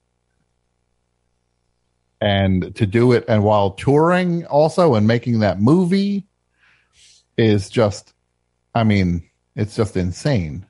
[2.21, 6.25] and to do it and while touring also and making that movie
[7.37, 8.13] is just,
[8.75, 9.23] I mean,
[9.55, 10.65] it's just insane.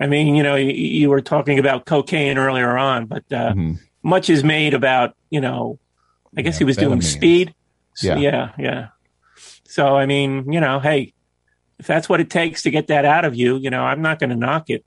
[0.00, 3.74] I mean, you know, you, you were talking about cocaine earlier on, but uh, Mm-hmm.
[4.02, 5.78] much is made about, you know,
[6.36, 7.54] I guess he was doing speed.
[7.94, 8.16] So, Yeah.
[8.18, 8.86] yeah, yeah.
[9.66, 11.12] So, I mean, you know, hey,
[11.78, 14.18] if that's what it takes to get that out of you, you know, I'm not
[14.18, 14.84] going to knock it.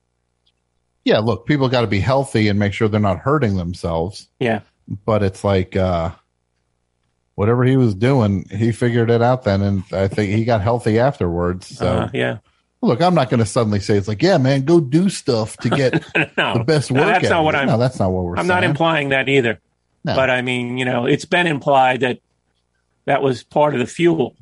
[1.06, 4.28] Yeah, look, people got to be healthy and make sure they're not hurting themselves.
[4.40, 4.62] Yeah.
[4.88, 6.12] But it's like uh
[7.36, 10.98] whatever he was doing, he figured it out then and I think he got healthy
[11.00, 11.68] afterwards.
[11.78, 12.38] So Uh, yeah.
[12.82, 15.70] look, I'm not going to suddenly say it's like, yeah, man, go do stuff to
[15.70, 15.94] get
[16.38, 17.10] No, the best no, work.
[17.14, 17.56] that's out not what.
[17.56, 17.68] I'm.
[17.68, 18.48] No, that's not what we're I'm saying.
[18.48, 19.60] not implying that either.
[20.04, 20.16] No.
[20.16, 22.20] But I mean, you know, it's been implied that
[23.06, 24.36] that was part of the fuel.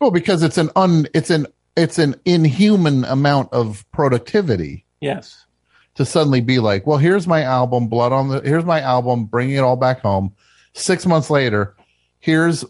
[0.00, 5.46] Well, because it's an un, it's an, it's an inhuman amount of productivity Yes.
[5.94, 9.56] To suddenly be like, well, here's my album, Blood on the, here's my album, bringing
[9.56, 10.34] it all back home.
[10.72, 11.74] Six months later,
[12.18, 12.64] here's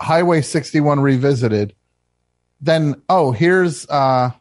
[0.00, 1.74] Highway 61 revisited.
[2.60, 4.32] Then, oh, here's, uh,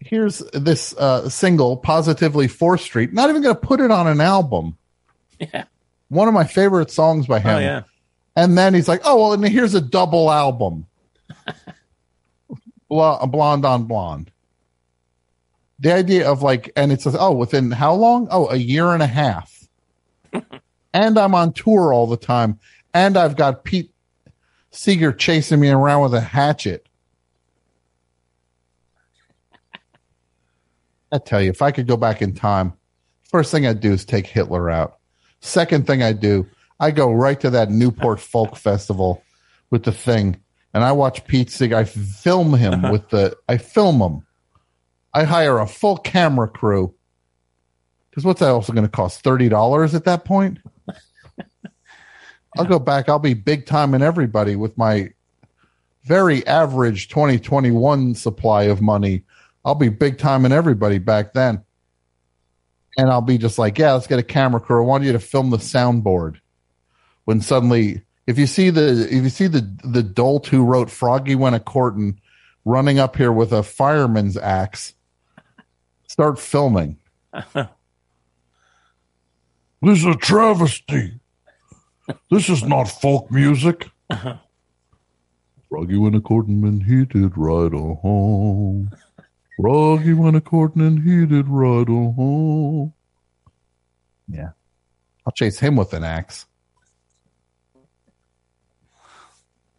[0.00, 3.12] here's this uh, single, Positively 4th Street.
[3.12, 4.76] Not even going to put it on an album.
[5.38, 5.64] Yeah.
[6.08, 7.56] One of my favorite songs by him.
[7.56, 7.82] Oh yeah.
[8.34, 10.86] And then he's like, oh, well, and here's a double album
[12.88, 14.30] Bl- Blonde on Blonde.
[15.80, 18.28] The idea of like, and it says, oh, within how long?
[18.30, 19.68] Oh, a year and a half.
[20.92, 22.58] and I'm on tour all the time.
[22.94, 23.92] And I've got Pete
[24.70, 26.88] Seeger chasing me around with a hatchet.
[31.10, 32.74] I tell you, if I could go back in time,
[33.24, 34.98] first thing I'd do is take Hitler out.
[35.40, 36.46] Second thing I'd do,
[36.80, 39.22] I go right to that Newport Folk Festival
[39.70, 40.38] with the thing,
[40.74, 41.76] and I watch Pete Seeger.
[41.76, 43.36] I film him with the.
[43.48, 44.26] I film him.
[45.18, 46.94] I hire a full camera crew.
[48.08, 49.22] Because what's that also going to cost?
[49.22, 50.58] Thirty dollars at that point.
[52.56, 53.08] I'll go back.
[53.08, 55.10] I'll be big time in everybody with my
[56.04, 59.24] very average 2021 supply of money.
[59.64, 61.64] I'll be big time in everybody back then.
[62.96, 64.82] And I'll be just like, yeah, let's get a camera crew.
[64.82, 66.36] I want you to film the soundboard.
[67.24, 71.34] When suddenly, if you see the if you see the the dolt who wrote Froggy
[71.34, 72.18] went a courtin
[72.64, 74.94] running up here with a fireman's axe,
[76.18, 76.98] start filming.
[79.80, 81.20] This is a travesty.
[82.28, 83.88] This is not folk music.
[85.68, 88.90] Froggy went a courtin and he did ride home.
[89.60, 92.92] Froggy went a courtin and he did ride home.
[94.26, 94.50] Yeah.
[95.24, 96.46] I'll chase him with an axe.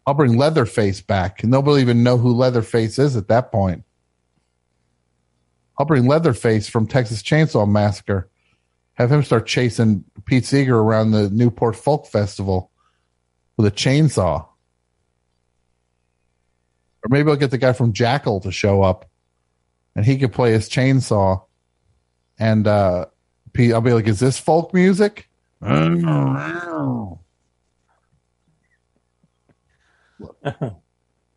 [0.06, 1.42] I'll bring Leatherface back.
[1.42, 3.84] and Nobody even know who Leatherface is at that point.
[5.80, 8.28] I'll bring Leatherface from Texas Chainsaw Massacre.
[8.92, 12.70] Have him start chasing Pete Seeger around the Newport Folk Festival
[13.56, 14.46] with a chainsaw.
[17.02, 19.08] Or maybe I'll get the guy from Jackal to show up
[19.96, 21.44] and he could play his chainsaw.
[22.38, 23.06] And uh
[23.54, 25.30] Pete, I'll be like, is this folk music?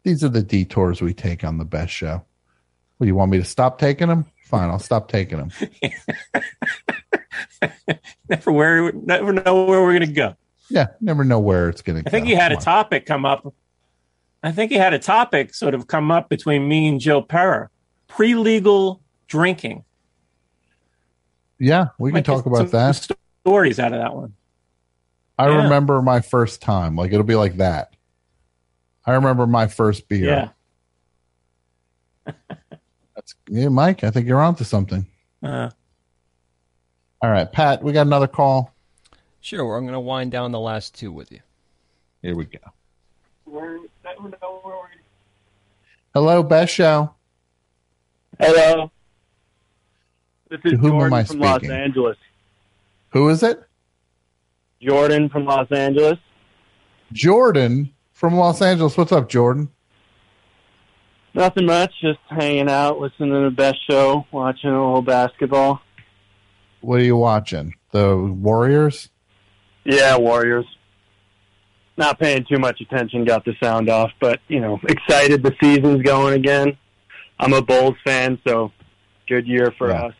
[0.03, 2.25] These are the detours we take on the best show.
[2.99, 4.25] Well, you want me to stop taking them?
[4.45, 5.51] Fine, I'll stop taking them.
[8.29, 10.35] Never where never know where we're going to go.
[10.69, 12.07] Yeah, never know where it's going to go.
[12.07, 13.53] I think he had a topic come up.
[14.41, 17.69] I think he had a topic sort of come up between me and Joe Perra.
[18.07, 19.83] Pre-legal drinking.
[21.59, 23.07] Yeah, we can talk about that.
[23.45, 24.33] Stories out of that one.
[25.37, 25.63] I Yeah.
[25.63, 26.95] remember my first time.
[26.95, 27.95] Like it'll be like that.
[29.05, 30.51] I remember my first beer.
[32.27, 32.33] Yeah.
[33.15, 34.03] That's yeah, Mike.
[34.03, 35.05] I think you're onto something.
[35.41, 35.69] Uh,
[37.21, 37.83] All right, Pat.
[37.83, 38.73] We got another call.
[39.41, 41.39] Sure, well, I'm going to wind down the last two with you.
[42.21, 42.59] Here we go.
[46.13, 47.13] Hello, best show.
[48.39, 48.91] Hello.
[50.49, 51.63] This is am Jordan I from Los?
[51.63, 52.17] Angeles.
[53.09, 53.63] Who is it?
[54.81, 56.19] Jordan from Los Angeles.
[57.11, 58.95] Jordan from Los Angeles.
[58.95, 59.69] What's up, Jordan?
[61.33, 65.81] Nothing much, just hanging out, listening to the best show, watching a little basketball.
[66.81, 67.73] What are you watching?
[67.91, 69.09] The Warriors.
[69.83, 70.65] Yeah, Warriors.
[71.97, 76.01] Not paying too much attention, got the sound off, but you know, excited the season's
[76.03, 76.77] going again.
[77.39, 78.71] I'm a Bulls fan, so
[79.27, 80.05] good year for Yeah.
[80.05, 80.13] us.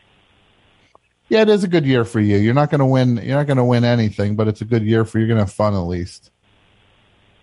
[1.28, 2.36] Yeah, it is a good year for you.
[2.36, 3.16] You're not going to win.
[3.16, 5.24] You're not going to win anything, but it's a good year for you.
[5.24, 6.30] You're going to have fun at least.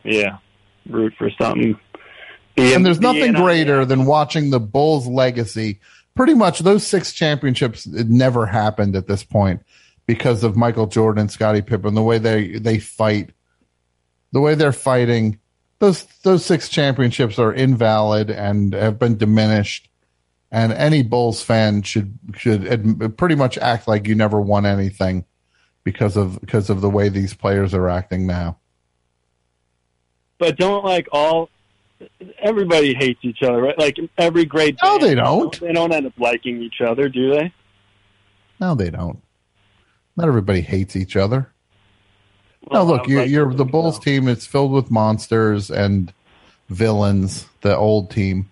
[0.04, 0.38] Yeah.
[0.88, 1.78] Root for something.
[2.62, 5.80] And there's nothing greater than watching the Bulls' legacy.
[6.16, 9.62] Pretty much those six championships it never happened at this point
[10.06, 13.32] because of Michael Jordan, Scottie Pippen, the way they they fight,
[14.32, 15.40] the way they're fighting.
[15.80, 19.90] Those those six championships are invalid and have been diminished.
[20.52, 25.26] And any Bulls fan should should ad- pretty much act like you never won anything
[25.84, 28.58] because of because of the way these players are acting now.
[30.38, 31.50] But don't like all
[32.40, 33.78] everybody hates each other, right?
[33.78, 35.60] Like every great No, band, they don't.
[35.60, 37.54] They don't end up liking each other, do they?
[38.60, 39.22] No, they don't.
[40.16, 41.52] Not everybody hates each other.
[42.72, 44.28] no, look, you, like you're the Bulls team.
[44.28, 46.14] It's filled with monsters and
[46.70, 47.48] villains.
[47.62, 48.50] The old team,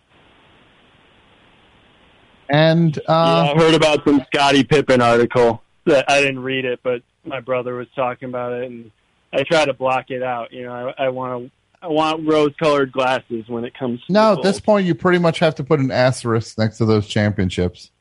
[2.50, 6.80] and uh, yeah, I heard about some Scottie Pippen article that I didn't read it,
[6.84, 8.92] but my brother was talking about it, and
[9.34, 10.52] I try to block it out.
[10.52, 11.52] You know, I, I want to.
[11.82, 14.04] I want rose-colored glasses when it comes.
[14.06, 16.86] to no, at this point, you pretty much have to put an asterisk next to
[16.86, 17.92] those championships.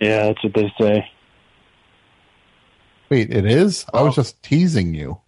[0.00, 1.10] Yeah, that's what they say.
[3.10, 3.84] Wait, it is?
[3.92, 4.22] I was oh.
[4.22, 5.20] just teasing you.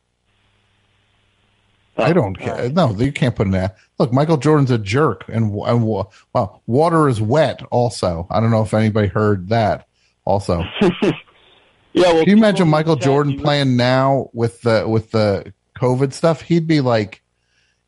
[1.97, 2.70] I oh, don't care.
[2.70, 6.62] No, you can't put an a Look, Michael Jordan's a jerk, and, and wa- well,
[6.67, 7.62] water is wet.
[7.70, 9.86] Also, I don't know if anybody heard that.
[10.25, 11.12] Also, yeah.
[11.94, 16.43] Well, Can you imagine Michael Jordan playing now with the with the COVID stuff?
[16.43, 17.23] He'd be like,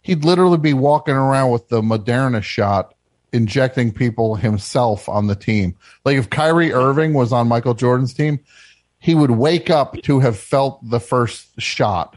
[0.02, 2.94] he'd literally be walking around with the Moderna shot,
[3.32, 5.76] injecting people himself on the team.
[6.04, 8.40] Like if Kyrie Irving was on Michael Jordan's team,
[8.98, 12.16] he would wake up to have felt the first shot,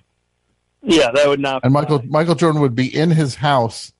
[0.81, 1.63] Yeah, that would not.
[1.63, 3.91] and Michael Michael Jordan would be in his house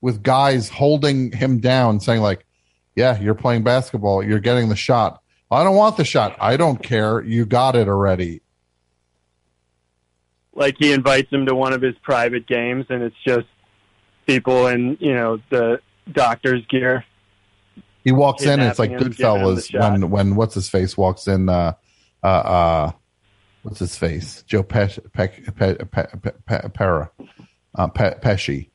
[0.00, 2.44] with guys holding him down, saying like,
[2.96, 4.22] "Yeah, you're playing basketball.
[4.22, 5.20] You're getting the shot."
[5.50, 6.36] I don't want the shot.
[6.40, 7.22] I don't care.
[7.22, 8.40] You got it already.
[10.54, 13.46] Like he invites him to one of his private games, and it's just
[14.26, 17.04] people in you know the doctor's gear.
[18.02, 20.54] He walks in, and it's like Kidnapping him, giving him the Goodfellas when when what's
[20.54, 21.48] his face walks in.
[21.48, 21.72] Uh,
[22.22, 22.92] uh, uh,
[23.62, 24.42] what's his face?
[24.46, 27.10] Joe Pesci, Pe, Pe, Pe, Pe, Pe, Pera,
[27.74, 28.70] uh, Pe, Pesci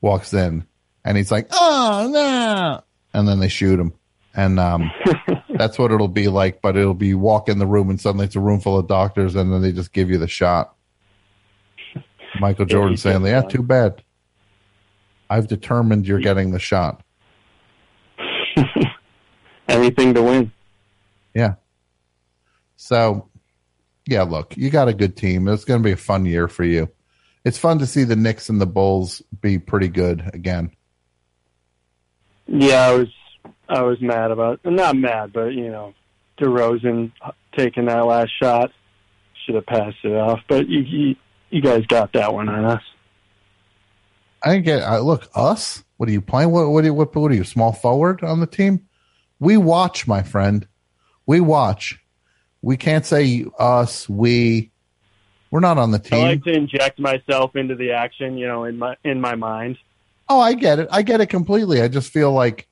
[0.00, 0.66] walks in,
[1.04, 2.82] and he's like, "Oh no!"
[3.14, 3.92] And then they shoot him,
[4.34, 4.90] and um,
[5.56, 6.60] that's what it'll be like.
[6.60, 9.36] But it'll be walk in the room, and suddenly it's a room full of doctors,
[9.36, 10.74] and then they just give you the shot.
[12.42, 14.02] Michael Jordan saying, "Yeah, uh, too bad.
[15.30, 17.04] I've determined you're getting the shot."
[19.68, 20.52] Anything to win.
[21.34, 21.54] Yeah.
[22.76, 23.28] So,
[24.08, 25.46] yeah, look, you got a good team.
[25.46, 26.90] It's going to be a fun year for you.
[27.44, 30.72] It's fun to see the Knicks and the Bulls be pretty good again.
[32.46, 33.08] Yeah, I was
[33.68, 35.94] I was mad about not mad, but you know,
[36.40, 37.12] DeRozan
[37.56, 38.72] taking that last shot
[39.44, 40.40] should have passed it off.
[40.48, 41.16] But you you,
[41.52, 42.82] you guys got that one on us.
[44.42, 44.82] I get.
[44.82, 45.84] I, look, us.
[45.96, 46.50] What are you playing?
[46.50, 46.68] What?
[46.68, 46.82] What?
[46.82, 47.14] Are you, what?
[47.14, 47.44] What are you?
[47.44, 48.88] Small forward on the team?
[49.38, 50.66] We watch, my friend.
[51.26, 52.00] We watch.
[52.60, 54.08] We can't say us.
[54.08, 54.70] We.
[55.50, 56.24] We're not on the team.
[56.24, 59.78] I like to inject myself into the action, you know, in my in my mind.
[60.28, 60.88] Oh, I get it.
[60.90, 61.82] I get it completely.
[61.82, 62.66] I just feel like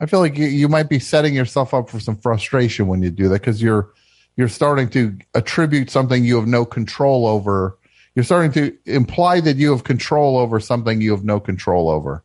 [0.00, 3.10] I feel like you, you might be setting yourself up for some frustration when you
[3.10, 3.90] do that because you're
[4.36, 7.76] you're starting to attribute something you have no control over.
[8.14, 12.22] You're starting to imply that you have control over something you have no control over.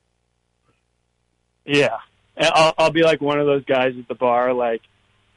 [1.65, 1.97] Yeah,
[2.38, 4.81] and I'll, I'll be like one of those guys at the bar, like,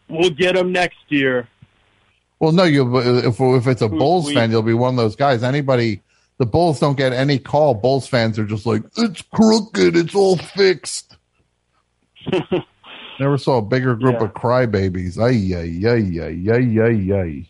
[0.09, 1.49] "We'll get him next year."
[2.39, 5.17] Well, no, you if if it's a Bulls we- fan, you'll be one of those
[5.17, 5.43] guys.
[5.43, 6.02] Anybody,
[6.39, 7.75] the Bulls don't get any call.
[7.75, 9.97] Bulls fans are just like it's crooked.
[9.97, 11.17] It's all fixed.
[13.20, 15.18] Never saw a bigger group of crybabies.
[15.18, 17.49] Ay ay ay ay ay ay ay.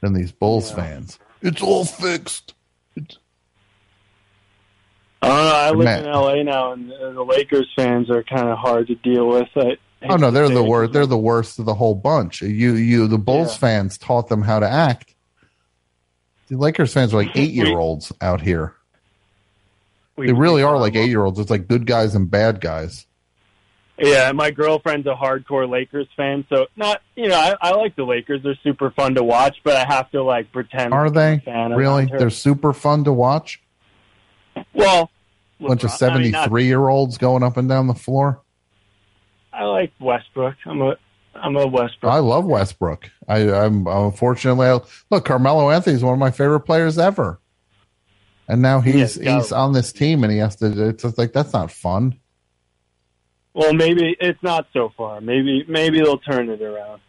[0.00, 1.18] Than these Bulls fans.
[1.42, 2.54] It's all fixed.
[2.96, 3.00] I
[5.28, 5.52] don't know.
[5.52, 6.04] I live Man.
[6.04, 9.48] in LA now, and the the Lakers fans are kind of hard to deal with.
[9.56, 9.76] I,
[10.08, 10.92] Oh no, they're the worst.
[10.92, 12.42] They're the worst of the whole bunch.
[12.42, 15.14] You, you, the Bulls fans taught them how to act.
[16.48, 18.74] The Lakers fans are like eight year olds out here.
[20.16, 21.38] They really are like eight year olds.
[21.38, 23.06] It's like good guys and bad guys.
[23.98, 28.04] Yeah, my girlfriend's a hardcore Lakers fan, so not you know I, I like the
[28.04, 28.42] Lakers.
[28.42, 30.94] They're super fun to watch, but I have to like pretend.
[30.94, 32.06] Are I'm they a fan really?
[32.06, 33.60] They're super fun to watch.
[34.72, 35.10] well.
[35.60, 38.40] bunch of seventy-three I mean, year olds going up and down the floor.
[39.52, 40.56] I like Westbrook.
[40.64, 40.96] I'm a
[41.34, 42.12] I'm a Westbrook.
[42.12, 43.10] I love Westbrook.
[43.28, 44.80] I, I'm unfortunately I,
[45.10, 45.24] look.
[45.26, 47.40] Carmelo Anthony is one of my favorite players ever,
[48.48, 50.88] and now he's Yeah, he's on this team, and he has to.
[50.88, 52.18] It's just like that's not fun.
[53.54, 55.20] Well, maybe it's not so far.
[55.20, 57.00] Maybe maybe they'll turn it around.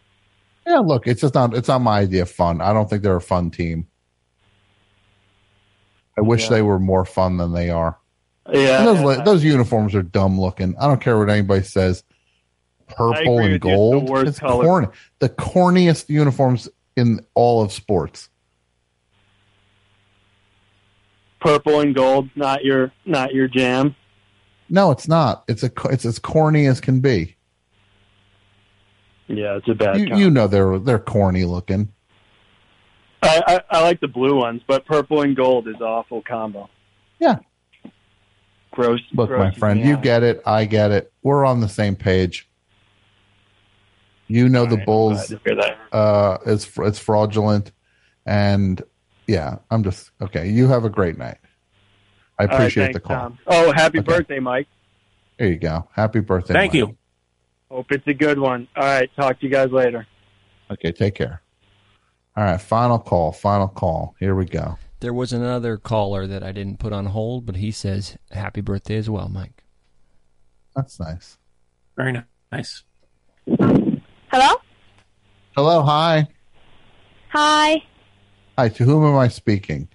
[0.68, 1.56] Yeah, look, it's just not.
[1.56, 2.62] It's not my idea of fun.
[2.62, 3.88] I don't think they're a fun team.
[6.18, 6.50] I wish Yeah.
[6.50, 7.98] they were more fun than they are.
[8.52, 9.24] Yeah, And those yeah.
[9.24, 10.76] those uniforms are dumb looking.
[10.78, 12.04] I don't care what anybody says.
[12.88, 13.56] Purple and with you.
[13.56, 14.10] It's the gold.
[14.10, 14.64] worst It's color.
[14.66, 14.88] corny.
[15.20, 18.30] The corniest uniforms in all of sports.
[21.40, 23.96] Purple and gold, not your not your jam.
[24.74, 25.44] No, it's not.
[25.48, 25.72] It's a.
[25.92, 27.36] It's as corny as can be.
[29.28, 30.00] Yeah, it's a bad.
[30.00, 31.94] You, you know they're they're corny looking.
[33.22, 36.72] I, I I like the blue ones, but purple and gold is awful combo.
[37.20, 37.36] Yeah.
[38.72, 39.00] Gross.
[39.14, 40.42] Look, gross my friend, me you get it.
[40.44, 41.14] I get it.
[41.22, 42.50] We're on the same page.
[44.28, 45.96] You know the Bulls glad to hear that.
[45.96, 47.72] uh, is it's fraudulent,
[48.26, 48.82] and
[49.28, 50.50] yeah, I'm just okay.
[50.50, 51.38] You have a great night.
[52.40, 53.18] I All right, appreciate thanks, the call.
[53.18, 53.40] Tom.
[53.48, 54.06] Oh, happy Okay.
[54.06, 54.68] birthday, Mike.
[55.38, 55.88] There you go.
[55.94, 56.54] Happy birthday.
[56.54, 56.80] Thank Mike.
[56.80, 56.98] you.
[57.70, 58.68] Hope it's a good one.
[58.76, 60.06] All right, talk to you guys later.
[60.72, 61.42] Okay, take care.
[62.36, 63.32] All right, final call.
[63.32, 64.16] Final call.
[64.20, 64.78] Here we go.
[65.00, 68.96] There was another caller that I didn't put on hold, but he says happy birthday
[68.96, 69.64] as well, Mike.
[70.76, 71.38] That's nice.
[71.96, 72.22] Very ni-
[72.52, 72.84] nice.
[73.46, 74.56] Hello?
[75.56, 75.82] Hello.
[75.84, 76.28] Hi.
[77.30, 77.84] Hi.
[78.58, 78.70] Hi.
[78.70, 79.90] To whom am I speaking?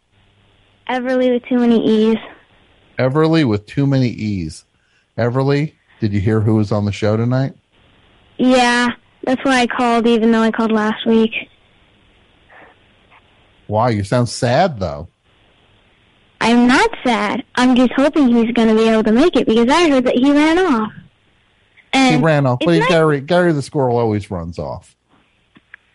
[0.89, 2.17] Everly with too many E's.
[2.99, 4.65] Everly with too many E's.
[5.17, 7.55] Everly, did you hear who was on the show tonight?
[8.37, 8.89] Yeah,
[9.25, 11.33] that's why I called, even though I called last week.
[13.67, 15.09] Wow, you sound sad though.
[16.41, 17.45] I'm not sad.
[17.57, 20.15] I'm just hoping he's going to be able to make it because I heard that
[20.15, 20.93] he ran off.
[21.93, 22.61] He ran off.
[22.65, 24.95] Well, nice- Gary, Gary the squirrel always runs off.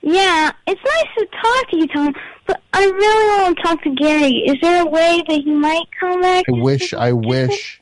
[0.05, 2.13] Yeah, it's nice to talk to you, Tom,
[2.45, 4.33] but I really want to talk to Gary.
[4.45, 6.43] Is there a way that he might come back?
[6.49, 7.79] I wish, I wish.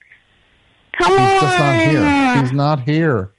[0.99, 1.41] Come He's on.
[1.41, 2.41] just not here.
[2.41, 3.31] He's not here.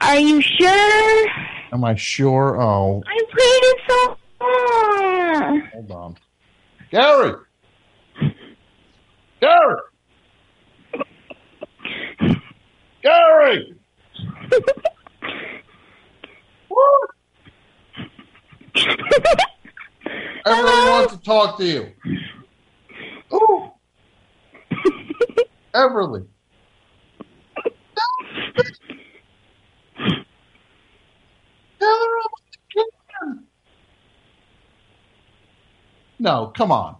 [0.00, 1.28] Are you sure?
[1.72, 2.58] Am I sure?
[2.62, 5.60] Oh, I waited so long.
[5.74, 6.16] hold on.
[6.90, 7.34] Gary!
[9.40, 9.76] Gary!
[13.02, 13.74] Gary!
[20.46, 21.92] Everyone wants to talk to you.
[23.32, 23.70] Ooh.
[25.74, 26.26] Everly.
[36.18, 36.96] No, come on.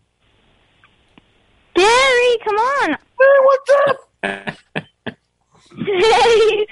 [1.75, 2.91] Gary, come on.
[2.91, 3.99] Hey, what's up?
[5.77, 6.67] Hey.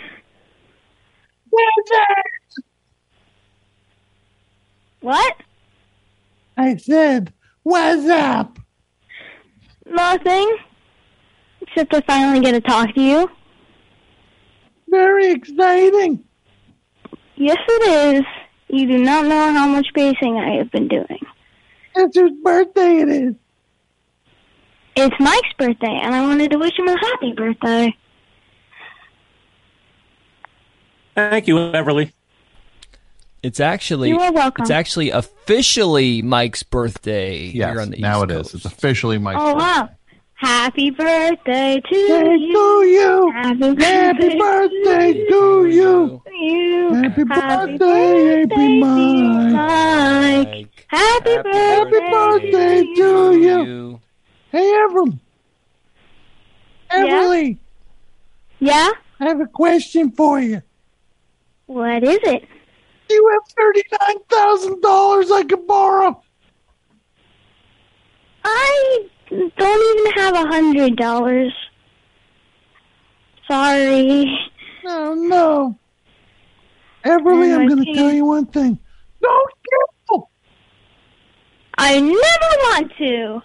[5.02, 5.34] What?
[6.56, 7.32] I said,
[7.64, 8.58] what's up?
[9.84, 10.56] Nothing.
[11.60, 13.30] Except to finally get to talk to you.
[14.88, 16.24] Very exciting.
[17.36, 18.22] Yes, it is.
[18.68, 21.18] You do not know how much pacing I have been doing.
[21.96, 23.34] It's whose birthday it is.
[24.94, 27.96] It's Mike's birthday, and I wanted to wish him a happy birthday.
[31.14, 32.12] Thank you, Everly.
[33.42, 34.62] It's actually You are welcome.
[34.62, 38.48] It's actually officially Mike's birthday Yes, here on the now East it Coast.
[38.50, 38.54] is.
[38.54, 39.40] It's It's officially Mike's.
[39.42, 39.88] oh, wow.
[40.34, 42.52] Happy birthday to Hey, you.
[42.52, 43.30] to you.
[43.32, 46.22] Happy Happy birthday to you.
[46.32, 46.94] you.
[46.94, 49.52] Happy birthday, happy Mike.
[49.52, 50.86] Mike.
[50.88, 51.50] Happy, Happy birthday.
[51.52, 53.64] Happy birthday to you.
[53.64, 54.00] You.
[54.50, 55.18] Hey, Everly.
[56.90, 57.58] Everly,
[58.60, 58.90] Yeah?
[59.20, 60.60] I have a question for you.
[61.66, 62.44] What is it?
[63.12, 66.22] you have thirty nine thousand dollars I could borrow?
[68.44, 71.52] I don't even have a hundred dollars.
[73.48, 74.26] Sorry.
[74.86, 75.78] Oh no.
[77.04, 78.78] Everly, I'm going to tell you one thing.
[79.20, 79.52] Don't
[80.08, 80.30] gamble.
[81.76, 83.42] I never want to.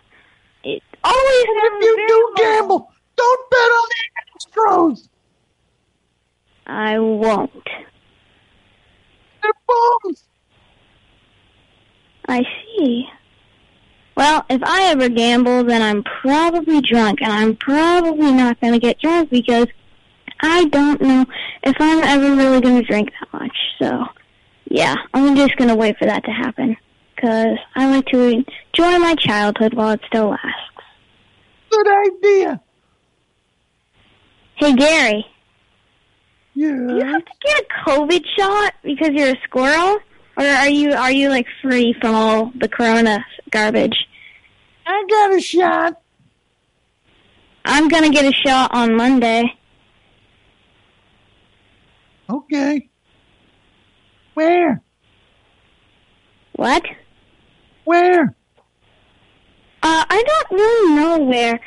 [0.64, 1.46] It always.
[1.48, 5.10] And if you do gamble, don't bet on the Astros.
[6.68, 7.68] I won't.
[9.48, 10.24] They're bombs.
[12.27, 13.08] I see.
[14.16, 18.80] Well, if I ever gamble, then I'm probably drunk, and I'm probably not going to
[18.80, 19.67] get drunk because
[20.42, 21.26] I don't know
[21.64, 23.56] if I'm ever really going to drink that much.
[23.80, 24.06] So,
[24.69, 26.76] yeah, I'm just going to wait for that to happen
[27.16, 30.51] because I like to enjoy my childhood while it still lasts.
[31.69, 32.61] Good idea.
[34.56, 35.26] Hey, Gary.
[36.58, 36.69] Yeah.
[36.88, 40.00] Do you have to get a COVID shot because you're a squirrel,
[40.38, 43.95] or are you are you like free from all the corona garbage?
[44.88, 46.02] I got a shot.
[47.64, 49.44] I'm gonna get a shot on Monday.
[52.27, 52.90] Okay.
[54.34, 54.82] Where?
[56.53, 56.84] What?
[57.84, 58.36] Where?
[59.84, 61.60] Uh, I don't really know where.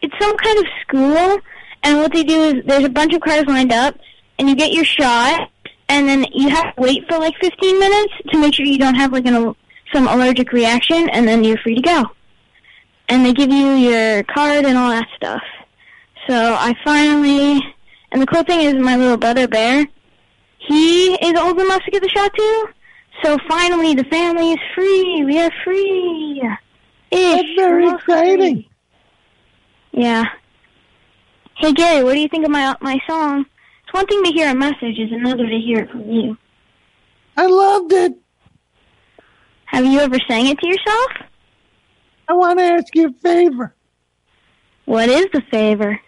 [0.00, 1.38] It's some kind of school,
[1.82, 3.94] and what they do is there's a bunch of cars lined up,
[4.38, 5.50] and you get your shot,
[5.88, 8.94] and then you have to wait for like 15 minutes to make sure you don't
[8.94, 9.54] have like an
[9.92, 12.04] some allergic reaction, and then you're free to go.
[13.08, 15.42] And they give you your card and all that stuff.
[16.28, 17.62] So I finally,
[18.12, 19.86] and the cool thing is my little brother Bear,
[20.58, 22.68] he is old enough to get the shot too.
[23.22, 25.24] So finally, the family is free.
[25.24, 26.42] We are free.
[27.10, 28.64] That's very exciting.
[29.92, 30.24] Yeah.
[31.56, 33.46] Hey Gary, what do you think of my my song?
[33.88, 36.36] It's one thing to hear a message; it's another to hear it from you.
[37.38, 38.12] I loved it.
[39.64, 41.10] Have you ever sang it to yourself?
[42.28, 43.74] I want to ask you a favor.
[44.84, 45.98] What is the favor?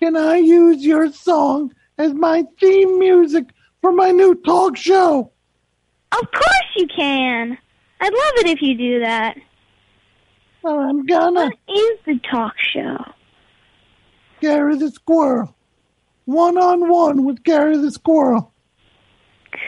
[0.00, 3.46] Can I use your song as my theme music
[3.80, 5.32] for my new talk show?
[6.12, 7.56] Of course you can.
[7.98, 9.38] I'd love it if you do that.
[10.60, 11.46] Well, I'm gonna.
[11.46, 12.98] What is the talk show?
[14.42, 15.56] Gary the Squirrel.
[16.32, 18.54] One on one with Gary the Squirrel.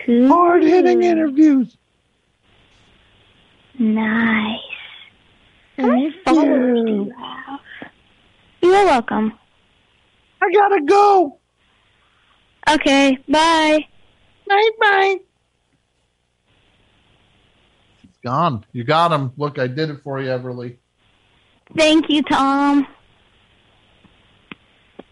[0.06, 0.28] Cool.
[0.28, 1.76] Hard hitting interviews.
[3.78, 4.60] Nice.
[5.76, 6.32] Thank you.
[6.32, 7.12] you.
[8.62, 9.38] You're welcome.
[10.40, 11.38] I gotta go.
[12.70, 13.86] Okay, bye.
[14.48, 15.16] Bye bye.
[18.00, 18.64] He's gone.
[18.72, 19.32] You got him.
[19.36, 20.76] Look, I did it for you, Everly.
[21.76, 22.86] Thank you, Tom.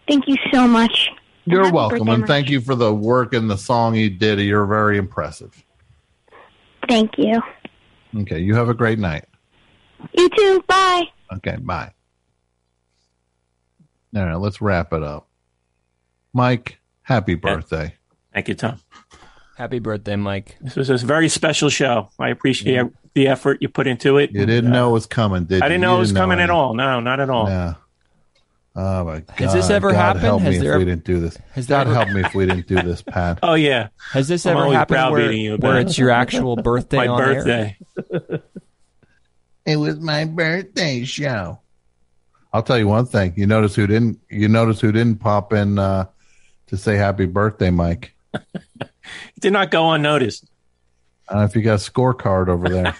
[0.07, 1.09] Thank you so much.
[1.45, 2.27] You're Happy welcome, birthday, and Mike.
[2.27, 4.39] thank you for the work and the song you did.
[4.39, 5.63] You're very impressive.
[6.87, 7.41] Thank you.
[8.15, 9.25] Okay, you have a great night.
[10.13, 10.63] You too.
[10.67, 11.03] Bye.
[11.35, 11.91] Okay, bye.
[14.15, 15.27] All right, let's wrap it up.
[16.33, 17.95] Mike, happy birthday.
[18.33, 18.79] Thank you, Tom.
[19.57, 20.57] Happy birthday, Mike.
[20.61, 22.09] This was a very special show.
[22.19, 24.31] I appreciate the effort you put into it.
[24.31, 25.65] You didn't uh, know it was coming, did you?
[25.65, 26.73] I didn't You know it was coming any- at all.
[26.73, 27.47] No, not at all.
[27.49, 27.73] Yeah.
[28.75, 29.29] Oh my god!
[29.37, 30.23] Has this ever God happened?
[30.23, 31.37] Help Has me there if we ever- didn't do this.
[31.51, 33.37] Has there God ever- help me if we didn't do this, Pat.
[33.43, 33.89] Oh yeah.
[34.13, 37.33] Has this I'm ever happened where, you where it's your actual birthday My on air?
[37.35, 37.77] birthday.
[39.65, 41.59] It was my birthday show.
[42.51, 43.33] I'll tell you one thing.
[43.35, 44.19] You notice who didn't?
[44.29, 46.05] You notice who didn't pop in uh,
[46.67, 48.15] to say happy birthday, Mike?
[48.33, 48.41] it
[49.39, 50.49] Did not go unnoticed.
[51.29, 52.95] I don't know if you got a scorecard over there.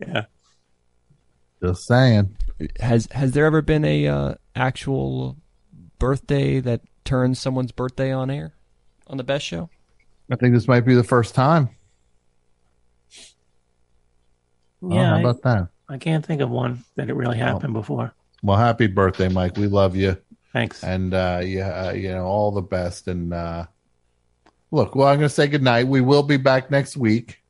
[0.00, 0.22] Yeah.
[1.62, 2.36] Just saying.
[2.80, 5.36] Has has there ever been a uh, actual
[5.98, 8.54] birthday that turns someone's birthday on air
[9.06, 9.70] on the best show?
[10.30, 11.70] I think this might be the first time.
[14.82, 15.68] Oh, Yeah, how I- about that?
[15.88, 18.14] I can't think of one that it really happened before.
[18.42, 19.56] Well, happy birthday, Mike.
[19.58, 20.16] We love you.
[20.52, 20.82] Thanks.
[20.82, 23.06] And uh, yeah, uh, you know, all the best.
[23.06, 23.66] And uh,
[24.70, 25.88] look, well, I'm going to say goodnight.
[25.88, 27.42] We will be back next week.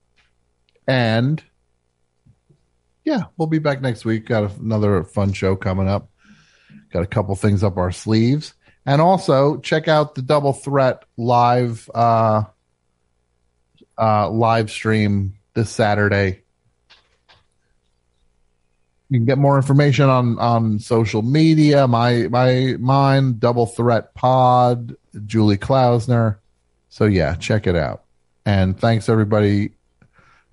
[0.89, 1.43] And
[3.05, 4.27] yeah, we'll be back next week.
[4.27, 6.09] Got another fun show coming up.
[6.91, 8.55] Got a couple things up our sleeves.
[8.87, 12.45] And also check out the Double Threat live uh,
[13.99, 16.43] uh, live stream this Saturday.
[19.11, 21.87] You can get more information on on social media.
[21.87, 26.39] My my mine Double Threat Pod, Julie Klausner.
[26.89, 28.05] So yeah, check it out.
[28.47, 29.73] And thanks everybody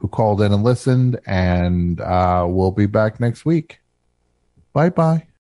[0.02, 1.20] who called in and listened.
[1.26, 3.80] And uh, we'll be back next week.
[4.74, 5.28] Bye bye.